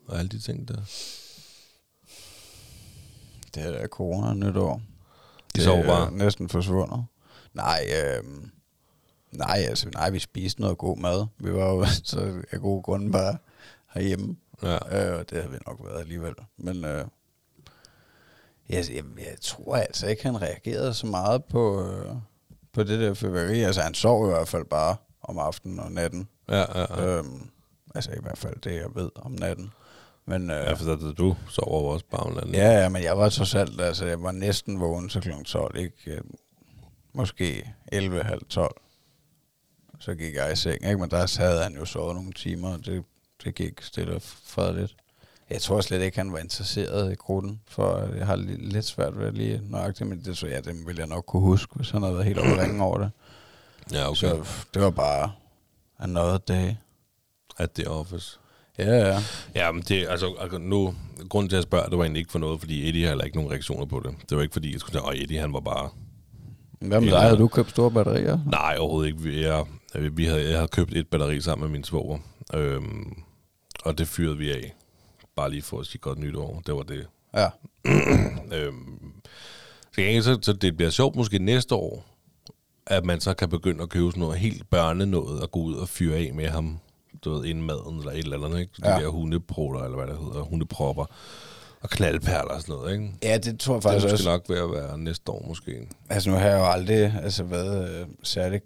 og 0.08 0.18
alle 0.18 0.28
de 0.28 0.38
ting 0.38 0.68
der? 0.68 0.80
Det 3.54 3.62
er 3.62 3.72
da 3.72 3.86
corona 3.86 4.34
nytår. 4.34 4.82
De 5.56 5.62
sov 5.62 5.84
bare. 5.84 6.12
næsten 6.12 6.48
forsvundet. 6.48 7.04
Nej, 7.54 7.86
øh, 7.90 8.24
nej, 9.32 9.64
altså, 9.68 9.88
nej, 9.94 10.10
vi 10.10 10.18
spiste 10.18 10.60
noget 10.60 10.78
god 10.78 10.96
mad. 10.96 11.26
Vi 11.38 11.52
var 11.52 11.68
jo 11.68 11.86
så 12.04 12.42
af 12.50 12.60
gode 12.60 12.82
grunde 12.82 13.12
bare 13.12 13.36
herhjemme. 13.94 14.36
Ja. 14.62 14.74
Øh, 14.74 15.18
og 15.18 15.30
det 15.30 15.38
havde 15.38 15.52
vi 15.52 15.58
nok 15.66 15.80
været 15.84 16.00
alligevel. 16.00 16.34
Men 16.56 16.84
øh, 16.84 17.04
jeg, 18.72 18.84
jeg, 18.94 19.04
jeg 19.18 19.36
tror 19.40 19.76
altså 19.76 20.06
ikke, 20.06 20.22
han 20.22 20.42
reagerede 20.42 20.94
så 20.94 21.06
meget 21.06 21.44
på, 21.44 21.86
øh, 21.86 22.12
på 22.72 22.82
det 22.82 23.00
der 23.00 23.14
fyrværkeri. 23.14 23.60
Altså, 23.62 23.80
han 23.80 23.94
sov 23.94 24.26
i 24.26 24.30
hvert 24.30 24.48
fald 24.48 24.64
bare 24.64 24.96
om 25.22 25.38
aftenen 25.38 25.80
og 25.80 25.92
natten. 25.92 26.28
Ja, 26.48 26.80
ja, 26.80 27.02
ja. 27.02 27.06
Øhm, 27.06 27.50
altså, 27.94 28.10
i 28.10 28.20
hvert 28.22 28.38
fald 28.38 28.60
det, 28.60 28.74
jeg 28.74 28.94
ved 28.94 29.10
om 29.14 29.32
natten. 29.32 29.72
Men, 30.26 30.50
øh, 30.50 30.56
ja 30.56 30.72
for 30.72 30.84
så, 30.84 31.12
du 31.18 31.36
sover 31.48 31.92
også 31.92 32.04
bare 32.10 32.22
om 32.22 32.32
natten. 32.32 32.54
Ja, 32.54 32.70
ja, 32.82 32.88
men 32.88 33.02
jeg 33.02 33.18
var 33.18 33.28
trods 33.28 33.54
alt, 33.54 33.80
altså 33.80 34.06
jeg 34.06 34.22
var 34.22 34.32
næsten 34.32 34.80
vågen 34.80 35.08
til 35.08 35.20
kl. 35.20 35.30
12, 35.44 35.76
ikke? 35.76 35.94
Øh, 36.06 36.20
Måske 37.14 37.74
11, 37.92 38.22
halv 38.22 38.44
12. 38.48 38.76
Så 40.00 40.14
gik 40.14 40.34
jeg 40.34 40.52
i 40.52 40.56
seng, 40.56 40.84
ikke? 40.84 40.96
Men 40.98 41.10
der 41.10 41.38
havde 41.42 41.62
han 41.62 41.74
jo 41.74 41.84
sovet 41.84 42.14
nogle 42.14 42.32
timer, 42.32 42.72
og 42.72 42.86
det, 42.86 43.04
det 43.44 43.54
gik 43.54 43.82
stille 43.82 44.14
og 44.14 44.22
fredeligt. 44.22 44.96
Jeg 45.50 45.62
tror 45.62 45.80
slet 45.80 46.02
ikke, 46.02 46.16
han 46.18 46.32
var 46.32 46.38
interesseret 46.38 47.12
i 47.12 47.14
grunden, 47.14 47.60
for 47.68 48.08
jeg 48.16 48.26
har 48.26 48.36
li- 48.36 48.72
lidt 48.72 48.84
svært 48.84 49.18
ved 49.18 49.26
at 49.26 49.34
lige 49.34 49.60
nøjagtigt, 49.70 50.08
men 50.08 50.24
det 50.24 50.36
så 50.38 50.46
ja, 50.46 50.56
det 50.60 50.86
ville 50.86 50.98
jeg 51.00 51.08
nok 51.08 51.24
kunne 51.26 51.42
huske, 51.42 51.72
hvis 51.74 51.90
han 51.90 52.02
havde 52.02 52.14
været 52.14 52.26
helt 52.26 52.38
oppe 52.38 52.80
over 52.82 52.98
det. 52.98 53.10
ja 53.92 54.08
okay. 54.08 54.16
Så 54.16 54.44
det 54.74 54.82
var 54.82 54.90
bare 54.90 55.32
another 55.98 56.38
day. 56.38 56.70
At 57.58 57.70
the 57.70 57.90
office. 57.90 58.38
Ja, 58.78 58.84
ja. 59.08 59.22
Ja, 59.54 59.72
men 59.72 59.82
det, 59.82 60.06
altså, 60.08 60.34
altså 60.40 60.58
nu, 60.58 60.94
grunden 61.28 61.48
til 61.50 61.56
at 61.56 61.62
spørge, 61.62 61.90
det 61.90 61.98
var 61.98 62.04
egentlig 62.04 62.20
ikke 62.20 62.32
for 62.32 62.38
noget, 62.38 62.60
fordi 62.60 62.88
Eddie 62.88 63.02
har 63.02 63.08
heller 63.08 63.24
ikke 63.24 63.36
nogen 63.36 63.50
reaktioner 63.50 63.86
på 63.86 64.00
det. 64.04 64.14
Det 64.30 64.36
var 64.36 64.42
ikke 64.42 64.52
fordi, 64.52 64.72
jeg 64.72 64.80
skulle 64.80 65.00
sige, 65.00 65.12
at 65.12 65.22
Eddie 65.22 65.40
han 65.40 65.52
var 65.52 65.60
bare 65.60 65.90
Hvad 66.80 67.00
med 67.00 67.10
dig? 67.10 67.20
Havde 67.20 67.36
du 67.36 67.48
købt 67.48 67.70
store 67.70 67.90
batterier? 67.90 68.38
Nej, 68.46 68.76
overhovedet 68.78 69.08
ikke. 69.08 69.20
Vi, 69.22 69.44
jeg, 69.46 69.64
vi 70.12 70.24
havde, 70.24 70.44
jeg 70.48 70.54
havde 70.56 70.68
købt 70.68 70.94
et 70.96 71.08
batteri 71.08 71.40
sammen 71.40 71.62
med 71.68 71.72
min 71.72 71.84
svoger, 71.84 72.18
øhm, 72.54 73.12
og 73.84 73.98
det 73.98 74.08
fyrede 74.08 74.36
vi 74.36 74.50
af. 74.50 74.74
Bare 75.36 75.50
lige 75.50 75.62
for 75.62 75.80
at 75.80 75.86
sige 75.86 76.00
godt 76.00 76.18
nytår. 76.18 76.62
Det 76.66 76.74
var 76.74 76.82
det. 76.82 77.06
Ja. 77.36 77.48
Øhm, 78.54 80.22
så, 80.22 80.38
så, 80.42 80.52
det 80.52 80.76
bliver 80.76 80.90
sjovt 80.90 81.16
måske 81.16 81.38
næste 81.38 81.74
år, 81.74 82.04
at 82.86 83.04
man 83.04 83.20
så 83.20 83.34
kan 83.34 83.48
begynde 83.48 83.82
at 83.82 83.88
købe 83.88 84.10
sådan 84.10 84.20
noget 84.20 84.38
helt 84.38 84.70
børnenået 84.70 85.40
og 85.42 85.50
gå 85.50 85.60
ud 85.60 85.74
og 85.74 85.88
fyre 85.88 86.16
af 86.16 86.34
med 86.34 86.48
ham, 86.48 86.78
du 87.24 87.32
ved, 87.34 87.44
inden 87.44 87.64
maden 87.66 87.98
eller 87.98 88.12
et 88.12 88.18
eller 88.18 88.44
andet, 88.46 88.60
ikke? 88.60 88.72
De 88.82 88.88
Ja. 88.94 89.00
der 89.00 89.08
hundeprutter, 89.08 89.80
eller 89.82 89.96
hvad 89.96 90.06
det 90.06 90.18
hedder, 90.24 90.42
hundepropper 90.42 91.04
og 91.80 91.90
knaldperler 91.90 92.54
og 92.54 92.60
sådan 92.60 92.74
noget, 92.74 92.92
ikke? 92.92 93.12
Ja, 93.22 93.38
det 93.38 93.60
tror 93.60 93.74
jeg 93.74 93.82
Det 93.82 93.88
er 93.88 93.90
faktisk 93.92 94.04
måske 94.04 94.14
også. 94.14 94.28
nok 94.28 94.48
ved 94.48 94.58
at 94.58 94.70
være 94.70 94.98
næste 94.98 95.32
år, 95.32 95.44
måske. 95.48 95.88
Altså 96.10 96.30
nu 96.30 96.36
har 96.36 96.46
jeg 96.48 96.58
jo 96.58 96.64
aldrig 96.66 97.14
altså, 97.22 97.44
været 97.44 98.00
øh, 98.00 98.06
særlig 98.22 98.60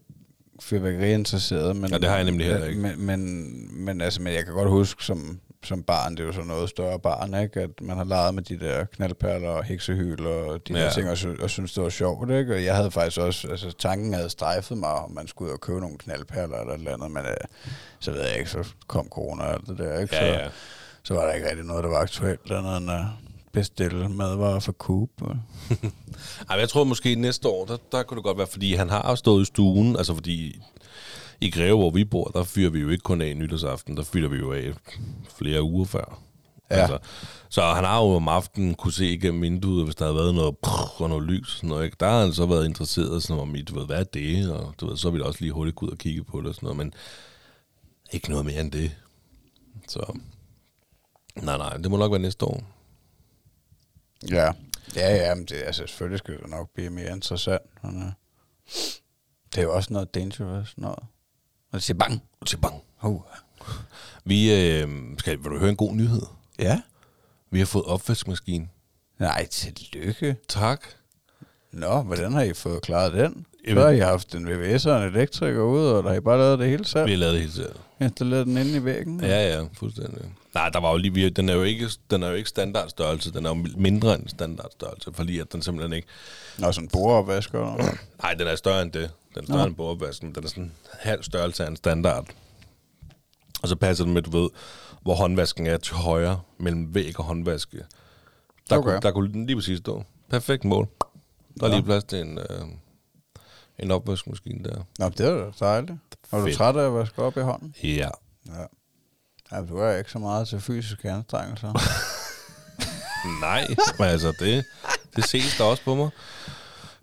fyrværkeriinteresseret. 0.60 1.76
Men, 1.76 1.90
Ja, 1.90 1.98
det 1.98 2.08
har 2.08 2.16
jeg 2.16 2.24
nemlig 2.24 2.46
heller 2.46 2.66
ikke. 2.66 2.80
Men, 2.80 3.06
men, 3.06 3.84
men, 3.84 4.00
altså, 4.00 4.22
men 4.22 4.32
jeg 4.34 4.44
kan 4.44 4.54
godt 4.54 4.68
huske 4.70 5.04
som, 5.04 5.40
som 5.66 5.82
barn, 5.82 6.16
det 6.16 6.20
er 6.20 6.26
jo 6.26 6.32
sådan 6.32 6.46
noget 6.46 6.70
større 6.70 6.98
barn, 6.98 7.42
ikke? 7.42 7.60
at 7.60 7.70
man 7.80 7.96
har 7.96 8.04
leget 8.04 8.34
med 8.34 8.42
de 8.42 8.58
der 8.58 8.84
knaldperler 8.84 9.48
og 9.48 9.64
heksehyl 9.64 10.26
og 10.26 10.68
de 10.68 10.72
ja. 10.72 10.78
Ja. 10.78 10.84
der 10.84 10.92
ting, 10.92 11.10
og, 11.10 11.16
sy- 11.16 11.40
og 11.40 11.50
synes 11.50 11.72
det 11.72 11.82
var 11.82 11.88
sjovt. 11.88 12.30
Ikke? 12.30 12.54
Og 12.54 12.64
jeg 12.64 12.76
havde 12.76 12.90
faktisk 12.90 13.20
også, 13.20 13.48
altså 13.48 13.72
tanken 13.78 14.14
havde 14.14 14.30
strejfet 14.30 14.78
mig, 14.78 14.90
om 14.90 15.10
man 15.10 15.28
skulle 15.28 15.48
ud 15.48 15.54
og 15.54 15.60
købe 15.60 15.80
nogle 15.80 15.98
knaldperler 15.98 16.58
eller 16.58 16.72
et 16.72 16.78
eller 16.78 16.94
andet, 16.94 17.10
men 17.10 17.26
øh, 17.26 17.36
så 18.00 18.12
ved 18.12 18.22
jeg 18.22 18.38
ikke, 18.38 18.50
så 18.50 18.68
kom 18.86 19.08
corona 19.08 19.42
og 19.42 19.52
alt 19.52 19.66
det 19.66 19.78
der. 19.78 19.98
Ikke? 19.98 20.16
Ja, 20.16 20.34
så, 20.34 20.40
ja. 20.42 20.48
så 21.02 21.14
var 21.14 21.26
der 21.26 21.32
ikke 21.32 21.48
rigtig 21.48 21.64
noget, 21.64 21.84
der 21.84 21.90
var 21.90 21.98
aktuelt, 21.98 22.50
andet 22.50 22.76
end 22.76 22.90
at 22.90 23.04
bestille 23.52 24.08
madvarer 24.08 24.60
for 24.60 24.72
Coop. 24.72 25.08
Ej, 26.50 26.58
jeg 26.58 26.68
tror 26.68 26.84
måske 26.84 27.14
næste 27.14 27.48
år, 27.48 27.64
der, 27.64 27.76
der 27.92 28.02
kunne 28.02 28.16
det 28.16 28.24
godt 28.24 28.38
være, 28.38 28.46
fordi 28.46 28.74
han 28.74 28.90
har 28.90 29.02
også 29.02 29.18
stået 29.18 29.42
i 29.42 29.44
stuen, 29.44 29.96
altså 29.96 30.14
fordi 30.14 30.60
i 31.40 31.50
Greve, 31.50 31.76
hvor 31.76 31.90
vi 31.90 32.04
bor, 32.04 32.30
der 32.34 32.44
fyrer 32.44 32.70
vi 32.70 32.80
jo 32.80 32.88
ikke 32.88 33.02
kun 33.02 33.20
af 33.20 33.36
nytårsaften, 33.36 33.96
der 33.96 34.02
fyrer 34.02 34.28
vi 34.28 34.36
jo 34.36 34.52
af 34.52 34.72
flere 35.38 35.62
uger 35.62 35.84
før. 35.84 36.22
Ja. 36.70 36.76
Altså, 36.76 36.98
så 37.48 37.62
han 37.62 37.84
har 37.84 38.02
jo 38.02 38.08
om 38.08 38.28
aftenen 38.28 38.74
kunne 38.74 38.92
se 38.92 39.06
igennem 39.06 39.42
vinduet, 39.42 39.84
hvis 39.84 39.94
der 39.94 40.04
havde 40.04 40.16
været 40.16 40.34
noget 40.34 40.58
prrr, 40.58 41.02
og 41.02 41.08
noget 41.08 41.24
lys 41.24 41.48
sådan 41.56 41.68
noget. 41.68 41.84
Ikke? 41.84 41.96
Der 42.00 42.08
har 42.08 42.20
han 42.20 42.32
så 42.32 42.46
været 42.46 42.64
interesseret 42.66 43.22
sådan 43.22 43.42
om, 43.42 43.56
du 43.68 43.78
ved, 43.78 43.86
hvad 43.86 44.00
er 44.00 44.04
det? 44.04 44.52
Og 44.52 44.74
du 44.80 44.86
ved, 44.88 44.96
så 44.96 45.10
vil 45.10 45.18
vi 45.18 45.22
da 45.22 45.28
også 45.28 45.40
lige 45.40 45.52
hurtigt 45.52 45.76
gå 45.76 45.86
ud 45.86 45.90
og 45.90 45.98
kigge 45.98 46.24
på 46.24 46.40
det 46.40 46.46
og 46.46 46.54
sådan 46.54 46.66
noget, 46.66 46.76
men 46.76 46.92
ikke 48.12 48.30
noget 48.30 48.46
mere 48.46 48.60
end 48.60 48.72
det. 48.72 48.96
Så 49.88 50.18
nej, 51.36 51.56
nej, 51.58 51.76
det 51.76 51.90
må 51.90 51.96
nok 51.96 52.12
være 52.12 52.20
næste 52.20 52.44
år. 52.44 52.62
ja, 54.30 54.52
Ja, 54.96 55.14
ja, 55.14 55.34
men 55.34 55.44
det, 55.44 55.56
altså, 55.56 55.86
selvfølgelig 55.86 56.18
skal 56.18 56.38
det 56.38 56.50
nok 56.50 56.70
blive 56.74 56.90
mere 56.90 57.12
interessant. 57.12 57.62
Men, 57.82 57.96
uh, 57.96 58.12
det 59.54 59.58
er 59.58 59.62
jo 59.62 59.74
også 59.74 59.92
noget 59.92 60.14
dangerous, 60.14 60.78
noget. 60.78 60.98
Og 61.76 61.80
det 61.80 61.82
siger 61.86 61.98
bang. 61.98 62.22
Til 62.46 62.56
bang. 62.56 62.74
Uh. 63.02 63.20
Vi, 64.24 64.52
øh, 64.54 64.88
skal, 65.18 65.38
vil 65.42 65.50
du 65.50 65.58
høre 65.58 65.70
en 65.70 65.76
god 65.76 65.92
nyhed? 65.92 66.22
Ja. 66.58 66.80
Vi 67.50 67.58
har 67.58 67.66
fået 67.66 67.84
opvaskemaskine. 67.84 68.68
Nej, 69.18 69.46
tillykke. 69.46 70.36
Tak. 70.48 70.80
Nå, 71.72 72.02
hvordan 72.02 72.32
har 72.32 72.42
I 72.42 72.52
fået 72.54 72.82
klaret 72.82 73.12
den? 73.12 73.46
Jamen- 73.66 73.76
Så 73.76 73.82
har 73.86 73.90
I 73.90 73.98
haft 73.98 74.34
en 74.34 74.48
VVS 74.48 74.86
og 74.86 74.96
en 75.02 75.14
elektriker 75.14 75.60
ude, 75.62 75.96
og 75.96 76.02
der 76.02 76.08
har 76.08 76.16
I 76.16 76.20
bare 76.20 76.38
lavet 76.38 76.58
det 76.58 76.68
hele 76.68 76.84
selv. 76.84 77.06
Vi 77.06 77.10
har 77.10 77.18
lavet 77.18 77.32
det 77.32 77.40
hele 77.40 77.52
selv. 77.52 77.74
Installeret 78.00 78.46
den 78.46 78.56
inde 78.56 78.76
i 78.76 78.84
væggen. 78.84 79.20
Ja, 79.20 79.56
ja, 79.56 79.64
fuldstændig. 79.72 80.22
Nej, 80.54 80.68
der 80.68 80.80
var 80.80 80.90
jo 80.90 80.96
lige, 80.96 81.30
den 81.30 81.48
er 81.48 81.54
jo 81.54 81.62
ikke, 81.62 81.88
den 82.10 82.22
er 82.22 82.28
jo 82.28 82.34
ikke 82.34 82.48
standardstørrelse, 82.48 83.32
den 83.32 83.46
er 83.46 83.50
jo 83.50 83.66
mindre 83.76 84.14
end 84.14 84.28
standardstørrelse, 84.28 85.10
fordi 85.14 85.38
at 85.38 85.52
den 85.52 85.62
simpelthen 85.62 85.92
ikke, 85.92 86.08
Nå, 86.58 86.72
sådan 86.72 86.84
en 86.84 86.88
boreopvasker. 86.92 87.76
nej, 88.22 88.34
den 88.34 88.46
er 88.46 88.56
større 88.56 88.82
end 88.82 88.92
det. 88.92 89.10
Den 89.36 89.42
er 89.42 89.46
større 89.46 89.58
Nå. 89.58 89.66
end 89.66 89.76
bordopvasken, 89.76 90.34
den 90.34 90.44
er 90.44 90.48
sådan 90.48 90.72
halv 91.00 91.22
størrelse 91.22 91.64
af 91.64 91.68
en 91.68 91.76
standard. 91.76 92.26
Og 93.62 93.68
så 93.68 93.76
passer 93.76 94.04
den 94.04 94.14
med, 94.14 94.22
du 94.22 94.30
ved, 94.42 94.50
hvor 95.02 95.14
håndvasken 95.14 95.66
er 95.66 95.76
til 95.76 95.94
højre, 95.94 96.40
mellem 96.58 96.94
væg 96.94 97.18
og 97.18 97.24
håndvaske. 97.24 97.76
Der, 98.70 98.76
Okay. 98.78 98.90
kunne, 98.90 99.00
der 99.00 99.10
kunne 99.10 99.32
den 99.32 99.46
lige 99.46 99.56
præcis 99.56 99.78
stå. 99.78 100.04
Perfekt 100.30 100.64
mål. 100.64 100.88
Der 101.60 101.66
er 101.66 101.70
lige 101.70 101.80
Nå. 101.80 101.84
plads 101.86 102.04
til 102.04 102.20
en, 102.20 102.38
øh, 102.38 102.44
en 103.78 103.90
opvaskemaskine 103.90 104.64
der. 104.64 104.82
Nå, 104.98 105.08
det 105.08 105.20
er 105.20 105.34
da 105.44 105.64
dejligt. 105.64 105.92
Er 106.32 106.38
du 106.40 106.54
træt 106.54 106.76
af 106.76 106.86
at 106.86 106.94
vaske 106.94 107.22
op 107.22 107.36
i 107.36 107.40
hånden? 107.40 107.74
Ja. 107.82 108.08
Ja. 108.46 108.64
Ja, 109.52 109.60
du 109.64 109.76
er 109.78 109.96
ikke 109.96 110.10
så 110.10 110.18
meget 110.18 110.48
til 110.48 110.60
fysiske 110.60 111.10
anstrengelser. 111.10 111.72
Nej, 113.40 113.66
men 113.98 114.08
altså 114.08 114.32
det, 114.40 114.64
det 115.16 115.24
ses 115.24 115.56
der 115.58 115.64
også 115.64 115.82
på 115.84 115.94
mig. 115.94 116.10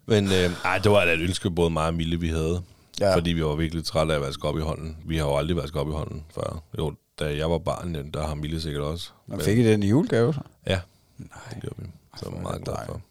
Men 0.06 0.26
øh, 0.26 0.50
ej, 0.66 0.78
det 0.78 0.92
var 0.92 1.06
da 1.06 1.13
et 1.13 1.20
ønske, 1.22 1.50
både 1.52 1.70
mig 1.70 1.88
og 1.88 1.94
Mille, 1.94 2.20
vi 2.20 2.28
havde. 2.28 2.62
Ja. 3.00 3.08
Ja. 3.10 3.16
Fordi 3.16 3.30
vi 3.34 3.44
var 3.44 3.56
virkelig 3.56 3.86
trætte 3.86 4.13
af 4.13 4.18
at 4.18 4.22
vaske 4.26 4.48
op 4.48 4.58
i 4.58 4.62
hånden. 4.62 4.98
Vi 5.06 5.18
har 5.18 5.26
jo 5.26 5.38
aldrig 5.38 5.58
vasket 5.58 5.82
op 5.82 5.88
i 5.88 5.92
hånden 5.92 6.24
før. 6.36 6.63
Jo, 6.78 6.94
da 7.20 7.38
jeg 7.38 7.52
var 7.52 7.58
barn, 7.58 7.96
ja, 7.96 8.02
der 8.13 8.28
har 8.28 8.36
Mille 8.36 8.62
sikkert 8.62 8.84
også. 8.84 9.10
Men 9.28 9.42
fik 9.42 9.58
I 9.58 9.63
den 9.68 9.84
i 9.84 9.88
julegave 9.89 10.34
så? 10.34 10.39
Ja, 10.68 10.80
det 11.18 11.62
gjorde 11.62 11.76
vi. 11.78 11.86
Så 12.20 12.26
er 12.26 12.42
meget 12.42 12.63
glad 12.66 12.76
for. 12.86 13.02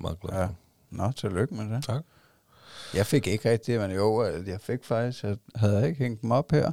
Meget 0.00 0.20
glad 0.20 0.38
Ja. 0.40 0.44
for. 0.46 0.54
Nå, 0.90 1.12
tillykke 1.12 1.54
med 1.54 1.76
det. 1.76 1.84
Tak. 1.84 2.02
Jeg 2.94 3.06
fik 3.06 3.26
ikke 3.26 3.50
rigtig, 3.50 3.80
men 3.80 3.90
jo, 3.90 4.18
at 4.18 4.48
jeg 4.48 4.60
fik 4.60 4.84
faktisk, 4.84 5.22
jeg 5.24 5.36
havde 5.56 5.78
jeg 5.78 5.88
ikke 5.88 5.98
hængt 6.04 6.22
dem 6.22 6.30
op 6.32 6.50
her. 6.52 6.72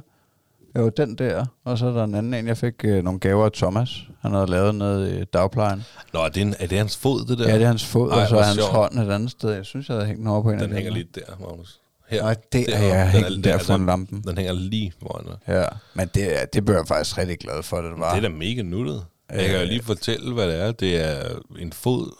Jo, 0.78 0.88
den 0.88 1.14
der, 1.14 1.46
og 1.64 1.78
så 1.78 1.86
er 1.86 1.92
der 1.92 2.04
en 2.04 2.14
anden 2.14 2.34
en, 2.34 2.46
jeg 2.46 2.56
fik 2.56 2.74
øh, 2.84 3.04
nogle 3.04 3.20
gaver 3.20 3.44
af 3.44 3.52
Thomas. 3.52 3.90
Han 4.20 4.32
havde 4.32 4.46
lavet 4.46 4.74
nede 4.74 5.20
i 5.20 5.24
dagplejen. 5.24 5.84
Nå, 6.12 6.20
er 6.20 6.28
det, 6.28 6.42
en, 6.42 6.54
er 6.58 6.66
det 6.66 6.78
hans 6.78 6.96
fod, 6.96 7.24
det 7.26 7.38
der? 7.38 7.48
Ja, 7.48 7.54
det 7.54 7.62
er 7.62 7.66
hans 7.66 7.84
fod, 7.84 8.10
Ej, 8.12 8.22
og 8.22 8.28
så 8.28 8.36
er 8.38 8.42
hans 8.42 8.56
sjovt. 8.58 8.70
hånd 8.72 8.98
et 8.98 9.10
andet 9.10 9.30
sted. 9.30 9.50
Jeg 9.50 9.64
synes, 9.64 9.88
jeg 9.88 9.94
havde 9.96 10.06
hængt 10.06 10.18
den 10.20 10.26
over 10.28 10.42
på 10.42 10.50
en 10.50 10.54
af 10.54 10.60
Den 10.60 10.70
de 10.70 10.74
hænger 10.76 10.92
lige 10.92 11.06
der, 11.14 11.20
Magnus. 11.40 11.80
Her. 12.08 12.22
Nej, 12.22 12.36
det 12.52 12.74
er 12.76 12.82
jeg 12.82 13.10
hængt 13.10 13.30
den 13.30 13.44
der 13.44 13.52
altså, 13.52 13.66
foran 13.66 13.86
lampen. 13.86 14.22
Den 14.22 14.36
hænger 14.36 14.52
lige 14.52 14.92
foran 15.02 15.24
dig. 15.26 15.36
Ja, 15.54 15.64
men 15.94 16.08
det, 16.14 16.40
er- 16.42 16.46
det 16.46 16.64
blev 16.64 16.76
jeg 16.76 16.86
faktisk 16.88 17.18
rigtig 17.18 17.38
glad 17.38 17.62
for, 17.62 17.76
det 17.76 17.90
var. 17.98 18.14
Det 18.14 18.24
er 18.24 18.28
da 18.28 18.34
mega 18.34 18.62
nuttet. 18.62 19.04
Jeg 19.32 19.44
kan 19.46 19.54
jo 19.54 19.60
Øh. 19.62 19.66
lige 19.68 19.82
fortælle, 19.82 20.34
hvad 20.34 20.48
det 20.48 20.60
er. 20.62 20.72
Det 20.72 21.04
er 21.10 21.22
en 21.58 21.72
fod. 21.72 22.12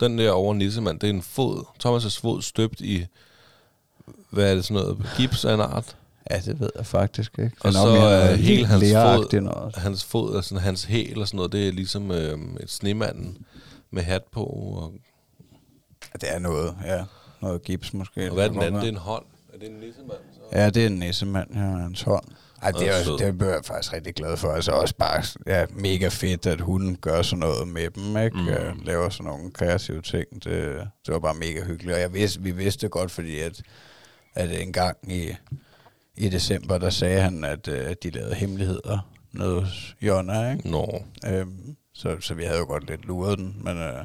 Den 0.00 0.18
der 0.18 0.30
over 0.30 0.54
Nissemand, 0.54 1.00
det 1.00 1.10
er 1.10 1.14
en 1.14 1.22
fod. 1.22 1.64
Thomas' 1.84 2.20
fod 2.20 2.42
støbt 2.42 2.80
i, 2.80 3.06
hvad 4.30 4.50
er 4.50 4.54
det 4.54 4.64
sådan 4.64 4.82
noget, 4.82 4.98
gips 5.16 5.44
af 5.44 5.54
en 5.54 5.60
art. 5.60 5.96
Ja, 6.30 6.40
det 6.44 6.60
ved 6.60 6.70
jeg 6.76 6.86
faktisk 6.86 7.38
ikke. 7.38 7.56
Og 7.60 7.68
er 7.68 7.72
så 7.72 7.78
er 7.78 7.84
noget 8.00 8.38
hele 8.38 8.66
hans 8.66 8.84
fod, 8.92 9.40
Noget. 9.40 9.76
hans 9.76 10.04
fod 10.04 10.34
og 10.34 10.44
sådan, 10.44 10.62
hans 10.64 10.84
hæl 10.84 11.20
og 11.20 11.28
sådan 11.28 11.36
noget, 11.36 11.52
det 11.52 11.68
er 11.68 11.72
ligesom 11.72 12.10
øh, 12.10 12.38
et 12.60 12.70
snemanden 12.70 13.36
med 13.90 14.02
hat 14.02 14.22
på. 14.32 14.44
Og, 14.44 14.92
Ja, 16.14 16.26
det 16.26 16.34
er 16.34 16.38
noget, 16.38 16.74
ja. 16.84 17.04
Noget 17.42 17.62
gips 17.62 17.94
måske. 17.94 18.28
og 18.28 18.34
hvad 18.34 18.44
er 18.44 18.48
den 18.52 18.62
anden? 18.62 18.80
Det 18.80 18.88
er 18.88 18.92
en 18.92 18.96
hånd. 18.98 19.24
Er 19.54 19.58
det 19.58 19.68
en 19.68 19.74
nissemand? 19.74 20.18
Så? 20.34 20.40
Ja, 20.58 20.70
det 20.70 20.82
er 20.82 20.86
en 20.86 20.92
nissemand, 20.98 21.48
ja, 21.54 21.60
hans 21.60 22.02
hånd. 22.02 22.24
Ej, 22.62 22.70
det, 22.70 22.88
er, 22.88 23.04
sød. 23.04 23.18
det 23.18 23.38
blev 23.38 23.48
jeg 23.48 23.60
faktisk 23.64 23.92
rigtig 23.92 24.14
glad 24.14 24.36
for. 24.36 24.48
Altså 24.52 24.72
også 24.72 24.94
bare 24.96 25.22
ja, 25.46 25.66
mega 25.70 26.08
fedt, 26.08 26.46
at 26.46 26.60
hun 26.60 26.96
gør 27.00 27.22
sådan 27.22 27.38
noget 27.40 27.68
med 27.68 27.90
dem, 27.90 28.16
ikke? 28.16 28.36
Mm. 28.36 28.48
Ja, 28.48 28.72
laver 28.84 29.08
sådan 29.08 29.26
nogle 29.26 29.50
kreative 29.50 30.02
ting. 30.02 30.26
Det, 30.34 30.44
det 31.06 31.14
var 31.14 31.18
bare 31.18 31.34
mega 31.34 31.64
hyggeligt. 31.64 31.94
Og 31.94 32.00
jeg 32.00 32.14
vidste, 32.14 32.42
vi 32.42 32.50
vidste 32.50 32.88
godt, 32.88 33.10
fordi 33.10 33.38
at, 33.38 33.62
at 34.34 34.62
en 34.62 34.72
gang 34.72 34.96
i, 35.12 35.28
i 36.18 36.28
december, 36.28 36.78
der 36.78 36.90
sagde 36.90 37.20
han, 37.20 37.44
at, 37.44 37.68
øh, 37.68 37.90
at 37.90 38.02
de 38.02 38.10
lavede 38.10 38.34
hemmeligheder 38.34 39.08
nede 39.32 39.60
hos 39.60 39.96
Jonna, 40.02 40.52
ikke? 40.52 40.70
Nå, 40.70 41.02
Øhm, 41.26 41.76
så, 41.94 42.16
så 42.20 42.34
vi 42.34 42.44
havde 42.44 42.58
jo 42.58 42.64
godt 42.64 42.86
lidt 42.90 43.04
luret 43.06 43.38
den, 43.38 43.56
men, 43.64 43.76
øh, 43.78 44.04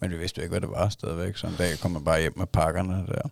men 0.00 0.10
vi 0.10 0.16
vidste 0.16 0.38
jo 0.38 0.42
ikke, 0.42 0.52
hvad 0.52 0.60
det 0.60 0.70
var 0.70 0.88
stadigvæk. 0.88 1.36
Så 1.36 1.46
en 1.46 1.54
dag 1.58 1.78
kom 1.78 1.90
man 1.90 2.04
bare 2.04 2.20
hjem 2.20 2.32
med 2.36 2.46
pakkerne 2.46 3.04
der. 3.08 3.28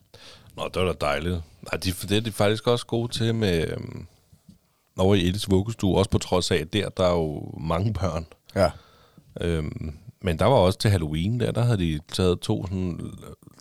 Nå 0.56 0.68
det 0.74 0.82
var 0.82 0.92
da 0.92 1.06
dejligt. 1.06 1.34
Nej, 1.62 1.80
de, 1.84 1.90
det 1.90 2.16
er 2.16 2.20
de 2.20 2.32
faktisk 2.32 2.66
også 2.66 2.86
gode 2.86 3.12
til 3.12 3.34
med... 3.34 3.68
Øhm, 3.70 4.06
over 4.98 5.14
i 5.14 5.28
Ediths 5.28 5.50
vuggestue, 5.50 5.98
også 5.98 6.10
på 6.10 6.18
trods 6.18 6.50
af, 6.50 6.56
at 6.56 6.72
der, 6.72 6.88
der 6.88 7.04
er 7.04 7.12
jo 7.12 7.54
mange 7.60 7.92
børn. 7.92 8.26
Ja. 8.54 8.70
Øhm, 9.40 9.96
men 10.22 10.38
der 10.38 10.44
var 10.44 10.56
også 10.56 10.78
til 10.78 10.90
Halloween, 10.90 11.40
der, 11.40 11.52
der 11.52 11.64
havde 11.64 11.78
de 11.78 12.00
taget 12.12 12.40
to 12.40 12.66
sådan, 12.66 13.00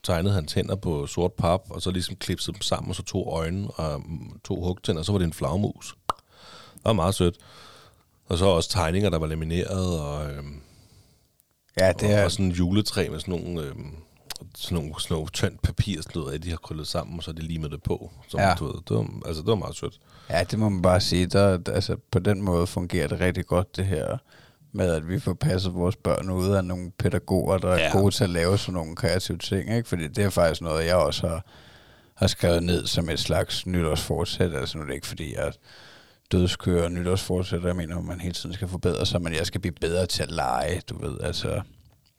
tegnet 0.06 0.34
hans 0.34 0.54
hænder 0.54 0.76
på 0.76 1.08
sort 1.08 1.34
pap, 1.34 1.62
og 1.70 1.82
så 1.82 1.92
ligesom 1.92 2.16
klipset 2.16 2.56
dem 2.56 2.62
sammen, 2.62 2.90
og 2.90 2.96
så 2.96 3.04
to 3.04 3.30
øjne 3.30 3.68
og 3.72 4.02
to 4.44 4.62
hugtænder, 4.64 5.00
og 5.00 5.06
så 5.06 5.12
var 5.12 5.20
det 5.20 5.26
en 5.26 5.34
flagmus. 5.34 5.96
Det 6.74 6.86
var 6.86 6.94
meget 6.94 7.16
sødt. 7.16 7.36
Og 8.30 8.38
så 8.38 8.46
også 8.46 8.70
tegninger, 8.70 9.10
der 9.10 9.18
var 9.20 9.28
lamineret, 9.28 10.00
og, 10.00 10.32
øhm, 10.32 10.62
Ja, 11.80 11.92
det 11.92 12.04
og, 12.04 12.10
er, 12.14 12.26
og 12.26 12.32
sådan 12.32 12.46
en 12.46 12.52
juletræ 12.52 13.10
med 13.10 13.20
sådan 13.20 13.34
nogle, 13.42 13.62
øhm, 13.62 13.96
sådan 14.56 14.78
nogle, 14.78 14.94
sådan 15.00 15.16
nogle 15.16 15.30
tyndt 15.34 15.62
papir, 15.62 16.02
sådan 16.02 16.20
noget, 16.22 16.34
af, 16.34 16.42
de 16.42 16.50
har 16.50 16.58
krøllet 16.58 16.88
sammen, 16.88 17.18
og 17.18 17.24
så 17.24 17.32
har 17.32 17.36
de 17.36 17.42
limet 17.42 17.72
det 17.72 17.84
på. 17.84 18.12
Så, 18.28 18.38
Ja. 18.38 18.54
du 18.60 18.66
ved, 18.66 18.74
det, 18.90 18.98
var, 18.98 19.08
altså, 19.26 19.42
det 19.42 19.48
var 19.50 19.56
meget 19.56 19.76
sødt. 19.76 20.00
Ja, 20.30 20.44
det 20.44 20.60
må 20.60 20.70
man 20.70 20.82
bare 20.82 21.02
sige. 21.02 21.26
Der, 21.26 21.60
altså, 21.72 21.96
på 22.12 22.20
den 22.20 22.42
måde 22.42 22.68
fungerer 22.68 23.08
det 23.08 23.20
rigtig 23.20 23.46
godt, 23.46 23.76
det 23.76 23.86
her 23.86 24.18
med, 24.76 24.92
at 24.96 25.10
vi 25.10 25.20
får 25.20 25.34
passet 25.34 25.74
vores 25.74 25.96
børn 25.96 26.30
ud 26.30 26.52
af 26.56 26.66
nogle 26.66 26.92
pædagoger, 27.00 27.58
der 27.58 27.70
er 27.70 27.80
Ja. 27.80 27.90
gode 27.92 28.16
til 28.16 28.24
at 28.24 28.30
lave 28.30 28.58
sådan 28.58 28.74
nogle 28.74 28.96
kreative 28.96 29.38
ting. 29.38 29.76
Ikke? 29.76 29.90
Fordi 29.90 30.08
det 30.08 30.24
er 30.24 30.30
faktisk 30.30 30.62
noget, 30.62 30.86
jeg 30.86 30.96
også 30.96 31.28
har, 31.28 31.46
har 32.16 32.28
skrevet 32.28 32.64
ned 32.64 32.88
som 32.88 33.10
et 33.10 33.20
slags 33.20 33.66
nytårsfortsæt. 33.66 34.54
Altså 34.56 34.78
nu 34.78 34.84
er 34.84 34.88
det 34.88 34.94
ikke, 34.96 35.08
fordi 35.08 35.36
jeg 35.36 35.52
dødskører 36.32 36.90
nytårsfortsæt, 36.90 37.64
jeg 37.64 37.76
mener, 37.76 37.98
at 37.98 38.04
man 38.04 38.20
hele 38.22 38.34
tiden 38.34 38.54
skal 38.54 38.68
forbedre 38.68 39.06
sig, 39.06 39.22
men 39.22 39.34
jeg 39.34 39.46
skal 39.46 39.62
blive 39.62 39.74
bedre 39.82 40.06
til 40.06 40.24
at 40.24 40.32
lege, 40.32 40.82
du 40.90 41.08
ved. 41.08 41.18
Altså, 41.24 41.62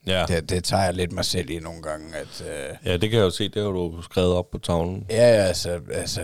Ja. 0.07 0.25
det, 0.29 0.51
det 0.51 0.65
tager 0.65 0.85
jeg 0.85 0.95
lidt 0.95 1.13
mig 1.13 1.25
selv 1.25 1.51
i 1.51 1.59
nogle 1.59 1.83
gange, 1.83 2.17
at... 2.17 2.45
Øh, 2.51 2.77
ja, 2.85 2.93
det 2.97 3.11
kan 3.11 3.19
jeg 3.19 3.25
jo 3.25 3.31
se, 3.31 3.49
det 3.49 3.63
har 3.63 3.71
du 3.71 4.03
skrevet 4.03 4.33
op 4.35 4.51
på 4.51 4.59
tavlen. 4.59 5.07
Ja, 5.11 5.17
ja, 5.17 5.43
altså, 5.45 5.81
altså 5.93 6.21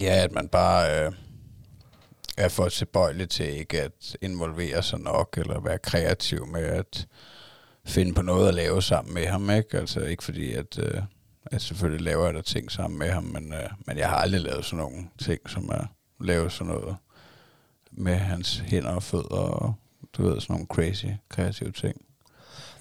ja, 0.00 0.22
at 0.24 0.32
man 0.32 0.48
bare 0.48 1.04
øh, 1.06 1.12
er 2.36 2.48
for 2.48 2.68
tilbøjelig 2.68 3.28
til 3.30 3.58
ikke 3.58 3.82
at 3.82 4.16
involvere 4.20 4.82
sig 4.82 5.00
nok, 5.00 5.34
eller 5.38 5.60
være 5.60 5.78
kreativ 5.78 6.46
med 6.46 6.64
at 6.64 7.06
finde 7.84 8.14
på 8.14 8.22
noget 8.22 8.48
at 8.48 8.54
lave 8.54 8.82
sammen 8.82 9.14
med 9.14 9.26
ham, 9.26 9.50
ikke? 9.50 9.78
Altså 9.78 10.00
ikke 10.00 10.24
fordi, 10.24 10.52
at, 10.52 10.78
øh, 10.78 11.02
at 11.46 11.62
selvfølgelig 11.62 12.04
laver 12.04 12.24
jeg 12.24 12.34
da 12.34 12.40
ting 12.40 12.70
sammen 12.70 12.98
med 12.98 13.10
ham, 13.10 13.24
men, 13.24 13.52
øh, 13.52 13.68
men 13.86 13.98
jeg 13.98 14.08
har 14.08 14.16
aldrig 14.16 14.40
lavet 14.40 14.64
sådan 14.64 14.78
nogle 14.78 15.08
ting, 15.18 15.50
som 15.50 15.68
er 15.68 15.86
lave 16.20 16.50
sådan 16.50 16.72
noget 16.72 16.96
med 17.92 18.14
hans 18.16 18.58
hænder 18.58 18.90
og 18.90 19.02
fødder, 19.02 19.36
og 19.36 19.74
du 20.12 20.22
ved, 20.22 20.40
sådan 20.40 20.54
nogle 20.54 20.66
crazy, 20.66 21.06
kreative 21.28 21.72
ting. 21.72 21.96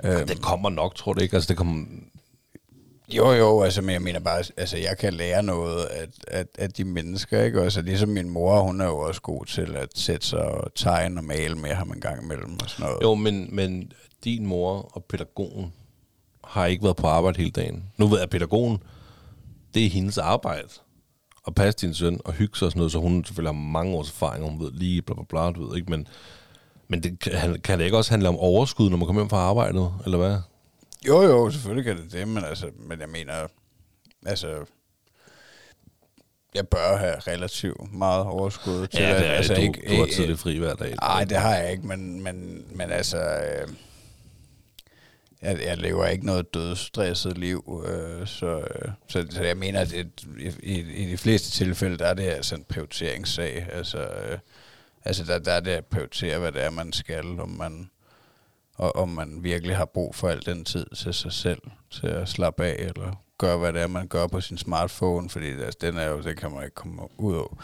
Øhm, 0.04 0.28
Det 0.28 0.42
kommer 0.42 0.70
nok, 0.70 0.96
tror 0.96 1.14
du 1.14 1.22
ikke? 1.22 1.36
Altså, 1.36 1.48
det 1.48 1.58
kommer... 1.58 1.86
Jo, 3.14 3.32
jo, 3.32 3.62
altså, 3.62 3.82
men 3.82 3.94
jeg 3.94 4.02
mener 4.02 4.20
bare, 4.20 4.44
altså, 4.58 4.78
jeg 4.78 4.98
kan 4.98 5.14
lære 5.14 5.44
noget 5.44 5.86
af, 5.86 6.08
af, 6.28 6.46
af 6.58 6.70
de 6.70 6.84
mennesker, 6.84 7.44
ikke? 7.44 7.62
Altså, 7.62 7.82
ligesom 7.82 8.10
min 8.10 8.30
mor, 8.30 8.62
hun 8.62 8.82
er 8.82 8.86
jo 8.86 8.98
også 8.98 9.22
god 9.22 9.46
til 9.46 9.76
at 9.76 9.90
sætte 9.96 10.28
sig 10.28 10.40
og 10.40 10.76
tegne 10.76 11.20
og 11.20 11.24
male 11.24 11.56
med 11.56 11.70
ham 11.70 11.92
en 11.92 12.02
gang 12.02 12.24
imellem 12.24 12.58
og 12.64 12.70
sådan 12.70 12.86
noget. 12.86 13.02
Jo, 13.04 13.16
men, 13.16 13.56
men 13.56 13.92
din 14.24 14.46
mor 14.46 14.90
og 14.94 15.04
pædagogen 15.04 15.74
har 16.44 16.66
ikke 16.66 16.84
været 16.84 16.96
på 16.96 17.08
arbejde 17.08 17.38
hele 17.38 17.52
dagen. 17.52 17.84
Nu 17.98 18.08
ved 18.08 18.18
jeg, 18.18 18.24
at 18.24 18.30
pædagogen, 18.30 18.84
det 19.74 19.86
er 19.86 19.90
hendes 19.90 20.18
arbejde. 20.18 20.68
At 21.48 21.56
passe 21.56 21.88
din 21.88 21.94
søn 21.94 22.20
og 22.26 22.34
hygge 22.34 22.58
sig 22.58 22.66
og 22.66 22.72
sådan 22.72 22.80
noget, 22.80 22.92
så 22.92 23.00
hun 23.00 23.26
selvfølgelig 23.26 23.54
har 23.54 23.62
mange 23.62 23.96
års 23.96 24.10
erfaring, 24.10 24.50
hun 24.50 24.60
ved 24.60 24.72
lige 24.72 25.02
bla 25.02 25.16
bla 25.16 25.24
bla, 25.30 25.52
du 25.52 25.68
ved 25.68 25.78
ikke, 25.78 25.90
men, 25.90 26.08
men 26.88 27.04
det, 27.04 27.20
kan, 27.20 27.60
kan 27.64 27.80
det 27.80 27.86
ikke 27.86 27.98
også 27.98 28.12
handle 28.12 28.30
om 28.30 28.38
overskud, 28.38 28.90
når 28.90 28.98
man 28.98 29.06
kommer 29.06 29.22
hjem 29.22 29.30
fra 29.30 29.38
arbejdet, 29.38 29.94
eller 30.06 30.18
hvad? 30.18 30.38
Jo, 31.08 31.22
jo, 31.22 31.50
selvfølgelig 31.50 31.86
kan 31.86 32.04
det 32.04 32.12
det, 32.12 32.28
men, 32.28 32.46
altså, 32.46 32.72
men 32.78 33.00
jeg 33.00 33.10
mener, 33.10 33.48
altså, 34.26 34.66
jeg 36.56 36.68
bør 36.68 36.98
have 36.98 37.16
relativt 37.20 37.94
meget 37.94 38.26
overskud 38.26 38.88
til 38.88 39.02
Ja, 39.02 39.18
det 39.18 39.28
er, 39.28 39.32
altså, 39.32 39.54
du, 39.54 39.62
ikke, 39.62 39.82
du 39.90 39.96
har 39.96 40.06
tidligt 40.06 40.40
fri 40.40 40.58
hver 40.58 40.76
dag. 40.76 40.96
Nej, 40.96 41.24
det 41.24 41.38
har 41.38 41.56
jeg 41.56 41.72
ikke, 41.72 41.88
men, 41.88 42.24
men, 42.24 42.66
men 42.72 42.92
altså... 42.92 43.18
Øh, 43.18 43.68
jeg, 45.42 45.60
jeg 45.64 45.78
lever 45.78 46.08
ikke 46.08 46.26
noget 46.26 46.54
dødstresset 46.54 47.38
liv, 47.38 47.86
øh, 47.88 48.28
så, 48.28 48.60
øh, 48.60 48.92
så, 49.08 49.26
så 49.30 49.44
jeg 49.44 49.58
mener, 49.58 49.80
at 49.80 49.90
det, 49.90 50.24
i, 50.40 50.52
i, 50.64 50.80
i 50.80 51.12
de 51.12 51.18
fleste 51.18 51.52
tilfælde, 51.52 51.98
der 51.98 52.06
er 52.08 52.14
det 52.14 52.24
altså 52.24 52.56
en 52.56 52.64
prioriteringssag. 52.64 53.68
Altså, 53.72 53.98
øh, 53.98 54.38
altså 55.06 55.24
der, 55.24 55.40
der 55.40 55.52
er 55.52 55.60
det 55.60 55.72
at 55.72 55.86
prioritere, 55.86 56.40
hvad 56.40 56.52
det 56.52 56.64
er, 56.64 56.70
man 56.70 56.94
skal, 56.94 57.40
om 57.40 57.50
man, 57.50 57.90
og 58.78 58.96
om 58.96 59.10
man 59.10 59.40
virkelig 59.44 59.76
har 59.78 59.86
brug 59.86 60.16
for 60.16 60.30
al 60.30 60.46
den 60.46 60.66
tid 60.66 60.86
til 60.96 61.14
sig 61.14 61.34
selv, 61.34 61.62
til 61.92 62.08
at 62.08 62.30
slappe 62.30 62.66
af, 62.66 62.76
eller 62.80 63.22
gøre, 63.38 63.58
hvad 63.58 63.74
det 63.74 63.82
er, 63.82 63.88
man 63.88 64.08
gør 64.08 64.28
på 64.28 64.42
sin 64.42 64.58
smartphone, 64.58 65.30
fordi 65.30 65.48
altså, 65.52 65.78
den 65.82 65.98
er 65.98 66.08
jo, 66.08 66.22
det 66.22 66.38
kan 66.38 66.52
man 66.52 66.64
ikke 66.64 66.76
komme 66.76 67.02
ud 67.18 67.36
af. 67.36 67.58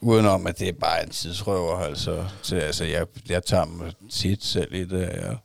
Udenom, 0.00 0.46
at 0.46 0.58
det 0.58 0.68
er 0.68 0.72
bare 0.72 1.02
en 1.02 1.10
tidsrøver, 1.10 1.76
altså. 1.78 2.24
Så, 2.42 2.56
altså 2.56 2.84
jeg, 2.84 3.06
jeg 3.28 3.44
tager 3.44 3.64
mig 3.64 3.92
tit 4.10 4.44
selv 4.44 4.74
i 4.74 4.84
det, 4.84 5.00
jeg 5.00 5.36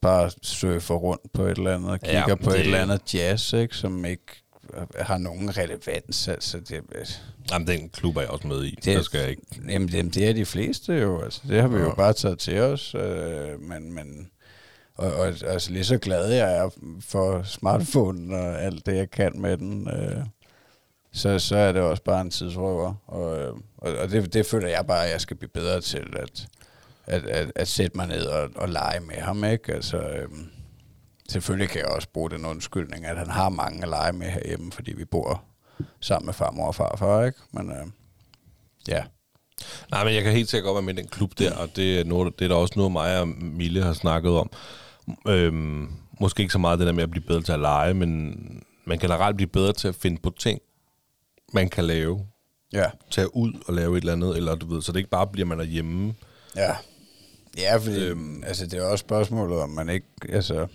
bare 0.00 0.30
surfer 0.42 0.94
rundt 0.94 1.32
på 1.32 1.42
et 1.42 1.58
eller 1.58 1.74
andet, 1.74 1.90
og 1.90 2.00
kigger 2.00 2.24
ja, 2.28 2.34
på 2.34 2.50
det- 2.50 2.58
et 2.60 2.64
eller 2.64 2.82
andet 2.82 3.14
jazz, 3.14 3.52
ikke, 3.52 3.76
som 3.76 4.04
ikke 4.04 4.43
har 5.00 5.18
nogen 5.18 5.56
relevans, 5.56 6.28
altså 6.28 6.58
det, 6.60 6.80
Jamen, 7.50 7.66
den 7.68 7.88
klub 7.88 8.16
er 8.16 8.20
jeg 8.20 8.30
også 8.30 8.46
med 8.46 8.64
i. 8.64 8.70
Det- 8.84 8.96
der 8.96 9.02
skal 9.02 9.20
jeg 9.20 9.28
ikke. 9.30 9.42
Jamen, 9.68 9.88
det, 9.88 10.14
det 10.14 10.28
er 10.28 10.32
de 10.32 10.44
fleste 10.46 10.92
jo. 10.92 11.22
Altså, 11.22 11.40
det 11.48 11.60
har 11.60 11.68
vi 11.68 11.76
jo 11.78 11.88
Ja. 11.88 11.94
bare 11.94 12.12
taget 12.12 12.38
til 12.38 12.58
os. 12.60 12.94
Øh, 12.94 13.60
men, 13.60 13.92
men, 13.92 14.30
og, 14.94 15.12
og 15.14 15.26
altså, 15.26 15.72
lige 15.72 15.84
så 15.84 15.98
glad 15.98 16.28
jeg 16.32 16.56
er 16.56 16.70
for 17.00 17.42
smartphonen 17.42 18.34
og 18.34 18.62
alt 18.62 18.86
det, 18.86 18.96
jeg 18.96 19.10
kan 19.10 19.32
med 19.40 19.56
den, 19.56 19.88
øh, 19.90 20.24
så, 21.12 21.38
så 21.38 21.56
er 21.56 21.72
det 21.72 21.82
også 21.82 22.02
bare 22.02 22.20
en 22.20 22.30
tidsrøver. 22.30 22.94
Og, 23.06 23.38
øh, 23.38 23.52
og, 23.78 23.92
og 23.96 24.10
det, 24.10 24.34
det 24.34 24.46
føler 24.46 24.68
jeg 24.68 24.86
bare, 24.86 25.04
at 25.06 25.12
jeg 25.12 25.20
skal 25.20 25.36
blive 25.36 25.50
bedre 25.54 25.80
til, 25.80 26.06
at, 26.16 26.46
at, 27.06 27.26
at, 27.26 27.52
at 27.54 27.68
sætte 27.68 27.96
mig 27.96 28.06
ned 28.06 28.24
og, 28.26 28.50
og 28.56 28.68
lege 28.68 29.00
med 29.00 29.14
ham. 29.16 29.44
Ikke? 29.44 29.72
Altså, 29.74 29.96
øh, 29.98 30.28
selvfølgelig 31.34 31.68
kan 31.68 31.80
jeg 31.80 31.88
også 31.88 32.08
bruge 32.14 32.30
den 32.30 32.44
undskyldning, 32.44 33.04
at 33.06 33.18
han 33.18 33.30
har 33.30 33.48
mange 33.48 33.82
at 33.82 33.88
lege 33.88 34.12
med 34.12 34.26
herhjemme, 34.26 34.72
fordi 34.72 34.92
vi 34.92 35.04
bor 35.04 35.44
sammen 36.00 36.26
med 36.26 36.34
farmor 36.34 36.66
og 36.66 36.74
farfar. 36.74 37.24
Ikke? 37.24 37.38
Men 37.52 37.70
øh, 37.70 37.86
ja, 38.88 39.04
Nej, 39.90 40.04
men 40.04 40.14
jeg 40.14 40.22
kan 40.22 40.32
helt 40.32 40.48
sikkert 40.48 40.66
godt 40.66 40.74
være 40.74 40.94
med 40.94 41.02
den 41.02 41.08
klub 41.08 41.38
der, 41.38 41.56
og 41.56 41.76
det 41.76 42.00
er, 42.00 42.04
noget, 42.04 42.38
det 42.38 42.44
er 42.44 42.48
der 42.48 42.54
også 42.54 42.74
noget, 42.76 42.92
mig 42.92 43.20
og 43.20 43.28
Mille 43.28 43.82
har 43.82 43.92
snakket 43.92 44.32
om. 44.32 44.50
Øhm, 45.28 45.88
måske 46.20 46.40
ikke 46.40 46.52
så 46.52 46.58
meget 46.58 46.78
det 46.78 46.86
der 46.86 46.92
med 46.92 47.02
at 47.02 47.10
blive 47.10 47.24
bedre 47.24 47.42
til 47.42 47.52
at 47.52 47.60
lege, 47.60 47.94
men 47.94 48.34
man 48.84 48.98
kan 48.98 49.08
generelt 49.08 49.36
blive 49.36 49.48
bedre 49.48 49.72
til 49.72 49.88
at 49.88 49.94
finde 49.94 50.20
på 50.22 50.32
ting, 50.38 50.60
man 51.52 51.68
kan 51.68 51.84
lave. 51.84 52.26
ja. 52.72 52.84
Tage 53.10 53.36
ud 53.36 53.52
og 53.66 53.74
lave 53.74 53.96
et 53.96 54.00
eller 54.00 54.12
andet, 54.12 54.36
eller 54.36 54.54
du 54.54 54.74
ved, 54.74 54.82
så 54.82 54.92
det 54.92 54.98
ikke 54.98 55.10
bare 55.10 55.26
bliver, 55.26 55.46
man 55.46 55.60
er 55.60 55.64
hjemme. 55.64 56.14
Ja. 56.56 56.76
Ja, 57.58 57.76
fordi 57.76 58.04
øhm. 58.04 58.44
altså, 58.46 58.66
det 58.66 58.78
er 58.78 58.84
også 58.84 59.02
spørgsmålet, 59.02 59.58
om 59.58 59.68
man 59.68 59.88
ikke 59.88 60.06
altså, 60.28 60.66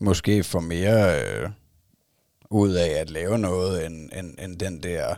måske 0.00 0.44
får 0.44 0.60
mere 0.60 1.22
øh, 1.22 1.50
ud 2.50 2.72
af 2.72 2.88
at 2.88 3.10
lave 3.10 3.38
noget, 3.38 3.86
end, 3.86 4.10
end, 4.18 4.34
end 4.38 4.56
den 4.58 4.82
der 4.82 5.14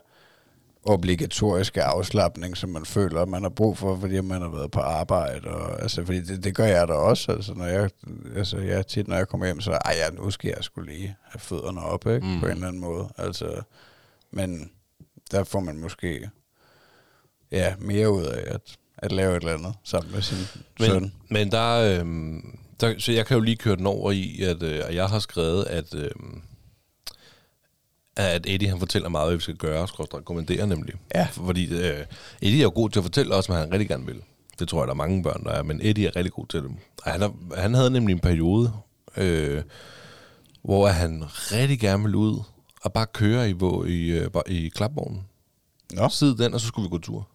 obligatoriske 0.84 1.82
afslappning, 1.82 2.56
som 2.56 2.70
man 2.70 2.84
føler, 2.84 3.20
at 3.22 3.28
man 3.28 3.42
har 3.42 3.48
brug 3.48 3.78
for, 3.78 3.96
fordi 4.00 4.20
man 4.20 4.42
har 4.42 4.48
været 4.48 4.70
på 4.70 4.80
arbejde. 4.80 5.48
Og, 5.48 5.82
altså, 5.82 6.04
fordi 6.04 6.20
det, 6.20 6.44
det 6.44 6.54
gør 6.54 6.64
jeg 6.66 6.88
da 6.88 6.92
også. 6.92 7.32
Altså, 7.32 7.54
når 7.54 7.64
jeg, 7.64 7.90
altså, 8.36 8.58
jeg 8.58 8.86
tit, 8.86 9.08
når 9.08 9.16
jeg 9.16 9.28
kommer 9.28 9.46
hjem, 9.46 9.60
så 9.60 9.70
ej, 9.70 9.94
ja, 9.96 10.10
nu 10.10 10.30
skal 10.30 10.52
jeg 10.56 10.64
skulle 10.64 10.92
lige 10.92 11.16
have 11.24 11.40
fødderne 11.40 11.80
op, 11.80 12.06
ikke? 12.06 12.26
Mm. 12.26 12.40
på 12.40 12.46
en 12.46 12.52
eller 12.52 12.68
anden 12.68 12.80
måde. 12.80 13.08
Altså, 13.18 13.62
men 14.30 14.70
der 15.30 15.44
får 15.44 15.60
man 15.60 15.78
måske 15.78 16.30
ja, 17.50 17.74
mere 17.78 18.10
ud 18.10 18.24
af 18.24 18.54
at, 18.54 18.76
at 18.98 19.12
lave 19.12 19.36
et 19.36 19.42
eller 19.42 19.54
andet 19.54 19.74
sammen 19.84 20.12
med 20.12 20.22
sin 20.22 20.38
Men, 20.80 20.90
søn. 20.90 21.12
men 21.28 21.50
der, 21.50 22.00
øhm, 22.00 22.58
der, 22.80 22.94
så 22.98 23.12
jeg 23.12 23.26
kan 23.26 23.36
jo 23.36 23.40
lige 23.40 23.56
køre 23.56 23.76
den 23.76 23.86
over 23.86 24.10
i, 24.12 24.42
at 24.42 24.62
øh, 24.62 24.94
jeg 24.94 25.08
har 25.08 25.18
skrevet, 25.18 25.64
at, 25.64 25.94
øhm, 25.94 26.42
at 28.16 28.46
Eddie 28.46 28.68
han 28.68 28.78
fortæller 28.78 29.08
meget, 29.08 29.28
hvad 29.28 29.36
vi 29.36 29.42
skal 29.42 29.56
gøre, 29.56 29.82
og 29.82 30.14
rekommendere 30.14 30.66
nemlig. 30.66 30.94
Ja. 31.14 31.28
Fordi 31.32 31.64
øh, 31.64 32.06
Eddie 32.42 32.58
er 32.58 32.62
jo 32.62 32.72
god 32.74 32.90
til 32.90 33.00
at 33.00 33.04
fortælle 33.04 33.34
os, 33.34 33.46
hvad 33.46 33.56
han 33.56 33.72
rigtig 33.72 33.88
gerne 33.88 34.06
vil. 34.06 34.22
Det 34.58 34.68
tror 34.68 34.80
jeg, 34.80 34.86
der 34.86 34.92
er 34.92 34.96
mange 34.96 35.22
børn, 35.22 35.44
der 35.44 35.50
er, 35.50 35.62
men 35.62 35.80
Eddie 35.82 36.06
er 36.06 36.16
rigtig 36.16 36.32
god 36.32 36.46
til 36.46 36.62
det. 36.62 36.70
Og 37.04 37.10
han, 37.12 37.22
er, 37.22 37.56
han 37.56 37.74
havde 37.74 37.90
nemlig 37.90 38.12
en 38.12 38.20
periode, 38.20 38.72
øh, 39.16 39.62
hvor 40.62 40.86
han 40.86 41.24
rigtig 41.52 41.80
gerne 41.80 42.02
ville 42.02 42.18
ud 42.18 42.42
og 42.82 42.92
bare 42.92 43.06
køre 43.06 43.50
i, 43.50 43.52
hvor, 43.52 43.84
i, 43.84 44.10
øh, 44.10 44.30
i 44.46 44.68
klapvognen. 44.68 45.22
Nå. 45.92 46.08
Sid 46.08 46.34
den, 46.34 46.54
og 46.54 46.60
så 46.60 46.66
skulle 46.66 46.84
vi 46.84 46.90
gå 46.90 46.98
tur. 46.98 47.28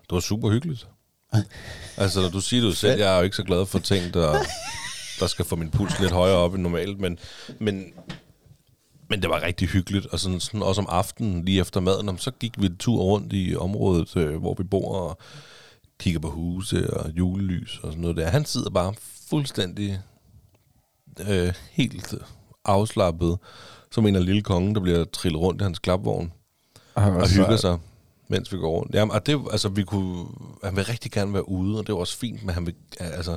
Det 0.00 0.12
var 0.12 0.20
super 0.20 0.50
hyggeligt. 0.50 0.88
Altså, 1.96 2.20
når 2.20 2.28
du 2.28 2.40
siger 2.40 2.62
det 2.64 2.76
selv, 2.76 3.00
jeg 3.00 3.14
er 3.14 3.16
jo 3.16 3.22
ikke 3.22 3.36
så 3.36 3.44
glad 3.44 3.66
for 3.66 3.78
ting, 3.78 4.14
der, 4.14 4.38
der 5.20 5.26
skal 5.26 5.44
få 5.44 5.56
min 5.56 5.70
puls 5.70 6.00
lidt 6.00 6.12
højere 6.12 6.36
op 6.36 6.54
end 6.54 6.62
normalt, 6.62 7.00
men, 7.00 7.18
men, 7.58 7.84
men 9.10 9.22
det 9.22 9.30
var 9.30 9.42
rigtig 9.42 9.68
hyggeligt. 9.68 10.06
Og 10.06 10.20
sådan, 10.20 10.40
sådan 10.40 10.62
også 10.62 10.80
om 10.80 10.86
aftenen, 10.90 11.44
lige 11.44 11.60
efter 11.60 11.80
maden, 11.80 12.18
så 12.18 12.30
gik 12.30 12.60
vi 12.60 12.66
en 12.66 12.76
tur 12.76 13.02
rundt 13.02 13.32
i 13.32 13.56
området, 13.56 14.16
øh, 14.16 14.36
hvor 14.36 14.54
vi 14.58 14.64
bor, 14.64 14.94
og 14.94 15.18
kigger 15.98 16.20
på 16.20 16.30
huse 16.30 16.94
og 16.94 17.10
julelys 17.10 17.78
og 17.82 17.92
sådan 17.92 18.00
noget 18.00 18.16
der. 18.16 18.28
Han 18.28 18.44
sidder 18.44 18.70
bare 18.70 18.94
fuldstændig 19.30 20.00
øh, 21.28 21.52
helt 21.70 22.14
afslappet, 22.64 23.38
som 23.92 24.06
en 24.06 24.16
af 24.16 24.24
lille 24.24 24.42
kongen, 24.42 24.74
der 24.74 24.80
bliver 24.80 25.04
trillet 25.04 25.40
rundt 25.40 25.60
i 25.60 25.64
hans 25.64 25.78
klapvogn 25.78 26.32
og 26.94 27.28
hygger 27.30 27.56
sig, 27.56 27.78
mens 28.28 28.52
vi 28.52 28.58
går 28.58 28.70
rundt. 28.70 28.94
Jamen, 28.94 29.12
og 29.12 29.26
det, 29.26 29.40
altså, 29.52 29.68
vi 29.68 29.82
kunne, 29.84 30.26
han 30.64 30.76
vil 30.76 30.84
rigtig 30.84 31.12
gerne 31.12 31.32
være 31.32 31.48
ude, 31.48 31.78
og 31.78 31.86
det 31.86 31.94
var 31.94 32.00
også 32.00 32.18
fint, 32.18 32.44
men 32.44 32.54
han 32.54 32.66
vil, 32.66 32.74
altså, 33.00 33.36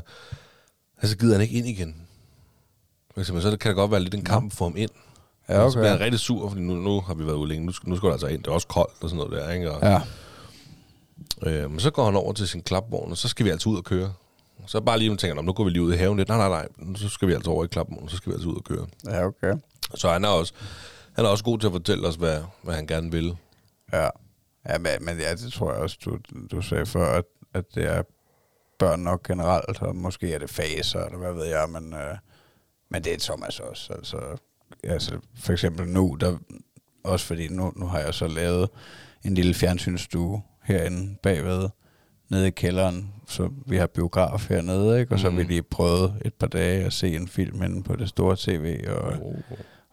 altså 1.01 1.17
gider 1.17 1.33
han 1.33 1.41
ikke 1.41 1.55
ind 1.57 1.67
igen. 1.67 1.95
For 3.13 3.19
eksempel, 3.19 3.41
så 3.43 3.57
kan 3.57 3.69
det 3.69 3.75
godt 3.75 3.91
være 3.91 3.99
lidt 3.99 4.13
en 4.15 4.23
kamp 4.23 4.53
for 4.53 4.65
ham 4.65 4.77
ind. 4.77 4.89
Ja, 5.49 5.69
Så 5.69 5.77
bliver 5.77 5.87
han 5.87 5.95
okay. 5.95 6.03
rigtig 6.03 6.19
sur, 6.19 6.49
fordi 6.49 6.61
nu, 6.61 6.75
nu 6.75 7.01
har 7.01 7.13
vi 7.13 7.25
været 7.25 7.35
ude 7.35 7.49
længe, 7.49 7.65
nu 7.65 7.71
skal, 7.71 7.89
nu 7.89 7.95
skal 7.95 8.07
du 8.07 8.11
altså 8.11 8.27
ind. 8.27 8.43
Det 8.43 8.47
er 8.49 8.51
også 8.53 8.67
koldt 8.67 9.03
og 9.03 9.09
sådan 9.09 9.17
noget 9.17 9.31
der, 9.31 9.49
ikke? 9.51 9.71
Og, 9.71 9.81
Ja. 9.83 10.01
øh, 11.63 11.71
men 11.71 11.79
så 11.79 11.91
går 11.91 12.05
han 12.05 12.15
over 12.15 12.33
til 12.33 12.47
sin 12.47 12.61
klapvogn, 12.61 13.11
og 13.11 13.17
så 13.17 13.27
skal 13.27 13.45
vi 13.45 13.49
altså 13.49 13.69
ud 13.69 13.77
og 13.77 13.83
køre. 13.83 14.13
Så 14.67 14.81
bare 14.81 14.99
lige, 14.99 15.09
man 15.09 15.17
tænker, 15.17 15.35
"Nå, 15.35 15.41
nu 15.41 15.53
går 15.53 15.63
vi 15.63 15.69
lige 15.69 15.81
ud 15.83 15.93
i 15.93 15.97
haven 15.97 16.17
lidt. 16.17 16.29
Nej, 16.29 16.37
nej, 16.37 16.49
nej, 16.49 16.67
nu 16.77 16.95
så 16.95 17.09
skal 17.09 17.27
vi 17.27 17.33
altså 17.33 17.51
over 17.51 17.63
i 17.63 17.67
klapvognen, 17.67 18.09
så 18.09 18.17
skal 18.17 18.29
vi 18.29 18.33
altså 18.33 18.49
ud 18.49 18.55
og 18.55 18.63
køre. 18.63 18.87
Ja, 19.05 19.25
okay. 19.25 19.53
Så 19.95 20.09
han 20.09 20.23
er 20.23 20.29
også, 20.29 20.53
han 21.13 21.25
er 21.25 21.29
også 21.29 21.43
god 21.43 21.59
til 21.59 21.67
at 21.67 21.73
fortælle 21.73 22.07
os, 22.07 22.15
hvad, 22.15 22.39
hvad 22.63 22.75
han 22.75 22.87
gerne 22.87 23.11
vil. 23.11 23.35
Ja. 23.93 24.07
Ja, 24.65 24.77
men, 24.77 24.91
men 25.01 25.17
ja, 25.17 25.31
det 25.31 25.53
tror 25.53 25.73
jeg 25.73 25.81
også, 25.81 25.97
du, 26.05 26.19
du 26.51 26.61
sagde 26.61 26.85
før, 26.85 27.17
at, 27.17 27.25
at 27.53 27.75
det 27.75 27.85
er 27.85 28.03
børn 28.79 28.99
nok 28.99 29.27
generelt, 29.27 29.81
og 29.81 29.95
måske 29.95 30.33
er 30.33 30.39
det 30.39 30.49
faser, 30.49 30.99
eller 30.99 31.17
hvad 31.17 31.33
ved 31.33 31.45
jeg, 31.45 31.69
men, 31.69 31.93
øh, 31.93 32.17
men 32.89 33.03
det 33.03 33.13
er 33.13 33.17
Thomas 33.19 33.59
også. 33.59 33.93
Altså, 33.93 34.37
altså, 34.83 35.19
for 35.39 35.53
eksempel 35.53 35.87
nu, 35.87 36.17
der, 36.19 36.37
også 37.03 37.25
fordi 37.25 37.47
nu, 37.47 37.73
nu 37.75 37.85
har 37.85 37.99
jeg 37.99 38.13
så 38.13 38.27
lavet 38.27 38.69
en 39.25 39.33
lille 39.33 39.53
fjernsynsstue 39.53 40.41
herinde 40.63 41.15
bagved, 41.23 41.69
nede 42.29 42.47
i 42.47 42.51
kælderen, 42.51 43.13
så 43.27 43.49
vi 43.67 43.77
har 43.77 43.87
biograf 43.87 44.47
hernede, 44.49 44.99
ikke? 44.99 45.13
og 45.13 45.19
så 45.19 45.29
har 45.29 45.37
vi 45.37 45.43
lige 45.43 45.63
prøvet 45.63 46.21
et 46.25 46.33
par 46.33 46.47
dage 46.47 46.85
at 46.85 46.93
se 46.93 47.15
en 47.15 47.27
film 47.27 47.63
inde 47.63 47.83
på 47.83 47.95
det 47.95 48.09
store 48.09 48.35
tv, 48.39 48.85
og 48.87 49.35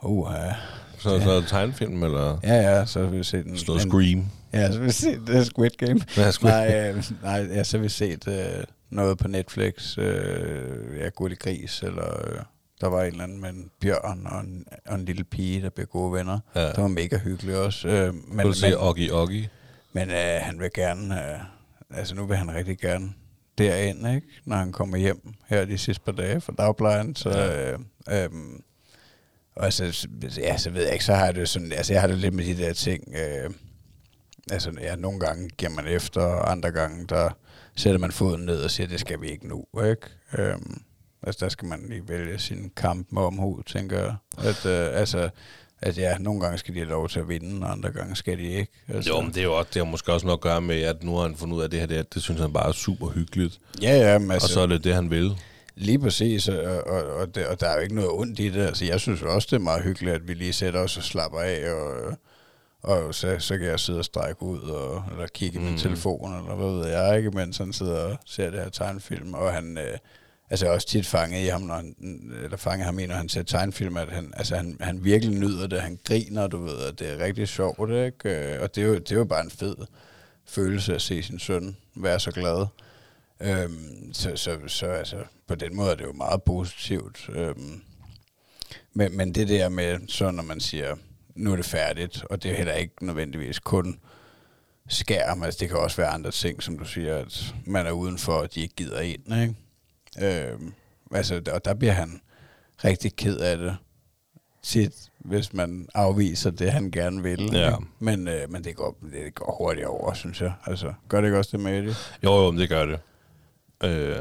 uh, 0.02 0.32
ja. 0.34 0.54
Så, 0.98 1.20
så 1.20 1.30
er 1.30 1.40
det 1.40 1.48
tegnefilm, 1.48 2.02
eller 2.02 2.38
ja, 2.42 2.54
ja, 2.54 2.86
så 2.86 3.00
har 3.00 3.06
vi 3.06 3.24
set 3.24 3.46
en, 3.46 3.50
en, 3.52 3.58
Scream? 3.58 4.26
Ja, 4.52 4.72
så 4.72 4.78
har 4.78 4.84
vi 4.84 4.92
set 4.92 5.28
uh, 5.28 5.42
Squid 5.42 5.70
Game. 5.70 6.00
Ja, 6.16 6.30
Squid 6.30 6.50
nej, 6.50 6.90
øh, 6.96 7.04
nej, 7.22 7.46
ja, 7.54 7.64
så 7.64 7.76
har 7.76 7.82
vi 7.82 7.88
set 7.88 8.28
øh, 8.28 8.64
noget 8.90 9.18
på 9.18 9.28
Netflix. 9.28 9.98
Øh, 9.98 10.98
ja, 11.00 11.08
Gurte 11.08 11.36
Gris, 11.36 11.82
eller 11.82 12.26
øh, 12.26 12.38
der 12.80 12.86
var 12.86 13.02
en 13.02 13.06
eller 13.10 13.24
anden 13.24 13.40
med 13.40 13.48
en 13.50 13.70
bjørn 13.80 14.26
og 14.26 14.40
en, 14.40 14.64
og 14.86 14.94
en 14.94 15.04
lille 15.04 15.24
pige, 15.24 15.62
der 15.62 15.70
blev 15.70 15.86
gode 15.86 16.12
venner. 16.12 16.38
Ja. 16.54 16.66
Det 16.68 16.76
var 16.78 16.88
mega 16.88 17.18
hyggeligt 17.18 17.56
også. 17.56 17.88
Øh, 17.88 18.14
men 18.28 18.46
du 18.46 18.52
se 18.52 18.66
men, 18.68 18.78
Oggy 18.78 19.10
Oggy? 19.10 19.44
men 19.92 20.10
øh, 20.10 20.40
han 20.42 20.60
vil 20.60 20.70
gerne, 20.74 21.14
øh, 21.32 21.38
altså 21.98 22.14
nu 22.14 22.26
vil 22.26 22.36
han 22.36 22.54
rigtig 22.54 22.78
gerne 22.78 23.12
derind, 23.58 24.08
ikke? 24.08 24.26
når 24.44 24.56
han 24.56 24.72
kommer 24.72 24.96
hjem 24.96 25.34
her 25.48 25.64
de 25.64 25.78
sidste 25.78 26.04
par 26.04 26.12
dage 26.12 26.40
fra 26.40 26.52
dagplejen. 26.58 27.16
Så, 27.16 27.30
Ja. 27.30 27.72
øh, 27.72 27.78
øh, 28.10 28.30
og 29.56 29.72
så, 29.72 30.08
ja, 30.38 30.58
så 30.58 30.70
ved 30.70 30.82
jeg 30.84 30.92
ikke, 30.92 31.04
så 31.04 31.14
har 31.14 31.24
jeg 31.24 31.34
det 31.34 31.48
sådan, 31.48 31.72
altså 31.72 31.92
jeg 31.92 32.00
har 32.00 32.08
det 32.08 32.18
lidt 32.18 32.34
med 32.34 32.44
de 32.44 32.56
der 32.56 32.72
ting, 32.72 33.04
øh, 33.14 33.50
altså 34.50 34.70
ja, 34.80 34.96
nogle 34.96 35.20
gange 35.20 35.48
giver 35.48 35.70
man 35.72 35.86
efter, 35.86 36.20
og 36.20 36.50
andre 36.50 36.70
gange, 36.70 37.06
der 37.06 37.30
sætter 37.76 37.98
man 38.00 38.12
foden 38.12 38.44
ned 38.46 38.62
og 38.62 38.70
siger, 38.70 38.86
det 38.86 39.00
skal 39.00 39.20
vi 39.20 39.28
ikke 39.28 39.48
nu, 39.48 39.64
ikke? 39.84 40.06
Øhm, 40.38 40.82
altså 41.22 41.44
der 41.44 41.48
skal 41.48 41.68
man 41.68 41.86
lige 41.88 42.08
vælge 42.08 42.38
sin 42.38 42.70
kamp 42.76 43.06
med 43.12 43.22
omhu, 43.22 43.62
tænker 43.66 43.98
jeg. 43.98 44.14
At, 44.38 44.66
øh, 44.66 45.00
altså, 45.00 45.28
at 45.82 45.98
ja, 45.98 46.18
nogle 46.18 46.40
gange 46.40 46.58
skal 46.58 46.74
de 46.74 46.78
have 46.78 46.88
lov 46.90 47.08
til 47.08 47.20
at 47.20 47.28
vinde, 47.28 47.66
og 47.66 47.72
andre 47.72 47.90
gange 47.92 48.16
skal 48.16 48.38
de 48.38 48.42
ikke. 48.52 48.72
Altså, 48.88 49.10
Jo, 49.10 49.20
men 49.20 49.30
det 49.30 49.38
er 49.38 49.44
jo 49.44 49.58
også, 49.58 49.70
det 49.74 49.84
har 49.84 49.90
måske 49.90 50.12
også 50.12 50.26
noget 50.26 50.38
at 50.38 50.42
gøre 50.42 50.60
med, 50.60 50.82
at 50.82 51.02
nu 51.02 51.14
har 51.14 51.22
han 51.22 51.36
fundet 51.36 51.56
ud 51.56 51.62
af 51.62 51.70
det 51.70 51.80
her, 51.80 51.86
det, 51.86 52.14
det 52.14 52.22
synes 52.22 52.40
han 52.40 52.52
bare 52.52 52.68
er 52.68 52.72
super 52.72 53.08
hyggeligt. 53.08 53.58
Ja, 53.82 53.96
ja, 54.12 54.18
men 54.18 54.30
altså, 54.30 54.46
Og 54.46 54.50
så 54.50 54.60
er 54.60 54.66
det 54.66 54.84
det, 54.84 54.94
han 54.94 55.10
vil. 55.10 55.36
Lige 55.76 55.98
præcis, 55.98 56.48
og, 56.48 56.58
og, 56.86 57.02
og, 57.14 57.34
det, 57.34 57.46
og 57.46 57.60
der 57.60 57.68
er 57.68 57.74
jo 57.74 57.80
ikke 57.80 57.94
noget 57.94 58.10
ondt 58.10 58.38
i 58.38 58.48
det. 58.50 58.66
Altså, 58.66 58.84
jeg 58.84 59.00
synes 59.00 59.22
også, 59.22 59.48
det 59.50 59.56
er 59.56 59.60
meget 59.60 59.82
hyggeligt, 59.84 60.14
at 60.14 60.28
vi 60.28 60.34
lige 60.34 60.52
sætter 60.52 60.80
os 60.80 60.96
og 60.96 61.02
slapper 61.02 61.40
af, 61.40 61.70
og, 61.72 62.12
og 62.82 63.14
så, 63.14 63.36
så 63.38 63.58
kan 63.58 63.66
jeg 63.66 63.80
sidde 63.80 63.98
og 63.98 64.04
strække 64.04 64.42
ud, 64.42 64.60
og, 64.60 65.04
eller 65.12 65.26
kigge 65.26 65.58
i 65.58 65.62
min 65.62 65.72
Mm. 65.72 65.78
telefon, 65.78 66.34
eller 66.38 66.54
hvad 66.54 66.66
ved 66.84 66.86
jeg, 66.98 67.16
ikke? 67.18 67.30
mens 67.30 67.58
han 67.58 67.72
sidder 67.72 67.96
og 68.00 68.16
ser 68.26 68.50
det 68.50 68.60
her 68.60 68.68
tegnefilm, 68.68 69.34
og 69.34 69.52
han... 69.52 69.78
Øh, 69.78 69.98
Altså 70.50 70.64
jeg 70.66 70.70
er 70.70 70.74
også 70.74 70.86
tit 70.88 71.06
fanget 71.06 71.44
i 71.44 71.46
ham, 71.46 71.60
når 71.62 71.74
han, 71.74 71.94
eller 72.44 72.56
fanget 72.56 72.84
ham 72.86 72.98
i, 72.98 73.06
når 73.06 73.14
han 73.14 73.28
ser 73.28 73.42
tegnefilm, 73.42 73.96
at 73.96 74.08
han, 74.08 74.32
altså 74.36 74.56
han, 74.56 74.76
han 74.80 75.04
virkelig 75.04 75.38
nyder 75.38 75.66
det, 75.66 75.80
han 75.80 75.98
griner, 76.04 76.46
du 76.46 76.58
ved, 76.64 76.78
at 76.88 76.98
det 76.98 77.12
er 77.12 77.24
rigtig 77.24 77.48
sjovt, 77.48 77.90
ikke? 77.90 78.54
Øh, 78.54 78.62
Og 78.62 78.74
det 78.74 78.82
er, 78.82 78.86
jo, 78.88 78.94
det 78.94 79.12
er 79.12 79.16
jo 79.16 79.24
bare 79.24 79.44
en 79.44 79.50
fed 79.50 79.74
følelse 80.48 80.94
at 80.94 81.02
se 81.02 81.22
sin 81.22 81.38
søn 81.38 81.76
være 81.96 82.20
så 82.20 82.30
glad. 82.30 82.66
Øhm, 83.40 84.12
så, 84.12 84.36
så, 84.36 84.58
så 84.66 84.86
altså, 84.86 85.16
på 85.46 85.54
den 85.54 85.76
måde 85.76 85.90
er 85.90 85.94
det 85.94 86.04
jo 86.04 86.12
meget 86.12 86.42
positivt. 86.42 87.30
Øhm, 87.32 87.82
men, 88.92 89.16
men 89.16 89.34
det 89.34 89.48
der 89.48 89.68
med, 89.68 89.98
så 90.08 90.30
når 90.30 90.42
man 90.42 90.60
siger, 90.60 90.96
nu 91.34 91.52
er 91.52 91.56
det 91.56 91.64
færdigt, 91.64 92.24
og 92.30 92.42
det 92.42 92.50
er 92.50 92.56
heller 92.56 92.74
ikke 92.74 93.06
nødvendigvis 93.06 93.58
kun 93.58 94.00
skærm, 94.88 95.42
altså 95.42 95.58
det 95.60 95.68
kan 95.68 95.78
også 95.78 95.96
være 95.96 96.08
andre 96.08 96.30
ting, 96.30 96.62
som 96.62 96.78
du 96.78 96.84
siger, 96.84 97.16
at 97.16 97.54
man 97.66 97.86
er 97.86 97.90
udenfor, 97.90 98.32
og 98.32 98.54
de 98.54 98.60
ikke 98.60 98.74
gider 98.74 99.00
ind, 99.00 99.34
ikke? 99.34 99.54
Øhm, 100.48 100.72
altså, 101.12 101.42
og 101.52 101.64
der 101.64 101.74
bliver 101.74 101.92
han 101.92 102.20
rigtig 102.84 103.16
ked 103.16 103.38
af 103.38 103.58
det 103.58 103.76
tit, 104.62 105.10
hvis 105.18 105.52
man 105.52 105.88
afviser 105.94 106.50
det, 106.50 106.72
han 106.72 106.90
gerne 106.90 107.22
vil. 107.22 107.50
Ja. 107.52 107.66
ikke? 107.66 107.86
Men, 107.98 108.28
øh, 108.28 108.50
men 108.50 108.64
det, 108.64 108.76
går, 108.76 108.98
det 109.12 109.34
går 109.34 109.56
hurtigt 109.58 109.86
over, 109.86 110.14
synes 110.14 110.40
jeg. 110.40 110.52
Altså, 110.66 110.92
gør 111.08 111.20
det 111.20 111.28
ikke 111.28 111.38
også 111.38 111.50
det 111.52 111.60
med 111.60 111.82
det? 111.82 111.96
Jo, 112.24 112.32
jo, 112.32 112.58
det 112.58 112.68
gør 112.68 112.86
det. 112.86 113.00
Øh, 113.84 114.16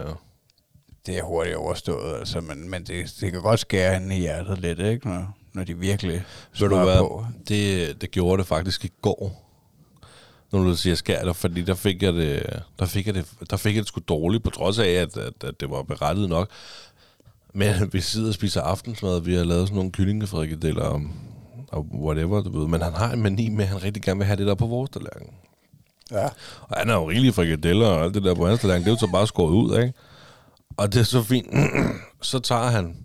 Det 1.06 1.18
er 1.18 1.24
hurtigt 1.24 1.56
overstået, 1.56 2.20
altså, 2.20 2.41
men, 2.41 2.70
men 2.70 2.84
det, 2.84 3.16
det 3.22 3.32
kan 3.32 3.41
godt 3.41 3.60
skære 3.60 3.99
hende 3.99 4.16
i 4.18 4.20
hjertet 4.20 4.60
lidt, 4.60 4.80
ikke? 4.80 5.08
Når, 5.08 5.38
når 5.53 5.64
de 5.64 5.78
virkelig 5.78 6.24
Ved 6.60 6.70
du 6.70 6.76
hvad, 6.80 6.97
på. 6.97 7.26
det, 7.47 8.01
det 8.01 8.12
gjorde 8.12 8.38
det 8.39 8.47
faktisk 8.47 8.86
i 8.86 8.91
går, 9.01 9.41
når 10.51 10.64
du 10.64 10.76
siger 10.76 10.95
skær 10.95 11.24
dig, 11.24 11.36
fordi 11.36 11.62
der 11.62 11.74
fik 11.74 12.03
jeg 12.03 12.14
det, 12.14 12.64
der 12.80 12.86
fik 12.86 13.06
jeg 13.08 13.14
det, 13.16 13.26
der 13.49 13.58
fik 13.58 13.76
jeg 13.76 13.82
det 13.82 13.88
sgu 13.88 14.01
dårligt, 14.08 14.43
på 14.43 14.49
trods 14.49 14.80
af, 14.80 14.88
at, 14.89 15.18
at, 15.18 15.43
at 15.43 15.60
det 15.60 15.70
var 15.70 15.84
berettet 15.84 16.30
nok. 16.30 16.49
Men 17.53 17.74
vi 17.93 18.01
sidder 18.01 18.28
og 18.28 18.34
spiser 18.34 18.62
aftensmad, 18.62 19.22
vi 19.22 19.34
har 19.36 19.43
lavet 19.43 19.68
sådan 19.68 19.76
nogle 19.76 19.91
kyllingefrikadeller 19.91 20.84
og, 20.84 21.01
og 21.68 21.88
whatever, 21.93 22.41
du 22.41 22.60
ved. 22.60 22.68
Men 22.68 22.82
han 22.82 22.93
har 22.93 23.14
en 23.14 23.22
mani 23.24 23.49
med, 23.49 23.64
at 23.64 23.70
han 23.70 23.84
rigtig 23.84 24.03
gerne 24.03 24.18
vil 24.18 24.26
have 24.28 24.38
det 24.38 24.47
der 24.47 24.56
på 24.56 24.68
vores 24.68 24.89
tallerken. 24.89 25.28
Ja. 26.12 26.26
Og 26.62 26.78
han 26.78 26.89
har 26.89 26.95
jo 26.95 27.10
rigelige 27.10 27.34
frikadeller 27.34 27.88
og 27.88 28.03
alt 28.03 28.14
det 28.14 28.24
der 28.24 28.36
på 28.36 28.47
hans 28.47 28.62
tallerken, 28.62 28.84
det 28.84 28.89
er 28.89 28.95
jo 28.95 28.99
så 28.99 29.12
bare 29.12 29.28
skåret 29.28 29.53
ud, 29.53 29.80
ikke? 29.80 29.93
Og 30.78 30.93
det 30.93 30.99
er 30.99 31.03
så 31.03 31.24
fint. 31.24 31.47
så 32.22 32.39
tager 32.39 32.70
han 32.70 32.97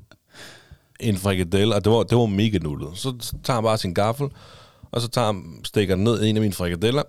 en 1.00 1.16
frikadelle, 1.16 1.74
og 1.74 1.84
det 1.84 1.92
var, 1.92 2.02
det 2.02 2.18
var 2.18 2.26
mega 2.26 2.58
nullet. 2.58 2.98
Så 2.98 3.14
tager 3.44 3.54
han 3.54 3.64
bare 3.64 3.78
sin 3.78 3.94
gaffel, 3.94 4.28
og 4.92 5.00
så 5.00 5.08
tager 5.08 5.26
han, 5.26 5.60
stikker 5.64 5.94
den 5.94 6.04
ned 6.04 6.22
i 6.22 6.28
en 6.28 6.36
af 6.36 6.40
mine 6.40 6.54
frikadeller, 6.54 7.02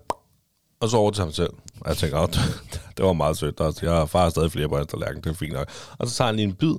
og 0.80 0.90
så 0.90 0.98
over 0.98 1.12
til 1.12 1.24
ham 1.24 1.32
selv. 1.32 1.54
Og 1.82 1.90
jeg 1.90 1.98
tænker, 1.98 2.20
oh, 2.20 2.28
det 2.98 3.06
var 3.06 3.14
meget 3.14 3.38
sødt. 3.38 3.62
Altså, 3.62 3.86
jeg 3.86 3.96
har 3.96 4.06
far 4.06 4.30
stadig 4.30 4.52
flere 4.52 4.70
på 4.70 4.78
hans 4.78 4.88
tallerken, 4.88 5.24
det 5.24 5.30
er 5.30 5.34
fint 5.34 5.54
nok. 5.54 5.70
Og 5.98 6.08
så 6.08 6.16
tager 6.16 6.26
han 6.26 6.36
lige 6.36 6.48
en 6.48 6.54
bid, 6.54 6.76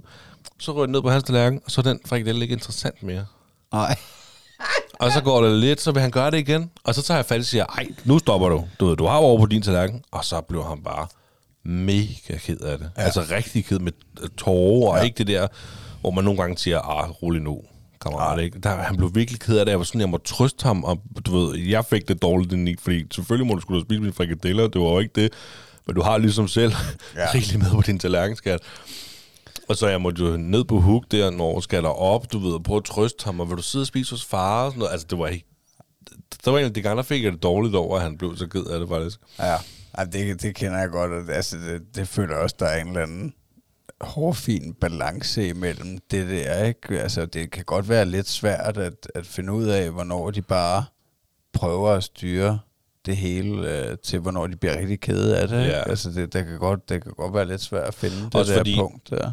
så 0.58 0.72
rører 0.72 0.86
den 0.86 0.92
ned 0.92 1.02
på 1.02 1.10
hans 1.10 1.24
tallerken, 1.24 1.60
og 1.64 1.70
så 1.70 1.80
er 1.80 1.82
den 1.82 2.00
frikadelle 2.06 2.42
ikke 2.42 2.52
interessant 2.52 3.02
mere. 3.02 3.26
Nej. 3.72 3.96
Og 5.02 5.12
så 5.12 5.20
går 5.24 5.42
det 5.44 5.58
lidt, 5.58 5.80
så 5.80 5.92
vil 5.92 6.02
han 6.02 6.10
gøre 6.10 6.30
det 6.30 6.38
igen. 6.38 6.70
Og 6.84 6.94
så 6.94 7.02
tager 7.02 7.18
jeg 7.18 7.26
fat 7.26 7.38
og 7.38 7.44
siger, 7.44 7.66
ej, 7.66 7.86
nu 8.04 8.18
stopper 8.18 8.48
du. 8.48 8.64
Du 8.80 8.86
ved, 8.86 8.96
du 8.96 9.06
har 9.06 9.16
over 9.16 9.38
på 9.38 9.46
din 9.46 9.62
tallerken. 9.62 10.02
Og 10.10 10.24
så 10.24 10.40
blev 10.40 10.64
han 10.64 10.82
bare 10.82 11.06
mega 11.64 12.38
ked 12.38 12.58
af 12.60 12.78
det. 12.78 12.90
Ja. 12.96 13.02
Altså 13.02 13.24
rigtig 13.30 13.64
ked 13.64 13.78
med 13.78 13.92
tårer, 14.36 14.90
og 14.92 14.98
Ja. 14.98 15.04
ikke 15.04 15.18
det 15.18 15.26
der, 15.26 15.46
hvor 16.00 16.10
man 16.10 16.24
nogle 16.24 16.40
gange 16.40 16.58
siger, 16.58 16.78
ah, 16.78 17.10
rolig 17.10 17.42
nu, 17.42 17.60
kammerat. 18.02 18.40
Ikke? 18.40 18.58
Der, 18.58 18.70
han 18.76 18.96
blev 18.96 19.10
virkelig 19.14 19.40
ked 19.40 19.58
af 19.58 19.64
det. 19.66 19.70
Jeg 19.70 19.78
var 19.78 19.84
sådan, 19.84 20.00
jeg 20.00 20.08
må 20.08 20.18
trøste 20.18 20.62
ham, 20.62 20.84
og 20.84 21.02
du 21.26 21.38
ved, 21.38 21.58
jeg 21.58 21.84
fik 21.84 22.08
det 22.08 22.22
dårligt, 22.22 22.50
den 22.50 22.76
fordi 22.80 23.04
selvfølgelig 23.14 23.46
må 23.46 23.54
du 23.54 23.60
skulle 23.60 23.84
spise 23.84 24.00
mine 24.00 24.12
frikadeller, 24.12 24.68
det 24.68 24.80
var 24.80 24.88
jo 24.88 24.98
ikke 24.98 25.20
det. 25.20 25.32
Men 25.86 25.96
du 25.96 26.02
har 26.02 26.18
ligesom 26.18 26.48
selv 26.48 26.72
ja. 27.14 27.20
Ja. 27.20 27.26
rigeligt 27.34 27.58
med 27.58 27.70
på 27.70 27.82
din 27.86 27.98
tallerken, 27.98 28.36
skat. 28.36 28.60
Og 29.68 29.76
så 29.76 29.88
jeg 29.88 30.00
måtte 30.00 30.22
jo 30.24 30.36
ned 30.36 30.64
på 30.64 30.80
hook 30.80 31.04
der, 31.10 31.30
når 31.30 31.60
skal 31.60 31.82
der 31.82 31.88
op, 31.88 32.32
du 32.32 32.38
ved, 32.38 32.52
og 32.52 32.62
prøve 32.62 32.76
at 32.76 32.84
trøste 32.84 33.24
ham, 33.24 33.40
og 33.40 33.48
vil 33.48 33.56
du 33.56 33.62
sidde 33.62 33.82
og 33.82 33.86
spise 33.86 34.10
hos 34.10 34.24
far? 34.24 34.64
Og 34.64 34.70
sådan 34.70 34.78
noget. 34.78 34.92
Altså, 34.92 35.06
det 35.10 35.18
var 35.18 35.26
ikke... 35.26 35.46
Der 36.44 36.50
var 36.50 36.58
en 36.58 36.64
af 36.64 36.74
de 36.74 36.82
gange, 36.82 36.96
der 36.96 37.02
fik 37.02 37.24
jeg 37.24 37.32
det 37.32 37.42
dårligt 37.42 37.74
over, 37.76 37.96
at 37.96 38.02
han 38.02 38.18
blev 38.18 38.36
så 38.36 38.46
ked 38.46 38.64
af 38.64 38.80
det, 38.80 38.88
faktisk. 38.88 39.20
Ja, 39.38 39.56
Ej, 39.94 40.04
det, 40.04 40.42
det 40.42 40.54
kender 40.54 40.78
jeg 40.78 40.88
godt. 40.90 41.12
og 41.12 41.22
det- 41.26 41.32
Altså, 41.32 41.56
det, 41.56 41.82
det 41.96 42.08
føler 42.08 42.36
også, 42.36 42.56
der 42.58 42.66
er 42.66 42.80
en 42.80 42.88
eller 42.88 43.02
anden 43.02 43.34
hårfin 44.00 44.74
balance 44.80 45.48
imellem 45.48 45.98
det 46.10 46.28
der, 46.28 46.64
ikke? 46.64 47.00
Altså, 47.00 47.26
det 47.26 47.50
kan 47.50 47.64
godt 47.64 47.88
være 47.88 48.04
lidt 48.04 48.28
svært 48.28 48.76
at, 48.78 49.08
at 49.14 49.26
finde 49.26 49.52
ud 49.52 49.64
af, 49.64 49.90
hvornår 49.90 50.30
de 50.30 50.42
bare 50.42 50.84
prøver 51.52 51.90
at 51.90 52.04
styre 52.04 52.58
det 53.06 53.16
hele 53.16 53.70
øh, 53.90 53.98
til, 53.98 54.18
hvornår 54.18 54.46
de 54.46 54.56
bliver 54.56 54.78
rigtig 54.78 55.00
kede 55.00 55.38
af 55.38 55.48
det. 55.48 55.60
Ikke? 55.60 55.72
Ja. 55.76 55.82
Altså, 55.90 56.10
det, 56.10 56.32
det, 56.32 56.44
kan 56.46 56.58
godt, 56.58 56.88
det 56.88 57.02
kan 57.02 57.12
godt 57.16 57.34
være 57.34 57.48
lidt 57.48 57.60
svært 57.60 57.88
at 57.88 57.94
finde 57.94 58.16
det 58.16 58.34
Også 58.34 58.52
der 58.52 58.58
fordi- 58.58 58.76
punkt 58.76 59.10
der. 59.10 59.32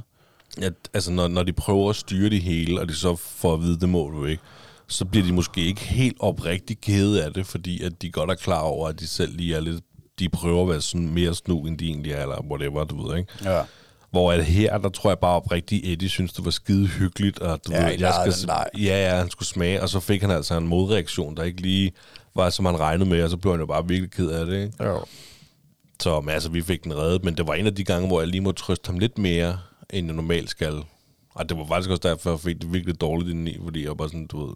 At, 0.61 0.73
altså, 0.93 1.11
når, 1.11 1.27
når 1.27 1.43
de 1.43 1.53
prøver 1.53 1.89
at 1.89 1.95
styre 1.95 2.29
det 2.29 2.41
hele, 2.41 2.81
og 2.81 2.89
de 2.89 2.95
så 2.95 3.15
får 3.15 3.53
at 3.53 3.61
vide, 3.61 3.79
det 3.79 3.89
må 3.89 4.09
du 4.09 4.25
ikke, 4.25 4.43
så 4.87 5.05
bliver 5.05 5.25
de 5.25 5.33
måske 5.33 5.61
ikke 5.65 5.81
helt 5.81 6.17
oprigtigt 6.19 6.81
kede 6.81 7.23
af 7.25 7.33
det, 7.33 7.45
fordi 7.45 7.83
at 7.83 8.01
de 8.01 8.11
godt 8.11 8.29
er 8.29 8.35
klar 8.35 8.59
over, 8.61 8.87
at 8.87 8.99
de 8.99 9.07
selv 9.07 9.35
lige 9.37 9.55
er 9.55 9.59
lidt... 9.59 9.83
De 10.19 10.29
prøver 10.29 10.61
at 10.63 10.69
være 10.69 10.81
sådan 10.81 11.09
mere 11.09 11.35
snu, 11.35 11.65
end 11.65 11.77
de 11.77 11.85
egentlig 11.87 12.11
er, 12.11 12.21
eller 12.21 12.41
whatever, 12.51 12.83
du 12.83 13.07
ved, 13.07 13.17
ikke? 13.17 13.33
Ja. 13.43 13.61
Hvor 14.11 14.31
at 14.31 14.45
her, 14.45 14.77
der 14.77 14.89
tror 14.89 15.09
jeg 15.09 15.19
bare 15.19 15.35
oprigtigt, 15.35 15.85
Eddie 15.87 16.09
synes, 16.09 16.33
det 16.33 16.45
var 16.45 16.51
skide 16.51 16.87
hyggeligt, 16.87 17.39
og 17.39 17.59
du 17.67 17.71
Ja, 17.71 17.85
ved, 17.89 17.97
legede 17.97 18.31
den 18.31 18.45
leg. 18.45 18.65
ja, 18.77 19.09
ja, 19.09 19.15
han 19.17 19.29
skulle 19.29 19.47
smage, 19.47 19.81
og 19.81 19.89
så 19.89 19.99
fik 19.99 20.21
han 20.21 20.31
altså 20.31 20.57
en 20.57 20.67
modreaktion, 20.67 21.37
der 21.37 21.43
ikke 21.43 21.61
lige 21.61 21.91
var, 22.35 22.49
som 22.49 22.65
han 22.65 22.79
regnede 22.79 23.09
med, 23.09 23.23
og 23.23 23.29
så 23.29 23.37
blev 23.37 23.53
han 23.53 23.59
jo 23.59 23.65
bare 23.65 23.87
virkelig 23.87 24.11
ked 24.11 24.27
af 24.29 24.45
det, 24.45 24.63
ikke? 24.63 24.83
Jo. 24.83 25.05
Så 26.01 26.21
men, 26.21 26.29
altså, 26.29 26.49
vi 26.49 26.61
fik 26.61 26.83
den 26.83 26.97
reddet, 26.97 27.23
men 27.23 27.37
det 27.37 27.47
var 27.47 27.53
en 27.53 27.67
af 27.67 27.75
de 27.75 27.83
gange, 27.83 28.07
hvor 28.07 28.21
jeg 28.21 28.27
lige 28.27 28.41
må 28.41 28.51
trøste 28.51 28.87
ham 28.87 28.99
lidt 28.99 29.17
mere, 29.17 29.57
end 29.93 30.07
jeg 30.07 30.15
normalt 30.15 30.49
skal. 30.49 30.83
Og 31.29 31.49
det 31.49 31.57
var 31.57 31.65
faktisk 31.65 31.89
også 31.89 32.07
derfor, 32.09 32.29
jeg 32.29 32.39
fik 32.39 32.61
det 32.61 32.73
virkelig 32.73 33.01
dårligt 33.01 33.29
indeni, 33.29 33.57
fordi 33.63 33.83
jeg 33.85 33.99
var 33.99 34.07
sådan, 34.07 34.27
du 34.27 34.45
ved... 34.45 34.55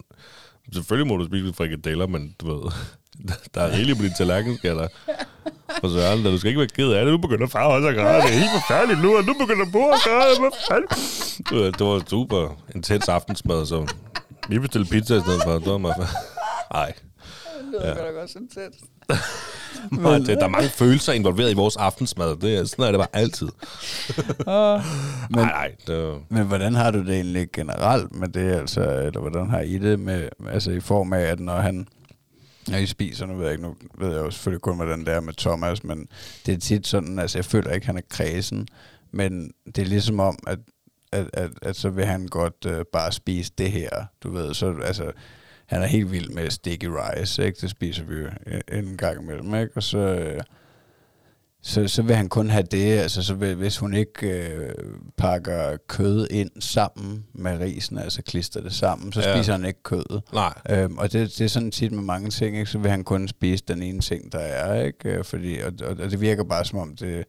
Selvfølgelig 0.73 1.07
må 1.07 1.17
du 1.17 1.25
spise 1.25 1.53
frikadeller, 1.53 2.07
men 2.07 2.35
du 2.39 2.53
ved, 2.53 2.71
der 3.55 3.61
er 3.61 3.71
rigeligt 3.71 3.97
på 3.97 4.03
din 4.03 4.13
tallerken, 4.17 4.57
skal 4.57 4.75
der. 4.75 4.87
For 5.81 5.89
søren, 5.89 6.23
da 6.23 6.31
du 6.31 6.37
skal 6.37 6.47
ikke 6.47 6.59
være 6.59 6.67
ked 6.67 6.91
af 6.91 7.05
det. 7.05 7.11
Nu 7.13 7.17
begynder 7.17 7.47
far 7.47 7.65
også 7.65 7.87
at 7.87 7.95
græde. 7.95 8.21
Det 8.21 8.29
er 8.29 8.39
helt 8.39 8.51
forfærdeligt 8.61 9.01
nu, 9.01 9.17
og 9.17 9.23
nu 9.23 9.33
begynder 9.33 9.65
mor 9.65 9.93
at 9.93 9.99
græde. 10.03 10.39
Hvad 10.39 10.51
fanden? 10.69 11.73
Det 11.73 11.85
var 11.85 12.03
super 12.09 12.61
intens 12.75 13.09
aftensmad, 13.09 13.65
så 13.65 13.87
vi 14.49 14.59
bestilte 14.59 14.89
pizza 14.91 15.15
i 15.15 15.19
stedet 15.19 15.41
for. 15.43 15.53
Det 15.59 15.71
var 15.71 15.77
mig. 15.77 15.95
Ej. 16.71 16.93
Det 17.71 17.89
er 17.89 17.95
godt 17.95 18.17
også 18.17 18.39
intens. 18.39 18.75
Nej, 19.91 20.17
det, 20.17 20.27
der 20.27 20.43
er 20.43 20.47
mange 20.47 20.69
følelser 20.69 21.13
involveret 21.13 21.51
i 21.51 21.55
vores 21.55 21.75
aftensmad. 21.75 22.37
Det, 22.37 22.57
er- 22.57 22.65
sådan 22.65 22.85
er 22.85 22.91
det 22.91 22.99
bare 22.99 23.07
altid. 23.21 23.47
Men- 24.45 24.45
nej, 25.29 25.45
nej. 25.45 25.71
Det, 25.87 26.21
Men 26.29 26.43
hvordan 26.47 26.75
har 26.75 26.91
du 26.91 26.99
det 26.99 27.15
egentlig 27.15 27.47
generelt 27.53 28.15
med 28.15 28.27
det, 28.27 28.51
altså, 28.51 28.81
eller 28.99 29.19
hvordan 29.19 29.49
har 29.49 29.59
I 29.59 29.77
det 29.77 29.99
med, 29.99 30.29
altså 30.49 30.71
i 30.71 30.79
form 30.79 31.13
af, 31.13 31.19
at 31.21 31.39
når 31.39 31.55
han, 31.57 31.87
når 32.67 32.77
I 32.77 32.85
spiser, 32.85 33.25
nu 33.25 33.33
ved 33.35 33.43
jeg 33.43 33.51
ikke, 33.51 33.63
nu 33.63 33.75
ved 33.97 34.15
jeg 34.15 34.25
jo 34.25 34.31
selvfølgelig 34.31 34.61
kun, 34.61 34.75
hvordan 34.75 34.99
det 34.99 35.07
er 35.13 35.19
med 35.19 35.33
Thomas, 35.37 35.83
men 35.83 36.07
det 36.45 36.53
er 36.53 36.57
tit 36.59 36.87
sådan, 36.87 37.19
altså 37.19 37.37
jeg 37.37 37.45
føler 37.45 37.71
ikke, 37.71 37.85
han 37.87 37.97
er 37.97 38.01
kredsen, 38.09 38.67
men 39.11 39.51
det 39.65 39.77
er 39.77 39.85
ligesom 39.85 40.19
om, 40.19 40.37
at, 40.47 40.59
at, 41.11 41.25
at, 41.33 41.49
at 41.61 41.75
så 41.75 41.89
vil 41.89 42.05
han 42.05 42.27
godt 42.27 42.65
øh, 42.67 42.85
bare 42.93 43.11
spise 43.11 43.51
det 43.57 43.71
her, 43.71 43.89
du 44.23 44.31
ved, 44.31 44.53
så 44.53 44.75
altså, 44.85 45.11
han 45.73 45.81
er 45.83 45.87
helt 45.87 46.11
vild 46.11 46.29
med 46.29 46.49
sticky 46.49 46.85
rice, 46.89 47.45
ikke? 47.45 47.57
Det 47.61 47.69
spiser 47.69 48.03
vi 48.03 48.15
jo 48.15 48.27
en- 48.71 48.85
en 48.87 48.97
gang 48.97 49.21
imellem, 49.21 49.55
ikke? 49.55 49.71
Og 49.75 49.83
så, 49.83 49.97
øh, 49.97 50.41
så, 51.65 51.87
så 51.87 52.01
vil 52.01 52.15
han 52.15 52.29
kun 52.29 52.49
have 52.49 52.63
det, 52.71 52.97
altså 52.97 53.23
så 53.23 53.33
vil, 53.33 53.55
hvis 53.55 53.77
hun 53.77 53.93
ikke 53.93 54.27
øh, 54.47 54.69
pakker 55.17 55.77
kød 55.87 56.27
ind 56.31 56.49
sammen 56.59 57.25
med 57.33 57.59
risen, 57.59 57.97
altså 57.97 58.21
klister 58.21 58.61
det 58.61 58.73
sammen, 58.73 59.13
så 59.13 59.21
Ja. 59.21 59.29
ja. 59.29 59.35
spiser 59.37 59.51
han 59.53 59.65
ikke 59.65 59.83
kødet. 59.83 60.21
nej. 60.33 60.53
Øhm, 60.69 60.97
og 60.97 61.11
det, 61.13 61.29
det 61.37 61.41
er 61.41 61.47
sådan 61.47 61.71
tit 61.71 61.91
med 61.91 62.03
mange 62.03 62.29
ting, 62.29 62.57
ikke? 62.57 62.71
så 62.71 62.77
vil 62.77 62.91
han 62.91 63.03
kun 63.03 63.27
spise 63.27 63.63
den 63.67 63.81
ene 63.83 63.99
ting, 63.99 64.31
der 64.31 64.39
er, 64.39 64.83
ikke? 64.83 65.09
Øh, 65.09 65.23
Fordi, 65.25 65.59
og, 65.59 65.73
og, 65.83 65.89
og 65.89 66.11
det 66.11 66.21
virker 66.21 66.43
bare 66.43 66.65
som 66.65 66.79
om 66.79 66.95
det, 66.95 67.25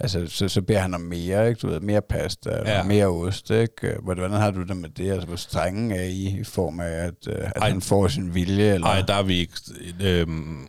altså 0.00 0.26
så, 0.28 0.48
så 0.48 0.62
beder 0.62 0.80
han 0.80 0.94
om 0.94 1.00
mere, 1.00 1.48
ikke? 1.48 1.58
Du 1.58 1.66
ved, 1.68 1.80
mere 1.80 2.02
pasta, 2.02 2.50
Ja. 2.50 2.76
ja. 2.76 2.82
mere 2.82 3.06
ost, 3.06 3.50
ikke? 3.50 3.86
Øh, 3.86 4.04
Hvordan 4.04 4.30
har 4.30 4.50
du 4.50 4.62
det 4.62 4.76
med 4.76 4.88
det? 4.88 5.10
Altså 5.12 5.26
hvor 5.26 5.36
strenge 5.36 5.96
er 5.96 6.04
I 6.04 6.24
i 6.40 6.44
form 6.44 6.80
af, 6.80 6.88
at, 6.90 7.14
øh, 7.28 7.34
at 7.38 7.52
Ej. 7.62 7.68
han 7.68 7.80
får 7.80 8.08
sin 8.08 8.34
vilje? 8.34 8.64
Eller? 8.74 8.86
Nej, 8.86 9.02
der 9.02 9.14
er 9.14 9.22
vi 9.22 9.38
ikke... 9.38 9.52
Øhm, 10.00 10.68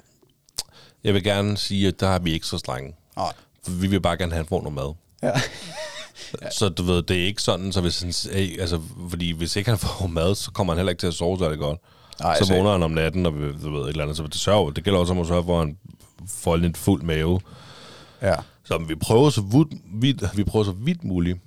jeg 1.04 1.14
vil 1.14 1.24
gerne 1.24 1.58
sige, 1.58 1.88
at 1.88 2.00
der 2.00 2.08
er 2.08 2.20
vi 2.20 2.34
ikke 2.34 2.46
så 2.46 2.58
strenge. 2.58 2.96
Nej. 3.18 3.34
Vi 3.68 3.88
vil 3.88 4.02
bare 4.02 4.18
gerne 4.18 4.32
have, 4.32 4.40
at 4.40 4.46
han 4.46 4.50
får 4.50 4.62
noget 4.62 4.74
mad. 4.76 4.94
Ja. 5.24 5.42
Så 6.60 6.70
du 6.70 6.84
ved, 6.84 7.02
det 7.04 7.22
er 7.22 7.26
ikke 7.26 7.42
sådan, 7.42 7.72
så 7.72 7.82
hvis 7.82 8.00
han, 8.02 8.14
eh, 8.32 8.50
altså, 8.60 8.82
fordi 9.10 9.32
hvis 9.32 9.56
ikke 9.56 9.70
han 9.70 9.80
får 9.88 10.08
mad, 10.08 10.36
så 10.36 10.52
kommer 10.52 10.74
han 10.74 10.78
heller 10.78 10.90
ikke 10.90 11.00
til 11.00 11.08
at 11.08 11.14
sove 11.14 11.40
særlig 11.40 11.60
godt. 11.60 11.80
Nej, 12.22 12.38
så 12.40 12.46
så- 12.46 12.54
vågner 12.54 12.72
han 12.72 12.84
om 12.84 12.92
natten, 12.92 13.26
og 13.26 13.32
du 13.34 13.72
ved, 13.74 13.82
et 13.84 13.90
eller 13.90 14.04
andet. 14.04 14.18
Så 14.18 14.24
det, 14.24 14.36
sørger, 14.36 14.70
det 14.70 14.84
gælder 14.84 15.00
også 15.00 15.14
om 15.14 15.20
at 15.20 15.28
sørge 15.28 15.44
for, 15.44 15.62
at 15.62 15.68
han 15.68 15.78
får 16.28 16.56
lidt 16.56 16.78
fuld 16.78 17.02
mave. 17.04 17.40
ja. 18.22 18.36
Så 18.70 18.78
vi 18.78 18.96
prøver 18.96 19.30
så 19.30 19.42
vidt, 20.02 20.38
vi 20.38 20.44
prøver 20.44 20.66
så 20.66 20.72
vidt 20.72 21.04
muligt 21.04 21.38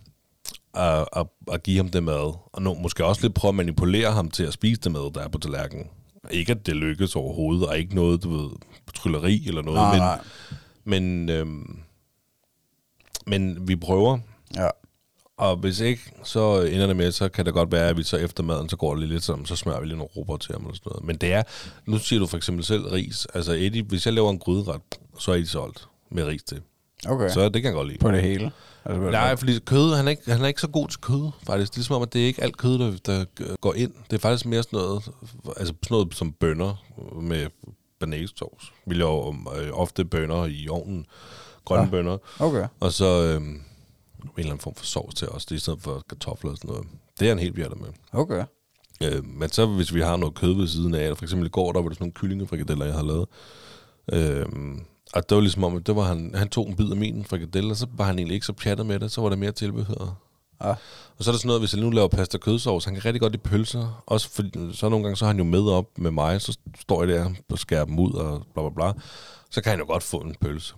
at, 0.75 1.05
at, 1.17 1.27
at 1.53 1.63
give 1.63 1.77
ham 1.77 1.89
det 1.89 2.03
mad. 2.03 2.35
Og 2.53 2.63
nu, 2.63 2.75
måske 2.75 3.05
også 3.05 3.23
lidt 3.23 3.35
prøve 3.35 3.49
at 3.49 3.55
manipulere 3.55 4.13
ham 4.13 4.31
til 4.31 4.45
at 4.45 4.53
spise 4.53 4.81
det 4.81 4.93
mad, 4.93 5.13
der 5.15 5.21
er 5.21 5.29
på 5.29 5.39
tallerkenen. 5.39 5.87
Ikke 6.31 6.53
at 6.53 6.67
det 6.67 6.77
lykkes 6.77 7.17
overhovedet, 7.17 7.67
og 7.67 7.79
ikke 7.79 7.95
noget, 7.95 8.23
du 8.23 8.31
ved, 8.31 8.51
trylleri 8.95 9.45
eller 9.47 9.63
noget. 9.63 9.77
Nej, 9.77 9.91
men, 9.93 9.99
nej. 10.01 10.21
Men, 10.85 11.29
øhm, 11.29 11.79
men 13.27 13.69
vi 13.69 13.77
prøver, 13.77 14.19
Ja. 14.57 14.69
og 15.37 15.57
hvis 15.57 15.81
ikke, 15.81 16.03
så 16.25 16.61
ender 16.63 16.87
det 16.87 16.97
med, 16.97 17.13
så 17.13 17.29
kan 17.29 17.47
det 17.47 17.55
godt 17.55 17.73
være, 17.73 17.89
at 17.89 17.97
vi 17.97 18.03
så 18.03 18.17
efter 18.17 18.43
maden, 18.43 18.69
så 18.69 18.77
går 18.77 18.95
det 18.95 19.09
lidt 19.09 19.23
sådan, 19.25 19.47
så 19.47 19.57
smører 19.57 19.81
vi 19.81 19.87
lige 19.87 19.97
nogle 19.97 20.11
råber 20.17 20.37
til 20.37 20.53
ham 20.53 20.63
eller 20.63 20.75
sådan 20.75 20.91
noget. 20.91 21.05
Men 21.05 21.17
det 21.17 21.33
er, 21.33 21.43
nu 21.87 21.99
siger 21.99 22.21
du 22.21 22.27
for 22.27 22.37
eksempel 22.37 22.65
selv 22.65 22.83
ris. 22.89 23.27
Altså 23.35 23.53
Eddie, 23.53 23.83
hvis 23.83 24.07
jeg 24.07 24.15
laver 24.15 24.31
en 24.31 24.39
gryderet, 24.39 24.81
så 25.19 25.33
er 25.33 25.37
I 25.37 25.45
solgt 25.45 25.89
med 26.11 26.25
ris 26.25 26.43
til. 26.43 26.61
Okay. 27.09 27.29
Så 27.31 27.45
det 27.49 27.53
kan 27.63 27.65
jeg 27.65 27.75
godt 27.75 27.89
lide. 27.89 27.99
På 27.99 28.11
det 28.11 28.23
hele? 28.23 28.53
Altså, 28.85 29.11
Nej, 29.11 29.37
fordi 29.37 29.59
kød, 29.59 29.95
han 29.95 30.07
er, 30.07 30.11
ikke, 30.11 30.33
han 30.33 30.43
er 30.43 30.47
ikke 30.47 30.61
så 30.61 30.69
god 30.69 30.89
til 30.89 31.01
kød, 31.01 31.31
faktisk. 31.47 31.75
Det 31.75 31.81
er 31.81 31.85
som 31.85 31.97
om, 31.97 32.03
at 32.03 32.13
det 32.13 32.23
er 32.23 32.27
ikke 32.27 32.43
alt 32.43 32.57
kød, 32.57 32.79
der, 32.79 32.97
der 33.07 33.25
går 33.61 33.75
ind. 33.75 33.93
Det 34.11 34.17
er 34.17 34.21
faktisk 34.21 34.47
mere 34.47 34.63
sådan 34.63 34.77
noget, 34.79 35.03
altså 35.57 35.75
sådan 35.83 35.91
noget 35.91 36.15
som 36.15 36.33
bønner 36.33 36.85
med 37.21 37.47
banæsovs. 38.01 38.73
Vi 38.87 38.95
laver 38.95 39.35
øh, 39.59 39.69
ofte 39.73 40.05
bønner 40.05 40.47
i 40.47 40.69
ovnen, 40.69 41.07
grønne 41.65 41.85
Ja. 41.85 41.91
bønner, 41.91 42.19
Okay. 42.39 42.67
og 42.81 42.93
så 42.93 43.23
øh, 43.23 43.37
en 43.43 43.63
eller 44.37 44.51
anden 44.51 44.59
form 44.63 44.75
for 44.75 44.85
sovs 44.85 45.15
til 45.15 45.29
os, 45.29 45.45
det 45.47 45.53
er 45.53 45.57
i 45.57 45.61
stedet 45.61 45.83
for 45.83 46.03
kartofler 46.09 46.51
og 46.51 46.57
sådan 46.57 46.69
noget. 46.71 46.87
Det 47.21 47.25
er 47.27 47.31
han 47.31 47.39
helt 47.39 47.55
bjertet 47.55 47.81
med. 47.81 47.89
Okay. 48.13 48.45
Øh, 49.03 49.25
men 49.27 49.49
så 49.49 49.67
hvis 49.67 49.95
vi 49.95 50.01
har 50.01 50.17
noget 50.17 50.35
kød 50.35 50.55
ved 50.57 50.67
siden 50.69 50.95
af, 50.95 51.17
for 51.17 51.25
eksempel 51.25 51.47
i 51.47 51.51
går, 51.51 51.73
der 51.73 51.83
var 51.83 51.89
der 51.89 51.95
sådan 51.95 52.03
nogle 52.05 52.13
kyllingefrikadeller, 52.13 52.85
jeg 52.85 52.95
havde 52.95 53.07
lavet. 53.07 53.27
Øh, 54.13 54.47
og 55.13 55.29
det 55.29 55.35
var 55.35 55.41
ligesom 55.41 55.65
om, 55.65 55.77
at 55.77 55.87
det 55.87 55.97
var 55.97 56.03
han, 56.03 56.35
han 56.35 56.49
tog 56.49 56.69
en 56.69 56.77
bid 56.77 56.91
af 56.91 56.97
min 56.97 57.25
frikadelle, 57.25 57.71
og 57.71 57.77
så 57.77 57.87
var 57.97 58.05
han 58.05 58.19
egentlig 58.19 58.35
ikke 58.35 58.47
så 58.47 58.53
pjattet 58.53 58.87
med 58.87 59.01
det, 59.01 59.13
så 59.13 59.21
var 59.21 59.29
der 59.29 59.37
mere 59.37 59.53
tilbehør. 59.53 60.17
Ja. 60.65 60.69
Og 61.19 61.25
så 61.25 61.31
er 61.31 61.33
der 61.33 61.39
sådan 61.39 61.47
noget, 61.47 61.63
hvis 61.63 61.75
jeg 61.75 61.83
nu 61.83 61.91
laver 61.91 62.09
pasta 62.09 62.39
kødsovs, 62.39 62.85
han 62.85 62.95
kan 62.95 63.05
rigtig 63.05 63.21
godt 63.21 63.33
lide 63.33 63.43
pølser, 63.43 64.03
også 64.07 64.31
fordi, 64.31 64.71
så 64.73 64.89
nogle 64.89 65.05
gange, 65.05 65.17
så 65.17 65.25
er 65.25 65.27
han 65.27 65.39
jo 65.39 65.45
med 65.45 65.63
op 65.63 65.99
med 65.99 66.11
mig, 66.11 66.41
så 66.41 66.59
står 66.81 67.05
jeg 67.05 67.09
der 67.15 67.31
og 67.51 67.59
skærer 67.59 67.85
dem 67.85 67.99
ud 67.99 68.13
og 68.13 68.47
bla 68.55 68.69
bla 68.69 68.71
bla. 68.75 69.03
Så 69.51 69.63
kan 69.63 69.71
han 69.71 69.79
jo 69.79 69.87
godt 69.87 70.03
få 70.03 70.17
en 70.17 70.35
pølse. 70.41 70.75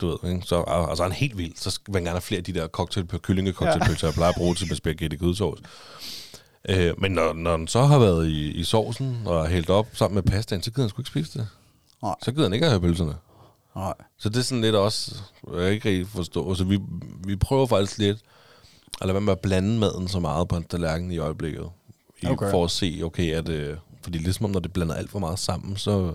Du 0.00 0.06
ved, 0.06 0.32
ikke? 0.32 0.46
Så, 0.46 0.56
og, 0.56 0.88
og 0.88 0.96
så 0.96 1.02
er 1.02 1.08
han 1.08 1.16
helt 1.16 1.38
vild. 1.38 1.52
Så 1.56 1.80
vil 1.86 1.94
han 1.94 2.02
gerne 2.02 2.14
have 2.14 2.20
flere 2.20 2.38
af 2.38 2.44
de 2.44 2.52
der 2.52 2.68
cocktail, 2.68 3.06
kyllingecocktailpølser, 3.06 4.06
jeg 4.06 4.14
plejer 4.14 4.32
at 4.32 4.38
bruge 4.38 4.54
til 4.54 4.68
med 4.68 4.76
spaghetti 4.76 5.16
kødsovs. 5.16 5.60
Øh, 6.68 7.00
men 7.00 7.12
når, 7.12 7.32
når 7.32 7.56
den 7.56 7.68
så 7.68 7.82
har 7.82 7.98
været 7.98 8.28
i, 8.28 8.50
i 8.50 8.64
sovsen 8.64 9.22
og 9.26 9.48
hældt 9.48 9.70
op 9.70 9.86
sammen 9.92 10.14
med 10.14 10.22
pastaen, 10.22 10.62
så 10.62 10.70
gider 10.70 10.82
han 10.82 10.88
sgu 10.88 11.00
ikke 11.00 11.08
spise 11.10 11.38
det. 11.38 11.48
Nej. 12.02 12.14
Så 12.22 12.32
gider 12.32 12.42
han 12.44 12.52
ikke 12.52 12.66
at 12.66 12.72
have 12.72 12.80
pølserne. 12.80 13.14
Nej. 13.76 13.94
Så 14.18 14.28
det 14.28 14.36
er 14.36 14.42
sådan 14.42 14.62
lidt 14.62 14.74
også, 14.74 15.14
jeg 15.56 15.70
ikke 15.70 15.88
rigtig 15.88 16.08
forstå. 16.08 16.54
Så 16.54 16.64
vi, 16.64 16.78
vi 17.26 17.36
prøver 17.36 17.66
faktisk 17.66 17.98
lidt 17.98 18.18
at 19.00 19.06
lade 19.06 19.14
være 19.14 19.20
med 19.20 19.32
at 19.32 19.40
blande 19.40 19.78
maden 19.78 20.08
så 20.08 20.20
meget 20.20 20.48
på 20.48 20.56
en 20.56 20.64
tallerken 20.64 21.12
i 21.12 21.18
øjeblikket. 21.18 21.70
I, 22.22 22.26
Okay. 22.26 22.50
For 22.50 22.64
at 22.64 22.70
se, 22.70 23.00
okay, 23.04 23.32
at 23.34 23.46
det, 23.46 23.78
fordi 24.02 24.18
ligesom 24.18 24.50
når 24.50 24.60
det 24.60 24.72
blander 24.72 24.94
alt 24.94 25.10
for 25.10 25.18
meget 25.18 25.38
sammen, 25.38 25.76
så, 25.76 26.14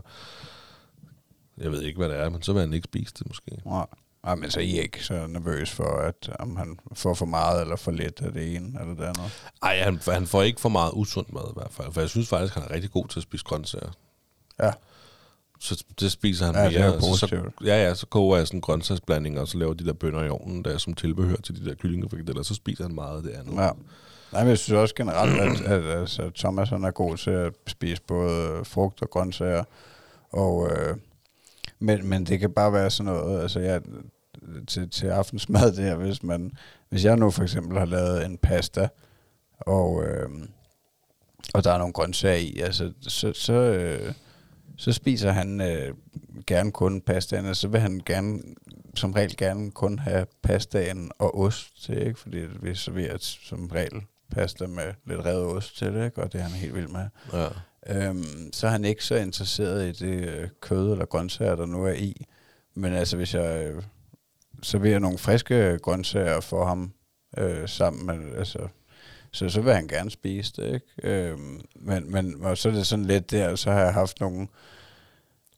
jeg 1.57 1.71
ved 1.71 1.81
ikke, 1.81 1.97
hvad 1.97 2.09
det 2.09 2.19
er, 2.19 2.29
men 2.29 2.41
så 2.41 2.53
vil 2.53 2.59
han 2.59 2.73
ikke 2.73 2.85
spise 2.85 3.13
det 3.19 3.27
måske. 3.27 3.51
Nej. 3.65 3.85
Nej, 4.23 4.35
men 4.35 4.51
så 4.51 4.59
er 4.59 4.63
I 4.63 4.79
ikke 4.79 5.03
så 5.05 5.27
nervøs 5.27 5.71
for, 5.71 5.97
at 5.97 6.29
om 6.39 6.55
han 6.55 6.79
får 6.93 7.13
for 7.13 7.25
meget 7.25 7.61
eller 7.61 7.75
for 7.75 7.91
lidt 7.91 8.21
af 8.21 8.33
det 8.33 8.55
ene 8.55 8.79
eller 8.79 8.95
det 8.95 9.03
andet? 9.03 9.49
Ej, 9.63 9.79
han, 9.79 9.99
han 10.07 10.27
får 10.27 10.43
ikke 10.43 10.61
for 10.61 10.69
meget 10.69 10.91
usund 10.93 11.25
mad 11.29 11.41
i 11.49 11.53
hvert 11.53 11.71
fald, 11.71 11.93
for 11.93 12.01
jeg 12.01 12.09
synes 12.09 12.27
faktisk, 12.29 12.53
han 12.53 12.63
er 12.63 12.71
rigtig 12.71 12.91
god 12.91 13.07
til 13.07 13.19
at 13.19 13.23
spise 13.23 13.43
grøntsager. 13.43 13.91
Ja. 14.59 14.71
Så 15.59 15.83
det 15.99 16.11
spiser 16.11 16.45
han 16.45 16.55
Ja, 16.55 16.69
mere. 16.69 16.79
er 16.79 16.85
jo 16.87 16.93
og 16.93 17.01
så, 17.17 17.41
ja, 17.65 17.83
ja, 17.87 17.93
så 17.95 18.05
koger 18.05 18.37
jeg 18.37 18.47
sådan 18.47 18.57
en 18.57 18.61
grøntsagsblanding, 18.61 19.39
og 19.39 19.47
så 19.47 19.57
laver 19.57 19.73
de 19.73 19.85
der 19.85 19.93
bønner 19.93 20.23
i 20.23 20.29
ovnen, 20.29 20.65
der 20.65 20.71
er 20.73 20.77
som 20.77 20.93
tilbehør 20.93 21.35
til 21.35 21.55
de 21.61 21.69
der 21.69 21.75
kyllingefrikadeller, 21.75 22.43
så 22.43 22.53
spiser 22.55 22.83
han 22.83 22.95
meget 22.95 23.17
af 23.17 23.23
det 23.23 23.29
andet. 23.31 23.53
Ja. 23.61 23.69
Nej, 24.31 24.41
men 24.43 24.49
jeg 24.49 24.57
synes 24.57 24.77
også 24.77 24.95
generelt, 24.95 25.39
at, 25.41 25.61
at, 25.71 25.85
at 25.85 25.99
altså, 25.99 26.31
Thomas 26.35 26.69
han 26.69 26.83
er 26.83 26.91
god 26.91 27.17
til 27.17 27.31
at 27.31 27.53
spise 27.67 28.01
både 28.07 28.65
frugt 28.65 29.01
og 29.01 29.09
grøntsager. 29.09 29.63
Og, 30.31 30.69
øh, 30.71 30.95
men, 31.79 32.09
men 32.09 32.25
det 32.25 32.39
kan 32.39 32.51
bare 32.51 32.73
være 32.73 32.89
sådan 32.89 33.13
noget, 33.13 33.41
altså 33.41 33.59
jeg, 33.59 33.81
til, 34.67 34.89
til 34.89 35.07
aftensmad 35.07 35.71
der, 35.71 35.95
hvis 35.95 36.23
man, 36.23 36.51
hvis 36.89 37.05
jeg 37.05 37.17
nu 37.17 37.31
for 37.31 37.43
eksempel 37.43 37.77
har 37.77 37.85
lavet 37.85 38.25
en 38.25 38.37
pasta, 38.37 38.87
og, 39.59 40.03
øh, 40.03 40.29
og 41.53 41.63
der 41.63 41.71
er 41.71 41.77
nogle 41.77 41.93
grøntsager 41.93 42.35
i, 42.35 42.59
altså, 42.59 42.91
så, 43.01 43.33
så, 43.33 43.53
øh, 43.53 44.13
så 44.77 44.91
spiser 44.91 45.31
han 45.31 45.61
øh, 45.61 45.93
gerne 46.47 46.71
kun 46.71 47.01
pastaen, 47.01 47.45
og 47.45 47.55
så 47.55 47.67
vil 47.67 47.79
han 47.79 48.01
gerne, 48.05 48.39
som 48.95 49.11
regel 49.11 49.37
gerne 49.37 49.71
kun 49.71 49.99
have 49.99 50.25
pastaen 50.43 51.11
og 51.19 51.39
ost 51.39 51.83
til, 51.83 52.07
ikke? 52.07 52.19
fordi 52.19 52.37
vi 52.61 52.75
serverer 52.75 53.17
som 53.19 53.67
regel 53.67 54.01
pasta 54.31 54.67
med 54.67 54.93
lidt 55.05 55.25
revet 55.25 55.45
ost 55.45 55.77
til 55.77 55.93
det, 55.93 56.05
ikke? 56.05 56.23
og 56.23 56.33
det 56.33 56.39
er 56.39 56.43
han 56.43 56.51
helt 56.51 56.75
vild 56.75 56.87
med. 56.87 57.07
Ja. 57.33 57.47
Øhm, 57.89 58.49
så 58.53 58.67
er 58.67 58.71
han 58.71 58.85
ikke 58.85 59.05
så 59.05 59.15
interesseret 59.15 59.87
i 59.87 60.05
det 60.05 60.27
øh, 60.27 60.49
kød 60.61 60.91
eller 60.91 61.05
grøntsager, 61.05 61.55
der 61.55 61.65
nu 61.65 61.85
er 61.85 61.93
i. 61.93 62.25
Men 62.73 62.93
altså, 62.93 63.17
hvis 63.17 63.33
jeg 63.33 63.67
øh, 63.67 63.83
serverer 64.63 64.99
nogle 64.99 65.17
friske 65.17 65.79
grøntsager 65.81 66.39
for 66.39 66.65
ham 66.65 66.93
øh, 67.37 67.67
sammen 67.69 68.05
med, 68.05 68.37
altså, 68.37 68.67
så, 69.31 69.49
så 69.49 69.61
vil 69.61 69.73
han 69.73 69.87
gerne 69.87 70.11
spise 70.11 70.53
det, 70.55 70.73
ikke? 70.73 70.85
Øhm, 71.03 71.61
men, 71.75 72.11
men 72.11 72.35
og 72.43 72.57
så 72.57 72.69
er 72.69 72.73
det 72.73 72.87
sådan 72.87 73.05
lidt 73.05 73.31
der, 73.31 73.55
så 73.55 73.71
har 73.71 73.79
jeg 73.79 73.93
haft 73.93 74.19
nogle, 74.19 74.47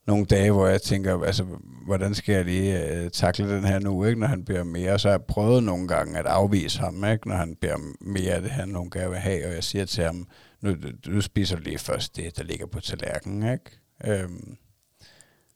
nogle 0.07 0.25
dage, 0.25 0.51
hvor 0.51 0.67
jeg 0.67 0.81
tænker, 0.81 1.23
altså, 1.23 1.45
hvordan 1.85 2.15
skal 2.15 2.35
jeg 2.35 2.45
lige 2.45 2.95
øh, 2.95 3.09
takle 3.11 3.55
den 3.55 3.63
her 3.63 3.79
nu, 3.79 4.05
ikke? 4.05 4.19
Når 4.19 4.27
han 4.27 4.45
beder 4.45 4.63
mere, 4.63 4.99
så 4.99 5.07
har 5.07 5.13
jeg 5.13 5.23
prøvet 5.23 5.63
nogle 5.63 5.87
gange 5.87 6.19
at 6.19 6.25
afvise 6.25 6.79
ham, 6.79 7.05
ikke? 7.05 7.27
Når 7.27 7.35
han 7.35 7.55
beder 7.55 7.77
mere 8.01 8.31
af 8.31 8.41
det, 8.41 8.51
han 8.51 8.69
nogle 8.69 8.89
gange 8.89 9.09
vil 9.09 9.19
have, 9.19 9.45
og 9.45 9.53
jeg 9.53 9.63
siger 9.63 9.85
til 9.85 10.03
ham, 10.03 10.27
nu, 10.61 10.75
nu 11.07 11.21
spiser 11.21 11.55
du 11.55 11.61
lige 11.61 11.77
først 11.77 12.15
det, 12.15 12.37
der 12.37 12.43
ligger 12.43 12.65
på 12.67 12.79
tallerkenen, 12.79 13.53
ikke? 13.53 13.79
Øhm, 14.05 14.57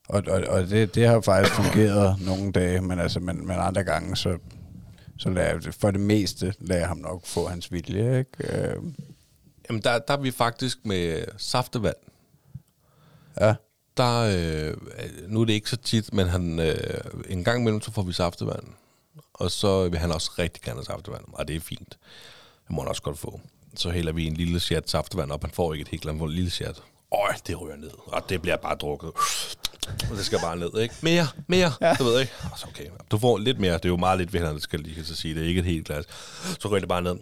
og 0.09 0.23
og, 0.27 0.43
og 0.47 0.69
det, 0.69 0.95
det 0.95 1.07
har 1.07 1.21
faktisk 1.21 1.55
fungeret 1.55 2.15
nogle 2.25 2.51
dage, 2.51 2.81
men, 2.81 2.99
altså, 2.99 3.19
men, 3.19 3.47
men 3.47 3.55
andre 3.59 3.83
gange, 3.83 4.15
så, 4.15 4.37
så 5.23 5.29
det- 5.63 5.75
for 5.75 5.91
det 5.91 5.99
meste 6.01 6.53
lader 6.59 6.85
ham 6.87 6.97
nok 6.97 7.25
få 7.25 7.47
hans 7.47 7.71
vilje, 7.71 8.19
ikke? 8.19 8.57
Øhm, 8.73 8.95
Jamen, 9.69 9.81
der, 9.81 9.99
der 9.99 10.13
er 10.13 10.17
vi 10.17 10.31
faktisk 10.31 10.85
med 10.85 11.25
saftevand. 11.37 11.95
ja, 13.39 13.55
Der, 13.97 14.19
øh, 14.19 14.77
nu 15.31 15.41
er 15.41 15.45
det 15.45 15.53
ikke 15.53 15.69
så 15.69 15.77
tit, 15.77 16.13
men 16.13 16.27
han, 16.27 16.59
øh, 16.59 16.75
en 17.29 17.43
gang 17.43 17.61
imellem, 17.61 17.81
så 17.81 17.91
får 17.91 18.01
vi 18.01 18.13
saftevand. 18.13 18.63
Og 19.33 19.51
så 19.51 19.89
vil 19.89 19.99
han 19.99 20.11
også 20.11 20.31
rigtig 20.39 20.63
gerne 20.63 20.77
have 20.77 20.85
saftevand, 20.85 21.23
og 21.33 21.47
det 21.47 21.55
er 21.55 21.59
fint. 21.59 21.89
Det 22.67 22.69
må 22.75 22.81
han 22.81 22.89
også 22.89 23.01
godt 23.01 23.19
få. 23.19 23.41
Så 23.75 23.89
hælder 23.89 24.11
vi 24.13 24.25
en 24.25 24.33
lille 24.33 24.59
chat 24.59 24.89
saftevand 24.89 25.31
op. 25.31 25.41
Han 25.43 25.51
får 25.51 25.73
ikke 25.73 25.81
et 25.81 25.87
helt, 25.87 26.05
han 26.05 26.17
får 26.19 26.25
en 26.25 26.31
lille 26.31 26.49
chat. 26.49 26.81
Øj, 27.11 27.33
det 27.47 27.61
ryger 27.61 27.75
ned. 27.75 27.91
Og 28.05 28.29
det 28.29 28.41
bliver 28.41 28.57
bare 28.57 28.75
drukket. 28.75 29.11
Og 30.11 30.17
det 30.17 30.25
skal 30.25 30.39
bare 30.39 30.55
ned, 30.57 30.77
ikke? 30.79 30.95
Mere, 31.01 31.27
mere, 31.47 31.71
ja. 31.81 31.93
du 31.93 32.03
ved 32.03 32.19
ikke? 32.19 32.31
Og 32.51 32.59
så 32.59 32.65
okay, 32.69 32.85
du 33.11 33.17
får 33.17 33.37
lidt 33.37 33.59
mere. 33.59 33.73
Det 33.73 33.85
er 33.85 33.89
jo 33.89 33.97
meget 33.97 34.17
lidt 34.19 34.33
ved, 34.33 34.59
skal 34.59 34.79
lige 34.79 35.05
så 35.05 35.15
sige. 35.15 35.35
Det 35.35 35.43
er 35.43 35.47
ikke 35.47 35.59
et 35.59 35.65
helt 35.65 35.85
glas. 35.85 36.05
Så 36.59 36.67
ryger 36.67 36.79
det 36.79 36.89
bare 36.89 37.01
ned. 37.01 37.15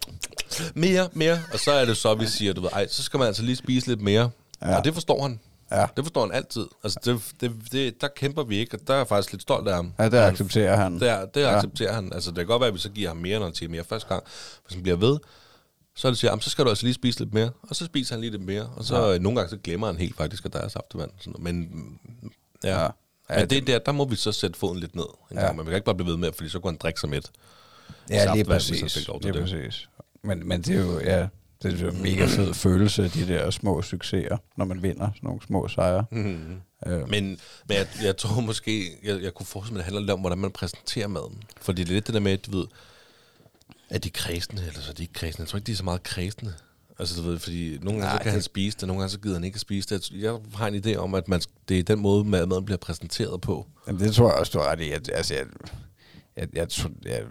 Mere, 0.76 1.10
mere. 1.14 1.40
Og 1.54 1.60
så 1.60 1.72
er 1.72 1.86
det 1.86 1.98
så, 1.98 2.14
vi 2.16 2.26
siger, 2.26 2.54
du 2.54 2.62
ved, 2.62 2.70
ej, 2.74 2.88
så 2.88 3.04
skal 3.04 3.18
man 3.18 3.28
altså 3.28 3.44
lige 3.44 3.56
spise 3.56 3.88
lidt 3.88 4.02
mere. 4.02 4.30
Ja. 4.62 4.78
Og 4.78 4.84
det 4.86 4.94
forstår 4.94 5.22
han. 5.22 5.40
Ja. 5.72 5.86
Det 5.98 6.06
forstår 6.06 6.22
han 6.22 6.32
altid. 6.36 6.66
Altså, 6.84 7.00
det, 7.06 7.22
det, 7.42 7.52
det, 7.72 8.02
der 8.02 8.08
kæmper 8.16 8.44
vi 8.44 8.58
ikke, 8.58 8.78
og 8.78 8.88
der 8.88 8.94
er 8.94 8.98
jeg 8.98 9.08
faktisk 9.08 9.32
lidt 9.32 9.42
stolt 9.42 9.68
af 9.68 9.76
ham. 9.76 9.94
ja 10.00 10.04
det 10.06 10.14
Han- 10.14 10.30
accepterer 10.30 10.76
han. 10.76 11.00
det, 11.00 11.10
er, 11.10 11.26
det 11.26 11.42
Ja. 11.42 11.56
accepterer 11.58 11.94
han. 11.94 12.14
Altså, 12.14 12.30
det 12.30 12.38
kan 12.38 12.46
godt 12.48 12.60
være, 12.60 12.68
at 12.68 12.74
vi 12.74 12.80
så 12.80 12.90
giver 12.90 13.08
ham 13.08 13.18
mere, 13.18 13.40
når 13.40 13.46
han 13.46 13.56
siger 13.56 13.70
mere 13.70 13.84
første 13.84 14.08
gang. 14.10 14.24
Hvis 14.68 14.74
han 14.74 14.84
bliver 14.84 14.98
ved, 14.98 15.18
så 15.96 16.08
er 16.08 16.12
det 16.12 16.20
siger, 16.20 16.32
"Jamen, 16.32 16.42
så 16.42 16.50
skal 16.50 16.66
du 16.66 16.70
altså 16.70 16.86
lige 16.86 16.94
spise 16.94 17.20
lidt 17.20 17.34
mere. 17.34 17.50
Og 17.70 17.76
så 17.76 17.86
spiser 17.86 18.16
han 18.16 18.22
lige 18.22 18.32
lidt 18.32 18.44
mere. 18.46 18.70
Og 18.76 18.84
så 18.86 19.08
Ja. 19.12 19.18
nogle 19.18 19.36
gange 19.40 19.50
så 19.50 19.58
glemmer 19.64 19.88
han 19.88 19.96
helt 19.98 20.16
faktisk, 20.18 20.46
at 20.46 20.54
der 20.54 20.60
er 20.60 20.68
saftevand. 20.68 21.12
Sådan 21.20 21.34
noget. 21.40 21.56
Men, 21.56 21.70
ja. 22.64 22.88
Ja. 23.30 23.40
Men 23.40 23.50
det 23.50 23.68
der, 23.68 23.80
der 23.80 23.92
må 23.92 24.06
vi 24.06 24.16
så 24.16 24.32
sætte 24.32 24.60
foden 24.60 24.80
lidt 24.80 24.96
ned. 24.96 25.04
En 25.32 25.38
Ja. 25.38 25.44
gang. 25.44 25.56
Men 25.58 25.66
vi 25.66 25.70
kan 25.70 25.76
ikke 25.76 25.86
bare 25.86 25.96
blive 25.96 26.08
ved 26.08 26.18
med, 26.18 26.32
fordi 26.34 26.50
så 26.50 26.60
kunne 26.60 26.72
han 26.72 26.78
drikke 26.78 27.00
sig 27.00 27.10
med. 27.10 27.22
Ja, 28.10 28.34
lige 28.34 28.34
hvis 28.34 28.70
han 28.70 28.78
præcis. 28.78 28.94
fik 28.94 29.08
lov 29.08 29.22
til 29.22 29.32
Lige 29.32 29.42
det. 29.44 29.50
præcis. 29.64 29.90
Men, 30.24 30.48
men 30.48 30.62
det 30.62 30.76
er 30.76 30.82
jo, 30.82 31.00
ja, 31.00 31.28
det 31.64 31.74
er 31.74 31.78
jo 31.86 31.90
en 31.90 32.02
mega 32.02 32.26
fed 32.26 32.54
følelse, 32.66 33.10
de 33.10 33.28
der 33.28 33.50
små 33.52 33.82
succeser, 33.82 34.38
når 34.58 34.66
man 34.66 34.84
vinder 34.84 35.06
sådan 35.16 35.20
nogle 35.24 35.42
små 35.48 35.68
sejre. 35.68 36.06
Mm. 36.12 36.62
Øh, 36.88 37.10
Men, 37.10 37.10
men 37.10 37.38
jeg, 37.78 37.88
jeg 38.04 38.18
tror 38.18 38.42
måske, 38.42 38.92
jeg, 39.04 39.22
jeg 39.24 39.34
kunne 39.34 39.46
forestille 39.46 39.74
mig, 39.74 39.80
at 39.80 39.86
det 39.86 39.86
handler 39.86 40.00
lidt 40.02 40.12
om, 40.12 40.20
hvordan 40.20 40.38
man 40.38 40.52
præsenterer 40.52 41.08
maden. 41.08 41.44
Fordi 41.62 41.84
det 41.84 41.90
er 41.90 41.94
lidt 41.94 42.08
det 42.08 42.14
der 42.14 42.20
med, 42.20 42.32
at 42.32 42.46
du 42.46 42.58
ved, 42.58 42.68
er 43.90 43.98
de 43.98 44.10
kredsende, 44.10 44.62
eller 44.68 44.82
så 44.82 44.90
er 44.92 44.94
de 44.96 45.04
ikke 45.04 45.14
kredsende. 45.14 45.42
Jeg 45.42 45.48
tror 45.50 45.58
ikke, 45.58 45.68
de 45.68 45.72
er 45.72 45.76
så 45.76 45.84
meget 45.84 46.04
kredsende. 46.04 46.54
Altså, 47.02 47.22
du 47.22 47.28
ved, 47.30 47.40
fordi 47.40 47.78
nogle 47.82 48.00
gange 48.00 48.02
Nej, 48.02 48.12
så 48.12 48.18
kan 48.18 48.26
det- 48.26 48.32
han 48.32 48.42
spise 48.42 48.78
det, 48.80 48.88
nogle 48.88 49.02
gange 49.02 49.12
så 49.12 49.20
gider 49.20 49.36
han 49.36 49.44
ikke 49.44 49.56
at 49.56 49.62
spise 49.62 49.96
det. 49.96 50.12
Jeg 50.12 50.38
har 50.56 50.68
en 50.68 50.76
idé 50.86 50.96
om, 50.96 51.16
at 51.16 51.28
man, 51.28 51.42
det 51.70 51.80
er 51.80 51.84
den 51.84 52.00
måde, 52.00 52.24
mad- 52.24 52.46
maden 52.46 52.66
bliver 52.66 52.78
præsenteret 52.78 53.42
på. 53.42 53.68
Jamen, 53.88 54.02
det 54.02 54.14
tror 54.16 54.30
jeg 54.30 54.36
også, 54.40 54.52
du 54.52 54.60
har 54.60 54.72
ret 54.72 54.80
i. 54.82 54.92
At, 54.92 55.10
altså, 55.14 55.34
jeg, 55.34 55.46
jeg, 56.38 56.48
jeg, 56.54 56.70
tror- 56.70 56.92
jeg, 57.06 57.24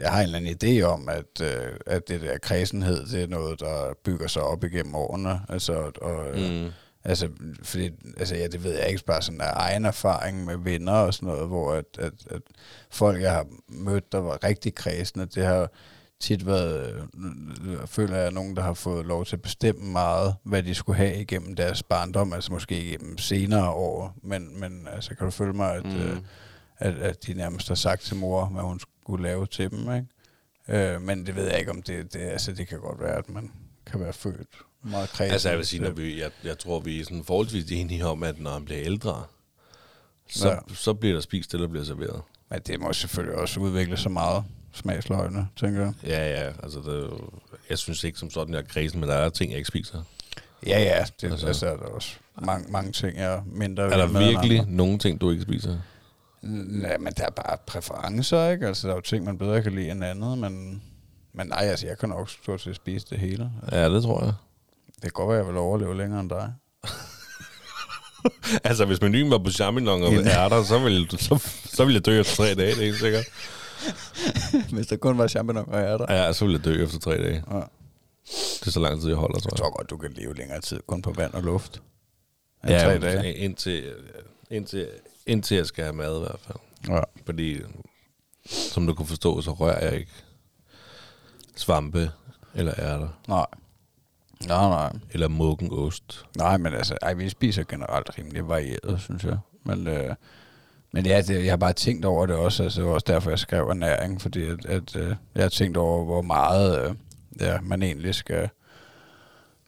jeg 0.00 0.10
har 0.12 0.18
en 0.20 0.24
eller 0.34 0.38
anden 0.38 0.56
idé 0.80 0.82
om, 0.82 1.08
at, 1.08 1.40
øh, 1.42 1.72
at 1.86 2.08
det 2.08 2.20
der 2.20 2.38
kredsenhed, 2.38 3.06
det 3.06 3.22
er 3.22 3.26
noget, 3.26 3.60
der 3.60 3.92
bygger 4.04 4.26
sig 4.26 4.42
op 4.42 4.64
igennem 4.64 4.94
årene. 4.94 5.40
Altså, 5.48 5.90
og, 6.02 6.26
mm. 6.38 6.68
altså, 7.04 7.28
fordi, 7.62 7.90
altså, 8.16 8.34
ja, 8.36 8.46
det 8.46 8.64
ved 8.64 8.78
jeg 8.78 8.88
ikke, 8.88 9.04
bare 9.04 9.22
sådan 9.22 9.40
af 9.40 9.52
egen 9.54 9.84
erfaring 9.84 10.44
med 10.44 10.56
venner 10.56 10.92
og 10.92 11.14
sådan 11.14 11.28
noget, 11.28 11.46
hvor 11.48 11.72
at, 11.72 11.84
at, 11.98 12.12
at 12.30 12.42
folk, 12.90 13.22
jeg 13.22 13.32
har 13.32 13.46
mødt, 13.68 14.12
der 14.12 14.18
var 14.18 14.44
rigtig 14.44 14.74
kredsende, 14.74 15.26
det 15.26 15.44
har 15.44 15.70
tit 16.20 16.46
været, 16.46 16.94
øh, 16.94 17.72
jeg 17.72 17.88
føler 17.88 18.16
jeg, 18.16 18.30
nogen, 18.30 18.56
der 18.56 18.62
har 18.62 18.74
fået 18.74 19.06
lov 19.06 19.24
til 19.24 19.36
at 19.36 19.42
bestemme 19.42 19.92
meget, 19.92 20.34
hvad 20.42 20.62
de 20.62 20.74
skulle 20.74 20.96
have 20.96 21.20
igennem 21.20 21.56
deres 21.56 21.82
barndom, 21.82 22.32
altså 22.32 22.52
måske 22.52 22.84
igennem 22.84 23.18
senere 23.18 23.70
år, 23.70 24.14
men, 24.22 24.60
men 24.60 24.88
altså, 24.92 25.14
kan 25.14 25.24
du 25.24 25.30
følge 25.30 25.52
mig, 25.52 25.74
at, 25.74 25.84
mm. 25.84 25.96
øh, 25.96 26.16
at, 26.78 26.94
at 26.94 27.26
de 27.26 27.34
nærmest 27.34 27.68
har 27.68 27.74
sagt 27.74 28.02
til 28.02 28.16
mor, 28.16 28.44
hvad 28.44 28.62
hun 28.62 28.80
skulle 29.02 29.22
lave 29.22 29.46
til 29.46 29.70
dem, 29.70 29.80
ikke? 29.94 30.06
Øh, 30.68 31.02
men 31.02 31.26
det 31.26 31.36
ved 31.36 31.44
jeg 31.48 31.58
ikke, 31.58 31.70
om 31.70 31.82
det, 31.82 32.12
det, 32.12 32.20
altså 32.20 32.52
det 32.52 32.68
kan 32.68 32.78
godt 32.80 33.00
være, 33.00 33.16
at 33.16 33.28
man 33.30 33.52
kan 33.86 34.00
være 34.00 34.12
født 34.12 34.48
meget 34.82 35.08
kredsen. 35.08 35.32
Altså, 35.32 35.48
jeg 35.48 35.58
vil 35.58 35.66
sige, 35.66 35.82
når 35.82 35.90
vi, 35.90 36.20
jeg, 36.20 36.30
jeg 36.44 36.58
tror, 36.58 36.80
vi 36.80 37.00
er 37.00 37.04
sådan 37.04 37.24
forholdsvis 37.24 37.72
enige 37.72 38.06
om, 38.06 38.22
at 38.22 38.40
når 38.40 38.50
han 38.50 38.64
bliver 38.64 38.80
ældre, 38.82 39.24
så, 40.30 40.48
Ja. 40.48 40.56
så 40.74 40.94
bliver 40.94 41.14
der 41.14 41.20
spist, 41.20 41.54
eller 41.54 41.68
bliver 41.68 41.84
serveret. 41.84 42.22
Men 42.50 42.60
det 42.66 42.80
må 42.80 42.92
selvfølgelig 42.92 43.38
også 43.38 43.60
udvikle 43.60 43.96
så 43.96 44.08
meget 44.08 44.44
smagsløgene, 44.72 45.48
tænker 45.56 45.80
jeg. 45.80 45.92
Ja, 46.06 46.40
ja, 46.44 46.52
altså 46.62 46.78
det, 46.78 47.10
jeg 47.70 47.78
synes 47.78 48.04
ikke 48.04 48.18
som 48.18 48.30
sådan, 48.30 48.54
jeg 48.54 48.60
er 48.60 48.66
kredsen, 48.68 49.00
men 49.00 49.08
der 49.08 49.14
er 49.14 49.28
ting, 49.28 49.50
jeg 49.50 49.58
ikke 49.58 49.68
spiser. 49.68 50.02
Ja, 50.66 50.80
ja, 50.82 51.04
det, 51.20 51.30
Altså- 51.30 51.46
altså, 51.46 51.66
er 51.66 51.76
der 51.76 51.84
også 51.86 52.10
mange, 52.42 52.72
mange 52.72 52.92
ting, 52.92 53.16
jeg 53.18 53.32
er 53.34 53.42
mindre 53.46 53.82
Er 53.82 53.96
der 53.96 54.06
virkelig 54.18 54.64
nogle 54.66 54.98
ting, 54.98 55.20
du 55.20 55.30
ikke 55.30 55.42
spiser? 55.42 55.76
Nej, 56.42 56.98
men 56.98 57.12
der 57.16 57.24
er 57.26 57.30
bare 57.30 57.56
præferencer, 57.66 58.50
ikke? 58.50 58.66
Altså, 58.66 58.86
der 58.88 58.92
er 58.92 58.96
jo 58.96 59.00
ting, 59.00 59.24
man 59.24 59.38
bedre 59.38 59.62
kan 59.62 59.72
lide 59.74 59.90
end 59.90 60.04
andet, 60.04 60.38
men, 60.38 60.82
men 61.32 61.46
nej, 61.46 61.58
altså, 61.64 61.86
jeg 61.86 61.98
kan 61.98 62.08
nok 62.08 62.30
stort 62.30 62.60
set 62.60 62.76
spise 62.76 63.06
det 63.10 63.18
hele. 63.18 63.50
Ja, 63.72 63.88
det 63.94 64.02
tror 64.02 64.24
jeg. 64.24 64.32
Det 64.94 65.02
kan 65.02 65.10
godt 65.12 65.28
være, 65.28 65.38
jeg 65.38 65.46
vil 65.46 65.56
overleve 65.56 65.96
længere 65.96 66.20
end 66.20 66.30
dig. 66.30 66.52
Altså, 68.64 68.84
hvis 68.84 69.00
menuen 69.00 69.30
var 69.30 69.38
på 69.38 69.50
champignon 69.50 70.02
og 70.02 70.12
ærter, 70.12 70.62
så 70.62 70.78
ville, 70.78 71.06
du- 71.06 71.16
så, 71.16 71.48
så 71.64 71.84
ville 71.84 71.94
jeg 71.96 72.06
dø 72.06 72.20
efter 72.20 72.34
tre 72.36 72.44
dage, 72.54 72.70
det 72.74 72.78
er 72.80 72.84
helt 72.84 72.98
sikkert. 72.98 73.24
Hvis 74.74 74.86
der 74.86 74.96
kun 74.96 75.18
var 75.18 75.26
champignon 75.28 75.68
og 75.68 75.80
ærter. 75.80 76.14
Ja, 76.14 76.32
så 76.32 76.44
ville 76.44 76.56
jeg 76.58 76.64
dø 76.64 76.84
efter 76.84 76.98
tre 76.98 77.10
dage. 77.16 77.44
Ja. 77.50 77.60
Det 78.60 78.66
er 78.66 78.70
så 78.70 78.80
lang 78.80 79.00
tid, 79.00 79.08
jeg 79.08 79.16
holder, 79.16 79.38
tror 79.40 79.48
Jeg 79.48 79.52
jeg. 79.52 79.58
tror 79.58 79.76
godt, 79.76 79.90
du 79.90 79.96
kan 79.96 80.12
leve 80.12 80.34
længere 80.34 80.60
tid 80.60 80.80
kun 80.86 81.02
på 81.02 81.12
vand 81.12 81.34
og 81.34 81.42
luft. 81.42 81.82
End 82.64 82.72
Ja, 82.72 82.84
tre 82.84 82.98
dage. 82.98 83.34
Indtil, 83.34 83.92
indtil, 84.50 84.88
indtil 85.26 85.56
jeg 85.56 85.66
skal 85.66 85.84
have 85.84 85.96
mad 85.96 86.16
i 86.16 86.20
hvert 86.20 86.40
fald. 86.40 86.58
Ja. 86.88 87.00
Fordi, 87.26 87.60
som 88.46 88.86
du 88.86 88.94
kan 88.94 89.06
forstå, 89.06 89.40
så 89.40 89.52
rører 89.52 89.84
jeg 89.88 89.98
ikke 89.98 90.12
svampe 91.56 92.10
eller 92.54 92.74
ærter. 92.78 93.08
Nej. 93.28 93.46
Nej, 94.46 94.68
nej. 94.68 94.92
Eller 95.10 95.28
muggen 95.28 95.68
ost. 95.72 96.26
Nej, 96.36 96.56
men 96.56 96.74
altså, 96.74 96.98
ej, 97.02 97.14
vi 97.14 97.28
spiser 97.28 97.64
generelt 97.64 98.18
rimelig 98.18 98.48
varieret, 98.48 99.00
synes 99.00 99.24
jeg. 99.24 99.38
Men, 99.64 99.86
øh, 99.86 100.14
men 100.92 101.06
ja, 101.06 101.22
det, 101.22 101.44
jeg 101.44 101.52
har 101.52 101.56
bare 101.56 101.72
tænkt 101.72 102.04
over 102.04 102.26
det 102.26 102.36
også. 102.36 102.62
Altså, 102.62 102.82
også 102.82 103.04
derfor, 103.06 103.30
jeg 103.30 103.38
skrev 103.38 103.68
ernæring, 103.68 104.20
fordi 104.20 104.42
at, 104.42 104.66
at, 104.66 104.96
øh, 104.96 105.16
jeg 105.34 105.42
har 105.42 105.48
tænkt 105.48 105.76
over, 105.76 106.04
hvor 106.04 106.22
meget 106.22 106.84
øh, 106.84 106.94
ja, 107.40 107.60
man 107.60 107.82
egentlig 107.82 108.14
skal 108.14 108.48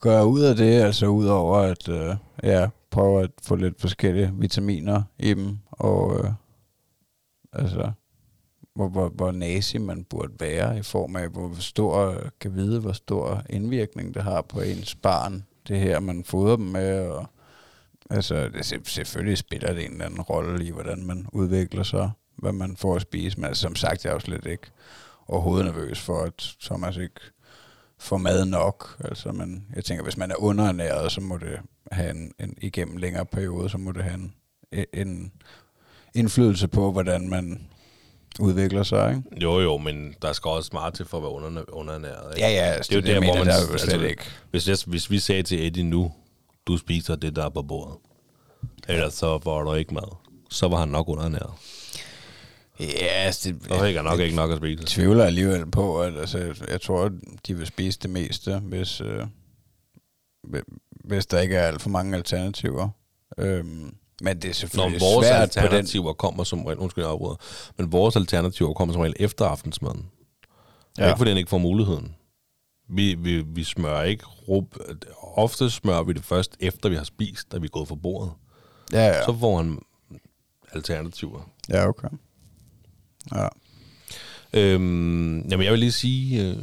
gøre 0.01 0.27
ud 0.27 0.41
af 0.41 0.57
det. 0.57 0.83
Altså 0.83 1.07
ud 1.07 1.27
over 1.27 1.57
at 1.57 1.89
øh, 1.89 2.17
ja, 2.43 2.69
prøve 2.91 3.23
at 3.23 3.31
få 3.43 3.57
lidt 3.57 3.81
forskellige 3.81 4.33
vitaminer 4.35 5.03
i 5.19 5.35
dem. 5.35 5.59
Og 5.71 6.19
øh, 6.19 6.31
altså, 7.53 7.91
hvor, 8.75 8.89
hvor, 8.89 9.09
hvor 9.09 9.33
nazi 9.33 9.79
man 9.79 10.05
burde 10.05 10.33
være 10.41 10.79
i 10.79 10.83
form 10.83 11.17
af, 11.17 11.29
hvor 11.29 11.55
stor, 11.59 12.15
kan 12.41 12.55
vide, 12.55 12.81
hvor 12.81 12.93
stor 12.93 13.43
indvirkning 13.51 14.15
det 14.15 14.23
har 14.23 14.43
på 14.43 14.61
ens 14.61 14.95
barn, 14.95 15.45
det 15.69 15.81
her, 15.81 16.01
man 16.01 16.25
fodrer 16.25 16.57
dem 16.57 16.67
med, 16.67 17.01
og 17.01 17.27
altså, 18.11 18.49
det, 18.49 18.67
selv- 18.67 18.87
selvfølgelig 18.87 19.39
spiller 19.39 19.73
det 19.73 19.85
en 19.85 19.93
eller 19.93 20.05
anden 20.05 20.21
rolle 20.21 20.67
i, 20.67 20.71
hvordan 20.71 21.07
man 21.07 21.27
udvikler 21.33 21.83
sig, 21.83 22.11
hvad 22.37 22.53
man 22.53 22.77
får 22.77 22.97
at 22.97 23.03
spise, 23.03 23.37
men 23.39 23.45
altså, 23.45 23.61
som 23.61 23.77
sagt, 23.77 24.05
jeg 24.05 24.11
er 24.11 24.15
jo 24.15 24.21
slet 24.21 24.47
ikke 24.47 24.67
overhovedet 25.29 25.67
nervøs 25.67 26.01
for, 26.01 26.23
at 26.23 26.55
Thomas 26.63 26.97
ikke 26.97 27.21
får 27.99 28.17
mad 28.17 28.45
nok, 28.45 28.97
altså, 29.05 29.33
men 29.33 29.67
jeg 29.77 29.85
tænker, 29.85 30.05
hvis 30.05 30.17
man 30.17 30.31
er 30.31 30.37
underernæret, 30.43 31.13
så 31.13 31.21
må 31.21 31.39
det 31.39 31.59
have 31.93 32.11
en, 32.11 32.33
en 32.41 32.55
igennem 32.61 32.97
længere 32.97 33.27
periode, 33.27 33.69
så 33.69 33.79
må 33.79 33.93
det 33.93 34.03
have 34.05 34.15
en, 34.15 34.33
en 34.93 35.33
indflydelse 36.15 36.69
på, 36.69 36.93
hvordan 36.93 37.29
man 37.29 37.69
udvikler 38.41 38.83
sig, 38.83 39.11
ikke? 39.11 39.43
Jo, 39.43 39.61
jo, 39.61 39.77
men 39.79 40.15
der 40.23 40.33
skal 40.33 40.49
også 40.49 40.71
meget 40.73 40.95
til 40.95 41.07
for 41.07 41.17
at 41.17 41.23
være 41.23 41.33
under, 41.33 41.63
underernæret. 41.69 42.37
Ikke? 42.37 42.49
Ja, 42.49 42.53
ja, 42.53 42.65
altså, 42.73 42.91
Det 42.91 43.09
er 43.09 43.15
jo 43.15 43.21
der, 43.21 43.27
hvor 43.27 43.35
man... 43.37 43.47
der 43.47 43.53
er 43.53 43.61
jo 43.73 43.79
slet 43.79 43.93
altså, 43.93 44.07
ikke. 44.07 44.23
Hvis, 44.51 44.69
jeg, 44.69 44.77
hvis 44.87 45.11
vi 45.11 45.19
sagde 45.19 45.43
til 45.43 45.67
Eddie 45.67 45.85
nu, 45.85 46.13
du 46.73 46.77
spiser 46.77 47.17
det, 47.17 47.37
der 47.37 47.45
er 47.45 47.49
på 47.49 47.63
bordet, 47.63 47.97
ellers 48.89 49.15
så 49.15 49.39
får 49.39 49.63
du 49.63 49.75
ikke 49.75 49.95
mad, 49.95 50.17
så 50.51 50.69
var 50.69 50.77
han 50.79 50.89
nok 50.89 51.09
underernæret. 51.09 51.51
Ja, 52.81 53.07
altså, 53.07 53.53
det, 53.53 53.63
Så 53.69 53.85
fik 53.85 53.97
han 53.97 54.05
nok 54.05 54.19
jeg 54.19 54.25
ikke 54.27 54.37
nok 54.37 54.51
at 54.51 54.57
spise. 54.57 54.83
tvivler 54.87 55.25
alligevel 55.25 55.71
på, 55.71 56.01
at 56.03 56.19
altså, 56.19 56.39
jeg- 56.39 56.71
jeg 56.71 56.81
tror, 56.81 57.05
at 57.05 57.13
de 57.47 57.55
vil 57.57 57.67
spise 57.67 57.99
det 57.99 58.11
meste, 58.11 58.59
hvis, 58.59 59.01
øh, 59.01 59.27
hvi- 60.49 60.79
hvis 61.05 61.27
der 61.27 61.41
ikke 61.41 61.57
er 61.57 61.67
alt 61.67 61.83
for 61.83 61.91
mange 61.91 62.17
alternativer. 62.17 62.89
Øhm, 63.39 63.95
men 64.23 64.37
det 64.37 64.45
er 64.45 64.49
Når 64.49 64.53
selvfølgelig 64.53 65.01
vores 65.01 65.27
svært 65.27 65.49
på 65.49 65.53
den... 65.55 65.63
alternativer 65.63 66.13
kommer 66.13 66.45
som 66.45 66.65
regel, 66.65 66.79
undskyld, 66.79 67.05
jeg 67.05 67.11
afbryder, 67.13 67.37
men 67.79 67.93
vores 67.93 68.17
alternativer 68.17 68.73
kommer 68.75 68.93
som 68.93 69.01
regel 69.01 69.17
efter 69.21 69.45
aftensmaden. 69.45 70.07
Ja. 70.99 71.07
Ikke 71.09 71.19
fordi 71.19 71.31
han 71.31 71.39
ikke 71.39 71.51
får 71.51 71.59
muligheden. 71.59 72.15
Vi, 72.93 73.15
vi, 73.15 73.43
vi 73.43 73.65
smører 73.65 74.03
ikke 74.03 74.25
rub. 74.27 74.77
Ofte 75.23 75.71
smører 75.71 76.03
vi 76.03 76.13
det 76.13 76.25
først 76.25 76.57
efter 76.61 76.89
vi 76.89 76.97
har 76.97 77.05
spist, 77.05 77.53
da 77.53 77.59
vi 77.59 77.65
er 77.65 77.69
gået 77.71 77.89
fra 77.89 77.95
bordet. 77.95 78.33
Ja, 78.93 79.07
ja. 79.07 79.25
Så 79.25 79.37
får 79.41 79.57
han 79.57 79.79
alternativer. 80.73 81.51
ja, 81.69 81.89
okay. 81.89 82.09
Ja. 83.35 83.49
Øhm, 84.53 85.39
jamen 85.51 85.65
jeg 85.65 85.73
vil 85.73 85.79
lige 85.81 85.93
sige, 85.93 86.49
øh, 86.51 86.57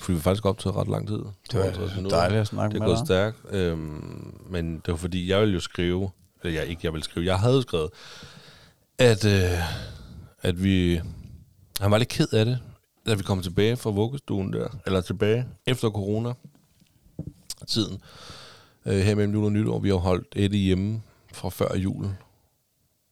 for 0.00 0.12
vi 0.12 0.20
faktisk 0.20 0.44
optaget 0.46 0.76
ret 0.76 0.88
lang 0.88 1.08
tid. 1.08 1.16
Det 1.16 1.24
var 1.58 1.62
52 1.62 1.96
minutter. 1.96 2.16
dejligt 2.18 2.40
at 2.40 2.46
snakke 2.46 2.72
Det 2.74 2.76
er 2.82 2.86
med 2.86 2.88
gået 2.88 2.98
dig. 2.98 3.06
stærkt. 3.06 3.36
Øhm, 3.50 4.34
men 4.50 4.74
det 4.76 4.88
var 4.88 4.96
fordi, 4.96 5.28
jeg 5.30 5.40
ville 5.40 5.54
jo 5.54 5.60
skrive, 5.60 6.10
eller 6.42 6.60
jeg 6.60 6.68
ikke, 6.68 6.80
jeg 6.84 6.92
ville 6.92 7.04
skrive, 7.04 7.26
jeg 7.26 7.38
havde 7.38 7.62
skrevet, 7.62 7.90
at, 8.98 9.24
øh, 9.24 9.58
at 10.42 10.64
vi, 10.64 11.00
han 11.80 11.90
var 11.90 11.98
lidt 11.98 12.08
ked 12.08 12.26
af 12.32 12.44
det, 12.44 12.58
da 13.06 13.14
vi 13.14 13.22
kom 13.22 13.42
tilbage 13.42 13.76
fra 13.76 13.90
vuggestuen 13.90 14.52
der, 14.52 14.68
eller 14.86 15.00
tilbage 15.00 15.46
efter 15.66 15.90
corona 15.90 16.32
tiden, 17.68 18.02
øh, 18.86 18.98
her 19.00 19.14
mellem 19.14 19.34
jul 19.34 19.44
og 19.44 19.52
nytår. 19.52 19.78
Vi 19.78 19.88
har 19.88 19.96
holdt 19.96 20.28
Eddie 20.36 20.60
hjemme 20.60 21.02
fra 21.32 21.48
før 21.48 21.76
jul, 21.76 22.06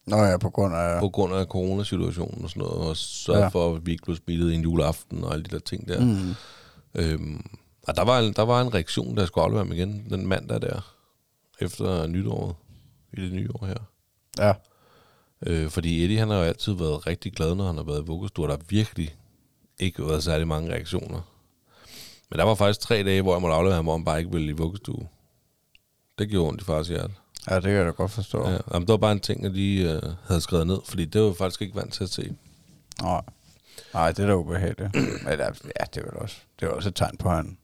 Nå 0.05 0.17
ja, 0.17 0.37
på 0.37 0.49
grund 0.49 0.75
af... 0.75 0.99
på 0.99 1.09
grund 1.09 1.33
af 1.33 1.45
coronasituationen 1.45 2.43
og 2.43 2.49
sådan 2.49 2.63
noget, 2.63 2.77
og 2.89 2.97
sørget 2.97 3.41
ja. 3.41 3.47
For, 3.47 3.75
at 3.75 3.85
vi 3.85 3.91
ikke 3.91 4.03
blev 4.03 4.15
smittet 4.15 4.53
en 4.53 4.61
juleaften 4.61 5.23
og 5.23 5.33
alle 5.33 5.43
de 5.43 5.49
der 5.49 5.59
ting 5.59 5.87
der. 5.87 5.99
Mm. 5.99 6.35
Øhm, 6.95 7.45
og 7.87 7.95
der 7.95 8.03
var, 8.03 8.19
en, 8.19 8.33
der 8.33 8.41
var 8.41 8.61
en 8.61 8.73
reaktion, 8.73 9.17
der 9.17 9.25
skulle 9.25 9.43
aflevere 9.43 9.65
ham 9.65 9.73
igen 9.73 10.09
den 10.09 10.27
mandag 10.27 10.61
der, 10.61 10.95
efter 11.59 12.07
nytåret, 12.07 12.55
i 13.13 13.21
det 13.21 13.33
nye 13.33 13.49
år 13.53 13.65
her. 13.65 13.77
Ja. 14.37 14.53
Øh, 15.45 15.69
fordi 15.69 16.03
Eddie, 16.03 16.19
han 16.19 16.29
har 16.29 16.37
jo 16.37 16.43
altid 16.43 16.73
været 16.73 17.07
rigtig 17.07 17.33
glad, 17.33 17.55
når 17.55 17.67
han 17.67 17.77
har 17.77 17.83
været 17.83 18.01
i 18.01 18.05
vuggestue, 18.05 18.47
der 18.47 18.51
har 18.51 18.61
virkelig 18.69 19.15
ikke 19.83 20.07
været 20.07 20.23
særlig 20.23 20.47
mange 20.47 20.71
reaktioner. 20.73 21.21
Men 22.29 22.39
der 22.39 22.45
var 22.45 22.55
faktisk 22.55 22.79
tre 22.79 23.03
dage, 23.03 23.21
hvor 23.21 23.33
jeg 23.33 23.41
måtte 23.41 23.55
aflevere 23.55 23.75
ham, 23.75 23.85
hvor 23.85 23.93
han 23.97 24.05
bare 24.05 24.19
ikke 24.19 24.31
ville 24.31 24.47
i 24.49 24.51
vuggestue. 24.51 25.07
Det 26.19 26.29
gjorde 26.29 26.47
ondt 26.49 26.61
i 26.61 26.65
fars 26.65 26.87
hjerte. 26.87 27.13
ja, 27.49 27.55
det 27.55 27.63
kan 27.63 27.71
jeg 27.73 27.85
da 27.85 27.89
godt 27.91 28.11
forstå. 28.11 28.43
Ja, 28.47 28.51
Ja. 28.51 28.57
jamen, 28.73 28.81
det 28.87 28.91
var 28.91 28.97
bare 28.97 29.11
en 29.11 29.19
ting, 29.19 29.45
at 29.45 29.53
de 29.53 29.81
øh, 29.81 30.01
havde 30.27 30.41
skrevet 30.41 30.67
ned, 30.67 30.79
fordi 30.85 31.05
det 31.05 31.21
var 31.21 31.27
jeg 31.27 31.35
faktisk 31.37 31.61
ikke 31.61 31.75
vant 31.75 31.93
til 31.93 32.03
at 32.03 32.09
se. 32.09 32.35
Nej. 33.01 33.21
Nej, 33.93 34.11
det 34.11 34.23
er 34.23 34.27
da 34.27 34.35
ubehageligt. 34.35 34.93
Men 35.25 35.39
ja, 35.39 35.45
ja, 35.45 35.85
det 35.93 35.97
er 35.97 36.09
også, 36.11 36.37
det 36.59 36.65
er 36.65 36.69
også 36.69 36.89
et 36.89 36.95
tegn 36.95 37.17
på, 37.17 37.29
at 37.29 37.35
han 37.35 37.57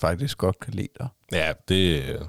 faktisk 0.00 0.38
godt 0.38 0.60
kan 0.60 0.74
lide 0.74 0.88
dig. 0.98 1.08
Ja, 1.32 1.52
det... 1.68 2.02
Øh, 2.08 2.20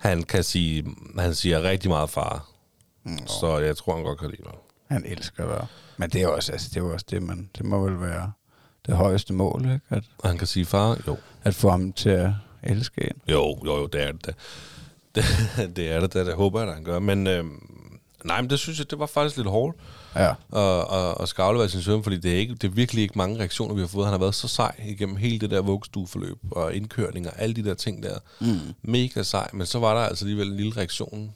han 0.00 0.22
kan 0.22 0.44
sige... 0.44 0.86
Han 1.18 1.34
siger 1.34 1.62
rigtig 1.62 1.90
meget 1.90 2.10
far. 2.10 2.48
Mm. 3.04 3.26
Så 3.26 3.58
jeg 3.58 3.76
tror, 3.76 3.94
han 3.94 4.04
godt 4.04 4.18
kan 4.20 4.30
lide 4.30 4.42
mig. 4.42 4.54
Han 4.90 5.04
elsker 5.06 5.46
dig. 5.58 5.66
Men 5.96 6.10
det 6.10 6.22
er 6.22 6.28
også, 6.28 6.52
altså, 6.52 6.70
det 6.74 6.76
er 6.76 6.82
også 6.92 7.06
det, 7.10 7.22
man, 7.22 7.50
det 7.58 7.64
må 7.66 7.78
vel 7.88 8.00
være 8.00 8.32
det 8.86 8.96
højeste 8.96 9.32
mål, 9.32 9.60
ikke? 9.64 9.80
At, 9.90 10.04
Og 10.18 10.28
han 10.28 10.38
kan 10.38 10.46
sige 10.46 10.64
far? 10.66 10.98
Jo. 11.06 11.16
at 11.44 11.54
få 11.54 11.70
ham 11.70 11.92
til 11.92 12.08
at 12.10 12.30
elske 12.62 13.04
en. 13.04 13.16
Jo, 13.28 13.58
jo, 13.64 13.76
jo, 13.76 13.86
det 13.86 14.02
er 14.02 14.12
det. 14.12 14.26
da. 14.26 14.32
Det, 15.14 15.24
det 15.76 15.92
er 15.92 16.00
det, 16.00 16.12
det, 16.14 16.26
det 16.26 16.34
håber 16.34 16.60
jeg, 16.60 16.68
at 16.68 16.74
han 16.74 16.84
gør. 16.84 16.98
Men 16.98 17.26
øhm, 17.26 17.68
nej, 18.24 18.40
men 18.40 18.50
det 18.50 18.58
synes 18.58 18.78
jeg, 18.78 18.90
det 18.90 18.98
var 18.98 19.06
faktisk 19.06 19.36
lidt 19.36 19.48
hårdt 19.48 19.76
Ja. 20.16 20.30
at, 20.52 20.98
at, 20.98 21.14
at 21.20 21.28
skal 21.28 21.42
aflevere 21.42 21.68
sin 21.68 21.82
søn, 21.82 22.02
fordi 22.02 22.16
det 22.16 22.32
er, 22.32 22.36
ikke, 22.38 22.54
det 22.54 22.64
er 22.64 22.72
virkelig 22.72 23.02
ikke 23.02 23.18
mange 23.18 23.38
reaktioner, 23.38 23.74
vi 23.74 23.80
har 23.80 23.88
fået. 23.88 24.04
Han 24.06 24.12
har 24.12 24.18
været 24.18 24.34
så 24.34 24.48
sej 24.48 24.74
igennem 24.88 25.16
hele 25.16 25.38
det 25.38 25.50
der 25.50 25.60
vuggestueforløb 25.60 26.38
og 26.50 26.74
indkørning 26.74 27.26
og 27.26 27.32
alle 27.38 27.54
de 27.54 27.64
der 27.64 27.74
ting 27.74 28.02
der. 28.02 28.18
Mm. 28.40 28.58
Mega 28.82 29.22
sej, 29.22 29.50
men 29.52 29.66
så 29.66 29.78
var 29.78 29.94
der 29.94 30.00
altså 30.00 30.24
alligevel 30.24 30.48
en 30.48 30.56
lille 30.56 30.76
reaktion 30.76 31.32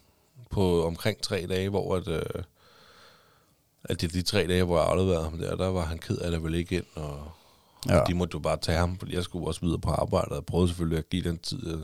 på 0.51 0.87
omkring 0.87 1.23
tre 1.23 1.47
dage, 1.49 1.69
hvor 1.69 1.97
at, 1.97 2.09
øh, 2.09 2.23
at 3.89 4.01
det 4.01 4.13
de 4.15 4.23
tre 4.23 4.47
dage, 4.47 4.65
hvor 4.65 4.79
jeg 4.79 4.87
afleverede 4.89 5.25
ham 5.25 5.39
der, 5.39 5.57
der 5.57 5.69
var 5.69 5.85
han 5.85 5.99
ked 5.99 6.19
af 6.19 6.31
det 6.31 6.43
vel 6.45 6.55
ikke 6.55 6.75
ind, 6.77 6.85
og 6.95 7.19
Ja. 7.89 7.97
ja. 7.97 8.03
de 8.09 8.15
måtte 8.15 8.35
jo 8.35 8.39
bare 8.39 8.57
tage 8.57 8.79
ham, 8.79 8.99
fordi 8.99 9.15
jeg 9.15 9.23
skulle 9.23 9.47
også 9.47 9.61
videre 9.61 9.79
på 9.79 9.91
arbejde, 9.91 10.27
og 10.29 10.35
jeg 10.35 10.45
prøvede 10.45 10.69
selvfølgelig 10.69 10.99
at 10.99 11.09
give 11.11 11.23
den 11.23 11.39
tid. 11.39 11.67
øh, 11.67 11.79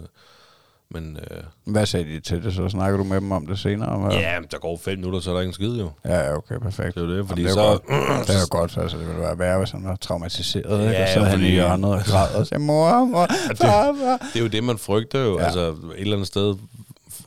Men 0.91 1.19
øh, 1.31 1.43
Hvad 1.65 1.87
sagde 1.87 2.07
de 2.15 2.21
til 2.21 2.43
det? 2.45 2.55
Så 2.55 2.69
snakker 2.69 2.99
du 2.99 3.05
med 3.05 3.17
dem 3.21 3.33
om 3.33 3.47
det 3.47 3.59
senere? 3.59 4.09
Eller? 4.11 4.21
ja, 4.21 4.39
der 4.51 4.59
går 4.59 4.77
fem 4.85 4.99
minutter, 4.99 5.21
så 5.21 5.31
er 5.31 5.35
der 5.35 5.41
ingen 5.41 5.55
skid 5.55 5.79
jo. 5.79 5.91
Ja, 6.05 6.37
okay, 6.37 6.59
perfekt. 6.59 6.95
Det 6.95 7.03
er 7.03 7.07
jo 7.07 7.17
det, 7.19 7.29
fordi 7.29 7.43
Jamen, 7.43 7.55
så... 7.55 7.73
det 7.73 7.81
er 7.89 7.97
jo 7.99 8.07
godt. 8.17 8.27
Det 8.27 8.35
er 8.37 8.41
jo 8.41 8.47
godt, 8.59 8.77
altså 8.79 8.99
det 8.99 9.07
ville 9.07 9.21
være 9.21 9.39
værre, 9.39 9.59
hvis 9.59 9.71
han 9.71 9.85
var 9.85 9.97
traumatiseret, 9.97 10.81
ikke? 10.81 10.93
Ja, 10.93 11.03
og 11.03 11.09
så 11.09 11.19
havde 11.19 11.31
han 11.31 11.39
i 11.39 11.43
fordi- 11.43 11.53
hjørnet 11.53 11.91
og 11.95 12.01
græd 12.01 12.35
og 12.35 12.47
sagde, 12.47 12.65
mor, 12.65 13.05
mor, 13.05 13.27
far, 13.57 13.57
far. 14.01 14.17
Det 14.33 14.37
er 14.37 14.41
jo 14.41 14.47
det, 14.49 14.65
man 14.65 14.79
frygter 14.79 15.21
jo. 15.21 15.39
Ja. 15.39 15.45
Altså 15.45 15.61
et 15.71 15.77
eller 15.99 16.13
andet 16.17 16.27
sted 16.29 16.57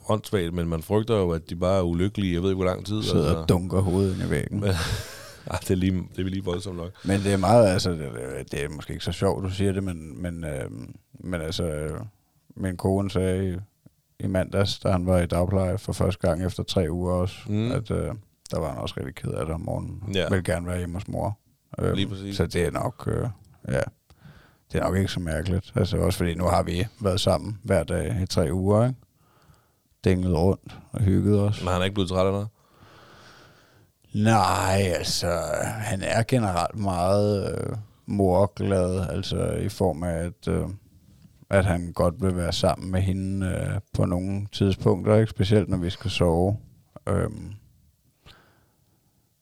åndssvagt, 0.10 0.54
men 0.54 0.68
man 0.68 0.82
frygter 0.84 1.16
jo, 1.16 1.32
at 1.32 1.50
de 1.50 1.56
bare 1.56 1.78
er 1.78 1.82
ulykkelige. 1.82 2.34
Jeg 2.34 2.42
ved 2.42 2.50
ikke, 2.50 2.56
hvor 2.56 2.66
lang 2.66 2.86
tid. 2.86 3.04
Sidder 3.04 3.26
altså. 3.26 3.38
og 3.42 3.50
dunker 3.50 3.82
hovedet 3.82 4.16
ind 4.20 4.28
i 4.28 4.30
væggen. 4.30 4.60
Men- 4.60 4.70
Ej, 5.52 5.58
det 5.62 5.72
er, 5.72 5.76
lige, 5.76 5.92
det 6.16 6.26
er 6.26 6.30
lige 6.30 6.44
voldsomt 6.44 6.78
nok. 6.78 6.92
Men 7.06 7.20
det 7.22 7.34
er 7.34 7.38
meget, 7.38 7.68
altså, 7.68 7.92
det, 7.92 8.10
det 8.52 8.64
er 8.64 8.70
måske 8.70 8.94
ikke 8.94 9.06
så 9.06 9.12
sjovt, 9.12 9.44
du 9.44 9.50
siger 9.50 9.72
det, 9.72 9.84
men, 9.84 10.22
men, 10.22 10.44
øh, 10.44 10.72
men 11.20 11.42
altså, 11.42 11.64
øh, 11.64 12.00
min 12.56 12.78
kone 12.78 13.12
sagde 13.12 13.54
i, 13.54 13.58
i 14.24 14.28
mandags, 14.28 14.80
da 14.80 14.92
han 14.92 15.06
var 15.06 15.20
i 15.20 15.26
dagpleje 15.26 15.78
for 15.78 15.94
første 15.94 16.28
gang 16.28 16.46
efter 16.46 16.64
tre 16.64 16.88
uger 16.92 17.14
også, 17.14 17.36
Mm. 17.48 17.72
at, 17.72 17.92
øh, 17.92 18.12
der 18.52 18.60
var 18.60 18.70
han 18.70 18.78
også 18.78 18.96
rigtig 18.98 19.16
ked 19.16 19.32
af 19.32 19.46
det 19.46 19.54
om 19.56 19.62
morgenen. 19.62 20.04
Ja. 20.14 20.30
Vil 20.30 20.44
gerne 20.44 20.68
være 20.68 20.78
hjemme 20.78 20.96
hos 20.96 21.08
mor. 21.08 21.38
Øhm, 21.80 21.96
Lige 21.96 22.08
præcis. 22.08 22.36
Så 22.38 22.46
det 22.48 22.64
er 22.66 22.72
nok, 22.72 23.04
øh, 23.08 23.28
ja, 23.68 23.82
det 24.72 24.80
er 24.80 24.84
nok 24.84 24.96
ikke 24.98 25.12
så 25.12 25.20
mærkeligt. 25.20 25.72
Altså 25.76 25.98
også 25.98 26.18
fordi 26.18 26.34
nu 26.36 26.44
har 26.46 26.64
vi 26.64 26.88
været 27.02 27.20
sammen 27.22 27.58
hver 27.64 27.84
dag 27.84 28.20
i 28.24 28.26
tre 28.26 28.48
uger, 28.54 28.88
ikke? 28.88 29.00
Dinglet 30.06 30.38
rundt 30.38 30.78
og 30.92 31.02
hygget 31.02 31.40
os. 31.40 31.62
Men 31.62 31.72
han 31.72 31.82
er 31.82 31.86
ikke 31.86 31.94
blevet 31.94 32.10
træt 32.10 32.28
af 32.28 32.42
dig? 32.42 32.48
Nej, 34.24 34.82
altså, 34.96 35.40
han 35.62 36.02
er 36.02 36.24
generelt 36.24 36.80
meget 36.80 37.52
øh, 37.52 37.78
morglad, 38.06 39.10
altså 39.10 39.52
i 39.52 39.70
form 39.70 40.04
af, 40.04 40.14
at, 40.14 40.48
øh, 40.48 40.68
at 41.50 41.66
han 41.66 41.92
godt 41.94 42.22
vil 42.22 42.36
være 42.36 42.54
sammen 42.54 42.92
med 42.92 43.02
hende 43.02 43.48
øh, 43.48 43.80
på 43.94 44.06
nogle 44.06 44.48
tidspunkter, 44.52 45.16
ikke? 45.16 45.30
specielt 45.30 45.70
når 45.70 45.78
vi 45.78 45.90
skal 45.90 46.12
sove. 46.12 46.58
Øhm, 47.08 47.54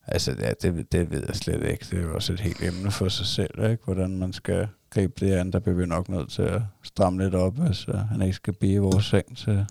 altså, 0.08 0.36
ja, 0.40 0.52
det, 0.62 0.92
det 0.92 1.12
ved 1.12 1.24
jeg 1.28 1.36
slet 1.36 1.64
ikke. 1.64 1.86
Det 1.92 2.00
er 2.00 2.04
jo 2.04 2.16
også 2.16 2.34
et 2.34 2.40
helt 2.40 2.64
emne 2.64 2.92
for 2.92 3.08
sig 3.08 3.26
selv, 3.26 3.72
ikke? 3.72 3.84
hvordan 3.86 4.18
man 4.18 4.34
skal 4.34 4.68
gribe 4.90 5.14
det 5.20 5.34
an. 5.34 5.52
Der 5.52 5.60
bliver 5.60 5.78
vi 5.78 5.86
nok 5.86 6.10
nødt 6.10 6.30
til 6.30 6.42
at 6.42 6.62
stramme 6.84 7.24
lidt 7.24 7.36
op, 7.36 7.60
øh, 7.60 7.96
han 7.96 8.22
ikke 8.22 8.34
skal 8.34 8.54
blive 8.54 8.74
i 8.74 8.78
vores 8.78 9.06
seng 9.06 9.38
til 9.38 9.66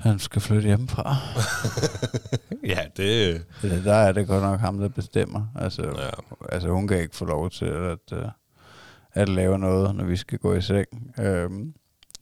han 0.00 0.18
skal 0.18 0.42
flytte 0.42 0.66
hjemmefra. 0.66 1.16
ja, 2.74 2.78
det... 2.96 3.42
Det, 3.62 3.84
der 3.84 3.94
er 3.94 4.12
det 4.12 4.26
godt 4.26 4.42
nok 4.42 4.60
ham, 4.60 4.78
der 4.78 4.88
bestemmer. 4.88 5.46
Altså, 5.58 5.82
Ja. 5.82 6.10
altså 6.54 6.68
hun 6.68 6.88
kan 6.88 6.98
ikke 6.98 7.16
få 7.16 7.24
lov 7.24 7.50
til 7.50 7.64
at, 7.64 8.12
uh, 8.12 8.18
at 9.12 9.28
lave 9.28 9.58
noget, 9.58 9.94
når 9.94 10.04
vi 10.04 10.16
skal 10.16 10.38
gå 10.38 10.54
i 10.54 10.60
seng. 10.60 10.86
Um, 11.18 11.74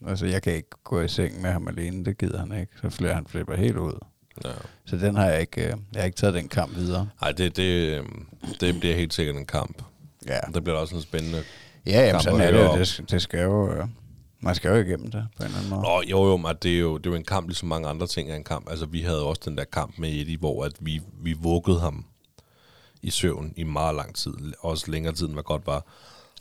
altså, 0.07 0.27
jeg 0.27 0.43
kan 0.43 0.53
ikke 0.53 0.69
gå 0.85 1.01
i 1.01 1.09
seng 1.09 1.43
med 1.43 1.51
ham 1.51 1.69
alene, 1.69 2.05
det 2.05 2.19
gider 2.19 2.39
han 2.39 2.53
ikke. 2.61 2.73
Så 2.83 2.91
flytter 2.91 3.15
han 3.15 3.27
flipper 3.27 3.57
helt 3.57 3.77
ud. 3.77 3.99
Ja. 4.45 4.51
Så 4.87 4.97
den 4.97 5.17
har 5.17 5.27
jeg 5.27 5.41
ikke, 5.41 5.61
uh, 5.61 5.81
jeg 5.93 6.01
har 6.01 6.05
ikke 6.05 6.17
taget 6.17 6.35
den 6.35 6.49
kamp 6.49 6.77
videre. 6.77 7.09
Ej, 7.23 7.33
det, 7.33 7.57
det, 7.57 7.99
øhm, 7.99 8.27
det 8.61 8.81
bliver 8.81 8.95
helt 8.95 9.15
sikkert 9.15 9.37
en 9.37 9.47
kamp. 9.47 9.83
Ja, 10.27 10.39
Der 10.55 10.61
bliver 10.61 10.79
også 10.79 10.95
en 10.95 11.03
spændende... 11.03 11.43
ja 11.87 12.07
jamen, 12.07 12.21
sådan 12.23 12.41
er 12.41 12.51
det. 12.77 12.79
Det, 12.99 13.11
det 13.11 13.23
skal 13.23 13.43
jo... 13.43 13.87
Man 14.41 14.55
skal 14.55 14.69
jo 14.69 14.77
igennem 14.77 15.11
det 15.11 15.27
på 15.37 15.43
en 15.43 15.47
eller 15.47 15.59
anden 15.59 15.71
måde. 15.71 15.83
Nå, 15.83 16.03
jo, 16.11 16.31
jo, 16.31 16.37
men 16.37 16.57
det 16.63 16.75
er 16.75 16.79
jo, 16.79 16.99
det 16.99 17.07
er 17.07 17.11
jo 17.11 17.17
en 17.17 17.25
kamp, 17.25 17.49
ligesom 17.49 17.69
mange 17.69 17.89
andre 17.89 18.07
ting 18.07 18.31
er 18.31 18.35
en 18.35 18.45
kamp. 18.45 18.71
Altså, 18.71 18.87
vi 18.87 19.01
havde 19.01 19.25
også 19.25 19.43
den 19.45 19.59
der 19.59 19.65
kamp 19.65 19.99
med 19.99 20.09
Eddie, 20.09 20.37
hvor 20.37 20.65
at 20.65 20.73
vi, 20.81 21.01
vi 21.23 21.33
vuggede 21.33 21.81
ham 21.81 22.05
i 23.03 23.11
søvn 23.11 23.53
i 23.57 23.65
meget 23.65 23.95
lang 23.95 24.15
tid. 24.15 24.33
Også 24.61 24.91
længere 24.91 25.15
tid, 25.15 25.27
end 25.27 25.35
hvad 25.35 25.43
godt 25.43 25.67
var. 25.67 25.87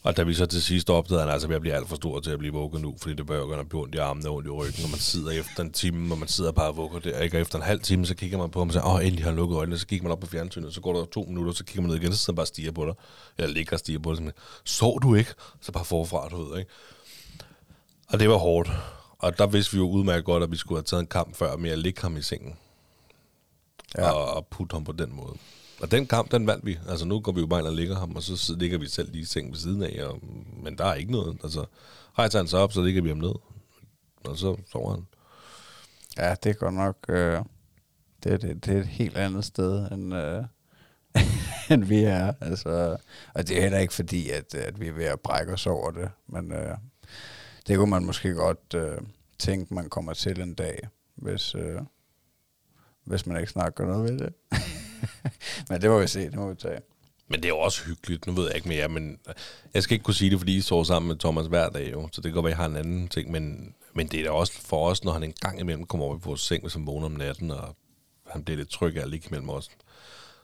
Og 0.04 0.18
da 0.18 0.24
vi 0.24 0.34
så 0.34 0.46
til 0.46 0.62
sidst 0.62 0.90
opdagede, 0.90 1.24
at 1.24 1.30
altså 1.30 1.48
jeg 1.52 1.62
bliver 1.62 1.76
alt 1.76 1.90
for 1.90 1.96
stor 1.96 2.20
til 2.20 2.32
at 2.32 2.40
blive 2.40 2.54
vugget 2.54 2.82
nu, 2.82 2.96
fordi 3.02 3.16
det 3.16 3.26
bør 3.26 3.60
at 3.60 3.70
blive 3.70 3.82
ondt 3.82 3.96
i 3.96 3.98
armene 3.98 4.30
og 4.30 4.36
ondt 4.36 4.48
i 4.48 4.50
ryggen, 4.50 4.84
og 4.84 4.90
man 4.90 5.00
sidder 5.00 5.32
efter 5.32 5.64
en 5.64 5.72
time, 5.72 6.14
og 6.14 6.18
man 6.18 6.28
sidder 6.28 6.52
bare 6.52 6.68
og 6.68 6.78
vugger 6.78 7.00
der, 7.00 7.20
ikke? 7.20 7.38
og 7.38 7.42
efter 7.42 7.58
en 7.58 7.64
halv 7.64 7.80
time, 7.80 8.06
så 8.06 8.16
kigger 8.16 8.38
man 8.38 8.50
på 8.50 8.60
ham 8.60 8.68
og 8.68 8.74
siger, 8.74 8.86
åh, 8.94 9.06
endelig 9.06 9.24
har 9.24 9.32
han 9.32 9.38
lukket 9.38 9.58
øjnene, 9.58 9.78
så 9.78 9.88
kigger 9.88 10.04
man 10.04 10.12
op 10.12 10.20
på 10.20 10.28
fjernsynet, 10.28 10.74
så 10.74 10.82
går 10.82 10.94
der 10.94 11.06
to 11.06 11.26
minutter, 11.28 11.54
så 11.54 11.64
kigger 11.64 11.82
man 11.82 11.90
ned 11.90 11.98
igen, 11.98 12.12
så 12.14 12.18
sidder 12.18 12.32
han 12.32 12.36
bare 12.36 12.44
og 12.44 12.48
stiger 12.48 12.72
på 12.72 12.86
dig, 12.86 12.94
eller 13.38 13.54
ligger 13.54 13.74
og 13.74 13.80
stiger 13.80 14.00
på 14.00 14.14
dig, 14.14 14.18
så 14.18 14.32
sov 14.66 15.02
du 15.02 15.16
ikke? 15.16 15.34
Så 15.62 15.72
bare 15.72 15.86
forfra, 15.86 16.28
du 16.30 16.44
ved, 16.44 16.60
ikke? 16.60 16.72
Og 18.08 18.20
det 18.20 18.30
var 18.30 18.38
hårdt. 18.38 18.70
Og 19.20 19.38
der 19.38 19.48
vidste 19.48 19.72
vi 19.72 19.78
jo 19.78 19.90
udmærket 19.90 20.26
godt, 20.26 20.44
at 20.44 20.52
vi 20.52 20.58
skulle 20.58 20.78
have 20.78 20.84
taget 20.84 21.02
en 21.02 21.08
kamp 21.08 21.36
før 21.36 21.58
med 21.58 21.70
at 21.70 21.80
ligge 21.80 22.02
ham 22.02 22.18
i 22.18 22.22
sengen. 22.22 22.56
Ja. 23.98 24.12
Og, 24.12 24.36
og 24.36 24.48
putte 24.48 24.74
ham 24.74 24.84
på 24.84 24.92
den 24.92 25.16
måde. 25.16 25.34
Og 25.82 25.92
den 25.92 26.08
kamp, 26.08 26.32
den 26.32 26.48
vandt 26.48 26.66
vi. 26.66 26.80
Altså 26.90 27.06
nu 27.06 27.20
går 27.20 27.32
vi 27.32 27.40
jo 27.42 27.48
bare 27.48 27.60
ind 27.60 27.68
og 27.68 27.74
ligger 27.74 27.96
ham, 27.96 28.16
og 28.16 28.24
så 28.24 28.56
ligger 28.60 28.78
vi 28.78 28.88
selv 28.88 29.12
lige 29.12 29.22
i 29.22 29.26
sengen 29.26 29.52
ved 29.52 29.60
siden 29.60 29.84
af. 29.84 30.04
Og, 30.06 30.20
men 30.64 30.78
der 30.78 30.86
er 30.86 30.94
ikke 30.94 31.12
noget. 31.12 31.38
Altså, 31.44 31.66
rejser 32.20 32.40
han 32.40 32.48
sig 32.48 32.60
op, 32.60 32.74
så 32.74 32.82
ligger 32.82 33.02
vi 33.02 33.10
ham 33.10 33.18
ned. 33.18 33.34
Og 34.24 34.38
så 34.38 34.56
sover 34.72 34.92
han. 34.92 35.08
Ja, 36.18 36.36
det 36.44 36.50
er 36.50 36.54
godt 36.54 36.74
nok... 36.74 36.96
Øh, 37.10 37.42
det, 38.24 38.42
det, 38.42 38.66
det 38.66 38.76
er 38.76 38.80
et 38.80 38.88
helt 38.88 39.18
andet 39.18 39.46
sted, 39.46 39.92
end, 39.92 40.14
øh, 40.14 40.44
end 41.72 41.84
vi 41.84 42.04
er. 42.04 42.34
Altså, 42.42 42.98
og 43.34 43.48
det 43.48 43.58
er 43.58 43.62
heller 43.62 43.80
ikke 43.80 43.94
fordi, 43.94 44.30
at, 44.30 44.56
at 44.56 44.80
vi 44.80 44.88
er 44.88 44.92
ved 44.92 45.06
at 45.06 45.20
brække 45.20 45.54
os 45.54 45.68
over 45.68 45.92
det. 45.92 46.10
Men 46.28 46.52
øh, 46.52 46.78
det 47.68 47.78
kunne 47.78 47.90
man 47.90 48.06
måske 48.06 48.34
godt 48.34 48.74
øh, 48.76 48.98
tænke, 49.40 49.74
man 49.74 49.90
kommer 49.90 50.14
til 50.14 50.42
en 50.42 50.54
dag, 50.54 50.80
hvis, 51.16 51.56
øh, 51.56 51.82
hvis 53.06 53.26
man 53.26 53.40
ikke 53.40 53.52
snart 53.52 53.76
gør 53.76 53.86
noget 53.86 54.12
ved 54.12 54.20
det. 54.20 54.34
men 55.70 55.82
det 55.82 55.90
må 55.90 56.00
vi 56.00 56.08
se, 56.08 56.20
det 56.20 56.36
må 56.36 56.50
vi 56.50 56.56
tage. 56.56 56.80
Men 57.30 57.40
det 57.40 57.46
er 57.46 57.50
jo 57.50 57.60
også 57.60 57.84
hyggeligt. 57.84 58.28
Nu 58.28 58.34
ved 58.34 58.46
jeg 58.46 58.56
ikke 58.56 58.68
mere, 58.68 58.90
men 58.90 59.20
jeg 59.74 59.84
skal 59.84 59.96
ikke 59.96 60.04
kunne 60.04 60.14
sige 60.14 60.32
det, 60.32 60.40
fordi 60.40 60.58
I 60.58 60.62
sover 60.62 60.84
sammen 60.84 61.08
med 61.08 61.16
Thomas 61.16 61.46
hver 61.46 61.70
dag 61.70 61.92
jo. 61.92 62.10
Så 62.12 62.22
det 62.22 62.24
kan 62.24 62.34
godt 62.34 62.44
være, 62.44 62.54
at 62.54 62.58
I 62.58 62.62
har 62.62 62.66
en 62.66 62.76
anden 62.76 63.08
ting. 63.08 63.32
Men, 63.32 63.76
men 63.94 64.08
det 64.08 64.20
er 64.20 64.24
da 64.24 64.30
også 64.30 64.54
for 64.54 64.90
os, 64.90 65.04
når 65.04 65.12
han 65.12 65.24
en 65.24 65.34
gang 65.42 65.60
imellem 65.60 65.86
kommer 65.86 66.06
over 66.06 66.18
på 66.18 66.30
vores 66.30 66.42
seng, 66.42 66.64
hvis 66.64 66.74
han 66.74 66.88
vågner 66.88 67.06
om 67.06 67.12
natten, 67.12 67.52
og 67.52 67.76
han 68.28 68.44
bliver 68.44 68.58
lidt 68.58 68.70
tryg 68.70 68.98
af 68.98 69.12
ligge 69.12 69.28
imellem 69.28 69.50
os. 69.50 69.70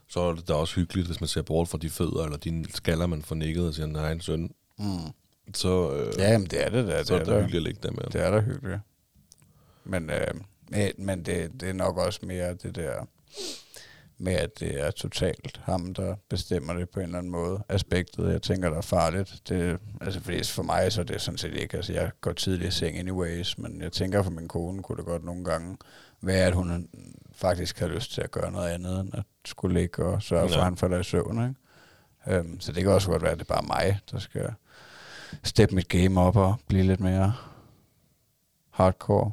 Så 0.08 0.20
er 0.20 0.34
det 0.34 0.48
da 0.48 0.54
også 0.54 0.76
hyggeligt, 0.76 1.08
hvis 1.08 1.22
man 1.22 1.28
ser 1.28 1.42
bort 1.42 1.68
fra 1.68 1.78
de 1.78 1.90
fødder, 1.90 2.24
eller 2.24 2.38
de 2.38 2.66
skaller, 2.74 3.08
man 3.08 3.22
får 3.22 3.36
nikket 3.36 3.68
og 3.68 3.74
siger, 3.74 3.88
nej, 3.88 4.12
en 4.12 4.22
søn. 4.22 4.54
Mm. 4.80 5.14
Så, 5.54 5.92
øh, 5.94 6.14
Ja, 6.20 6.38
men 6.38 6.48
det 6.48 6.66
er 6.66 6.70
det 6.70 6.88
da. 6.88 7.04
så 7.04 7.14
er 7.14 7.18
det 7.18 7.28
da 7.28 7.34
da- 7.34 7.40
hyggeligt 7.42 7.58
at 7.58 7.64
ligge 7.64 7.80
der 7.84 7.92
med. 7.92 8.04
Det 8.12 8.22
er 8.22 8.32
da 8.32 8.40
hyggeligt. 8.40 8.80
Men, 9.84 10.10
øh, 10.10 10.34
men- 10.98 11.24
det, 11.26 11.52
det 11.60 11.70
er 11.70 11.74
nok 11.74 11.98
også 11.98 12.20
mere 12.24 12.54
det 12.54 12.76
der 12.76 13.08
med, 14.18 14.34
at 14.34 14.60
det 14.60 14.82
er 14.84 14.92
totalt 14.92 15.60
ham, 15.64 15.94
der 15.94 16.16
bestemmer 16.30 16.74
det 16.74 16.90
på 16.90 17.00
en 17.00 17.06
eller 17.06 17.18
anden 17.18 17.32
måde. 17.32 17.64
Aspektet, 17.70 18.32
jeg 18.32 18.42
tænker, 18.42 18.70
der 18.70 18.78
er 18.78 18.82
farligt. 18.82 19.42
Det, 19.50 19.78
altså, 20.02 20.20
fordi 20.20 20.44
for 20.44 20.64
mig 20.64 20.92
så 20.92 21.02
er 21.02 21.06
det 21.06 21.22
sådan 21.22 21.38
set 21.38 21.54
ikke. 21.54 21.78
Altså, 21.78 21.94
jeg 21.94 22.12
går 22.22 22.34
tidligt 22.34 22.74
i 22.74 22.78
seng 22.78 22.98
anyways, 22.98 23.58
men 23.58 23.82
jeg 23.82 23.92
tænker 23.92 24.24
for 24.24 24.32
min 24.32 24.48
kone 24.48 24.84
kunne 24.84 24.98
det 24.98 25.06
godt 25.06 25.24
nogle 25.24 25.44
gange 25.46 25.78
være, 26.22 26.48
at 26.48 26.54
hun 26.54 26.90
faktisk 27.36 27.80
har 27.80 27.88
lyst 27.88 28.14
til 28.14 28.22
at 28.22 28.32
gøre 28.32 28.52
noget 28.52 28.70
andet, 28.70 29.00
end 29.00 29.10
at 29.14 29.24
skulle 29.46 29.80
ligge 29.80 30.06
og 30.06 30.22
sørge 30.24 30.50
for, 30.50 30.54
Ja. 30.56 30.60
at 30.60 30.66
han 30.66 30.78
falder 30.78 31.00
i 31.00 31.04
søvn. 31.04 31.56
Ikke? 32.28 32.40
Um, 32.40 32.60
så 32.60 32.72
det 32.72 32.84
kan 32.84 32.92
også 32.92 33.08
godt 33.10 33.22
være, 33.22 33.32
at 33.32 33.38
det 33.40 33.50
er 33.50 33.54
bare 33.54 33.64
mig, 33.68 34.00
der 34.12 34.20
skal 34.20 34.54
steppe 35.44 35.76
mit 35.76 35.90
game 35.90 36.22
op 36.22 36.36
og 36.36 36.56
blive 36.68 36.84
lidt 36.84 37.00
mere 37.00 37.34
hardcore 38.72 39.32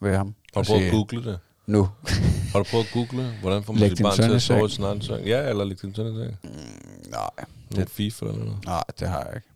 ved 0.00 0.16
ham. 0.16 0.34
Har 0.54 0.62
du 0.62 0.66
prøvet 0.66 0.84
at 0.84 0.90
google 0.92 1.30
det? 1.30 1.38
Nu. 1.66 1.88
Har 2.52 2.58
du 2.58 2.64
prøvet 2.70 2.84
at 2.84 2.90
google, 2.92 3.34
hvordan 3.40 3.62
får 3.62 3.72
man 3.72 3.88
sit 3.96 4.02
barn 4.02 4.14
til 4.16 4.34
at 4.34 4.42
sove 4.42 4.66
i 4.66 4.68
sin 4.68 4.84
egen 4.84 5.02
seng? 5.02 5.26
Ja, 5.26 5.48
eller 5.48 5.64
læg 5.64 5.82
din 5.82 5.94
søn 5.94 6.06
i 6.06 6.24
seng. 6.24 6.38
Mm, 6.44 7.10
nej, 7.10 7.30
Det 7.74 7.90
FIFA 7.90 8.26
eller 8.26 8.38
noget. 8.44 8.64
nej, 8.64 8.84
det 9.00 9.08
har 9.08 9.24
jeg 9.24 9.32
ikke. 9.36 9.48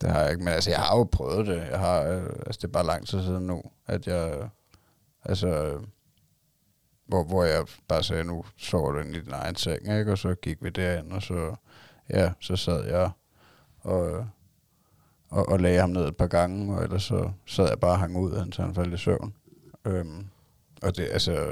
Det 0.00 0.10
har 0.10 0.20
jeg 0.20 0.30
ikke, 0.30 0.44
men 0.44 0.52
altså, 0.54 0.70
jeg 0.70 0.78
har 0.78 0.96
jo 0.96 1.04
prøvet 1.12 1.46
det. 1.46 1.62
Jeg 1.70 1.78
har, 1.78 2.00
øh, 2.02 2.22
altså, 2.46 2.58
det 2.62 2.64
er 2.64 2.68
bare 2.72 2.86
lang 2.86 3.06
tid 3.06 3.22
siden 3.22 3.46
nu, 3.46 3.62
at 3.86 4.06
jeg, 4.06 4.36
øh, 4.38 4.48
altså, 5.24 5.46
øh, 5.48 5.80
hvor, 7.06 7.24
hvor 7.24 7.44
jeg 7.44 7.64
bare 7.88 8.02
sagde, 8.02 8.24
nu 8.24 8.44
sover 8.58 8.92
du 8.92 8.98
i 8.98 9.20
din 9.20 9.32
egen 9.32 9.56
seng, 9.56 9.98
ikke? 9.98 10.12
Og 10.12 10.18
så 10.18 10.34
gik 10.34 10.56
vi 10.64 10.68
derind, 10.70 11.12
og 11.12 11.22
så, 11.22 11.54
ja, 12.10 12.32
så 12.40 12.56
sad 12.56 12.84
jeg 12.84 13.10
og, 13.80 14.26
og, 15.30 15.48
og 15.48 15.60
lagde 15.60 15.80
ham 15.80 15.90
ned 15.90 16.08
et 16.08 16.16
par 16.16 16.26
gange, 16.26 16.76
og 16.76 16.84
ellers 16.84 17.02
så 17.02 17.30
sad 17.46 17.68
jeg 17.68 17.80
bare 17.80 17.92
og 17.92 17.98
hang 17.98 18.16
ud, 18.16 18.42
indtil 18.42 18.64
han 18.64 18.74
faldt 18.74 18.94
i 18.94 18.96
søvn. 18.96 19.32
Øhm, 19.86 20.26
og 20.82 20.96
det, 20.96 21.08
altså, 21.12 21.46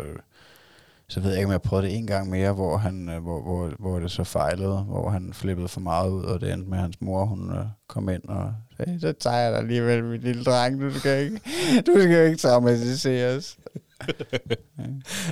så 1.09 1.21
ved 1.21 1.31
jeg 1.31 1.39
ikke, 1.39 1.47
om 1.47 1.53
jeg 1.53 1.63
prøvede 1.63 1.87
det 1.87 1.97
en 1.97 2.07
gang 2.07 2.31
mere, 2.31 2.53
hvor, 2.53 2.77
han, 2.77 3.09
øh, 3.09 3.23
hvor, 3.23 3.43
hvor, 3.43 3.73
hvor 3.79 3.99
det 3.99 4.11
så 4.11 4.25
fejlede, 4.25 4.79
hvor 4.79 5.11
han 5.11 5.33
flippede 5.33 5.69
for 5.69 5.81
meget 5.81 6.11
ud, 6.11 6.25
og 6.25 6.41
det 6.41 6.53
endte 6.53 6.71
med, 6.71 6.79
at 6.79 6.83
hans 6.83 7.01
mor 7.01 7.25
hun, 7.25 7.51
øh, 7.51 7.65
kom 7.89 8.09
ind 8.09 8.23
og 8.29 8.55
sagde, 8.77 9.01
så 9.01 9.13
tager 9.13 9.37
jeg 9.37 9.53
dig 9.53 9.59
alligevel, 9.59 10.05
min 10.05 10.21
lille 10.21 10.45
dreng, 10.45 10.81
du 10.81 10.99
skal 10.99 11.25
ikke, 11.25 11.41
du 11.87 12.01
skal 12.01 12.27
ikke 12.27 12.37
traumatiseres. 12.37 13.59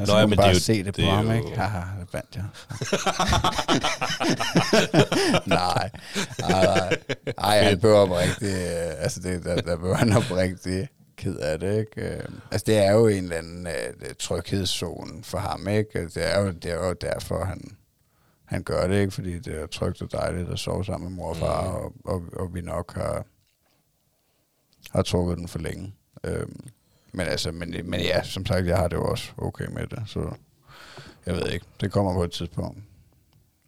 Og 0.00 0.06
så 0.06 0.12
Nå, 0.12 0.18
ja, 0.18 0.26
men 0.26 0.36
bare 0.36 0.46
det 0.46 0.50
er 0.50 0.54
jo- 0.54 0.60
se 0.60 0.84
det 0.84 0.96
det 0.96 1.04
på 1.04 1.10
ham, 1.10 1.26
jo- 1.26 1.32
ikke? 1.32 1.56
Haha, 1.60 2.00
det 2.00 2.08
vandt 2.12 2.36
jeg. 2.36 2.44
nej, 5.46 5.90
nej, 6.40 6.64
nej. 6.64 6.98
Ej, 7.38 7.62
han 7.64 7.78
blev 7.80 7.92
oprigtig, 7.92 8.48
øh, 8.48 8.92
altså 9.02 9.20
det, 9.20 9.44
der, 9.44 9.56
der 9.56 9.76
blev 9.76 9.94
han 9.96 10.12
oprigtig 10.12 10.88
ked 11.16 11.36
af 11.36 11.58
det, 11.60 11.78
ikke? 11.78 12.14
Øh, 12.16 12.24
Altså 12.50 12.64
det 12.66 12.76
er 12.78 12.92
jo 12.92 13.06
en 13.06 13.22
eller 13.24 13.36
anden 13.36 13.66
uh, 13.66 13.72
tryghedszone 14.18 15.24
for 15.24 15.38
ham, 15.38 15.68
ikke? 15.68 15.98
Altså, 15.98 16.20
Det 16.20 16.28
er 16.34 16.40
jo, 16.40 16.50
det 16.50 16.64
er 16.70 16.86
jo 16.86 16.92
derfor, 16.92 17.44
han, 17.44 17.76
han 18.44 18.62
gør 18.62 18.86
det, 18.86 19.00
ikke? 19.00 19.10
Fordi 19.10 19.38
det 19.38 19.60
er 19.62 19.66
trygt 19.66 20.02
og 20.02 20.12
dejligt 20.12 20.48
at 20.50 20.58
sove 20.58 20.84
sammen 20.84 21.08
med 21.10 21.16
mor 21.16 21.28
og 21.28 21.36
far, 21.36 21.62
Mhm. 21.68 21.74
og, 21.76 21.92
og, 22.04 22.22
og 22.32 22.54
vi 22.54 22.60
nok 22.60 22.94
har, 22.94 23.24
har 24.90 25.02
trukket 25.02 25.38
den 25.38 25.48
for 25.48 25.58
længe. 25.58 25.94
Øhm, 26.24 26.60
men 27.12 27.26
altså, 27.26 27.52
men, 27.52 27.74
men 27.84 28.00
ja, 28.00 28.22
som 28.22 28.46
sagt, 28.46 28.66
jeg 28.66 28.76
har 28.76 28.88
det 28.88 28.96
jo 28.96 29.10
også 29.10 29.32
okay 29.38 29.66
med 29.66 29.86
det, 29.86 30.02
så 30.06 30.34
jeg 31.26 31.34
ved 31.34 31.48
ikke. 31.50 31.66
Det 31.80 31.92
kommer 31.92 32.14
på 32.14 32.24
et 32.24 32.32
tidspunkt. 32.32 32.78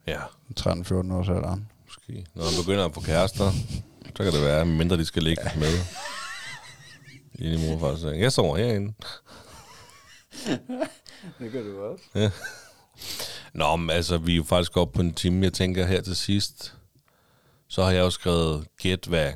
Ja, 0.06 0.20
13-14 0.60 1.12
års 1.12 1.28
alderen. 1.28 1.68
måske. 1.84 2.26
Når 2.34 2.44
han 2.44 2.64
begynder 2.64 2.84
at 2.84 2.94
få 2.94 3.00
kærester, 3.00 3.50
så 4.16 4.24
kan 4.24 4.32
det 4.32 4.42
være, 4.44 4.66
mindre 4.66 4.96
de 4.96 5.04
skal 5.04 5.22
ligge 5.22 5.42
med. 5.56 5.78
I 7.34 7.50
din 7.50 7.66
mor 7.66 7.74
og 7.74 7.80
fars 7.80 8.00
seng. 8.00 8.20
Jeg 8.20 8.32
sover 8.32 8.56
herinde. 8.56 8.92
Det 11.38 11.52
gør 11.52 11.62
du 11.62 11.82
også. 11.82 12.30
Nå, 13.52 13.76
men 13.76 13.90
altså, 13.90 14.18
vi 14.18 14.32
er 14.32 14.36
jo 14.36 14.44
faktisk 14.44 14.76
oppe 14.76 14.96
på 14.96 15.00
en 15.00 15.14
time. 15.14 15.44
Jeg 15.44 15.52
tænker 15.52 15.86
her 15.86 16.00
til 16.00 16.16
sidst, 16.16 16.74
så 17.68 17.84
har 17.84 17.90
jeg 17.90 18.00
jo 18.00 18.10
skrevet 18.10 18.66
gæt, 18.78 19.04
hvad 19.08 19.32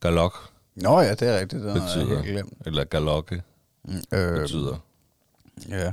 galok 0.00 0.51
Nå 0.74 1.00
ja, 1.00 1.10
det 1.14 1.22
er 1.28 1.40
rigtigt. 1.40 1.62
Det 1.62 1.72
har 1.72 1.78
jeg 1.78 1.82
betyder. 1.88 2.22
helt 2.22 2.32
glemt. 2.32 2.52
Eller 2.66 2.84
galokke 2.84 3.42
Mm, 3.84 4.02
øh, 4.12 4.40
betyder. 4.40 4.76
ja. 5.68 5.92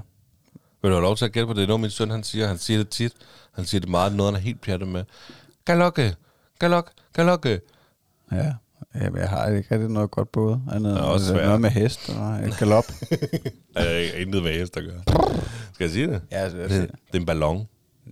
Vil 0.81 0.91
du 0.91 0.95
have 0.95 1.01
lov 1.01 1.15
til 1.17 1.25
at 1.25 1.31
gætte 1.31 1.47
på 1.47 1.53
det? 1.53 1.57
Det 1.57 1.63
er 1.63 1.67
noget, 1.67 1.81
min 1.81 1.89
søn 1.89 2.09
han 2.09 2.23
siger. 2.23 2.47
Han 2.47 2.57
siger 2.57 2.77
det 2.77 2.89
tit. 2.89 3.13
Han 3.51 3.65
siger 3.65 3.81
det 3.81 3.89
meget. 3.89 4.15
Noget, 4.15 4.33
han 4.33 4.39
er 4.41 4.43
helt 4.43 4.61
pjattet 4.61 4.87
med. 4.87 5.03
Galokke, 5.65 6.15
galok, 6.59 6.91
galokke. 7.13 7.61
Ja. 8.31 8.53
Jamen, 8.95 9.21
jeg 9.21 9.29
har 9.29 9.47
ikke 9.47 9.71
rigtig 9.75 9.89
noget 9.89 10.11
godt 10.11 10.31
bud. 10.31 10.57
Andet, 10.71 10.97
er 10.97 11.01
også 11.01 11.27
svært. 11.27 11.45
noget 11.45 11.61
med 11.61 11.69
hest 11.69 12.09
og 12.09 12.35
en 12.45 12.51
galop. 12.59 12.83
Jeg 13.75 14.21
intet 14.21 14.43
med 14.43 14.53
hest 14.59 14.77
at 14.77 14.83
gøre. 14.83 15.03
Skal 15.73 15.83
jeg 15.83 15.91
sige 15.91 16.07
det? 16.07 16.21
ja, 16.31 16.37
altså, 16.37 16.57
Det, 16.57 16.69
det 16.71 17.15
er 17.15 17.19
en 17.19 17.25
ballon. 17.25 17.67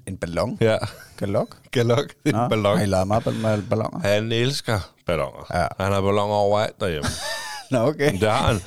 En 0.07 0.17
ballon. 0.17 0.57
Ja. 0.61 0.77
Galok. 1.17 1.57
Galok, 1.71 2.13
det 2.23 2.35
er 2.35 2.43
en 2.43 2.49
ballon. 2.49 2.77
Har 2.77 2.83
I 2.83 2.87
lavet 2.87 3.07
meget 3.07 3.25
med 3.25 3.61
balloner? 3.69 3.99
Han 3.99 4.31
elsker 4.31 4.79
balloner. 5.05 5.47
Ja. 5.53 5.67
Han 5.83 5.93
har 5.93 6.01
balloner 6.01 6.35
overalt 6.35 6.79
derhjemme. 6.79 7.09
Nå, 7.71 7.77
okay. 7.77 8.11
det 8.11 8.29
har 8.31 8.47
han. 8.53 8.61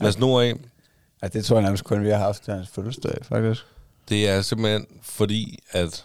Lad 0.00 0.08
os 0.08 0.18
nu 0.18 0.40
af. 0.40 0.54
Ja, 1.22 1.28
det 1.28 1.44
tror 1.44 1.56
jeg 1.56 1.62
nærmest 1.62 1.84
kun, 1.84 2.04
vi 2.04 2.10
har 2.10 2.18
haft 2.18 2.42
til 2.42 2.54
hans 2.54 2.68
fødselsdag, 2.68 3.14
faktisk. 3.22 3.66
Det 4.08 4.28
er 4.28 4.42
simpelthen 4.42 4.86
fordi, 5.02 5.58
at... 5.70 6.04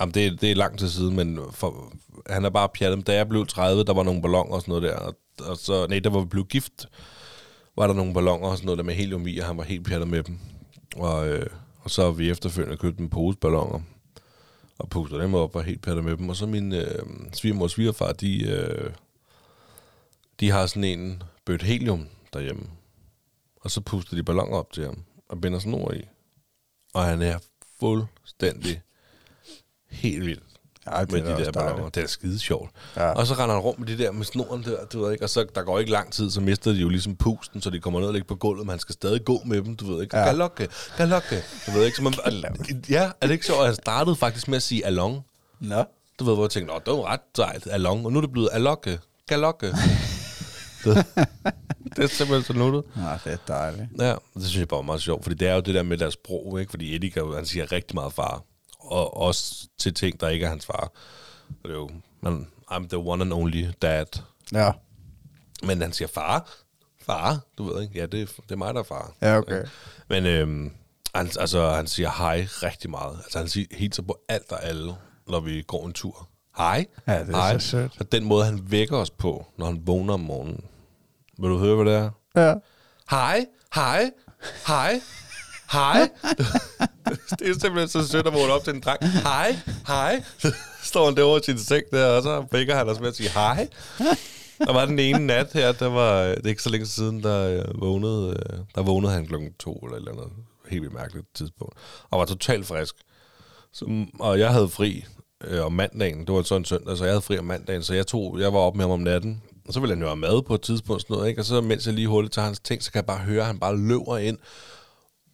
Jamen, 0.00 0.14
det, 0.14 0.26
er, 0.26 0.36
det 0.36 0.50
er 0.50 0.54
lang 0.54 0.78
tid 0.78 0.88
siden, 0.88 1.16
men 1.16 1.38
for, 1.52 1.92
han 2.30 2.44
er 2.44 2.50
bare 2.50 2.68
pjattet. 2.68 3.06
Da 3.06 3.14
jeg 3.14 3.28
blev 3.28 3.46
30, 3.46 3.84
der 3.84 3.94
var 3.94 4.02
nogle 4.02 4.22
balloner 4.22 4.54
og 4.54 4.60
sådan 4.60 4.72
noget 4.72 4.82
der. 4.82 4.96
Og, 4.96 5.14
og 5.40 5.56
så, 5.56 5.86
nej, 5.86 5.98
da 5.98 6.08
var 6.08 6.20
vi 6.20 6.26
blev 6.26 6.44
gift, 6.44 6.86
var 7.76 7.86
der 7.86 7.94
nogle 7.94 8.14
balloner 8.14 8.48
og 8.48 8.56
sådan 8.56 8.66
noget 8.66 8.78
der 8.78 8.84
med 8.84 8.94
helium 8.94 9.26
i, 9.26 9.38
og 9.38 9.46
han 9.46 9.56
var 9.56 9.64
helt 9.64 9.86
pjattet 9.86 10.08
med 10.08 10.22
dem. 10.22 10.38
Og, 10.96 11.28
øh, 11.28 11.46
og 11.80 11.90
så 11.90 12.04
har 12.04 12.10
vi 12.10 12.30
efterfølgende 12.30 12.76
købt 12.76 12.98
en 12.98 13.08
pose 13.08 13.38
balloner 13.38 13.80
og 14.78 14.90
puster 14.90 15.18
dem 15.18 15.34
op 15.34 15.56
og 15.56 15.64
helt 15.64 15.82
pjattet 15.82 16.04
med 16.04 16.16
dem. 16.16 16.28
Og 16.28 16.36
så 16.36 16.46
min 16.46 16.72
øh, 16.72 17.04
svigermor 17.32 17.64
og 17.64 17.70
svigerfar, 17.70 18.12
de, 18.12 18.50
øh, 18.50 18.92
de 20.40 20.50
har 20.50 20.66
sådan 20.66 20.84
en 20.84 21.22
bødt 21.44 21.62
helium 21.62 22.08
derhjemme. 22.32 22.70
Og 23.60 23.70
så 23.70 23.80
puster 23.80 24.16
de 24.16 24.22
balloner 24.22 24.56
op 24.56 24.72
til 24.72 24.84
ham 24.84 25.04
og 25.28 25.40
binder 25.40 25.58
snor 25.58 25.92
i. 25.92 26.02
Og 26.94 27.04
han 27.04 27.22
er 27.22 27.38
fuldstændig 27.80 28.82
helt 29.88 30.26
vild 30.26 30.47
Ja, 30.92 31.00
det 31.00 31.12
med 31.12 31.22
de 31.22 31.44
der 31.44 31.52
balloner. 31.52 31.88
Det 31.88 32.02
er 32.02 32.06
skide 32.06 32.38
sjovt. 32.38 32.70
Ja. 32.96 33.10
Og 33.12 33.26
så 33.26 33.34
render 33.34 33.54
han 33.54 33.64
rundt 33.64 33.78
med 33.78 33.86
de 33.88 33.98
der 33.98 34.12
med 34.12 34.24
snoren 34.24 34.62
der, 34.64 34.84
du 34.92 35.04
ved 35.04 35.12
ikke, 35.12 35.24
og 35.24 35.30
så 35.30 35.46
der 35.54 35.62
går 35.62 35.78
ikke 35.78 35.90
lang 35.90 36.12
tid, 36.12 36.30
så 36.30 36.40
mister 36.40 36.72
de 36.72 36.78
jo 36.78 36.88
ligesom 36.88 37.16
pusten, 37.16 37.62
så 37.62 37.70
de 37.70 37.80
kommer 37.80 38.00
ned 38.00 38.06
og 38.06 38.12
ligger 38.12 38.26
på 38.26 38.34
gulvet, 38.34 38.66
men 38.66 38.70
han 38.70 38.78
skal 38.78 38.92
stadig 38.92 39.24
gå 39.24 39.42
med 39.44 39.62
dem, 39.62 39.76
du 39.76 39.92
ved 39.92 40.02
ikke. 40.02 40.16
Ja. 40.16 40.24
Galokke, 40.24 40.68
galokke, 40.96 41.42
du 41.66 41.70
ved 41.70 41.84
ikke. 41.84 41.96
Så 41.96 42.02
man, 42.02 42.14
ja, 42.90 43.10
er 43.20 43.26
det 43.26 43.30
ikke 43.30 43.46
sjovt, 43.46 43.60
at 43.60 43.66
han 43.66 43.74
startede 43.74 44.16
faktisk 44.16 44.48
med 44.48 44.56
at 44.56 44.62
sige 44.62 44.86
along. 44.86 45.24
Nå. 45.60 45.84
Du 46.18 46.24
ved, 46.24 46.34
hvor 46.34 46.44
jeg 46.44 46.50
tænkte, 46.50 46.74
Nå, 46.74 46.80
det 46.86 46.92
var 46.92 47.12
ret 47.12 47.20
sejt, 47.36 47.66
along, 47.70 48.06
og 48.06 48.12
nu 48.12 48.18
er 48.18 48.20
det 48.20 48.32
blevet 48.32 48.48
alokke, 48.52 48.98
galokke. 49.26 49.66
det, 50.84 51.06
det 51.96 52.04
er 52.04 52.08
simpelthen 52.08 52.42
så 52.42 52.52
nuttet. 52.52 52.82
Ja, 52.96 53.18
det 53.24 53.32
er 53.32 53.36
dejligt. 53.48 53.88
Ja, 53.98 54.14
det 54.34 54.44
synes 54.44 54.56
jeg 54.56 54.68
bare 54.68 54.80
er 54.80 54.84
meget 54.84 55.02
sjovt, 55.02 55.22
fordi 55.22 55.36
det 55.36 55.48
er 55.48 55.54
jo 55.54 55.60
det 55.60 55.74
der 55.74 55.82
med 55.82 55.98
deres 55.98 56.14
sprog, 56.14 56.60
ikke? 56.60 56.70
Fordi 56.70 56.94
Eddie, 56.94 57.34
han 57.34 57.46
siger 57.46 57.72
rigtig 57.72 57.94
meget 57.94 58.12
far, 58.12 58.42
og 58.92 59.16
også 59.16 59.68
til 59.78 59.94
ting, 59.94 60.20
der 60.20 60.28
ikke 60.28 60.46
er 60.46 60.50
hans 60.50 60.66
far. 60.66 60.90
Det 61.62 61.70
er 61.70 61.74
jo, 61.74 61.90
man, 62.20 62.46
I'm 62.72 62.88
the 62.88 62.98
one 62.98 63.22
and 63.24 63.32
only 63.32 63.66
dad. 63.82 64.06
Ja. 64.52 64.72
Men 65.62 65.80
han 65.82 65.92
siger 65.92 66.08
far, 66.08 66.48
far, 67.06 67.40
du 67.58 67.64
ved 67.64 67.82
ikke, 67.82 67.98
ja, 67.98 68.06
det, 68.06 68.36
det 68.42 68.50
er 68.50 68.56
mig, 68.56 68.74
der 68.74 68.80
er 68.80 68.84
far. 68.84 69.12
Ja, 69.22 69.38
okay. 69.38 69.64
Men 70.08 70.26
øhm, 70.26 70.72
han, 71.14 71.30
altså, 71.40 71.70
han 71.70 71.86
siger 71.86 72.10
hej 72.18 72.46
rigtig 72.62 72.90
meget. 72.90 73.18
Altså, 73.24 73.38
han 73.38 73.48
siger, 73.48 73.66
hilser 73.76 74.02
på 74.02 74.18
alt 74.28 74.52
og 74.52 74.64
alle, 74.64 74.94
når 75.26 75.40
vi 75.40 75.62
går 75.62 75.86
en 75.86 75.92
tur. 75.92 76.28
Hej, 76.56 76.86
Ja, 77.06 77.20
det 77.20 77.28
er 77.28 77.36
hej. 77.36 77.58
så 77.58 77.68
sødt. 77.68 77.92
Og 78.00 78.12
den 78.12 78.24
måde, 78.24 78.44
han 78.44 78.70
vækker 78.70 78.96
os 78.96 79.10
på, 79.10 79.46
når 79.58 79.66
han 79.66 79.86
vågner 79.86 80.14
om 80.14 80.20
morgenen. 80.20 80.64
Vil 81.38 81.50
du 81.50 81.58
høre, 81.58 81.76
hvad 81.82 81.92
det 81.92 82.00
er? 82.00 82.10
Ja. 82.46 82.54
hej, 83.10 83.46
hej, 83.74 84.10
hej, 84.66 85.00
hej. 85.72 86.10
det 87.38 87.48
er 87.48 87.52
simpelthen 87.60 87.88
så 87.88 88.08
sødt 88.08 88.26
at 88.26 88.32
vågne 88.32 88.52
op 88.52 88.64
til 88.64 88.74
en 88.74 88.80
dreng. 88.80 89.04
Hej, 89.08 89.56
hej. 89.86 90.22
Så 90.38 90.52
står 90.82 91.04
han 91.04 91.16
derovre 91.16 91.40
i 91.40 91.42
sin 91.42 91.58
seng 91.58 91.84
der, 91.92 92.06
og 92.06 92.22
så 92.22 92.44
vækker 92.52 92.76
han 92.76 92.88
os 92.88 93.00
med 93.00 93.08
at 93.08 93.16
sige 93.16 93.30
hej. 93.30 93.68
Der 94.58 94.72
var 94.72 94.86
den 94.86 94.98
ene 94.98 95.26
nat 95.26 95.50
her, 95.52 95.72
der 95.72 95.88
var, 95.88 96.22
det 96.22 96.44
er 96.44 96.48
ikke 96.48 96.62
så 96.62 96.70
længe 96.70 96.86
siden, 96.86 97.22
der 97.22 97.48
øh, 97.48 97.80
vågnede, 97.80 98.28
øh, 98.28 98.58
der 98.74 98.82
vågnede 98.82 99.12
han 99.12 99.26
klokken 99.26 99.52
to 99.58 99.72
eller 99.74 99.96
et 99.96 100.00
eller 100.00 100.12
andet 100.12 100.32
helt 100.68 100.82
vildt 100.82 100.94
mærkeligt 100.94 101.26
tidspunkt, 101.34 101.74
og 102.10 102.18
var 102.18 102.24
totalt 102.24 102.66
frisk. 102.66 102.94
Så, 103.72 104.06
og 104.20 104.38
jeg 104.38 104.52
havde 104.52 104.68
fri 104.68 105.04
øh, 105.44 105.64
om 105.64 105.72
mandagen, 105.72 106.26
det 106.26 106.34
var 106.34 106.42
sådan 106.42 106.60
en 106.60 106.64
søndag, 106.64 106.96
så 106.96 107.04
jeg 107.04 107.12
havde 107.12 107.22
fri 107.22 107.38
om 107.38 107.44
mandagen, 107.44 107.82
så 107.82 107.94
jeg, 107.94 108.06
tog, 108.06 108.40
jeg 108.40 108.52
var 108.52 108.58
op 108.58 108.76
med 108.76 108.84
ham 108.84 108.90
om 108.90 109.00
natten, 109.00 109.42
og 109.66 109.72
så 109.72 109.80
ville 109.80 109.94
han 109.94 110.02
jo 110.02 110.08
have 110.08 110.16
mad 110.16 110.42
på 110.42 110.54
et 110.54 110.60
tidspunkt, 110.60 111.02
sådan 111.02 111.14
noget, 111.14 111.28
ikke? 111.28 111.40
og 111.40 111.44
så 111.44 111.60
mens 111.60 111.86
jeg 111.86 111.94
lige 111.94 112.08
hurtigt 112.08 112.34
tager 112.34 112.46
hans 112.46 112.60
ting, 112.60 112.82
så 112.82 112.92
kan 112.92 112.98
jeg 112.98 113.06
bare 113.06 113.18
høre, 113.18 113.40
at 113.40 113.46
han 113.46 113.58
bare 113.58 113.76
løber 113.76 114.16
ind, 114.16 114.38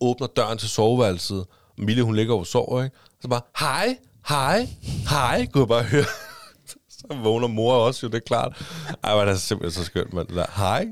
åbner 0.00 0.26
døren 0.26 0.58
til 0.58 0.68
soveværelset, 0.68 1.46
Mille, 1.78 2.02
hun 2.02 2.14
ligger 2.14 2.34
og 2.34 2.46
sover, 2.46 2.84
ikke? 2.84 2.96
Så 3.22 3.28
bare, 3.28 3.40
hej, 3.58 3.98
hej, 4.28 4.68
hej, 5.08 5.46
kunne 5.46 5.60
jeg 5.60 5.68
bare 5.68 5.82
høre. 5.82 6.04
så 6.88 7.06
vågner 7.22 7.48
mor 7.48 7.74
også, 7.74 8.06
jo, 8.06 8.10
det 8.10 8.16
er 8.16 8.26
klart. 8.26 8.66
Ej, 9.04 9.14
var 9.14 9.24
det 9.24 9.32
er 9.32 9.36
simpelthen 9.36 9.82
så 9.82 9.86
skønt, 9.86 10.12
mand. 10.12 10.28
Der, 10.28 10.46
Hej. 10.56 10.86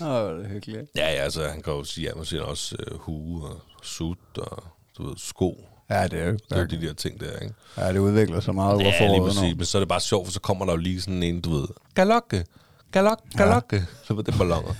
Åh, 0.00 0.06
oh, 0.08 0.38
det 0.38 0.44
er 0.44 0.48
hyggeligt. 0.48 0.90
Ja, 0.96 1.12
ja, 1.12 1.22
altså, 1.22 1.48
han 1.48 1.62
kan 1.62 1.72
jo 1.72 1.84
sige, 1.84 2.08
ja, 2.08 2.14
nu 2.14 2.24
siger 2.24 2.42
også 2.42 2.76
uh, 2.92 2.98
hue 2.98 3.48
og 3.48 3.60
sut 3.82 4.18
og, 4.38 4.64
du 4.98 5.08
ved, 5.08 5.16
sko. 5.16 5.64
Ja, 5.90 6.06
det 6.06 6.20
er 6.20 6.26
jo 6.26 6.32
Det 6.32 6.58
er 6.58 6.64
de 6.64 6.80
der 6.80 6.92
ting 6.92 7.20
der, 7.20 7.38
ikke? 7.38 7.54
Ja, 7.76 7.92
det 7.92 7.98
udvikler 7.98 8.40
sig 8.40 8.54
meget 8.54 8.74
over 8.74 8.84
Ja, 8.84 9.00
foråret 9.00 9.34
nu. 9.34 9.56
Men 9.56 9.64
så 9.64 9.78
er 9.78 9.80
det 9.80 9.88
bare 9.88 10.00
sjovt, 10.00 10.26
for 10.26 10.32
så 10.32 10.40
kommer 10.40 10.64
der 10.64 10.72
jo 10.72 10.76
lige 10.76 11.00
sådan 11.00 11.22
en, 11.22 11.40
du 11.40 11.50
ved, 11.50 11.68
galokke, 11.94 12.44
galok, 12.92 13.20
galokke. 13.36 13.76
Ja. 13.76 13.82
Så 14.04 14.14
var 14.16 14.22
det 14.22 14.34
ballonger. 14.38 14.74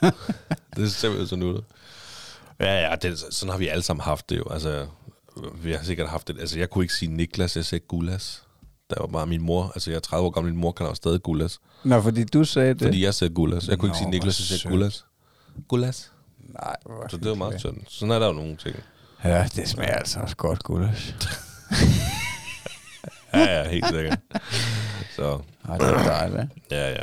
det 0.76 0.84
er 0.84 0.88
simpelthen 0.88 1.26
så 1.28 1.36
nuttet. 1.36 1.64
Ja, 2.60 2.88
ja, 2.88 2.94
det, 2.96 3.18
sådan 3.30 3.50
har 3.50 3.58
vi 3.58 3.68
alle 3.68 3.82
sammen 3.82 4.02
haft 4.02 4.30
det 4.30 4.38
jo. 4.38 4.44
Altså, 4.50 4.86
vi 5.54 5.72
har 5.72 5.82
sikkert 5.84 6.08
haft 6.08 6.28
det. 6.28 6.40
Altså, 6.40 6.58
jeg 6.58 6.70
kunne 6.70 6.84
ikke 6.84 6.94
sige 6.94 7.12
Niklas, 7.12 7.56
jeg 7.56 7.64
sagde 7.64 7.84
Gulas. 7.88 8.42
Der 8.90 8.96
var 9.00 9.06
bare 9.06 9.26
min 9.26 9.42
mor. 9.42 9.70
Altså, 9.74 9.90
jeg 9.90 9.96
er 9.96 10.00
30 10.00 10.26
år 10.26 10.30
gammel, 10.30 10.52
min 10.52 10.60
mor 10.60 10.72
kan 10.72 10.86
også 10.86 10.96
stadig 11.00 11.22
Gulas. 11.22 11.58
Nå, 11.84 12.00
fordi 12.02 12.24
du 12.24 12.44
sagde 12.44 12.74
det. 12.74 12.82
Fordi 12.82 13.04
jeg 13.04 13.14
sagde 13.14 13.34
Gulas. 13.34 13.68
Jeg 13.68 13.78
kunne 13.78 13.88
ikke 13.88 13.96
Nå, 13.96 13.98
sige 13.98 14.10
Niklas, 14.10 14.40
jeg 14.40 14.46
sagde 14.46 14.60
sødt. 14.60 14.70
Gulas. 14.72 15.04
Gulas. 15.68 16.12
Nej, 16.38 16.76
hvor 16.86 17.06
Så 17.10 17.16
det 17.16 17.28
var 17.28 17.34
meget 17.34 17.60
synd. 17.60 17.76
Sådan 17.88 18.10
er 18.12 18.18
der 18.18 18.26
jo 18.26 18.32
nogle 18.32 18.56
ting. 18.56 18.76
Ja, 19.24 19.48
det 19.56 19.68
smager 19.68 19.94
altså 19.94 20.20
også 20.20 20.36
godt, 20.36 20.62
gulas. 20.62 21.14
Ja, 23.34 23.58
ja, 23.62 23.68
helt 23.68 23.86
sikkert. 23.88 24.18
Så, 25.16 25.38
Ej, 25.68 25.78
det 25.78 25.86
er 25.88 26.02
dejligt. 26.04 26.40
ja, 26.70 26.90
ja. 26.90 27.02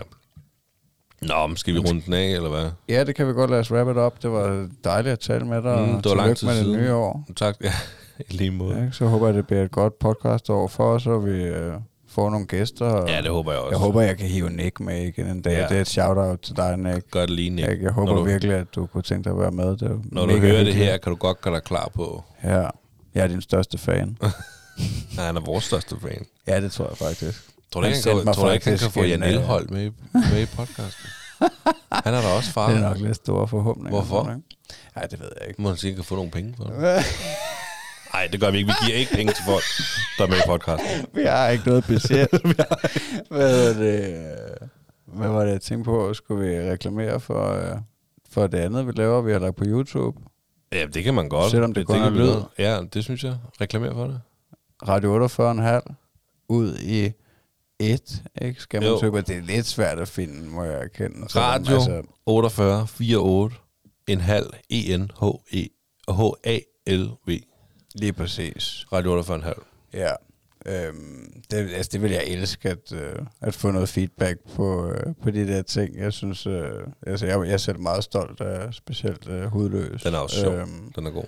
Nå, 1.22 1.48
men 1.48 1.58
skal 1.58 1.74
vi 1.74 1.80
runde 1.80 2.02
den 2.06 2.14
af, 2.14 2.26
eller 2.28 2.50
hvad? 2.50 2.70
Ja, 2.90 3.04
det 3.04 3.16
kan 3.16 3.28
vi 3.28 3.34
godt 3.34 3.50
lade 3.50 3.60
os 3.60 3.72
wrap 3.72 3.88
it 3.90 3.98
up. 3.98 4.22
Det 4.24 4.32
var 4.32 4.68
dejligt 4.84 5.14
at 5.14 5.20
tale 5.20 5.46
med 5.46 5.62
dig. 5.62 5.88
Mm, 5.90 6.02
det 6.02 6.10
var 6.10 6.16
lang 6.16 6.38
tid 6.38 6.48
med 6.48 6.56
det 6.56 6.64
siden. 6.64 6.80
nye 6.82 6.94
år. 6.94 7.26
Tak. 7.36 7.56
Ja, 7.64 7.74
i 8.30 8.34
lige 8.34 8.52
måde. 8.52 8.78
Ja, 8.78 8.92
så 8.92 9.06
håber 9.06 9.28
jeg, 9.28 9.36
det 9.36 9.48
bliver 9.48 9.64
et 9.64 9.72
godt 9.72 10.00
podcast 10.00 10.50
over 10.50 10.68
for 10.68 10.94
os, 10.94 11.08
og 11.08 11.26
vi 11.26 11.32
øh, 11.44 11.74
får 12.10 12.30
nogle 12.30 12.46
gæster. 12.46 13.12
Ja, 13.12 13.22
det 13.22 13.32
håber 13.32 13.52
jeg 13.52 13.62
også. 13.62 13.72
Jeg 13.72 13.80
håber, 13.80 14.02
jeg 14.02 14.18
kan 14.18 14.28
hive 14.28 14.50
Nick 14.50 14.80
med 14.80 15.02
igen 15.02 15.28
en 15.28 15.42
dag. 15.42 15.52
Ja. 15.58 15.68
Det 15.68 15.78
er 15.78 15.82
et 15.82 15.88
shout-out 15.88 16.40
til 16.40 16.56
dig, 16.56 16.78
Nick. 16.78 17.12
Gør 17.12 17.22
det 17.22 17.30
lige, 17.30 17.50
Nick. 17.50 17.68
Jeg, 17.68 17.82
jeg 17.82 17.92
håber 17.92 18.12
når 18.14 18.20
du, 18.20 18.24
virkelig, 18.26 18.56
at 18.56 18.68
du 18.76 18.86
kunne 18.86 19.04
tænke 19.04 19.24
dig 19.24 19.32
at 19.32 19.40
være 19.40 19.52
med. 19.52 19.78
Det 19.78 20.02
Når 20.12 20.26
du 20.26 20.38
hører 20.38 20.64
det 20.64 20.74
her, 20.76 20.98
kan 20.98 21.10
du 21.12 21.16
godt 21.18 21.42
gøre 21.42 21.54
dig 21.54 21.64
klar 21.64 21.92
på, 21.96 22.24
Ja, 22.44 22.68
jeg 23.16 23.24
er 23.24 23.28
din 23.28 23.42
største 23.42 23.78
fan. 23.78 24.18
at 25.18 25.24
han 25.24 25.38
er 25.38 25.42
vores 25.42 25.64
største 25.64 25.96
fan. 26.02 26.26
ja, 26.48 26.62
det 26.62 26.72
tror 26.72 26.88
jeg 26.88 26.98
faktisk. 26.98 27.50
Tror 27.74 27.82
du 27.82 27.88
ikke, 27.88 28.00
han 28.10 28.24
kan, 28.26 28.34
tror 28.34 28.52
ikke, 28.52 28.70
han 28.70 28.78
kan 28.78 28.92
få 28.92 29.04
Jan 29.04 29.24
en, 29.24 29.24
øh, 29.24 29.30
Elhold 29.30 29.68
med, 29.70 29.86
i- 29.86 29.92
med 30.14 30.42
i 30.42 30.46
podcasten? 30.46 31.10
Han 32.06 32.14
er 32.14 32.22
da 32.22 32.28
også 32.28 32.52
far. 32.52 32.70
Det 32.70 32.78
er 32.78 32.82
nok 32.90 32.98
lidt 32.98 33.16
store 33.16 33.48
forhåbninger. 33.48 33.90
Hvorfor? 33.90 34.24
Nej, 34.96 35.06
det 35.06 35.20
ved 35.20 35.30
jeg 35.40 35.48
ikke. 35.50 35.62
Må 35.62 35.68
han 35.68 35.78
sige, 35.78 35.90
at 35.92 35.94
han 35.94 36.04
kan 36.04 36.06
få 36.08 36.16
nogle 36.16 36.32
penge 36.32 36.54
for 36.58 36.64
det? 36.64 36.74
Nej, 38.14 38.28
det 38.32 38.40
gør 38.40 38.52
vi 38.52 38.58
ikke. 38.58 38.68
Vi 38.68 38.86
giver 38.86 38.98
ikke 38.98 39.12
penge 39.14 39.34
til 39.34 39.44
folk, 39.46 39.64
der 40.18 40.24
er 40.24 40.28
med 40.28 40.38
i 40.38 40.42
podcasten. 40.48 41.06
Vi 41.22 41.24
har 41.24 41.48
ikke 41.50 41.68
noget 41.68 41.84
budget. 41.86 42.28
Hvad, 43.30 43.70
er 43.70 43.74
det, 43.74 44.36
hvad 45.06 45.28
var 45.30 45.44
det, 45.44 45.52
jeg 45.52 45.62
tænkte 45.62 45.86
på? 45.86 46.14
Skulle 46.14 46.50
vi 46.50 46.72
reklamere 46.72 47.20
for, 47.20 47.52
øh, 47.54 47.78
for 48.32 48.48
det 48.48 48.58
andet, 48.58 48.88
vi 48.88 48.92
laver, 48.96 49.22
vi 49.22 49.32
har 49.32 49.40
lagt 49.40 49.56
på 49.56 49.64
YouTube? 49.68 50.18
Ja, 50.72 50.86
det 50.94 51.04
kan 51.04 51.14
man 51.14 51.30
godt. 51.30 51.52
Selvom 51.52 51.74
det 51.74 51.86
kun 51.88 51.96
er 51.96 52.04
kan 52.04 52.14
lyd. 52.14 52.36
Ja, 52.60 52.80
det 52.94 53.04
synes 53.04 53.24
jeg. 53.24 53.36
Reklamer 53.62 53.94
for 53.94 54.04
det. 54.08 54.22
Radio 54.88 55.28
48,5 55.28 55.94
ud 56.50 56.78
i 56.78 57.12
et, 57.80 58.24
ikke? 58.42 58.62
Skal 58.62 58.82
man 58.82 58.90
Jo. 58.90 59.00
søge 59.00 59.12
på? 59.12 59.22
Det 59.22 59.38
er 59.38 59.42
lidt 59.42 59.66
svært 59.66 60.00
at 60.00 60.08
finde, 60.08 60.50
må 60.50 60.64
jeg 60.64 60.82
erkende. 60.84 61.30
Selvom, 61.30 61.50
Radio 61.50 61.76
Altså, 61.76 62.02
48 62.26 62.88
48 63.00 63.52
en 64.08 64.22
halv 64.22 64.46
E 64.72 64.98
N 64.98 65.12
H 65.22 65.24
E 65.54 65.68
H 66.12 66.22
A 66.44 66.60
L 66.88 67.10
V. 67.28 67.40
lige 67.96 68.14
præcis. 68.14 68.86
Radio 68.94 69.12
48 69.12 69.36
en 69.36 69.44
halv. 69.44 69.62
Ja. 69.94 70.12
Øhm, 70.66 71.42
det, 71.52 71.58
altså, 71.58 71.90
det 71.94 72.02
vil 72.02 72.12
jeg 72.12 72.24
elske, 72.28 72.70
at, 72.70 72.92
øh, 72.94 73.16
at 73.42 73.54
få 73.56 73.72
noget 73.72 73.90
feedback 73.90 74.40
på, 74.56 74.90
øh, 74.92 75.14
på 75.24 75.32
de 75.32 75.48
der 75.48 75.62
ting. 75.62 75.98
Jeg 75.98 76.14
synes, 76.14 76.48
øh, 76.48 76.72
altså, 77.08 77.26
jeg, 77.26 77.40
jeg 77.46 77.54
er 77.54 77.58
selv 77.58 77.80
meget 77.80 78.04
stolt 78.04 78.42
af 78.42 78.74
specielt 78.74 79.28
øh, 79.28 79.44
hudløs. 79.46 80.02
Den 80.04 80.14
er 80.14 80.18
også 80.18 80.40
sjov. 80.40 80.54
Øhm, 80.54 80.92
Den 80.96 81.06
er 81.06 81.12
god. 81.12 81.24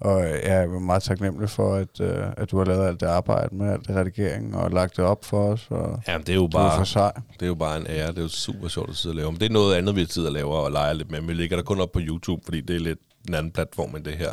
Og 0.00 0.22
øh, 0.24 0.30
jeg 0.30 0.62
er 0.62 0.66
meget 0.78 1.02
taknemmelig 1.02 1.50
for, 1.50 1.74
at, 1.74 2.00
øh, 2.00 2.24
at 2.36 2.50
du 2.50 2.58
har 2.58 2.64
lavet 2.64 2.86
alt 2.86 3.00
det 3.00 3.06
arbejde 3.06 3.54
med 3.56 3.72
alt 3.72 3.86
det 3.88 3.96
redigering 3.96 4.56
og 4.56 4.70
lagt 4.70 4.96
det 4.96 5.04
op 5.04 5.24
for 5.24 5.52
os. 5.52 5.66
Og 5.70 6.02
Ja, 6.08 6.18
det 6.18 6.28
er 6.28 6.34
jo 6.34 6.40
du 6.40 6.46
er 6.46 6.50
for 6.70 6.76
bare, 6.76 6.86
sej. 6.86 7.12
det 7.32 7.42
er 7.42 7.46
jo 7.46 7.54
bare 7.54 7.76
en 7.76 7.86
ære. 7.88 8.08
Det 8.08 8.18
er 8.18 8.22
jo 8.22 8.28
super 8.28 8.68
sjovt 8.68 8.90
at 8.90 8.96
sidde 8.96 9.12
og 9.12 9.16
lave. 9.16 9.32
Men 9.32 9.40
det 9.40 9.46
er 9.46 9.52
noget 9.52 9.74
andet, 9.76 9.96
vi 9.96 10.04
sidder 10.06 10.28
og 10.28 10.34
laver 10.34 10.54
og 10.56 10.72
leger 10.72 10.92
lidt 10.92 11.10
med. 11.10 11.20
Men 11.20 11.28
vi 11.28 11.34
lægger 11.34 11.56
der 11.56 11.62
kun 11.64 11.80
op 11.80 11.92
på 11.92 12.00
YouTube, 12.02 12.42
fordi 12.44 12.60
det 12.60 12.76
er 12.76 12.80
lidt 12.80 12.98
en 13.28 13.34
anden 13.34 13.52
platform 13.52 13.96
end 13.96 14.04
det 14.04 14.16
her. 14.16 14.32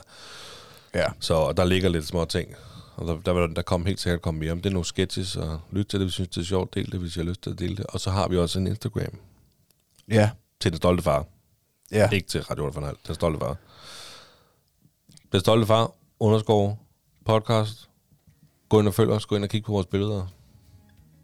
Ja. 0.96 1.06
Så 1.20 1.54
der 1.58 1.66
ligger 1.66 1.90
lidt 1.90 2.06
små 2.08 2.26
ting. 2.26 2.50
Og 2.96 3.08
der, 3.08 3.18
der, 3.26 3.34
vil- 3.34 3.56
der 3.56 3.62
kommer 3.62 3.88
helt 3.88 4.00
sikkert 4.00 4.22
komme 4.22 4.40
mere. 4.40 4.52
Om 4.52 4.62
det 4.62 4.70
er 4.70 4.74
nogle 4.74 4.86
sketches, 4.86 5.36
og 5.36 5.60
lyt 5.72 5.86
til 5.86 6.00
det, 6.00 6.06
hvis 6.06 6.14
synes, 6.14 6.30
det 6.30 6.38
er 6.42 6.46
sjovt. 6.46 6.74
Del 6.76 6.92
det, 6.92 7.00
hvis 7.00 7.16
I 7.16 7.20
har 7.20 7.26
lyst 7.26 7.42
til 7.44 7.50
at 7.50 7.60
dele 7.60 7.76
det. 7.76 7.86
Og 7.86 8.00
så 8.00 8.10
har 8.10 8.28
vi 8.28 8.38
også 8.38 8.60
en 8.60 8.68
Instagram 8.68 9.20
Ja. 10.12 10.30
til 10.60 10.72
Den 10.72 10.78
Stolte 10.78 11.04
Far. 11.04 11.26
Ja. 11.92 12.10
Ikke 12.10 12.28
til 12.28 12.42
Radio 12.44 12.64
Underfornal. 12.64 12.96
Den 13.08 13.16
Stolte 13.16 13.40
Far. 13.40 13.56
Den 15.32 15.40
Stolte 15.40 15.68
Far, 15.68 15.92
underscore, 16.20 16.76
podcast. 17.26 17.90
Gå 18.70 18.80
ind 18.80 18.88
og 18.88 18.94
følg 18.94 19.10
os. 19.10 19.26
Gå 19.26 19.36
ind 19.36 19.44
og 19.44 19.50
kig 19.50 19.64
på 19.64 19.72
vores 19.72 19.86
billeder. 19.86 20.26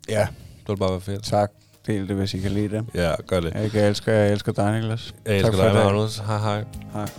Ja. 0.09 0.27
Det 0.59 0.69
vil 0.69 0.77
bare 0.77 0.91
være 0.91 1.01
fedt. 1.01 1.23
Tak. 1.23 1.51
Del 1.87 2.07
det, 2.07 2.15
hvis 2.15 2.33
I 2.33 2.39
kan 2.39 2.51
lide 2.51 2.69
det. 2.69 2.85
Ja, 2.93 3.13
gør 3.27 3.39
det. 3.39 3.73
Jeg 3.73 3.87
elsker, 3.87 4.13
jeg 4.13 4.31
elsker 4.31 4.51
dig, 4.51 4.71
Niklas. 4.71 5.15
Jeg 5.25 5.37
elsker 5.37 5.63
dig. 5.63 5.73
Magnus. 5.73 6.17
Hej 6.17 6.37
hej. 6.37 6.65
Hej. 6.93 7.09